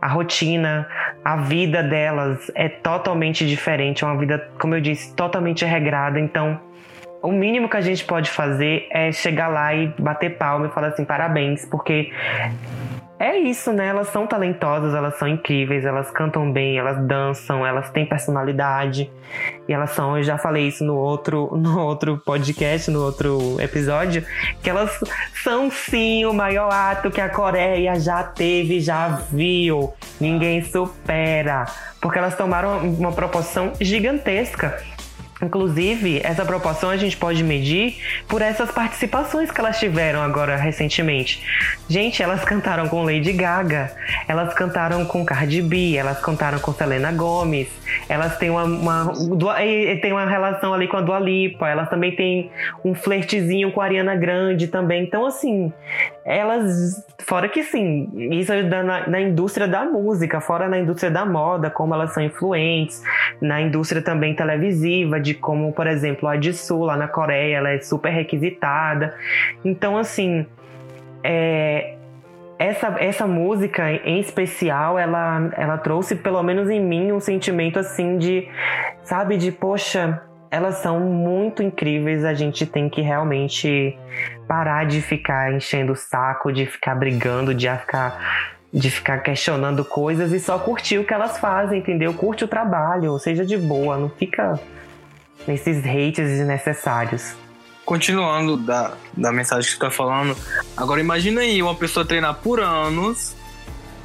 a 0.00 0.08
rotina, 0.08 0.88
a 1.24 1.36
vida 1.36 1.82
delas 1.82 2.50
é 2.54 2.68
totalmente 2.68 3.46
diferente, 3.46 4.04
é 4.04 4.06
uma 4.06 4.18
vida, 4.18 4.48
como 4.58 4.74
eu 4.74 4.80
disse, 4.80 5.14
totalmente 5.14 5.64
regrada. 5.64 6.20
Então, 6.20 6.60
o 7.22 7.32
mínimo 7.32 7.68
que 7.68 7.76
a 7.76 7.80
gente 7.80 8.04
pode 8.04 8.30
fazer 8.30 8.86
é 8.90 9.10
chegar 9.10 9.48
lá 9.48 9.74
e 9.74 9.88
bater 9.98 10.36
palma 10.36 10.66
e 10.66 10.70
falar 10.70 10.88
assim, 10.88 11.04
parabéns, 11.04 11.64
porque 11.66 12.12
é 13.18 13.38
isso, 13.38 13.72
né? 13.72 13.88
Elas 13.88 14.08
são 14.08 14.26
talentosas, 14.26 14.94
elas 14.94 15.18
são 15.18 15.26
incríveis, 15.26 15.84
elas 15.84 16.10
cantam 16.10 16.52
bem, 16.52 16.78
elas 16.78 16.98
dançam, 17.06 17.66
elas 17.66 17.88
têm 17.90 18.04
personalidade. 18.04 19.10
E 19.66 19.72
elas 19.72 19.90
são, 19.90 20.18
eu 20.18 20.22
já 20.22 20.36
falei 20.36 20.68
isso 20.68 20.84
no 20.84 20.94
outro, 20.94 21.50
no 21.56 21.80
outro 21.80 22.18
podcast, 22.18 22.90
no 22.90 23.02
outro 23.02 23.56
episódio, 23.60 24.24
que 24.62 24.68
elas 24.68 25.00
são 25.42 25.70
sim 25.70 26.26
o 26.26 26.34
maior 26.34 26.70
ato 26.70 27.10
que 27.10 27.20
a 27.20 27.28
Coreia 27.28 27.98
já 27.98 28.22
teve, 28.22 28.80
já 28.80 29.08
viu. 29.08 29.94
Ninguém 30.20 30.62
supera. 30.62 31.64
Porque 32.00 32.18
elas 32.18 32.36
tomaram 32.36 32.78
uma 32.80 33.12
proporção 33.12 33.72
gigantesca. 33.80 34.78
Inclusive, 35.42 36.20
essa 36.24 36.46
proporção 36.46 36.88
a 36.88 36.96
gente 36.96 37.16
pode 37.16 37.44
medir 37.44 37.96
por 38.26 38.40
essas 38.40 38.70
participações 38.70 39.50
que 39.50 39.60
elas 39.60 39.78
tiveram 39.78 40.22
agora 40.22 40.56
recentemente. 40.56 41.42
Gente, 41.88 42.22
elas 42.22 42.42
cantaram 42.42 42.88
com 42.88 43.02
Lady 43.02 43.32
Gaga, 43.32 43.92
elas 44.26 44.54
cantaram 44.54 45.04
com 45.04 45.24
Cardi 45.26 45.60
B, 45.60 45.94
elas 45.94 46.20
cantaram 46.20 46.58
com 46.58 46.72
Selena 46.72 47.12
Gomez, 47.12 47.68
elas 48.08 48.38
têm 48.38 48.48
uma, 48.48 48.64
uma, 48.64 49.12
tem 50.00 50.12
uma 50.12 50.24
relação 50.24 50.72
ali 50.72 50.88
com 50.88 50.96
a 50.96 51.02
Dua 51.02 51.18
Lipa, 51.18 51.68
elas 51.68 51.90
também 51.90 52.16
têm 52.16 52.50
um 52.82 52.94
flertezinho 52.94 53.70
com 53.72 53.80
a 53.82 53.84
Ariana 53.84 54.16
Grande 54.16 54.68
também. 54.68 55.02
Então, 55.02 55.26
assim, 55.26 55.70
elas, 56.24 57.04
fora 57.18 57.48
que 57.48 57.62
sim, 57.62 58.08
isso 58.32 58.52
ajuda 58.52 58.82
na, 58.82 59.06
na 59.06 59.20
indústria 59.20 59.68
da 59.68 59.84
música, 59.84 60.40
fora 60.40 60.66
na 60.66 60.78
indústria 60.78 61.10
da 61.10 61.26
moda, 61.26 61.68
como 61.68 61.94
elas 61.94 62.14
são 62.14 62.22
influentes, 62.22 63.02
na 63.40 63.60
indústria 63.60 64.00
também 64.00 64.34
televisiva, 64.34 65.20
de 65.26 65.34
como, 65.34 65.72
por 65.72 65.88
exemplo, 65.88 66.28
a 66.28 66.40
Jisoo 66.40 66.84
lá 66.84 66.96
na 66.96 67.08
Coreia, 67.08 67.56
ela 67.56 67.70
é 67.70 67.80
super 67.80 68.10
requisitada. 68.10 69.14
Então, 69.64 69.98
assim, 69.98 70.46
é, 71.24 71.96
essa, 72.58 72.94
essa 73.00 73.26
música 73.26 73.90
em 73.90 74.20
especial, 74.20 74.96
ela, 74.96 75.50
ela 75.56 75.78
trouxe, 75.78 76.14
pelo 76.14 76.40
menos 76.42 76.70
em 76.70 76.80
mim, 76.80 77.10
um 77.10 77.18
sentimento 77.18 77.78
assim 77.78 78.18
de, 78.18 78.48
sabe, 79.02 79.36
de 79.36 79.50
poxa, 79.50 80.22
elas 80.48 80.76
são 80.76 81.00
muito 81.00 81.60
incríveis, 81.60 82.24
a 82.24 82.32
gente 82.32 82.64
tem 82.64 82.88
que 82.88 83.00
realmente 83.00 83.98
parar 84.46 84.86
de 84.86 85.02
ficar 85.02 85.52
enchendo 85.52 85.92
o 85.92 85.96
saco, 85.96 86.52
de 86.52 86.66
ficar 86.66 86.94
brigando, 86.94 87.52
de 87.52 87.68
ficar 87.68 88.56
de 88.72 88.90
ficar 88.90 89.22
questionando 89.22 89.82
coisas 89.84 90.32
e 90.32 90.40
só 90.40 90.58
curtir 90.58 90.98
o 90.98 91.04
que 91.04 91.14
elas 91.14 91.38
fazem, 91.38 91.78
entendeu? 91.78 92.12
Curte 92.12 92.44
o 92.44 92.48
trabalho, 92.48 93.18
seja 93.18 93.44
de 93.44 93.56
boa, 93.56 93.96
não 93.96 94.10
fica 94.10 94.60
nesses 95.46 95.78
hates 95.78 96.28
desnecessários. 96.28 97.34
Continuando 97.84 98.56
da, 98.56 98.94
da 99.16 99.30
mensagem 99.30 99.64
que 99.64 99.76
você 99.76 99.80
tá 99.80 99.90
falando, 99.90 100.36
agora 100.76 101.00
imagina 101.00 101.42
aí 101.42 101.62
uma 101.62 101.74
pessoa 101.74 102.04
treinar 102.04 102.34
por 102.34 102.60
anos, 102.60 103.34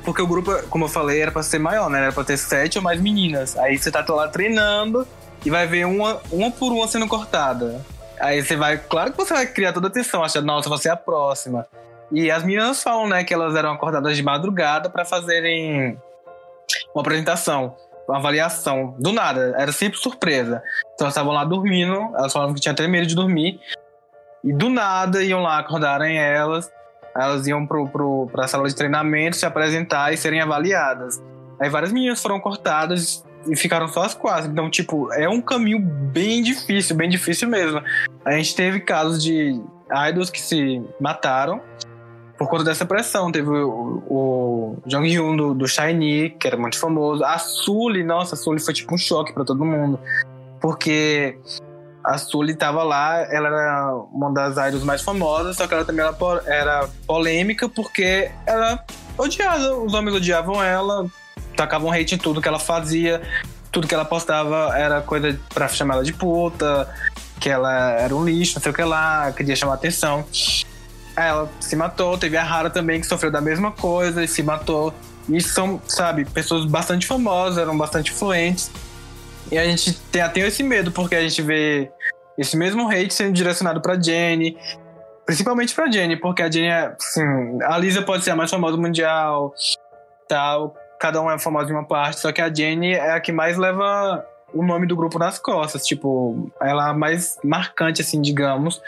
porque 0.04 0.22
o 0.22 0.28
grupo, 0.28 0.52
como 0.70 0.86
eu 0.86 0.90
falei, 0.90 1.20
era 1.20 1.32
pra 1.32 1.42
ser 1.42 1.60
maior, 1.60 1.90
né? 1.90 2.00
Era 2.00 2.12
pra 2.12 2.24
ter 2.24 2.38
sete 2.38 2.78
ou 2.78 2.84
mais 2.84 3.02
meninas. 3.02 3.58
Aí 3.58 3.78
você 3.78 3.92
tá 3.92 4.06
lá 4.10 4.28
treinando 4.28 5.08
e 5.44 5.50
vai 5.50 5.66
ver 5.66 5.86
uma, 5.86 6.22
uma 6.32 6.52
por 6.52 6.72
uma 6.72 6.88
sendo 6.88 7.08
cortada. 7.08 7.84
Aí 8.20 8.44
você 8.44 8.56
vai, 8.56 8.78
claro 8.78 9.12
que 9.12 9.18
você 9.18 9.34
vai 9.34 9.48
criar 9.48 9.74
toda 9.74 9.88
a 9.88 9.90
atenção, 9.90 10.24
achando, 10.24 10.46
nossa, 10.46 10.70
você 10.70 10.88
é 10.88 10.92
a 10.92 10.96
próxima. 10.96 11.66
E 12.12 12.30
as 12.30 12.44
meninas 12.44 12.84
falam, 12.84 13.08
né, 13.08 13.24
que 13.24 13.34
elas 13.34 13.56
eram 13.56 13.72
acordadas 13.72 14.16
de 14.16 14.22
madrugada 14.22 14.90
para 14.90 15.04
fazerem 15.06 16.00
uma 16.94 17.02
apresentação 17.02 17.76
avaliação. 18.10 18.96
Do 19.00 19.12
nada, 19.12 19.54
era 19.58 19.72
sempre 19.72 20.00
surpresa. 20.00 20.62
Então 20.94 21.06
elas 21.06 21.14
estavam 21.14 21.34
lá 21.34 21.44
dormindo, 21.44 21.96
elas 22.16 22.34
falavam 22.34 22.54
que 22.54 22.62
tinha 22.62 22.72
até 22.72 22.88
medo 22.88 23.08
de 23.08 23.16
dormir. 23.16 23.60
E 24.44 24.52
do 24.52 24.70
nada 24.70 25.24
iam 25.24 25.42
lá 25.42 25.60
acordarem 25.60 26.18
elas, 26.18 26.72
elas 27.16 27.48
iam 27.48 27.66
pro, 27.66 27.88
pro, 27.88 28.28
pra 28.32 28.48
sala 28.48 28.68
de 28.68 28.76
treinamento 28.76 29.38
se 29.38 29.46
apresentar 29.46 30.14
e 30.14 30.18
serem 30.18 30.42
avaliadas. 30.42 31.22
Aí 31.60 31.70
várias 31.70 31.92
meninas 31.92 32.22
foram 32.22 32.40
cortadas 32.40 33.24
e 33.48 33.56
ficaram 33.56 33.88
só 33.88 34.04
as 34.04 34.14
quatro. 34.14 34.52
Então, 34.52 34.70
tipo, 34.70 35.12
é 35.14 35.30
um 35.30 35.42
caminho 35.42 35.80
bem 35.80 36.42
difícil, 36.42 36.96
bem 36.96 37.10
difícil 37.10 37.48
mesmo. 37.48 37.82
A 38.26 38.32
gente 38.32 38.56
teve 38.56 38.80
casos 38.80 39.24
de 39.24 39.62
idols 40.10 40.30
que 40.30 40.42
se 40.42 40.82
mataram 41.00 41.62
por 42.42 42.50
conta 42.50 42.64
dessa 42.64 42.88
pressão. 42.88 43.32
Teve 43.32 43.50
o, 43.50 44.04
o 44.10 44.78
Jong 44.88 45.08
Hyun 45.08 45.38
do, 45.38 45.54
do 45.54 45.68
Shiny, 45.68 46.32
que 46.32 46.48
era 46.48 46.58
muito 46.58 46.80
famoso. 46.80 47.24
A 47.24 47.38
Sully, 47.38 48.04
nossa, 48.04 48.34
a 48.34 48.38
Sully 48.38 48.60
foi 48.60 48.74
tipo 48.74 48.96
um 48.96 48.98
choque 48.98 49.32
para 49.32 49.46
todo 49.46 49.64
mundo. 49.64 50.00
Porque 50.60 51.38
a 52.04 52.18
Sully 52.18 52.56
tava 52.56 52.82
lá, 52.82 53.20
ela 53.32 53.48
era 53.48 53.96
uma 54.12 54.34
das 54.34 54.58
idols 54.58 54.84
mais 54.84 55.04
famosas, 55.04 55.56
só 55.56 55.68
que 55.68 55.74
ela 55.76 55.86
também 55.86 56.04
era, 56.04 56.18
era 56.48 56.90
polêmica 57.06 57.70
porque 57.70 58.32
ela 58.48 58.84
odiava, 59.20 59.76
os 59.76 59.94
homens 59.94 60.16
odiavam 60.16 60.64
ela, 60.64 61.06
tacavam 61.56 61.92
hate 61.92 62.16
em 62.16 62.18
tudo 62.18 62.42
que 62.42 62.48
ela 62.48 62.58
fazia, 62.58 63.22
tudo 63.72 63.88
que 63.88 63.94
ela 63.94 64.06
postava 64.06 64.76
era 64.76 65.00
coisa 65.02 65.40
pra 65.54 65.68
chamar 65.68 65.96
ela 65.96 66.04
de 66.04 66.14
puta, 66.14 66.90
que 67.40 67.50
ela 67.50 67.92
era 67.92 68.16
um 68.16 68.26
lixo, 68.26 68.56
não 68.56 68.64
sei 68.64 68.72
o 68.72 68.76
que 68.76 68.84
lá, 68.84 69.32
queria 69.32 69.56
chamar 69.56 69.76
atenção. 69.76 70.26
Ela 71.28 71.50
se 71.60 71.76
matou, 71.76 72.18
teve 72.18 72.38
a 72.38 72.44
Hara 72.44 72.70
também 72.70 73.00
que 73.00 73.08
sofreu 73.08 73.32
da 73.32 73.42
mesma 73.42 73.72
coisa 73.72 74.24
e 74.24 74.28
se 74.28 74.44
matou. 74.44 74.94
E 75.30 75.42
são, 75.42 75.82
sabe, 75.88 76.26
pessoas 76.26 76.66
bastante 76.66 77.08
famosas, 77.08 77.58
eram 77.58 77.78
bastante 77.78 78.12
influentes. 78.12 78.72
E 79.52 79.58
a 79.58 79.66
gente 79.66 79.94
tem 80.12 80.22
até 80.22 80.42
esse 80.42 80.64
medo, 80.64 80.92
porque 80.92 81.16
a 81.16 81.22
gente 81.22 81.42
vê 81.42 81.92
esse 82.38 82.56
mesmo 82.56 82.90
hate 82.90 83.14
sendo 83.14 83.34
direcionado 83.34 83.82
pra 83.82 84.02
Jenny. 84.02 84.58
Principalmente 85.26 85.74
pra 85.76 85.90
Jenny, 85.90 86.16
porque 86.16 86.42
a 86.42 86.50
Jenny 86.50 86.68
é, 86.68 86.96
assim, 86.98 87.60
a 87.64 87.78
Lisa 87.78 88.02
pode 88.02 88.24
ser 88.24 88.32
a 88.32 88.36
mais 88.36 88.50
famosa 88.50 88.78
mundial, 88.78 89.54
tal. 90.28 90.76
Cada 91.00 91.22
um 91.22 91.30
é 91.30 91.38
famoso 91.38 91.70
em 91.70 91.74
uma 91.74 91.86
parte, 91.86 92.20
só 92.20 92.32
que 92.32 92.42
a 92.42 92.54
Jenny 92.54 92.94
é 92.94 93.12
a 93.12 93.20
que 93.20 93.32
mais 93.32 93.58
leva 93.58 94.26
o 94.54 94.64
nome 94.64 94.88
do 94.88 94.96
grupo 94.96 95.18
nas 95.20 95.38
costas. 95.40 95.86
Tipo, 95.86 96.52
ela 96.62 96.88
é 96.88 96.90
a 96.92 96.94
mais 96.94 97.38
marcante, 97.44 98.02
assim, 98.02 98.22
digamos, 98.22 98.82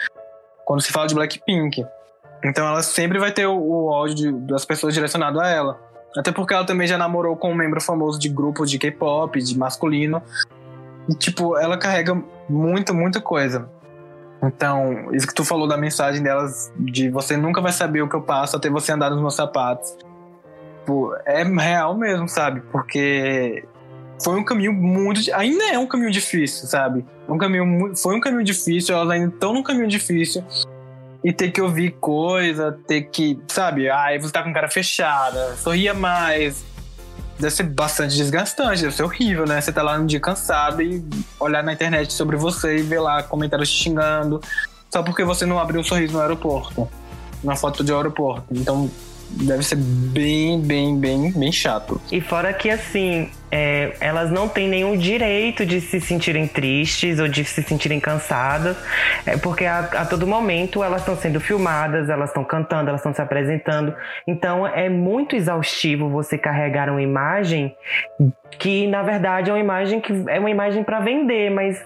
quando 0.64 0.82
se 0.82 0.92
fala 0.92 1.06
de 1.06 1.14
Blackpink. 1.14 1.84
Então 2.44 2.66
ela 2.66 2.82
sempre 2.82 3.18
vai 3.18 3.32
ter 3.32 3.46
o, 3.46 3.56
o 3.56 3.86
ódio 3.86 4.14
de, 4.14 4.32
das 4.46 4.64
pessoas 4.64 4.92
direcionado 4.92 5.40
a 5.40 5.48
ela. 5.48 5.80
Até 6.16 6.30
porque 6.30 6.54
ela 6.54 6.64
também 6.64 6.86
já 6.86 6.98
namorou 6.98 7.36
com 7.36 7.50
um 7.50 7.54
membro 7.54 7.80
famoso 7.80 8.20
de 8.20 8.28
grupo 8.28 8.64
de 8.64 8.78
K-pop, 8.78 9.42
de 9.42 9.58
masculino. 9.58 10.22
E, 11.08 11.14
tipo, 11.14 11.56
ela 11.56 11.76
carrega 11.76 12.22
muita, 12.48 12.92
muita 12.92 13.20
coisa. 13.20 13.68
Então, 14.42 15.12
isso 15.12 15.26
que 15.26 15.34
tu 15.34 15.44
falou 15.44 15.66
da 15.66 15.76
mensagem 15.76 16.22
delas, 16.22 16.72
de 16.78 17.08
você 17.08 17.36
nunca 17.36 17.60
vai 17.60 17.72
saber 17.72 18.02
o 18.02 18.08
que 18.08 18.14
eu 18.14 18.22
passo 18.22 18.56
até 18.56 18.68
você 18.68 18.92
andar 18.92 19.10
nos 19.10 19.20
meus 19.20 19.34
sapatos. 19.34 19.96
Tipo, 20.80 21.14
é 21.24 21.42
real 21.42 21.96
mesmo, 21.96 22.28
sabe? 22.28 22.60
Porque 22.70 23.64
foi 24.22 24.36
um 24.38 24.44
caminho 24.44 24.72
muito. 24.72 25.20
Ainda 25.34 25.64
é 25.72 25.78
um 25.78 25.86
caminho 25.86 26.10
difícil, 26.10 26.68
sabe? 26.68 27.04
Um 27.28 27.38
caminho, 27.38 27.96
foi 27.96 28.14
um 28.14 28.20
caminho 28.20 28.44
difícil, 28.44 28.94
elas 28.94 29.10
ainda 29.10 29.34
estão 29.34 29.52
num 29.52 29.62
caminho 29.62 29.88
difícil 29.88 30.44
e 31.24 31.32
ter 31.32 31.50
que 31.50 31.60
ouvir 31.60 31.92
coisa, 31.92 32.78
ter 32.86 33.04
que, 33.04 33.40
sabe, 33.48 33.88
ai, 33.88 34.18
você 34.18 34.30
tá 34.30 34.42
com 34.42 34.52
cara 34.52 34.68
fechada, 34.68 35.56
sorria 35.56 35.94
mais. 35.94 36.62
Deve 37.38 37.50
ser 37.52 37.64
bastante 37.64 38.14
desgastante, 38.14 38.82
deve 38.82 38.94
ser 38.94 39.02
horrível, 39.02 39.46
né? 39.46 39.60
Você 39.60 39.72
tá 39.72 39.82
lá 39.82 39.98
num 39.98 40.06
dia 40.06 40.20
cansado 40.20 40.82
e 40.82 41.02
olhar 41.40 41.64
na 41.64 41.72
internet 41.72 42.12
sobre 42.12 42.36
você 42.36 42.76
e 42.76 42.82
ver 42.82 43.00
lá 43.00 43.22
comentários 43.22 43.70
te 43.70 43.84
xingando, 43.84 44.40
só 44.92 45.02
porque 45.02 45.24
você 45.24 45.46
não 45.46 45.58
abriu 45.58 45.80
um 45.80 45.84
sorriso 45.84 46.12
no 46.12 46.20
aeroporto, 46.20 46.88
na 47.42 47.56
foto 47.56 47.82
de 47.82 47.92
aeroporto. 47.92 48.44
Então, 48.52 48.88
deve 49.30 49.64
ser 49.64 49.76
bem, 49.76 50.60
bem, 50.60 50.96
bem, 50.96 51.32
bem 51.32 51.50
chato. 51.50 52.00
E 52.12 52.20
fora 52.20 52.52
que, 52.52 52.70
assim, 52.70 53.30
é, 53.56 53.92
elas 54.00 54.32
não 54.32 54.48
têm 54.48 54.68
nenhum 54.68 54.96
direito 54.96 55.64
de 55.64 55.80
se 55.80 56.00
sentirem 56.00 56.48
tristes 56.48 57.20
ou 57.20 57.28
de 57.28 57.44
se 57.44 57.62
sentirem 57.62 58.00
cansadas, 58.00 58.76
é, 59.24 59.36
porque 59.36 59.64
a, 59.64 59.78
a 59.78 60.04
todo 60.04 60.26
momento 60.26 60.82
elas 60.82 61.02
estão 61.02 61.14
sendo 61.14 61.38
filmadas, 61.38 62.08
elas 62.08 62.30
estão 62.30 62.42
cantando, 62.42 62.88
elas 62.88 63.00
estão 63.00 63.14
se 63.14 63.22
apresentando. 63.22 63.94
Então 64.26 64.66
é 64.66 64.88
muito 64.88 65.36
exaustivo 65.36 66.10
você 66.10 66.36
carregar 66.36 66.90
uma 66.90 67.00
imagem 67.00 67.76
que, 68.58 68.88
na 68.88 69.04
verdade, 69.04 69.50
é 69.50 69.52
uma 69.52 69.60
imagem 69.60 70.00
que 70.00 70.12
é 70.26 70.40
uma 70.40 70.50
imagem 70.50 70.82
para 70.82 70.98
vender, 70.98 71.48
mas 71.52 71.80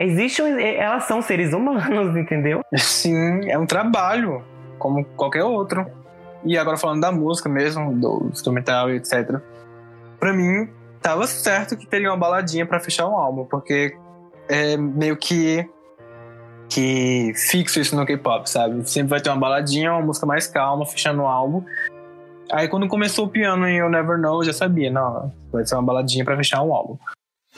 existe 0.00 0.42
um, 0.42 0.58
elas 0.58 1.04
são 1.04 1.22
seres 1.22 1.52
humanos, 1.52 2.16
entendeu? 2.18 2.64
Sim, 2.74 3.48
é 3.48 3.56
um 3.56 3.66
trabalho 3.66 4.42
como 4.76 5.04
qualquer 5.04 5.44
outro. 5.44 5.86
E 6.44 6.58
agora 6.58 6.76
falando 6.76 7.00
da 7.00 7.12
música 7.12 7.48
mesmo, 7.48 7.92
do 7.94 8.28
instrumental 8.32 8.90
e 8.90 8.96
etc. 8.96 9.40
Pra 10.18 10.32
mim, 10.32 10.68
tava 11.02 11.26
certo 11.26 11.76
que 11.76 11.86
teria 11.86 12.10
uma 12.10 12.16
baladinha 12.16 12.64
para 12.64 12.80
fechar 12.80 13.08
um 13.08 13.16
álbum, 13.16 13.44
porque 13.44 13.96
é 14.48 14.76
meio 14.76 15.16
que 15.16 15.68
que 16.68 17.34
fixo 17.34 17.80
isso 17.80 17.94
no 17.94 18.06
K-pop, 18.06 18.48
sabe? 18.48 18.88
Sempre 18.88 19.10
vai 19.10 19.20
ter 19.20 19.28
uma 19.28 19.38
baladinha, 19.38 19.92
uma 19.92 20.00
música 20.00 20.24
mais 20.24 20.46
calma, 20.46 20.86
fechando 20.86 21.22
o 21.22 21.26
álbum. 21.26 21.62
Aí 22.50 22.66
quando 22.66 22.88
começou 22.88 23.26
o 23.26 23.28
piano 23.28 23.68
em 23.68 23.76
You 23.76 23.90
Never 23.90 24.18
Know, 24.18 24.40
eu 24.40 24.44
já 24.44 24.54
sabia, 24.54 24.90
não, 24.90 25.30
vai 25.52 25.66
ser 25.66 25.74
uma 25.74 25.82
baladinha 25.82 26.24
para 26.24 26.36
fechar 26.36 26.62
um 26.62 26.74
álbum. 26.74 26.96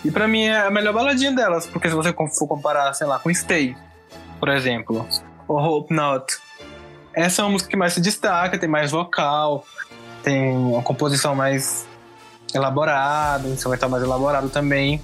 E 0.05 0.11
para 0.11 0.27
mim 0.27 0.45
é 0.45 0.66
a 0.66 0.71
melhor 0.71 0.93
baladinha 0.93 1.31
delas, 1.31 1.66
porque 1.66 1.89
se 1.89 1.95
você 1.95 2.12
for 2.12 2.49
comparar, 2.49 2.93
sei 2.95 3.07
lá, 3.07 3.19
com 3.21 3.33
Stay, 3.33 3.77
por 4.41 4.49
exemplo, 4.49 5.07
ou 5.47 5.59
Hope 5.59 5.95
Not, 5.95 6.37
essa 7.12 7.43
é 7.43 7.45
uma 7.45 7.53
música 7.53 7.71
que 7.71 7.77
mais 7.77 7.93
se 7.93 8.01
destaca, 8.01 8.59
tem 8.59 8.69
mais 8.69 8.91
vocal, 8.91 9.65
tem 10.25 10.57
uma 10.57 10.83
composição 10.83 11.35
mais 11.37 11.87
elaborada, 12.55 13.49
um 13.49 13.53
instrumental 13.53 13.91
mais 13.91 14.03
elaborado 14.03 14.49
também. 14.49 15.01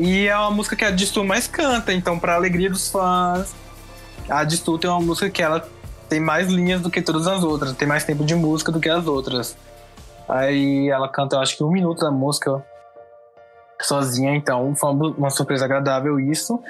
E 0.00 0.26
é 0.26 0.36
uma 0.36 0.50
música 0.50 0.76
que 0.76 0.84
a 0.84 0.90
Distu 0.90 1.24
mais 1.24 1.46
canta, 1.46 1.92
então, 1.92 2.18
para 2.18 2.34
alegria 2.34 2.70
dos 2.70 2.88
fãs, 2.88 3.54
a 4.28 4.44
Distu 4.44 4.78
tem 4.78 4.88
uma 4.88 5.00
música 5.00 5.28
que 5.28 5.42
ela 5.42 5.68
tem 6.08 6.20
mais 6.20 6.48
linhas 6.48 6.80
do 6.80 6.90
que 6.90 7.02
todas 7.02 7.26
as 7.26 7.42
outras, 7.42 7.72
tem 7.74 7.86
mais 7.86 8.04
tempo 8.04 8.24
de 8.24 8.34
música 8.34 8.72
do 8.72 8.80
que 8.80 8.88
as 8.88 9.06
outras. 9.06 9.56
Aí 10.28 10.88
ela 10.88 11.08
canta, 11.08 11.36
eu 11.36 11.40
acho 11.40 11.56
que 11.56 11.64
um 11.64 11.70
minuto 11.70 12.00
da 12.00 12.10
música 12.10 12.64
sozinha, 13.80 14.34
então 14.34 14.74
foi 14.74 14.90
uma 14.90 15.30
surpresa 15.30 15.64
agradável 15.64 16.18
isso. 16.18 16.60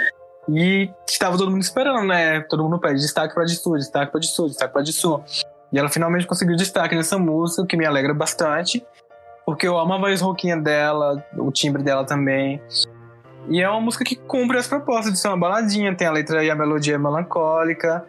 E 0.49 0.91
estava 1.07 1.37
todo 1.37 1.51
mundo 1.51 1.63
esperando, 1.63 2.07
né? 2.07 2.41
Todo 2.41 2.65
mundo 2.65 2.79
pede 2.79 3.01
destaque 3.01 3.35
pra 3.35 3.45
Dissu, 3.45 3.77
destaque 3.77 4.11
pra 4.11 4.21
Dissu, 4.21 4.47
destaque 4.47 4.73
pra 4.73 4.83
Dissu. 4.83 5.23
E 5.71 5.79
ela 5.79 5.91
finalmente 5.91 6.27
conseguiu 6.27 6.57
destaque 6.57 6.95
nessa 6.95 7.19
música, 7.19 7.63
o 7.63 7.67
que 7.67 7.77
me 7.77 7.85
alegra 7.85 8.15
bastante. 8.15 8.85
Porque 9.49 9.67
eu 9.67 9.79
amo 9.79 9.95
a 9.95 9.99
voz 9.99 10.21
rouquinha 10.21 10.59
dela, 10.59 11.25
o 11.35 11.51
timbre 11.51 11.83
dela 11.83 12.05
também. 12.05 12.61
E 13.49 13.63
é 13.63 13.71
uma 13.71 13.81
música 13.81 14.05
que 14.05 14.15
cumpre 14.15 14.59
as 14.59 14.69
propostas 14.69 15.11
de 15.11 15.19
ser 15.19 15.29
uma 15.29 15.39
baladinha, 15.39 15.97
tem 15.97 16.07
a 16.07 16.13
letra 16.13 16.45
e 16.45 16.51
a 16.51 16.55
melodia 16.55 16.99
melancólica, 16.99 18.05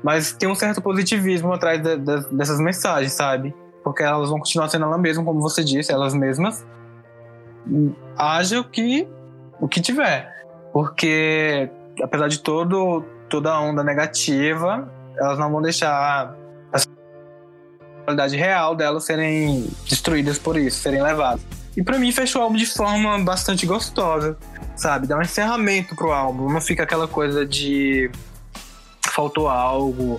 mas 0.00 0.32
tem 0.32 0.48
um 0.48 0.54
certo 0.54 0.80
positivismo 0.80 1.52
atrás 1.52 1.82
de, 1.82 1.96
de, 1.96 2.28
dessas 2.30 2.60
mensagens, 2.60 3.12
sabe? 3.14 3.52
Porque 3.82 4.04
elas 4.04 4.30
vão 4.30 4.38
continuar 4.38 4.68
sendo 4.68 4.84
ela 4.84 4.96
mesma, 4.96 5.24
como 5.24 5.40
você 5.40 5.64
disse, 5.64 5.90
elas 5.90 6.14
mesmas. 6.14 6.64
Haja 8.16 8.60
o 8.60 8.64
que, 8.64 9.08
o 9.60 9.66
que 9.66 9.80
tiver. 9.80 10.32
Porque, 10.72 11.68
apesar 12.00 12.28
de 12.28 12.38
todo, 12.38 13.04
toda 13.28 13.52
a 13.52 13.60
onda 13.60 13.82
negativa, 13.82 14.88
elas 15.18 15.36
não 15.36 15.50
vão 15.50 15.60
deixar 15.60 16.32
a 18.06 18.14
qualidade 18.14 18.36
real 18.36 18.76
delas 18.76 19.04
serem 19.04 19.68
destruídas 19.88 20.38
por 20.38 20.56
isso, 20.56 20.80
serem 20.80 21.02
levadas. 21.02 21.44
E 21.76 21.82
para 21.82 21.98
mim 21.98 22.12
fechou 22.12 22.40
o 22.40 22.44
álbum 22.44 22.56
de 22.56 22.66
forma 22.66 23.18
bastante 23.18 23.66
gostosa, 23.66 24.38
sabe? 24.76 25.06
Dá 25.06 25.18
um 25.18 25.22
encerramento 25.22 25.96
pro 25.96 26.12
álbum, 26.12 26.50
não 26.50 26.60
fica 26.60 26.84
aquela 26.84 27.08
coisa 27.08 27.44
de 27.44 28.10
faltou 29.12 29.48
algo, 29.48 30.18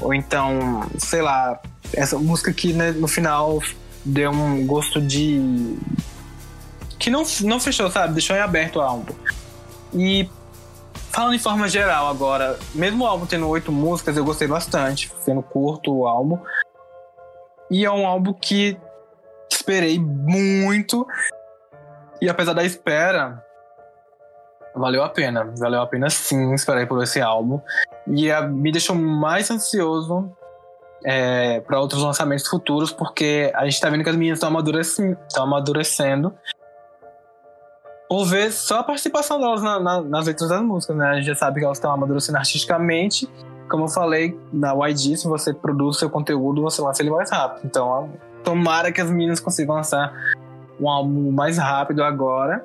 ou 0.00 0.12
então, 0.12 0.84
sei 0.98 1.22
lá, 1.22 1.60
essa 1.94 2.18
música 2.18 2.52
que 2.52 2.72
né, 2.72 2.90
no 2.90 3.06
final 3.06 3.62
deu 4.04 4.30
um 4.30 4.66
gosto 4.66 5.00
de. 5.00 5.76
que 6.98 7.08
não, 7.08 7.22
não 7.42 7.60
fechou, 7.60 7.90
sabe? 7.90 8.14
Deixou 8.14 8.34
em 8.34 8.40
aberto 8.40 8.76
o 8.76 8.80
álbum. 8.80 9.14
E 9.94 10.28
falando 11.10 11.34
em 11.34 11.38
forma 11.38 11.68
geral 11.68 12.08
agora, 12.08 12.58
mesmo 12.74 13.04
o 13.04 13.06
álbum 13.06 13.26
tendo 13.26 13.46
oito 13.48 13.70
músicas, 13.70 14.16
eu 14.16 14.24
gostei 14.24 14.48
bastante, 14.48 15.12
sendo 15.24 15.42
curto 15.42 15.94
o 15.94 16.06
álbum. 16.06 16.38
E 17.72 17.86
é 17.86 17.90
um 17.90 18.06
álbum 18.06 18.34
que 18.34 18.76
esperei 19.50 19.98
muito. 19.98 21.06
E 22.20 22.28
apesar 22.28 22.52
da 22.52 22.62
espera, 22.62 23.42
valeu 24.74 25.02
a 25.02 25.08
pena. 25.08 25.50
Valeu 25.58 25.80
a 25.80 25.86
pena 25.86 26.10
sim 26.10 26.52
esperar 26.52 26.86
por 26.86 27.02
esse 27.02 27.20
álbum. 27.20 27.58
E 28.06 28.30
a, 28.30 28.42
me 28.42 28.70
deixou 28.70 28.94
mais 28.94 29.50
ansioso 29.50 30.30
é, 31.02 31.60
para 31.60 31.80
outros 31.80 32.02
lançamentos 32.02 32.46
futuros, 32.46 32.92
porque 32.92 33.50
a 33.54 33.64
gente 33.64 33.80
tá 33.80 33.88
vendo 33.88 34.04
que 34.04 34.10
as 34.10 34.16
meninas 34.16 34.36
estão 34.36 34.50
amadurecendo, 34.50 35.16
amadurecendo 35.34 36.34
ou 38.06 38.26
ver 38.26 38.52
só 38.52 38.80
a 38.80 38.84
participação 38.84 39.40
delas 39.40 39.62
na, 39.62 39.80
na, 39.80 40.02
nas 40.02 40.26
letras 40.26 40.50
das 40.50 40.60
músicas, 40.60 40.94
né? 40.94 41.06
A 41.06 41.14
gente 41.14 41.24
já 41.24 41.34
sabe 41.34 41.60
que 41.60 41.64
elas 41.64 41.78
estão 41.78 41.90
amadurecendo 41.90 42.36
artisticamente. 42.36 43.26
Como 43.68 43.84
eu 43.84 43.88
falei, 43.88 44.38
na 44.52 44.72
YG, 44.72 45.16
se 45.16 45.26
você 45.26 45.54
produz 45.54 45.98
seu 45.98 46.10
conteúdo, 46.10 46.62
você 46.62 46.82
lança 46.82 47.02
ele 47.02 47.10
mais 47.10 47.30
rápido. 47.30 47.62
Então, 47.64 48.10
tomara 48.44 48.92
que 48.92 49.00
as 49.00 49.10
meninas 49.10 49.40
consigam 49.40 49.74
lançar 49.74 50.12
um 50.80 50.88
álbum 50.88 51.30
mais 51.30 51.58
rápido 51.58 52.02
agora. 52.02 52.64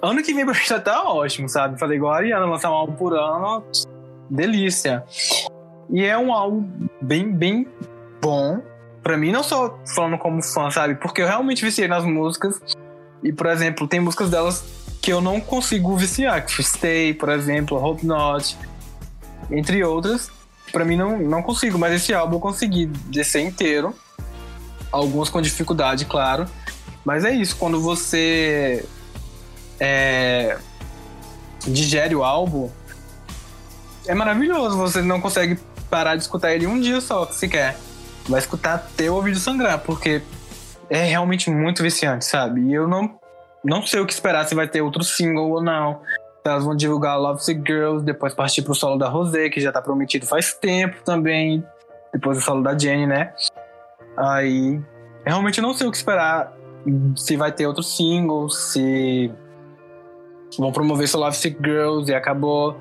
Ano 0.00 0.22
que 0.22 0.32
vem 0.34 0.44
pra 0.44 0.54
gente 0.54 0.80
tá 0.80 1.02
ótimo, 1.04 1.48
sabe? 1.48 1.78
Fazer 1.78 1.94
igual 1.94 2.12
a 2.12 2.16
Ariana, 2.16 2.46
lançar 2.46 2.70
um 2.70 2.74
álbum 2.74 2.94
por 2.94 3.14
ano, 3.14 3.62
delícia. 4.28 5.04
E 5.90 6.04
é 6.04 6.16
um 6.16 6.32
álbum 6.32 6.88
bem, 7.00 7.30
bem 7.30 7.68
bom. 8.20 8.60
Pra 9.02 9.16
mim, 9.16 9.32
não 9.32 9.42
só 9.42 9.78
falando 9.94 10.16
como 10.16 10.42
fã, 10.42 10.70
sabe? 10.70 10.94
Porque 10.94 11.22
eu 11.22 11.26
realmente 11.26 11.64
viciei 11.64 11.86
nas 11.86 12.04
músicas. 12.04 12.60
E, 13.22 13.32
por 13.32 13.46
exemplo, 13.46 13.86
tem 13.86 14.00
músicas 14.00 14.30
delas 14.30 14.64
que 15.00 15.12
eu 15.12 15.20
não 15.20 15.40
consigo 15.40 15.96
viciar. 15.96 16.44
Que 16.46 16.62
Stay, 16.62 17.14
por 17.14 17.28
exemplo, 17.28 17.76
Hope 17.76 18.06
Not, 18.06 18.56
entre 19.50 19.82
outras. 19.84 20.30
Pra 20.70 20.84
mim, 20.84 20.96
não, 20.96 21.18
não 21.18 21.42
consigo. 21.42 21.78
Mas 21.78 21.94
esse 21.94 22.14
álbum 22.14 22.36
eu 22.36 22.40
consegui 22.40 22.86
descer 22.86 23.40
inteiro. 23.40 23.94
Alguns 24.90 25.28
com 25.28 25.40
dificuldade, 25.40 26.04
claro. 26.04 26.46
Mas 27.04 27.24
é 27.24 27.32
isso, 27.32 27.56
quando 27.56 27.80
você 27.80 28.84
é, 29.80 30.56
digere 31.66 32.14
o 32.14 32.22
álbum, 32.22 32.70
é 34.06 34.14
maravilhoso. 34.14 34.76
Você 34.76 35.02
não 35.02 35.20
consegue 35.20 35.58
parar 35.90 36.16
de 36.16 36.22
escutar 36.22 36.54
ele 36.54 36.66
um 36.66 36.80
dia 36.80 37.00
só, 37.00 37.26
se 37.26 37.48
quer. 37.48 37.76
Vai 38.28 38.38
escutar 38.38 38.74
até 38.74 39.10
o 39.10 39.14
ouvido 39.14 39.38
sangrar, 39.38 39.80
porque 39.80 40.22
é 40.88 41.04
realmente 41.04 41.50
muito 41.50 41.82
viciante, 41.82 42.24
sabe? 42.24 42.60
E 42.60 42.74
eu 42.74 42.86
não, 42.86 43.18
não 43.64 43.84
sei 43.84 44.00
o 44.00 44.06
que 44.06 44.12
esperar, 44.12 44.46
se 44.46 44.54
vai 44.54 44.68
ter 44.68 44.80
outro 44.80 45.02
single 45.02 45.50
ou 45.50 45.62
não. 45.62 46.00
Elas 46.44 46.64
vão 46.64 46.74
divulgar 46.74 47.18
Love 47.20 47.42
Sick 47.42 47.62
Girls, 47.64 48.04
depois 48.04 48.34
partir 48.34 48.62
pro 48.62 48.74
solo 48.74 48.98
da 48.98 49.08
Rosé, 49.08 49.48
que 49.48 49.60
já 49.60 49.70
tá 49.70 49.80
prometido 49.80 50.26
faz 50.26 50.52
tempo 50.52 50.96
também. 51.04 51.64
Depois 52.12 52.38
o 52.38 52.40
solo 52.40 52.62
da 52.62 52.76
Jenny, 52.76 53.06
né? 53.06 53.32
Aí, 54.16 54.80
realmente 55.24 55.60
não 55.60 55.72
sei 55.72 55.86
o 55.86 55.90
que 55.90 55.96
esperar. 55.96 56.52
Se 57.16 57.36
vai 57.36 57.52
ter 57.52 57.66
outro 57.66 57.82
single, 57.82 58.50
se 58.50 59.32
vão 60.58 60.72
promover 60.72 61.08
só 61.08 61.18
Love 61.18 61.36
Sick 61.36 61.58
Girls 61.62 62.10
e 62.10 62.14
acabou. 62.14 62.76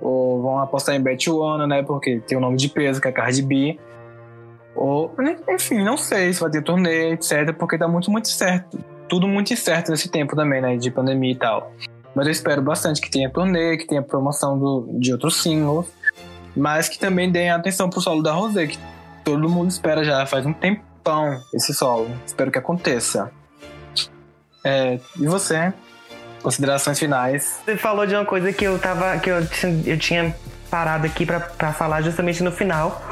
Ou 0.00 0.42
vão 0.42 0.58
apostar 0.58 0.94
em 0.94 1.00
Bet 1.00 1.28
One, 1.30 1.66
né? 1.66 1.82
Porque 1.82 2.20
tem 2.26 2.36
o 2.36 2.40
um 2.40 2.44
nome 2.44 2.56
de 2.56 2.68
peso, 2.68 3.00
que 3.00 3.08
é 3.08 3.12
Cardi 3.12 3.42
B. 3.42 3.78
Ou, 4.74 5.14
enfim, 5.48 5.82
não 5.82 5.96
sei 5.96 6.32
se 6.32 6.40
vai 6.40 6.50
ter 6.50 6.62
turnê, 6.62 7.12
etc. 7.12 7.52
Porque 7.58 7.78
tá 7.78 7.86
muito, 7.86 8.10
muito 8.10 8.28
certo. 8.28 8.78
Tudo 9.08 9.28
muito 9.28 9.52
incerto 9.52 9.90
nesse 9.90 10.10
tempo 10.10 10.34
também, 10.34 10.60
né? 10.60 10.76
De 10.76 10.90
pandemia 10.90 11.32
e 11.32 11.36
tal. 11.36 11.72
Mas 12.16 12.26
eu 12.26 12.32
espero 12.32 12.62
bastante 12.62 12.98
que 12.98 13.10
tenha 13.10 13.28
turnê, 13.28 13.76
que 13.76 13.86
tenha 13.86 14.00
promoção 14.00 14.58
do, 14.58 14.88
de 14.98 15.12
outros 15.12 15.42
singles. 15.42 15.86
Mas 16.56 16.88
que 16.88 16.98
também 16.98 17.30
deem 17.30 17.50
atenção 17.50 17.90
pro 17.90 18.00
solo 18.00 18.22
da 18.22 18.32
Rosé, 18.32 18.68
que 18.68 18.78
todo 19.22 19.46
mundo 19.50 19.70
espera 19.70 20.02
já 20.02 20.24
faz 20.24 20.46
um 20.46 20.52
tempão 20.54 21.38
esse 21.52 21.74
solo. 21.74 22.10
Espero 22.24 22.50
que 22.50 22.58
aconteça. 22.58 23.30
É, 24.64 24.98
e 25.20 25.26
você? 25.26 25.74
Considerações 26.42 26.98
finais. 26.98 27.60
Você 27.62 27.76
falou 27.76 28.06
de 28.06 28.14
uma 28.14 28.24
coisa 28.24 28.50
que 28.50 28.64
eu 28.64 28.78
tava. 28.78 29.18
que 29.18 29.28
eu, 29.28 29.46
eu 29.84 29.98
tinha 29.98 30.34
parado 30.70 31.06
aqui 31.06 31.24
para 31.24 31.72
falar 31.72 32.02
justamente 32.02 32.42
no 32.42 32.52
final. 32.52 33.02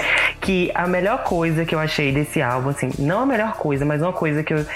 Que 0.40 0.70
a 0.74 0.86
melhor 0.86 1.22
coisa 1.22 1.64
que 1.64 1.74
eu 1.74 1.78
achei 1.78 2.12
desse 2.12 2.42
álbum, 2.42 2.68
assim, 2.68 2.90
não 2.98 3.20
a 3.20 3.26
melhor 3.26 3.54
coisa, 3.54 3.84
mas 3.84 4.02
uma 4.02 4.12
coisa 4.12 4.42
que 4.42 4.52
eu, 4.52 4.66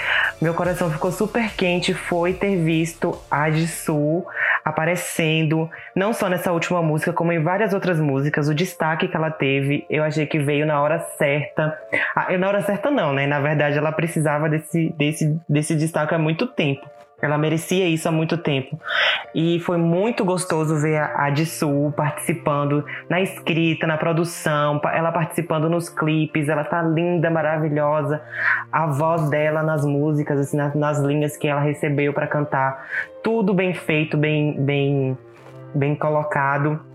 meu 0.41 0.53
coração 0.55 0.89
ficou 0.89 1.11
super 1.11 1.51
quente 1.51 1.93
foi 1.93 2.33
ter 2.33 2.55
visto 2.55 3.15
a 3.29 3.51
Jisoo 3.51 4.25
aparecendo, 4.65 5.69
não 5.95 6.13
só 6.13 6.29
nessa 6.29 6.51
última 6.51 6.81
música, 6.81 7.13
como 7.13 7.31
em 7.31 7.41
várias 7.41 7.73
outras 7.73 7.99
músicas. 7.99 8.47
O 8.47 8.53
destaque 8.53 9.07
que 9.07 9.15
ela 9.15 9.29
teve, 9.29 9.85
eu 9.89 10.03
achei 10.03 10.25
que 10.25 10.39
veio 10.39 10.65
na 10.65 10.81
hora 10.81 10.99
certa. 11.17 11.77
Ah, 12.15 12.35
na 12.37 12.47
hora 12.47 12.61
certa 12.61 12.89
não, 12.89 13.13
né? 13.13 13.27
Na 13.27 13.39
verdade, 13.39 13.77
ela 13.77 13.91
precisava 13.91 14.49
desse, 14.49 14.93
desse, 14.97 15.39
desse 15.47 15.75
destaque 15.75 16.15
há 16.15 16.19
muito 16.19 16.47
tempo. 16.47 16.87
Ela 17.21 17.37
merecia 17.37 17.87
isso 17.87 18.07
há 18.07 18.11
muito 18.11 18.37
tempo. 18.37 18.79
E 19.33 19.59
foi 19.59 19.77
muito 19.77 20.25
gostoso 20.25 20.75
ver 20.77 20.97
a, 20.97 21.27
a 21.27 21.33
participando 21.95 22.83
na 23.09 23.21
escrita, 23.21 23.85
na 23.85 23.97
produção, 23.97 24.81
ela 24.93 25.11
participando 25.11 25.69
nos 25.69 25.89
clipes. 25.89 26.49
Ela 26.49 26.63
tá 26.63 26.81
linda, 26.81 27.29
maravilhosa. 27.29 28.21
A 28.71 28.87
voz 28.87 29.29
dela 29.29 29.61
nas 29.63 29.85
músicas, 29.85 30.39
assim, 30.39 30.57
nas, 30.57 30.75
nas 30.75 30.99
linhas 30.99 31.37
que 31.37 31.47
ela 31.47 31.61
recebeu 31.61 32.13
para 32.13 32.27
cantar. 32.27 32.87
Tudo 33.23 33.53
bem 33.53 33.73
feito, 33.73 34.17
bem, 34.17 34.53
bem, 34.59 35.17
bem 35.75 35.95
colocado. 35.95 36.88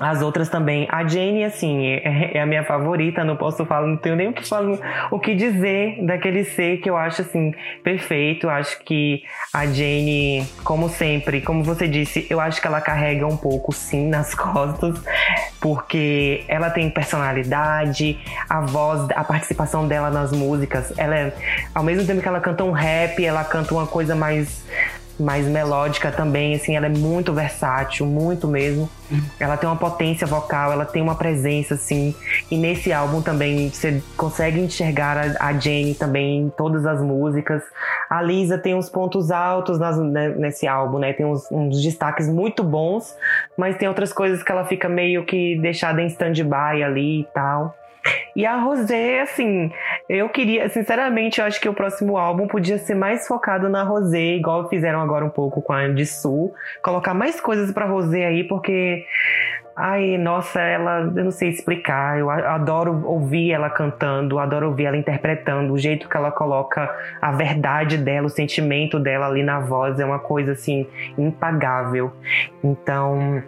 As 0.00 0.22
outras 0.22 0.48
também. 0.48 0.88
A 0.90 1.06
Jane, 1.06 1.44
assim, 1.44 1.86
é, 1.86 2.32
é, 2.34 2.40
a 2.40 2.46
minha 2.46 2.64
favorita, 2.64 3.22
não 3.22 3.36
posso 3.36 3.66
falar, 3.66 3.86
não 3.86 3.98
tenho 3.98 4.16
nem 4.16 4.28
o 4.28 4.32
que, 4.32 4.48
falar, 4.48 5.08
o 5.10 5.20
que 5.20 5.34
dizer 5.34 6.02
daquele 6.06 6.42
ser 6.42 6.78
que 6.78 6.88
eu 6.88 6.96
acho, 6.96 7.20
assim, 7.20 7.52
perfeito. 7.84 8.48
Acho 8.48 8.82
que 8.82 9.22
a 9.52 9.66
Jane, 9.66 10.46
como 10.64 10.88
sempre, 10.88 11.42
como 11.42 11.62
você 11.62 11.86
disse, 11.86 12.26
eu 12.30 12.40
acho 12.40 12.62
que 12.62 12.66
ela 12.66 12.80
carrega 12.80 13.26
um 13.26 13.36
pouco, 13.36 13.72
sim, 13.72 14.08
nas 14.10 14.34
costas, 14.34 14.98
porque 15.60 16.44
ela 16.48 16.70
tem 16.70 16.88
personalidade, 16.88 18.18
a 18.48 18.62
voz, 18.62 19.06
a 19.14 19.22
participação 19.22 19.86
dela 19.86 20.08
nas 20.08 20.32
músicas, 20.32 20.96
ela 20.96 21.14
é, 21.14 21.34
ao 21.74 21.82
mesmo 21.82 22.06
tempo 22.06 22.22
que 22.22 22.28
ela 22.28 22.40
canta 22.40 22.64
um 22.64 22.70
rap, 22.70 23.22
ela 23.22 23.44
canta 23.44 23.74
uma 23.74 23.86
coisa 23.86 24.16
mais 24.16 24.64
mais 25.20 25.46
melódica 25.46 26.10
também, 26.10 26.54
assim, 26.54 26.76
ela 26.76 26.86
é 26.86 26.90
muito 26.90 27.32
versátil, 27.32 28.06
muito 28.06 28.48
mesmo. 28.48 28.88
Ela 29.38 29.56
tem 29.56 29.68
uma 29.68 29.76
potência 29.76 30.26
vocal, 30.26 30.72
ela 30.72 30.84
tem 30.84 31.02
uma 31.02 31.14
presença, 31.14 31.74
assim. 31.74 32.14
E 32.50 32.56
nesse 32.56 32.92
álbum 32.92 33.20
também 33.20 33.68
você 33.68 34.02
consegue 34.16 34.60
enxergar 34.60 35.16
a, 35.18 35.48
a 35.48 35.52
Jane 35.52 35.94
também 35.94 36.42
em 36.42 36.50
todas 36.50 36.86
as 36.86 37.02
músicas. 37.02 37.62
A 38.08 38.22
Lisa 38.22 38.56
tem 38.56 38.74
uns 38.74 38.88
pontos 38.88 39.30
altos 39.30 39.78
nas, 39.78 39.98
né, 39.98 40.28
nesse 40.30 40.66
álbum, 40.66 40.98
né? 40.98 41.12
Tem 41.12 41.26
uns, 41.26 41.50
uns, 41.50 41.82
destaques 41.82 42.28
muito 42.28 42.62
bons, 42.62 43.16
mas 43.56 43.76
tem 43.76 43.88
outras 43.88 44.12
coisas 44.12 44.42
que 44.42 44.52
ela 44.52 44.64
fica 44.64 44.88
meio 44.88 45.24
que 45.24 45.58
deixada 45.60 46.00
em 46.00 46.06
stand-by 46.06 46.82
ali 46.82 47.20
e 47.20 47.28
tal. 47.34 47.74
E 48.34 48.46
a 48.46 48.56
Rosé, 48.56 49.20
assim, 49.20 49.70
eu 50.08 50.28
queria, 50.28 50.68
sinceramente, 50.68 51.40
eu 51.40 51.46
acho 51.46 51.60
que 51.60 51.68
o 51.68 51.74
próximo 51.74 52.16
álbum 52.16 52.46
podia 52.46 52.78
ser 52.78 52.94
mais 52.94 53.26
focado 53.26 53.68
na 53.68 53.82
Rosé, 53.82 54.36
igual 54.36 54.68
fizeram 54.68 55.00
agora 55.00 55.24
um 55.24 55.30
pouco 55.30 55.60
com 55.60 55.72
a 55.72 55.88
de 55.88 56.06
Sul. 56.06 56.54
Colocar 56.82 57.14
mais 57.14 57.40
coisas 57.40 57.72
pra 57.72 57.86
Rosé 57.86 58.24
aí, 58.24 58.44
porque. 58.44 59.04
Ai, 59.76 60.18
nossa, 60.18 60.60
ela, 60.60 61.00
eu 61.16 61.24
não 61.24 61.30
sei 61.30 61.48
explicar. 61.48 62.18
Eu 62.18 62.28
adoro 62.28 63.02
ouvir 63.06 63.52
ela 63.52 63.70
cantando, 63.70 64.38
adoro 64.38 64.68
ouvir 64.68 64.84
ela 64.84 64.96
interpretando. 64.96 65.72
O 65.72 65.78
jeito 65.78 66.06
que 66.06 66.16
ela 66.16 66.30
coloca 66.30 66.94
a 67.20 67.32
verdade 67.32 67.96
dela, 67.96 68.26
o 68.26 68.30
sentimento 68.30 68.98
dela 68.98 69.26
ali 69.26 69.42
na 69.42 69.58
voz 69.60 69.98
é 69.98 70.04
uma 70.04 70.18
coisa 70.18 70.52
assim 70.52 70.86
impagável. 71.16 72.12
Então, 72.62 73.42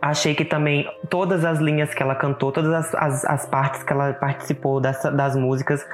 achei 0.00 0.34
que 0.34 0.44
também 0.44 0.88
todas 1.08 1.44
as 1.44 1.58
linhas 1.58 1.92
que 1.94 2.02
ela 2.02 2.14
cantou, 2.14 2.52
todas 2.52 2.72
as, 2.72 2.94
as, 2.94 3.24
as 3.24 3.46
partes 3.46 3.82
que 3.82 3.92
ela 3.92 4.12
participou 4.14 4.80
das, 4.80 5.02
das 5.02 5.36
músicas 5.36 5.86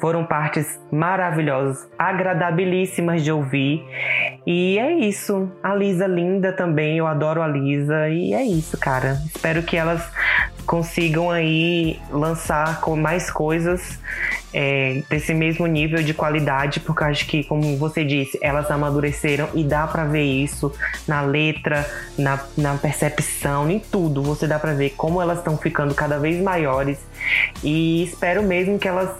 foram 0.00 0.24
partes 0.24 0.80
maravilhosas, 0.90 1.88
agradabilíssimas 1.98 3.22
de 3.22 3.32
ouvir. 3.32 3.84
E 4.46 4.78
é 4.78 4.92
isso. 4.92 5.50
A 5.62 5.74
Lisa 5.74 6.06
linda 6.06 6.52
também, 6.52 6.98
eu 6.98 7.06
adoro 7.06 7.42
a 7.42 7.48
Lisa. 7.48 8.08
E 8.08 8.32
é 8.32 8.42
isso, 8.42 8.78
cara. 8.78 9.18
Espero 9.34 9.62
que 9.62 9.76
elas 9.76 10.10
consigam 10.66 11.30
aí 11.30 11.98
lançar 12.10 12.80
com 12.80 12.96
mais 12.96 13.30
coisas 13.30 13.98
é, 14.52 15.02
desse 15.08 15.32
mesmo 15.32 15.66
nível 15.66 16.02
de 16.02 16.12
qualidade, 16.12 16.80
porque 16.80 17.04
acho 17.04 17.26
que, 17.26 17.44
como 17.44 17.76
você 17.76 18.04
disse, 18.04 18.38
elas 18.42 18.70
amadureceram 18.70 19.48
e 19.54 19.62
dá 19.64 19.86
para 19.86 20.04
ver 20.04 20.24
isso 20.24 20.72
na 21.06 21.22
letra, 21.22 21.88
na, 22.18 22.40
na 22.56 22.74
percepção, 22.74 23.70
em 23.70 23.78
tudo. 23.78 24.22
Você 24.22 24.46
dá 24.46 24.58
para 24.58 24.72
ver 24.72 24.90
como 24.90 25.20
elas 25.20 25.38
estão 25.38 25.56
ficando 25.56 25.94
cada 25.94 26.18
vez 26.18 26.42
maiores 26.42 26.98
e 27.62 28.02
espero 28.04 28.42
mesmo 28.42 28.78
que 28.78 28.88
elas 28.88 29.10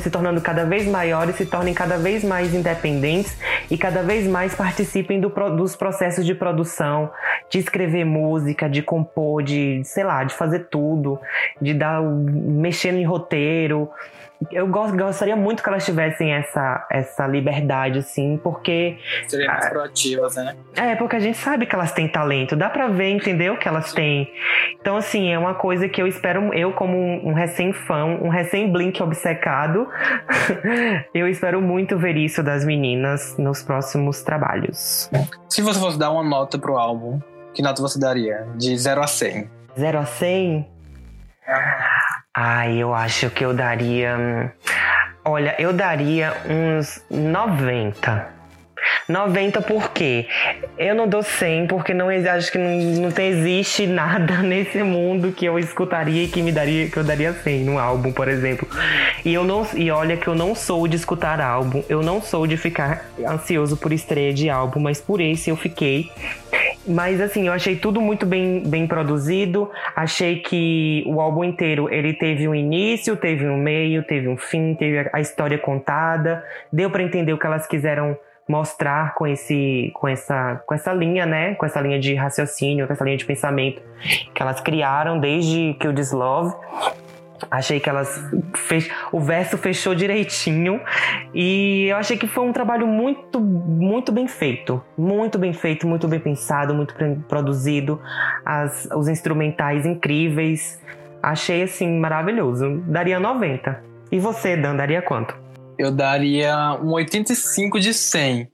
se 0.00 0.10
tornando 0.10 0.40
cada 0.40 0.64
vez 0.64 0.86
maiores, 0.86 1.36
se 1.36 1.46
tornem 1.46 1.74
cada 1.74 1.96
vez 1.96 2.22
mais 2.24 2.54
independentes 2.54 3.36
e 3.70 3.76
cada 3.78 4.02
vez 4.02 4.26
mais 4.26 4.54
participem 4.54 5.20
do, 5.20 5.28
dos 5.56 5.76
processos 5.76 6.24
de 6.24 6.34
produção, 6.34 7.10
de 7.50 7.58
escrever 7.58 8.04
música, 8.04 8.68
de 8.68 8.82
compor, 8.82 9.42
de, 9.42 9.82
sei 9.84 10.04
lá, 10.04 10.24
de 10.24 10.34
fazer 10.34 10.68
tudo, 10.70 11.18
de 11.60 11.74
dar 11.74 12.02
mexendo 12.02 12.96
em 12.96 13.04
roteiro, 13.04 13.90
eu 14.50 14.66
gostaria 14.66 15.36
muito 15.36 15.62
que 15.62 15.68
elas 15.68 15.84
tivessem 15.84 16.32
essa, 16.32 16.86
essa 16.90 17.26
liberdade, 17.26 17.98
assim, 17.98 18.40
porque. 18.42 18.98
Seriam 19.28 19.52
mais 19.52 19.68
proativas, 19.68 20.36
né? 20.36 20.56
É, 20.74 20.94
porque 20.96 21.16
a 21.16 21.20
gente 21.20 21.38
sabe 21.38 21.66
que 21.66 21.74
elas 21.74 21.92
têm 21.92 22.08
talento, 22.08 22.56
dá 22.56 22.68
pra 22.70 22.88
ver, 22.88 23.10
entendeu? 23.10 23.56
Que 23.56 23.68
elas 23.68 23.92
têm. 23.92 24.30
Então, 24.80 24.96
assim, 24.96 25.32
é 25.32 25.38
uma 25.38 25.54
coisa 25.54 25.88
que 25.88 26.00
eu 26.00 26.06
espero, 26.06 26.52
eu, 26.54 26.72
como 26.72 26.96
um 26.96 27.32
recém-fã, 27.32 28.04
um 28.04 28.28
recém-blink 28.28 29.02
obcecado, 29.02 29.88
eu 31.14 31.28
espero 31.28 31.60
muito 31.60 31.98
ver 31.98 32.16
isso 32.16 32.42
das 32.42 32.64
meninas 32.64 33.36
nos 33.38 33.62
próximos 33.62 34.22
trabalhos. 34.22 35.10
Se 35.48 35.62
você 35.62 35.78
fosse 35.78 35.98
dar 35.98 36.10
uma 36.10 36.22
nota 36.22 36.58
pro 36.58 36.76
álbum, 36.76 37.20
que 37.54 37.62
nota 37.62 37.82
você 37.82 37.98
daria? 37.98 38.46
De 38.56 38.76
0 38.76 39.02
a 39.02 39.06
100? 39.06 39.50
0 39.78 39.98
a 39.98 40.06
100? 40.06 40.68
Ah. 41.46 41.91
Ai, 42.34 42.78
eu 42.78 42.94
acho 42.94 43.28
que 43.28 43.44
eu 43.44 43.52
daria. 43.52 44.54
Olha, 45.22 45.54
eu 45.60 45.72
daria 45.72 46.34
uns 46.48 47.04
90. 47.10 48.41
90 49.08 49.60
por 49.62 49.90
quê? 49.90 50.26
Eu 50.78 50.94
não 50.94 51.08
dou 51.08 51.22
100 51.22 51.66
porque 51.66 51.92
não 51.94 52.08
acho 52.08 52.52
que 52.52 52.58
não, 52.58 53.02
não 53.02 53.10
tem, 53.10 53.28
existe 53.28 53.86
nada 53.86 54.38
nesse 54.42 54.82
mundo 54.82 55.32
que 55.32 55.44
eu 55.44 55.58
escutaria 55.58 56.24
e 56.24 56.28
que 56.28 56.42
me 56.42 56.52
daria 56.52 56.88
que 56.88 56.96
eu 56.96 57.04
daria 57.04 57.32
100 57.32 57.64
num 57.64 57.78
álbum, 57.78 58.12
por 58.12 58.28
exemplo. 58.28 58.68
E 59.24 59.32
eu 59.32 59.44
não 59.44 59.66
e 59.74 59.90
olha 59.90 60.16
que 60.16 60.28
eu 60.28 60.34
não 60.34 60.54
sou 60.54 60.86
de 60.86 60.96
escutar 60.96 61.40
álbum, 61.40 61.82
eu 61.88 62.02
não 62.02 62.20
sou 62.20 62.46
de 62.46 62.56
ficar 62.56 63.06
ansioso 63.26 63.76
por 63.76 63.92
estreia 63.92 64.32
de 64.32 64.48
álbum, 64.48 64.80
mas 64.80 65.00
por 65.00 65.20
esse 65.20 65.50
eu 65.50 65.56
fiquei. 65.56 66.10
Mas 66.86 67.20
assim, 67.20 67.46
eu 67.46 67.52
achei 67.52 67.76
tudo 67.76 68.00
muito 68.00 68.26
bem, 68.26 68.62
bem 68.66 68.86
produzido. 68.86 69.70
Achei 69.94 70.40
que 70.40 71.04
o 71.06 71.20
álbum 71.20 71.44
inteiro 71.44 71.88
ele 71.92 72.12
teve 72.12 72.48
um 72.48 72.54
início, 72.54 73.16
teve 73.16 73.46
um 73.46 73.56
meio, 73.56 74.02
teve 74.02 74.28
um 74.28 74.36
fim, 74.36 74.74
teve 74.74 75.08
a 75.12 75.20
história 75.20 75.58
contada. 75.58 76.44
Deu 76.72 76.90
para 76.90 77.02
entender 77.02 77.32
o 77.32 77.38
que 77.38 77.46
elas 77.46 77.66
quiseram 77.66 78.16
mostrar 78.48 79.14
com 79.14 79.26
esse 79.26 79.90
com 79.94 80.08
essa 80.08 80.62
com 80.66 80.74
essa 80.74 80.92
linha, 80.92 81.24
né, 81.24 81.54
com 81.54 81.64
essa 81.64 81.80
linha 81.80 81.98
de 81.98 82.14
raciocínio, 82.14 82.86
com 82.86 82.92
essa 82.92 83.04
linha 83.04 83.16
de 83.16 83.24
pensamento 83.24 83.82
que 84.34 84.42
elas 84.42 84.60
criaram 84.60 85.18
desde 85.18 85.74
que 85.74 85.86
o 85.86 85.92
Dislove. 85.92 86.54
Achei 87.50 87.80
que 87.80 87.88
elas 87.90 88.24
fech... 88.54 88.90
o 89.10 89.18
verso 89.18 89.58
fechou 89.58 89.94
direitinho 89.96 90.80
e 91.34 91.86
eu 91.90 91.96
achei 91.96 92.16
que 92.16 92.28
foi 92.28 92.44
um 92.44 92.52
trabalho 92.52 92.86
muito 92.86 93.40
muito 93.40 94.12
bem 94.12 94.28
feito, 94.28 94.82
muito 94.96 95.38
bem 95.38 95.52
feito, 95.52 95.86
muito 95.86 96.06
bem 96.06 96.20
pensado, 96.20 96.72
muito 96.72 96.96
bem 96.96 97.16
produzido, 97.28 98.00
As, 98.44 98.88
os 98.94 99.08
instrumentais 99.08 99.84
incríveis. 99.86 100.80
Achei 101.22 101.62
assim 101.62 101.98
maravilhoso. 101.98 102.82
Daria 102.86 103.18
90. 103.20 103.82
E 104.10 104.18
você, 104.18 104.56
Dan, 104.56 104.76
daria 104.76 105.00
quanto? 105.00 105.41
Eu 105.82 105.90
daria 105.90 106.78
um 106.80 106.92
85 106.92 107.80
de 107.80 107.92
100. 107.92 108.48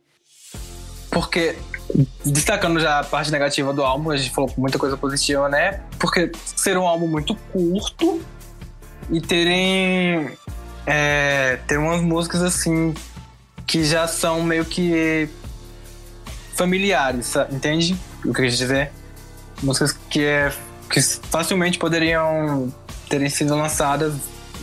Porque, 1.11 1.57
destacando 2.25 2.81
já 2.81 3.01
a 3.01 3.05
parte 3.05 3.31
negativa 3.31 3.71
do 3.73 3.85
álbum, 3.85 4.11
a 4.11 4.17
gente 4.17 4.31
falou 4.31 4.51
muita 4.57 4.79
coisa 4.79 4.97
positiva, 4.97 5.47
né? 5.47 5.81
Porque 5.99 6.33
ser 6.57 6.79
um 6.79 6.87
álbum 6.87 7.07
muito 7.07 7.35
curto 7.53 8.23
e 9.11 9.21
terem. 9.21 10.31
É, 10.87 11.59
ter 11.67 11.79
umas 11.79 12.01
músicas 12.01 12.43
assim 12.43 12.95
que 13.67 13.85
já 13.85 14.09
são 14.09 14.43
meio 14.43 14.65
que 14.65 15.29
familiares, 16.57 17.35
entende? 17.51 17.95
O 18.21 18.33
que 18.33 18.41
eu 18.41 18.47
quis 18.47 18.57
dizer? 18.57 18.91
Músicas 19.63 19.93
que, 19.93 20.25
é, 20.25 20.51
que 20.89 21.03
facilmente 21.03 21.79
poderiam 21.79 22.73
terem 23.11 23.29
sido 23.29 23.55
lançadas 23.55 24.15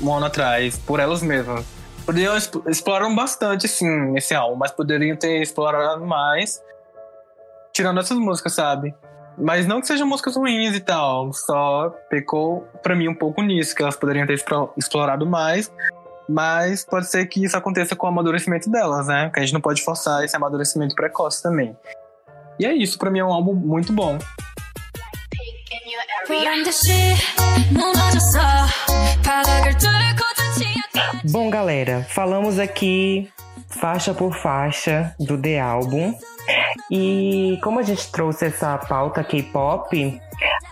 um 0.01 0.11
ano 0.11 0.25
atrás 0.25 0.79
por 0.79 0.99
elas 0.99 1.21
mesmas 1.21 1.74
poderiam 2.05 2.37
explorar 2.37 3.09
bastante, 3.13 3.67
sim, 3.67 3.89
nesse 4.11 4.33
álbum, 4.33 4.55
mas 4.55 4.71
poderiam 4.71 5.17
ter 5.17 5.41
explorado 5.41 6.05
mais, 6.05 6.61
tirando 7.73 7.99
essas 7.99 8.17
músicas, 8.17 8.53
sabe? 8.53 8.95
Mas 9.37 9.65
não 9.65 9.81
que 9.81 9.87
sejam 9.87 10.07
músicas 10.07 10.35
ruins 10.35 10.75
e 10.75 10.79
tal, 10.79 11.33
só 11.33 11.89
pecou 12.09 12.61
para 12.81 12.95
mim 12.95 13.07
um 13.07 13.15
pouco 13.15 13.41
nisso, 13.41 13.75
que 13.75 13.81
elas 13.81 13.95
poderiam 13.95 14.25
ter 14.25 14.41
explorado 14.77 15.25
mais, 15.25 15.71
mas 16.29 16.85
pode 16.85 17.07
ser 17.07 17.25
que 17.25 17.43
isso 17.43 17.57
aconteça 17.57 17.95
com 17.95 18.05
o 18.05 18.09
amadurecimento 18.09 18.69
delas, 18.69 19.07
né? 19.07 19.29
Que 19.33 19.39
a 19.39 19.43
gente 19.43 19.53
não 19.53 19.61
pode 19.61 19.83
forçar 19.83 20.23
esse 20.23 20.35
amadurecimento 20.35 20.95
precoce 20.95 21.43
também. 21.43 21.75
E 22.57 22.65
é 22.65 22.73
isso, 22.73 22.97
para 22.97 23.11
mim 23.11 23.19
é 23.19 23.25
um 23.25 23.33
álbum 23.33 23.53
muito 23.53 23.91
bom. 23.91 24.17
Bom, 31.31 31.49
galera, 31.49 32.05
falamos 32.09 32.59
aqui 32.59 33.29
faixa 33.67 34.13
por 34.13 34.35
faixa 34.35 35.13
do 35.19 35.37
The 35.37 35.59
Album. 35.59 36.13
E 36.91 37.59
como 37.63 37.79
a 37.79 37.83
gente 37.83 38.11
trouxe 38.11 38.45
essa 38.45 38.77
pauta 38.77 39.23
K-pop, 39.23 40.21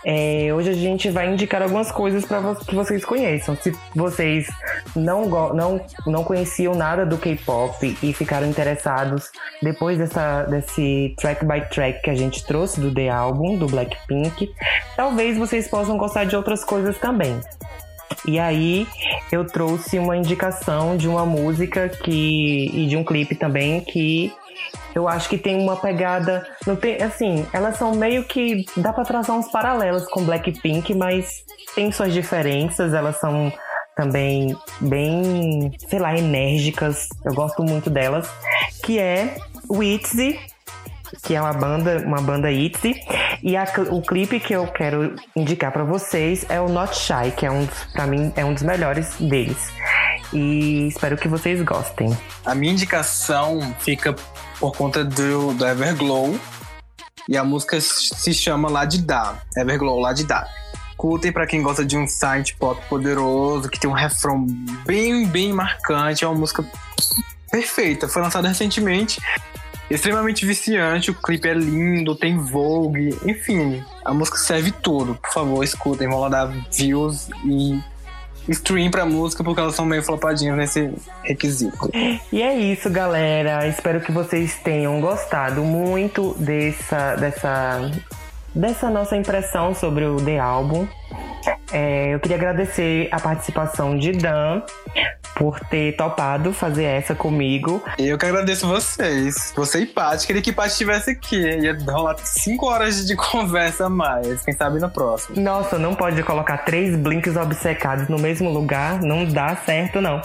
é, 0.04 0.48
hoje 0.54 0.70
a 0.70 0.74
gente 0.74 1.10
vai 1.10 1.32
indicar 1.32 1.62
algumas 1.62 1.90
coisas 1.90 2.24
para 2.24 2.38
vo 2.38 2.54
que 2.54 2.74
vocês 2.74 3.04
conheçam. 3.04 3.56
Se 3.56 3.72
vocês 3.94 4.46
não, 4.94 5.26
não, 5.52 5.80
não 6.06 6.22
conheciam 6.22 6.74
nada 6.74 7.04
do 7.04 7.18
K-pop 7.18 7.98
e 8.02 8.12
ficaram 8.12 8.46
interessados 8.46 9.30
depois 9.62 9.98
dessa, 9.98 10.44
desse 10.44 11.14
track 11.18 11.44
by 11.44 11.62
track 11.68 12.02
que 12.02 12.10
a 12.10 12.14
gente 12.14 12.44
trouxe 12.44 12.80
do 12.80 12.94
The 12.94 13.08
Album, 13.08 13.56
do 13.56 13.66
Blackpink, 13.66 14.54
talvez 14.96 15.36
vocês 15.36 15.66
possam 15.66 15.96
gostar 15.96 16.24
de 16.24 16.36
outras 16.36 16.64
coisas 16.64 16.96
também. 16.98 17.40
E 18.26 18.38
aí 18.38 18.86
eu 19.30 19.46
trouxe 19.46 19.98
uma 19.98 20.16
indicação 20.16 20.96
de 20.96 21.08
uma 21.08 21.26
música 21.26 21.88
que 21.88 22.70
e 22.72 22.86
de 22.86 22.96
um 22.96 23.04
clipe 23.04 23.34
também 23.34 23.80
que 23.80 24.32
eu 24.94 25.08
acho 25.08 25.28
que 25.28 25.36
tem 25.36 25.60
uma 25.60 25.76
pegada, 25.76 26.46
não 26.66 26.76
tem, 26.76 27.02
assim, 27.02 27.44
elas 27.52 27.76
são 27.76 27.94
meio 27.94 28.24
que 28.24 28.64
dá 28.76 28.92
para 28.92 29.04
traçar 29.04 29.36
uns 29.36 29.50
paralelos 29.50 30.06
com 30.06 30.24
Blackpink, 30.24 30.94
mas 30.94 31.44
tem 31.74 31.90
suas 31.90 32.12
diferenças, 32.12 32.94
elas 32.94 33.16
são 33.16 33.52
também 33.96 34.56
bem, 34.80 35.72
sei 35.88 35.98
lá, 35.98 36.16
enérgicas. 36.16 37.08
Eu 37.24 37.34
gosto 37.34 37.62
muito 37.62 37.90
delas, 37.90 38.28
que 38.84 38.98
é 38.98 39.36
Witzy 39.68 40.38
que 41.22 41.34
é 41.34 41.40
uma 41.40 41.52
banda, 41.52 42.02
uma 42.06 42.20
banda 42.20 42.50
ITZY. 42.50 42.94
E 43.42 43.56
a, 43.56 43.64
o 43.90 44.02
clipe 44.02 44.40
que 44.40 44.54
eu 44.54 44.66
quero 44.66 45.14
indicar 45.36 45.72
para 45.72 45.84
vocês 45.84 46.44
é 46.48 46.60
o 46.60 46.68
Not 46.68 46.96
Shy, 46.96 47.32
que 47.36 47.46
é 47.46 47.50
um, 47.50 47.66
para 47.92 48.06
mim, 48.06 48.32
é 48.36 48.44
um 48.44 48.54
dos 48.54 48.62
melhores 48.62 49.14
deles. 49.16 49.72
E 50.32 50.88
espero 50.88 51.16
que 51.16 51.28
vocês 51.28 51.60
gostem. 51.62 52.16
A 52.44 52.54
minha 52.54 52.72
indicação 52.72 53.74
fica 53.80 54.14
por 54.58 54.72
conta 54.72 55.04
do, 55.04 55.54
do 55.54 55.66
Everglow. 55.66 56.38
E 57.28 57.36
a 57.36 57.44
música 57.44 57.80
se 57.80 58.34
chama 58.34 58.68
Lá 58.68 58.84
de 58.84 59.00
Dá. 59.00 59.36
Everglow, 59.56 59.98
Lá 59.98 60.12
de 60.12 60.24
Dá. 60.24 60.46
Curtem 60.96 61.32
para 61.32 61.46
quem 61.46 61.62
gosta 61.62 61.84
de 61.84 61.96
um 61.96 62.06
site 62.06 62.56
pop 62.56 62.80
poderoso, 62.88 63.68
que 63.68 63.80
tem 63.80 63.88
um 63.88 63.94
refrão 63.94 64.46
bem, 64.86 65.26
bem 65.26 65.52
marcante. 65.52 66.24
É 66.24 66.28
uma 66.28 66.38
música 66.38 66.64
perfeita. 67.50 68.08
Foi 68.08 68.22
lançada 68.22 68.48
recentemente 68.48 69.20
extremamente 69.90 70.46
viciante, 70.46 71.10
o 71.10 71.14
clipe 71.14 71.48
é 71.48 71.54
lindo, 71.54 72.14
tem 72.14 72.38
Vogue, 72.38 73.16
enfim, 73.24 73.82
a 74.04 74.12
música 74.14 74.38
serve 74.38 74.70
tudo. 74.70 75.14
Por 75.16 75.32
favor, 75.32 75.62
escutem, 75.62 76.08
vão 76.08 76.20
lá 76.20 76.28
dar 76.28 76.46
views 76.72 77.28
e 77.44 77.78
stream 78.48 78.90
pra 78.90 79.06
música 79.06 79.42
porque 79.42 79.60
elas 79.60 79.74
são 79.74 79.84
meio 79.84 80.02
flopadinhas 80.02 80.56
nesse 80.56 80.92
requisito. 81.22 81.90
E 82.32 82.42
é 82.42 82.54
isso, 82.56 82.90
galera. 82.90 83.66
Espero 83.66 84.00
que 84.00 84.12
vocês 84.12 84.56
tenham 84.62 85.00
gostado 85.00 85.62
muito 85.62 86.34
dessa, 86.38 87.16
dessa, 87.16 87.90
dessa 88.54 88.90
nossa 88.90 89.16
impressão 89.16 89.74
sobre 89.74 90.04
o 90.04 90.16
The 90.16 90.38
Album. 90.38 90.86
É, 91.72 92.14
eu 92.14 92.20
queria 92.20 92.36
agradecer 92.36 93.08
a 93.10 93.18
participação 93.18 93.98
de 93.98 94.12
Dan 94.12 94.62
por 95.34 95.58
ter 95.60 95.96
topado 95.96 96.52
fazer 96.52 96.84
essa 96.84 97.14
comigo. 97.14 97.82
Eu 97.98 98.16
que 98.16 98.24
agradeço 98.24 98.66
vocês. 98.66 99.52
Você 99.56 99.80
e 99.80 99.86
Paty. 99.86 100.26
Queria 100.26 100.42
que 100.42 100.52
Paty 100.52 100.68
estivesse 100.68 101.10
aqui. 101.10 101.36
Ia 101.36 101.76
rolar 101.88 102.16
cinco 102.18 102.66
horas 102.66 103.04
de 103.06 103.16
conversa 103.16 103.86
a 103.86 103.90
mais. 103.90 104.42
Quem 104.44 104.54
sabe 104.54 104.78
no 104.78 104.88
próximo. 104.88 105.40
Nossa, 105.40 105.78
não 105.78 105.94
pode 105.94 106.22
colocar 106.22 106.58
três 106.58 106.96
blinks 106.96 107.36
obcecados 107.36 108.08
no 108.08 108.18
mesmo 108.18 108.50
lugar. 108.50 109.02
Não 109.02 109.24
dá 109.24 109.56
certo, 109.56 110.00
não. 110.00 110.22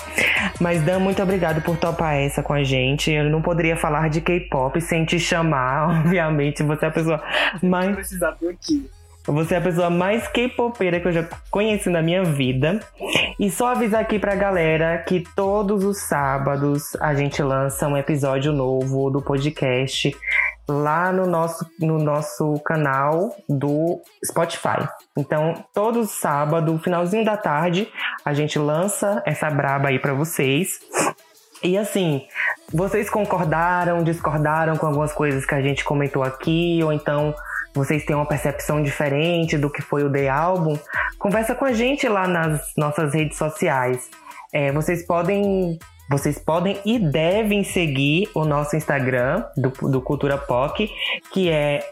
Mas, 0.59 0.81
Dan, 0.83 0.99
muito 0.99 1.21
obrigado 1.21 1.61
por 1.61 1.77
topar 1.77 2.15
essa 2.15 2.43
com 2.43 2.53
a 2.53 2.63
gente. 2.63 3.11
Eu 3.11 3.29
não 3.29 3.41
poderia 3.41 3.75
falar 3.75 4.09
de 4.09 4.21
K-pop 4.21 4.79
sem 4.79 5.05
te 5.05 5.19
chamar, 5.19 5.89
obviamente. 6.05 6.61
Você 6.63 6.85
é 6.85 6.87
a 6.87 6.91
pessoa 6.91 7.23
mais. 7.61 7.95
Precisar 7.95 8.35
aqui. 8.47 8.89
Você 9.27 9.55
é 9.55 9.57
a 9.57 9.61
pessoa 9.61 9.89
mais 9.89 10.27
K-popeira 10.27 10.99
que 10.99 11.07
eu 11.07 11.11
já 11.11 11.27
conheci 11.51 11.89
na 11.89 12.01
minha 12.01 12.23
vida. 12.23 12.79
E 13.39 13.49
só 13.49 13.67
avisar 13.67 14.01
aqui 14.01 14.17
pra 14.17 14.35
galera 14.35 14.97
que 14.99 15.23
todos 15.35 15.83
os 15.83 15.99
sábados 16.01 16.95
a 16.99 17.13
gente 17.13 17.41
lança 17.41 17.87
um 17.87 17.95
episódio 17.95 18.51
novo 18.51 19.09
do 19.09 19.21
podcast 19.21 20.15
lá 20.67 21.11
no 21.11 21.25
nosso, 21.25 21.65
no 21.79 21.97
nosso 21.97 22.59
canal 22.65 23.35
do 23.47 24.01
Spotify. 24.23 24.87
Então, 25.17 25.53
todo 25.73 26.05
sábado, 26.05 26.77
finalzinho 26.79 27.25
da 27.25 27.35
tarde, 27.35 27.87
a 28.23 28.33
gente 28.33 28.59
lança 28.59 29.21
essa 29.25 29.49
braba 29.49 29.89
aí 29.89 29.99
para 29.99 30.13
vocês. 30.13 30.79
E 31.61 31.77
assim, 31.77 32.25
vocês 32.73 33.09
concordaram, 33.09 34.03
discordaram 34.03 34.77
com 34.77 34.85
algumas 34.85 35.11
coisas 35.11 35.45
que 35.45 35.55
a 35.55 35.61
gente 35.61 35.83
comentou 35.83 36.23
aqui, 36.23 36.79
ou 36.83 36.93
então 36.93 37.33
vocês 37.79 38.03
têm 38.03 38.15
uma 38.15 38.25
percepção 38.25 38.83
diferente 38.83 39.57
do 39.57 39.69
que 39.69 39.81
foi 39.81 40.03
o 40.03 40.11
The 40.11 40.27
Album, 40.27 40.77
conversa 41.17 41.55
com 41.55 41.63
a 41.63 41.71
gente 41.71 42.07
lá 42.09 42.27
nas 42.27 42.73
nossas 42.75 43.13
redes 43.13 43.37
sociais. 43.37 44.09
É, 44.51 44.71
vocês 44.71 45.05
podem 45.05 45.79
vocês 46.09 46.39
podem 46.39 46.75
e 46.83 46.97
devem 46.97 47.63
seguir 47.63 48.27
o 48.33 48.43
nosso 48.43 48.75
Instagram 48.75 49.45
do, 49.55 49.69
do 49.69 50.01
Cultura 50.01 50.39
POC, 50.39 50.89
que 51.31 51.51
é 51.51 51.87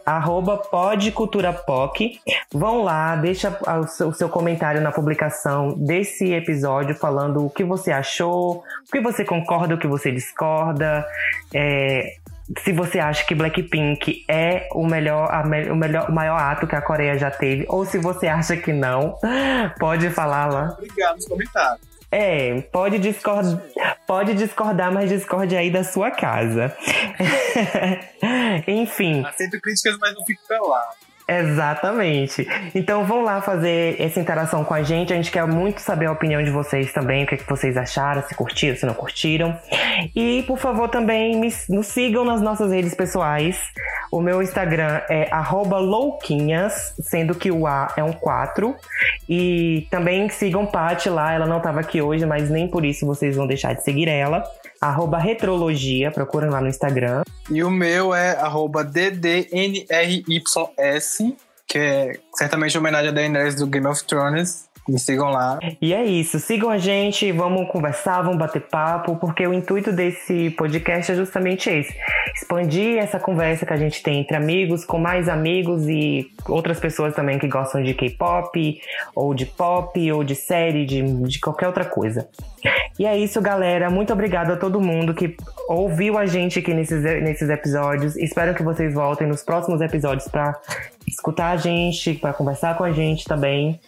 podculturapoc. 0.72 2.20
Vão 2.52 2.82
lá, 2.82 3.16
deixa 3.16 3.56
o 4.04 4.12
seu, 4.12 4.28
comentário 4.28 4.82
na 4.82 4.92
publicação 4.92 5.76
desse 5.78 6.34
episódio 6.34 6.96
falando 6.96 7.46
o 7.46 7.50
que 7.50 7.64
você 7.64 7.92
achou, 7.92 8.64
o 8.88 8.92
que 8.92 9.00
você 9.00 9.24
concorda, 9.24 9.76
o 9.76 9.78
que 9.78 9.88
você 9.88 10.12
discorda. 10.12 11.06
É, 11.54 12.16
se 12.60 12.72
você 12.72 13.00
acha 13.00 13.26
que 13.26 13.36
Blackpink 13.36 14.24
é 14.28 14.70
o 14.72 14.86
melhor, 14.88 15.30
o 15.72 15.76
melhor, 15.76 16.10
o 16.10 16.14
maior 16.14 16.40
ato 16.40 16.66
que 16.66 16.76
a 16.76 16.82
Coreia 16.82 17.18
já 17.18 17.30
teve, 17.30 17.66
ou 17.68 17.86
se 17.86 17.98
você 17.98 18.28
acha 18.28 18.56
que 18.56 18.72
não, 18.72 19.16
pode 19.80 20.10
falar 20.10 20.46
lá. 20.48 20.76
Obrigado 20.78 21.16
nos 21.16 21.26
comentários. 21.26 21.98
É, 22.10 22.62
pode 22.72 23.00
discordar, 23.00 23.62
pode 24.08 24.34
discordar, 24.34 24.94
mas 24.94 25.10
discorde 25.10 25.58
aí 25.58 25.70
da 25.70 25.84
sua 25.84 26.10
casa. 26.10 26.74
Enfim. 28.66 29.26
Aceito 29.26 29.60
críticas, 29.60 29.98
mas 30.00 30.14
não 30.14 30.24
fico 30.24 30.42
pelado. 30.48 30.96
Exatamente. 31.28 32.48
Então 32.74 33.04
vão 33.04 33.22
lá 33.22 33.42
fazer 33.42 34.00
essa 34.00 34.20
interação 34.20 34.64
com 34.64 34.74
a 34.74 34.82
gente. 34.82 35.12
A 35.12 35.16
gente 35.18 35.30
quer 35.30 35.46
muito 35.46 35.82
saber 35.82 36.06
a 36.06 36.12
opinião 36.12 36.42
de 36.42 36.50
vocês 36.50 36.94
também, 36.94 37.24
o 37.26 37.28
que, 37.28 37.36
é 37.36 37.38
que 37.38 37.48
vocês 37.48 37.76
acharam, 37.76 38.24
se 38.24 38.34
curtiram, 38.34 38.78
se 38.78 38.86
não 38.86 38.94
curtiram. 38.94 39.60
E 40.16 40.44
por 40.48 40.58
favor 40.58 40.88
também 40.88 41.36
me, 41.36 41.54
nos 41.70 41.88
sigam 41.88 42.24
nas 42.24 42.42
nossas 42.42 42.72
redes 42.72 42.94
pessoais. 42.94 43.60
O 44.10 44.22
meu 44.22 44.42
Instagram 44.42 45.02
é 45.10 45.30
louquinhas, 45.80 46.96
sendo 47.02 47.36
que 47.36 47.52
o 47.52 47.68
A 47.68 47.94
é 47.98 48.04
um 48.04 48.14
4. 48.14 48.74
E 49.28 49.86
também 49.92 50.30
sigam 50.30 50.66
Paty 50.66 51.10
lá, 51.10 51.34
ela 51.34 51.46
não 51.46 51.58
estava 51.58 51.82
aqui 51.82 52.02
hoje, 52.02 52.26
mas 52.26 52.50
nem 52.50 52.70
por 52.70 52.86
isso 52.86 53.06
vocês 53.06 53.36
vão 53.36 53.46
deixar 53.46 53.74
de 53.74 53.84
seguir 53.84 54.08
ela. 54.08 54.44
Arroba 54.80 55.18
Retrologia, 55.18 56.12
procurem 56.12 56.50
lá 56.50 56.62
no 56.62 56.68
Instagram. 56.68 57.24
E 57.50 57.64
o 57.64 57.72
meu 57.72 58.14
é 58.14 58.32
arroba 58.32 58.84
DDNRYS, 58.84 59.88
que 61.68 61.78
é 61.78 62.20
certamente 62.36 62.78
homenagem 62.78 63.10
a 63.10 63.14
Daenerys 63.14 63.56
do 63.56 63.68
Game 63.68 63.88
of 63.88 64.04
Thrones. 64.06 64.67
Me 64.88 64.98
sigam 64.98 65.30
lá. 65.30 65.60
E 65.82 65.94
é 65.94 66.04
isso. 66.06 66.40
Sigam 66.40 66.70
a 66.70 66.78
gente, 66.78 67.32
vamos 67.32 67.70
conversar, 67.70 68.22
vamos 68.22 68.38
bater 68.38 68.62
papo, 68.62 69.18
porque 69.18 69.46
o 69.46 69.54
intuito 69.54 69.92
desse 69.92 70.50
podcast 70.52 71.12
é 71.12 71.16
justamente 71.16 71.70
esse: 71.70 71.94
expandir 72.34 72.98
essa 72.98 73.20
conversa 73.20 73.66
que 73.66 73.74
a 73.74 73.78
gente 73.78 74.02
tem 74.02 74.22
entre 74.22 74.38
amigos, 74.38 74.86
com 74.86 74.98
mais 74.98 75.28
amigos 75.28 75.88
e 75.88 76.32
outras 76.48 76.80
pessoas 76.80 77.14
também 77.14 77.38
que 77.38 77.48
gostam 77.48 77.84
de 77.84 77.94
K-pop, 77.94 78.80
ou 79.14 79.34
de 79.34 79.46
pop, 79.46 80.12
ou 80.12 80.24
de 80.24 80.36
série, 80.36 80.86
de, 80.86 81.02
de 81.02 81.40
qualquer 81.40 81.68
outra 81.68 81.84
coisa. 81.84 82.28
E 82.98 83.06
é 83.06 83.18
isso, 83.18 83.42
galera. 83.42 83.90
Muito 83.90 84.12
obrigado 84.14 84.52
a 84.52 84.58
todo 84.58 84.80
mundo 84.80 85.14
que 85.14 85.36
ouviu 85.68 86.18
a 86.18 86.26
gente 86.26 86.60
aqui 86.60 86.74
nesses, 86.74 87.04
nesses 87.04 87.50
episódios. 87.50 88.16
Espero 88.16 88.56
que 88.56 88.64
vocês 88.64 88.94
voltem 88.94 89.28
nos 89.28 89.44
próximos 89.44 89.82
episódios 89.82 90.28
para 90.28 90.60
escutar 91.08 91.52
a 91.52 91.58
gente, 91.58 92.14
para 92.16 92.34
conversar 92.34 92.78
com 92.78 92.84
a 92.84 92.92
gente 92.92 93.26
também. 93.26 93.80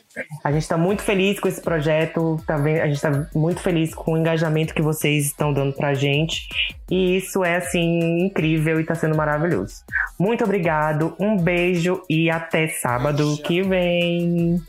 A 0.43 0.51
gente 0.51 0.61
está 0.63 0.77
muito 0.77 1.01
feliz 1.01 1.39
com 1.39 1.47
esse 1.47 1.61
projeto, 1.61 2.41
tá 2.47 2.55
vendo? 2.55 2.81
a 2.81 2.85
gente 2.87 2.95
está 2.95 3.27
muito 3.35 3.61
feliz 3.61 3.93
com 3.93 4.13
o 4.13 4.17
engajamento 4.17 4.73
que 4.73 4.81
vocês 4.81 5.25
estão 5.25 5.51
dando 5.51 5.73
para 5.73 5.89
a 5.89 5.93
gente. 5.93 6.47
E 6.89 7.17
isso 7.17 7.43
é, 7.43 7.57
assim, 7.57 8.25
incrível 8.25 8.79
e 8.79 8.81
está 8.81 8.95
sendo 8.95 9.15
maravilhoso. 9.15 9.83
Muito 10.17 10.43
obrigado, 10.43 11.15
um 11.19 11.35
beijo 11.37 12.01
e 12.09 12.29
até 12.29 12.67
sábado 12.67 13.37
que 13.43 13.61
vem. 13.61 14.59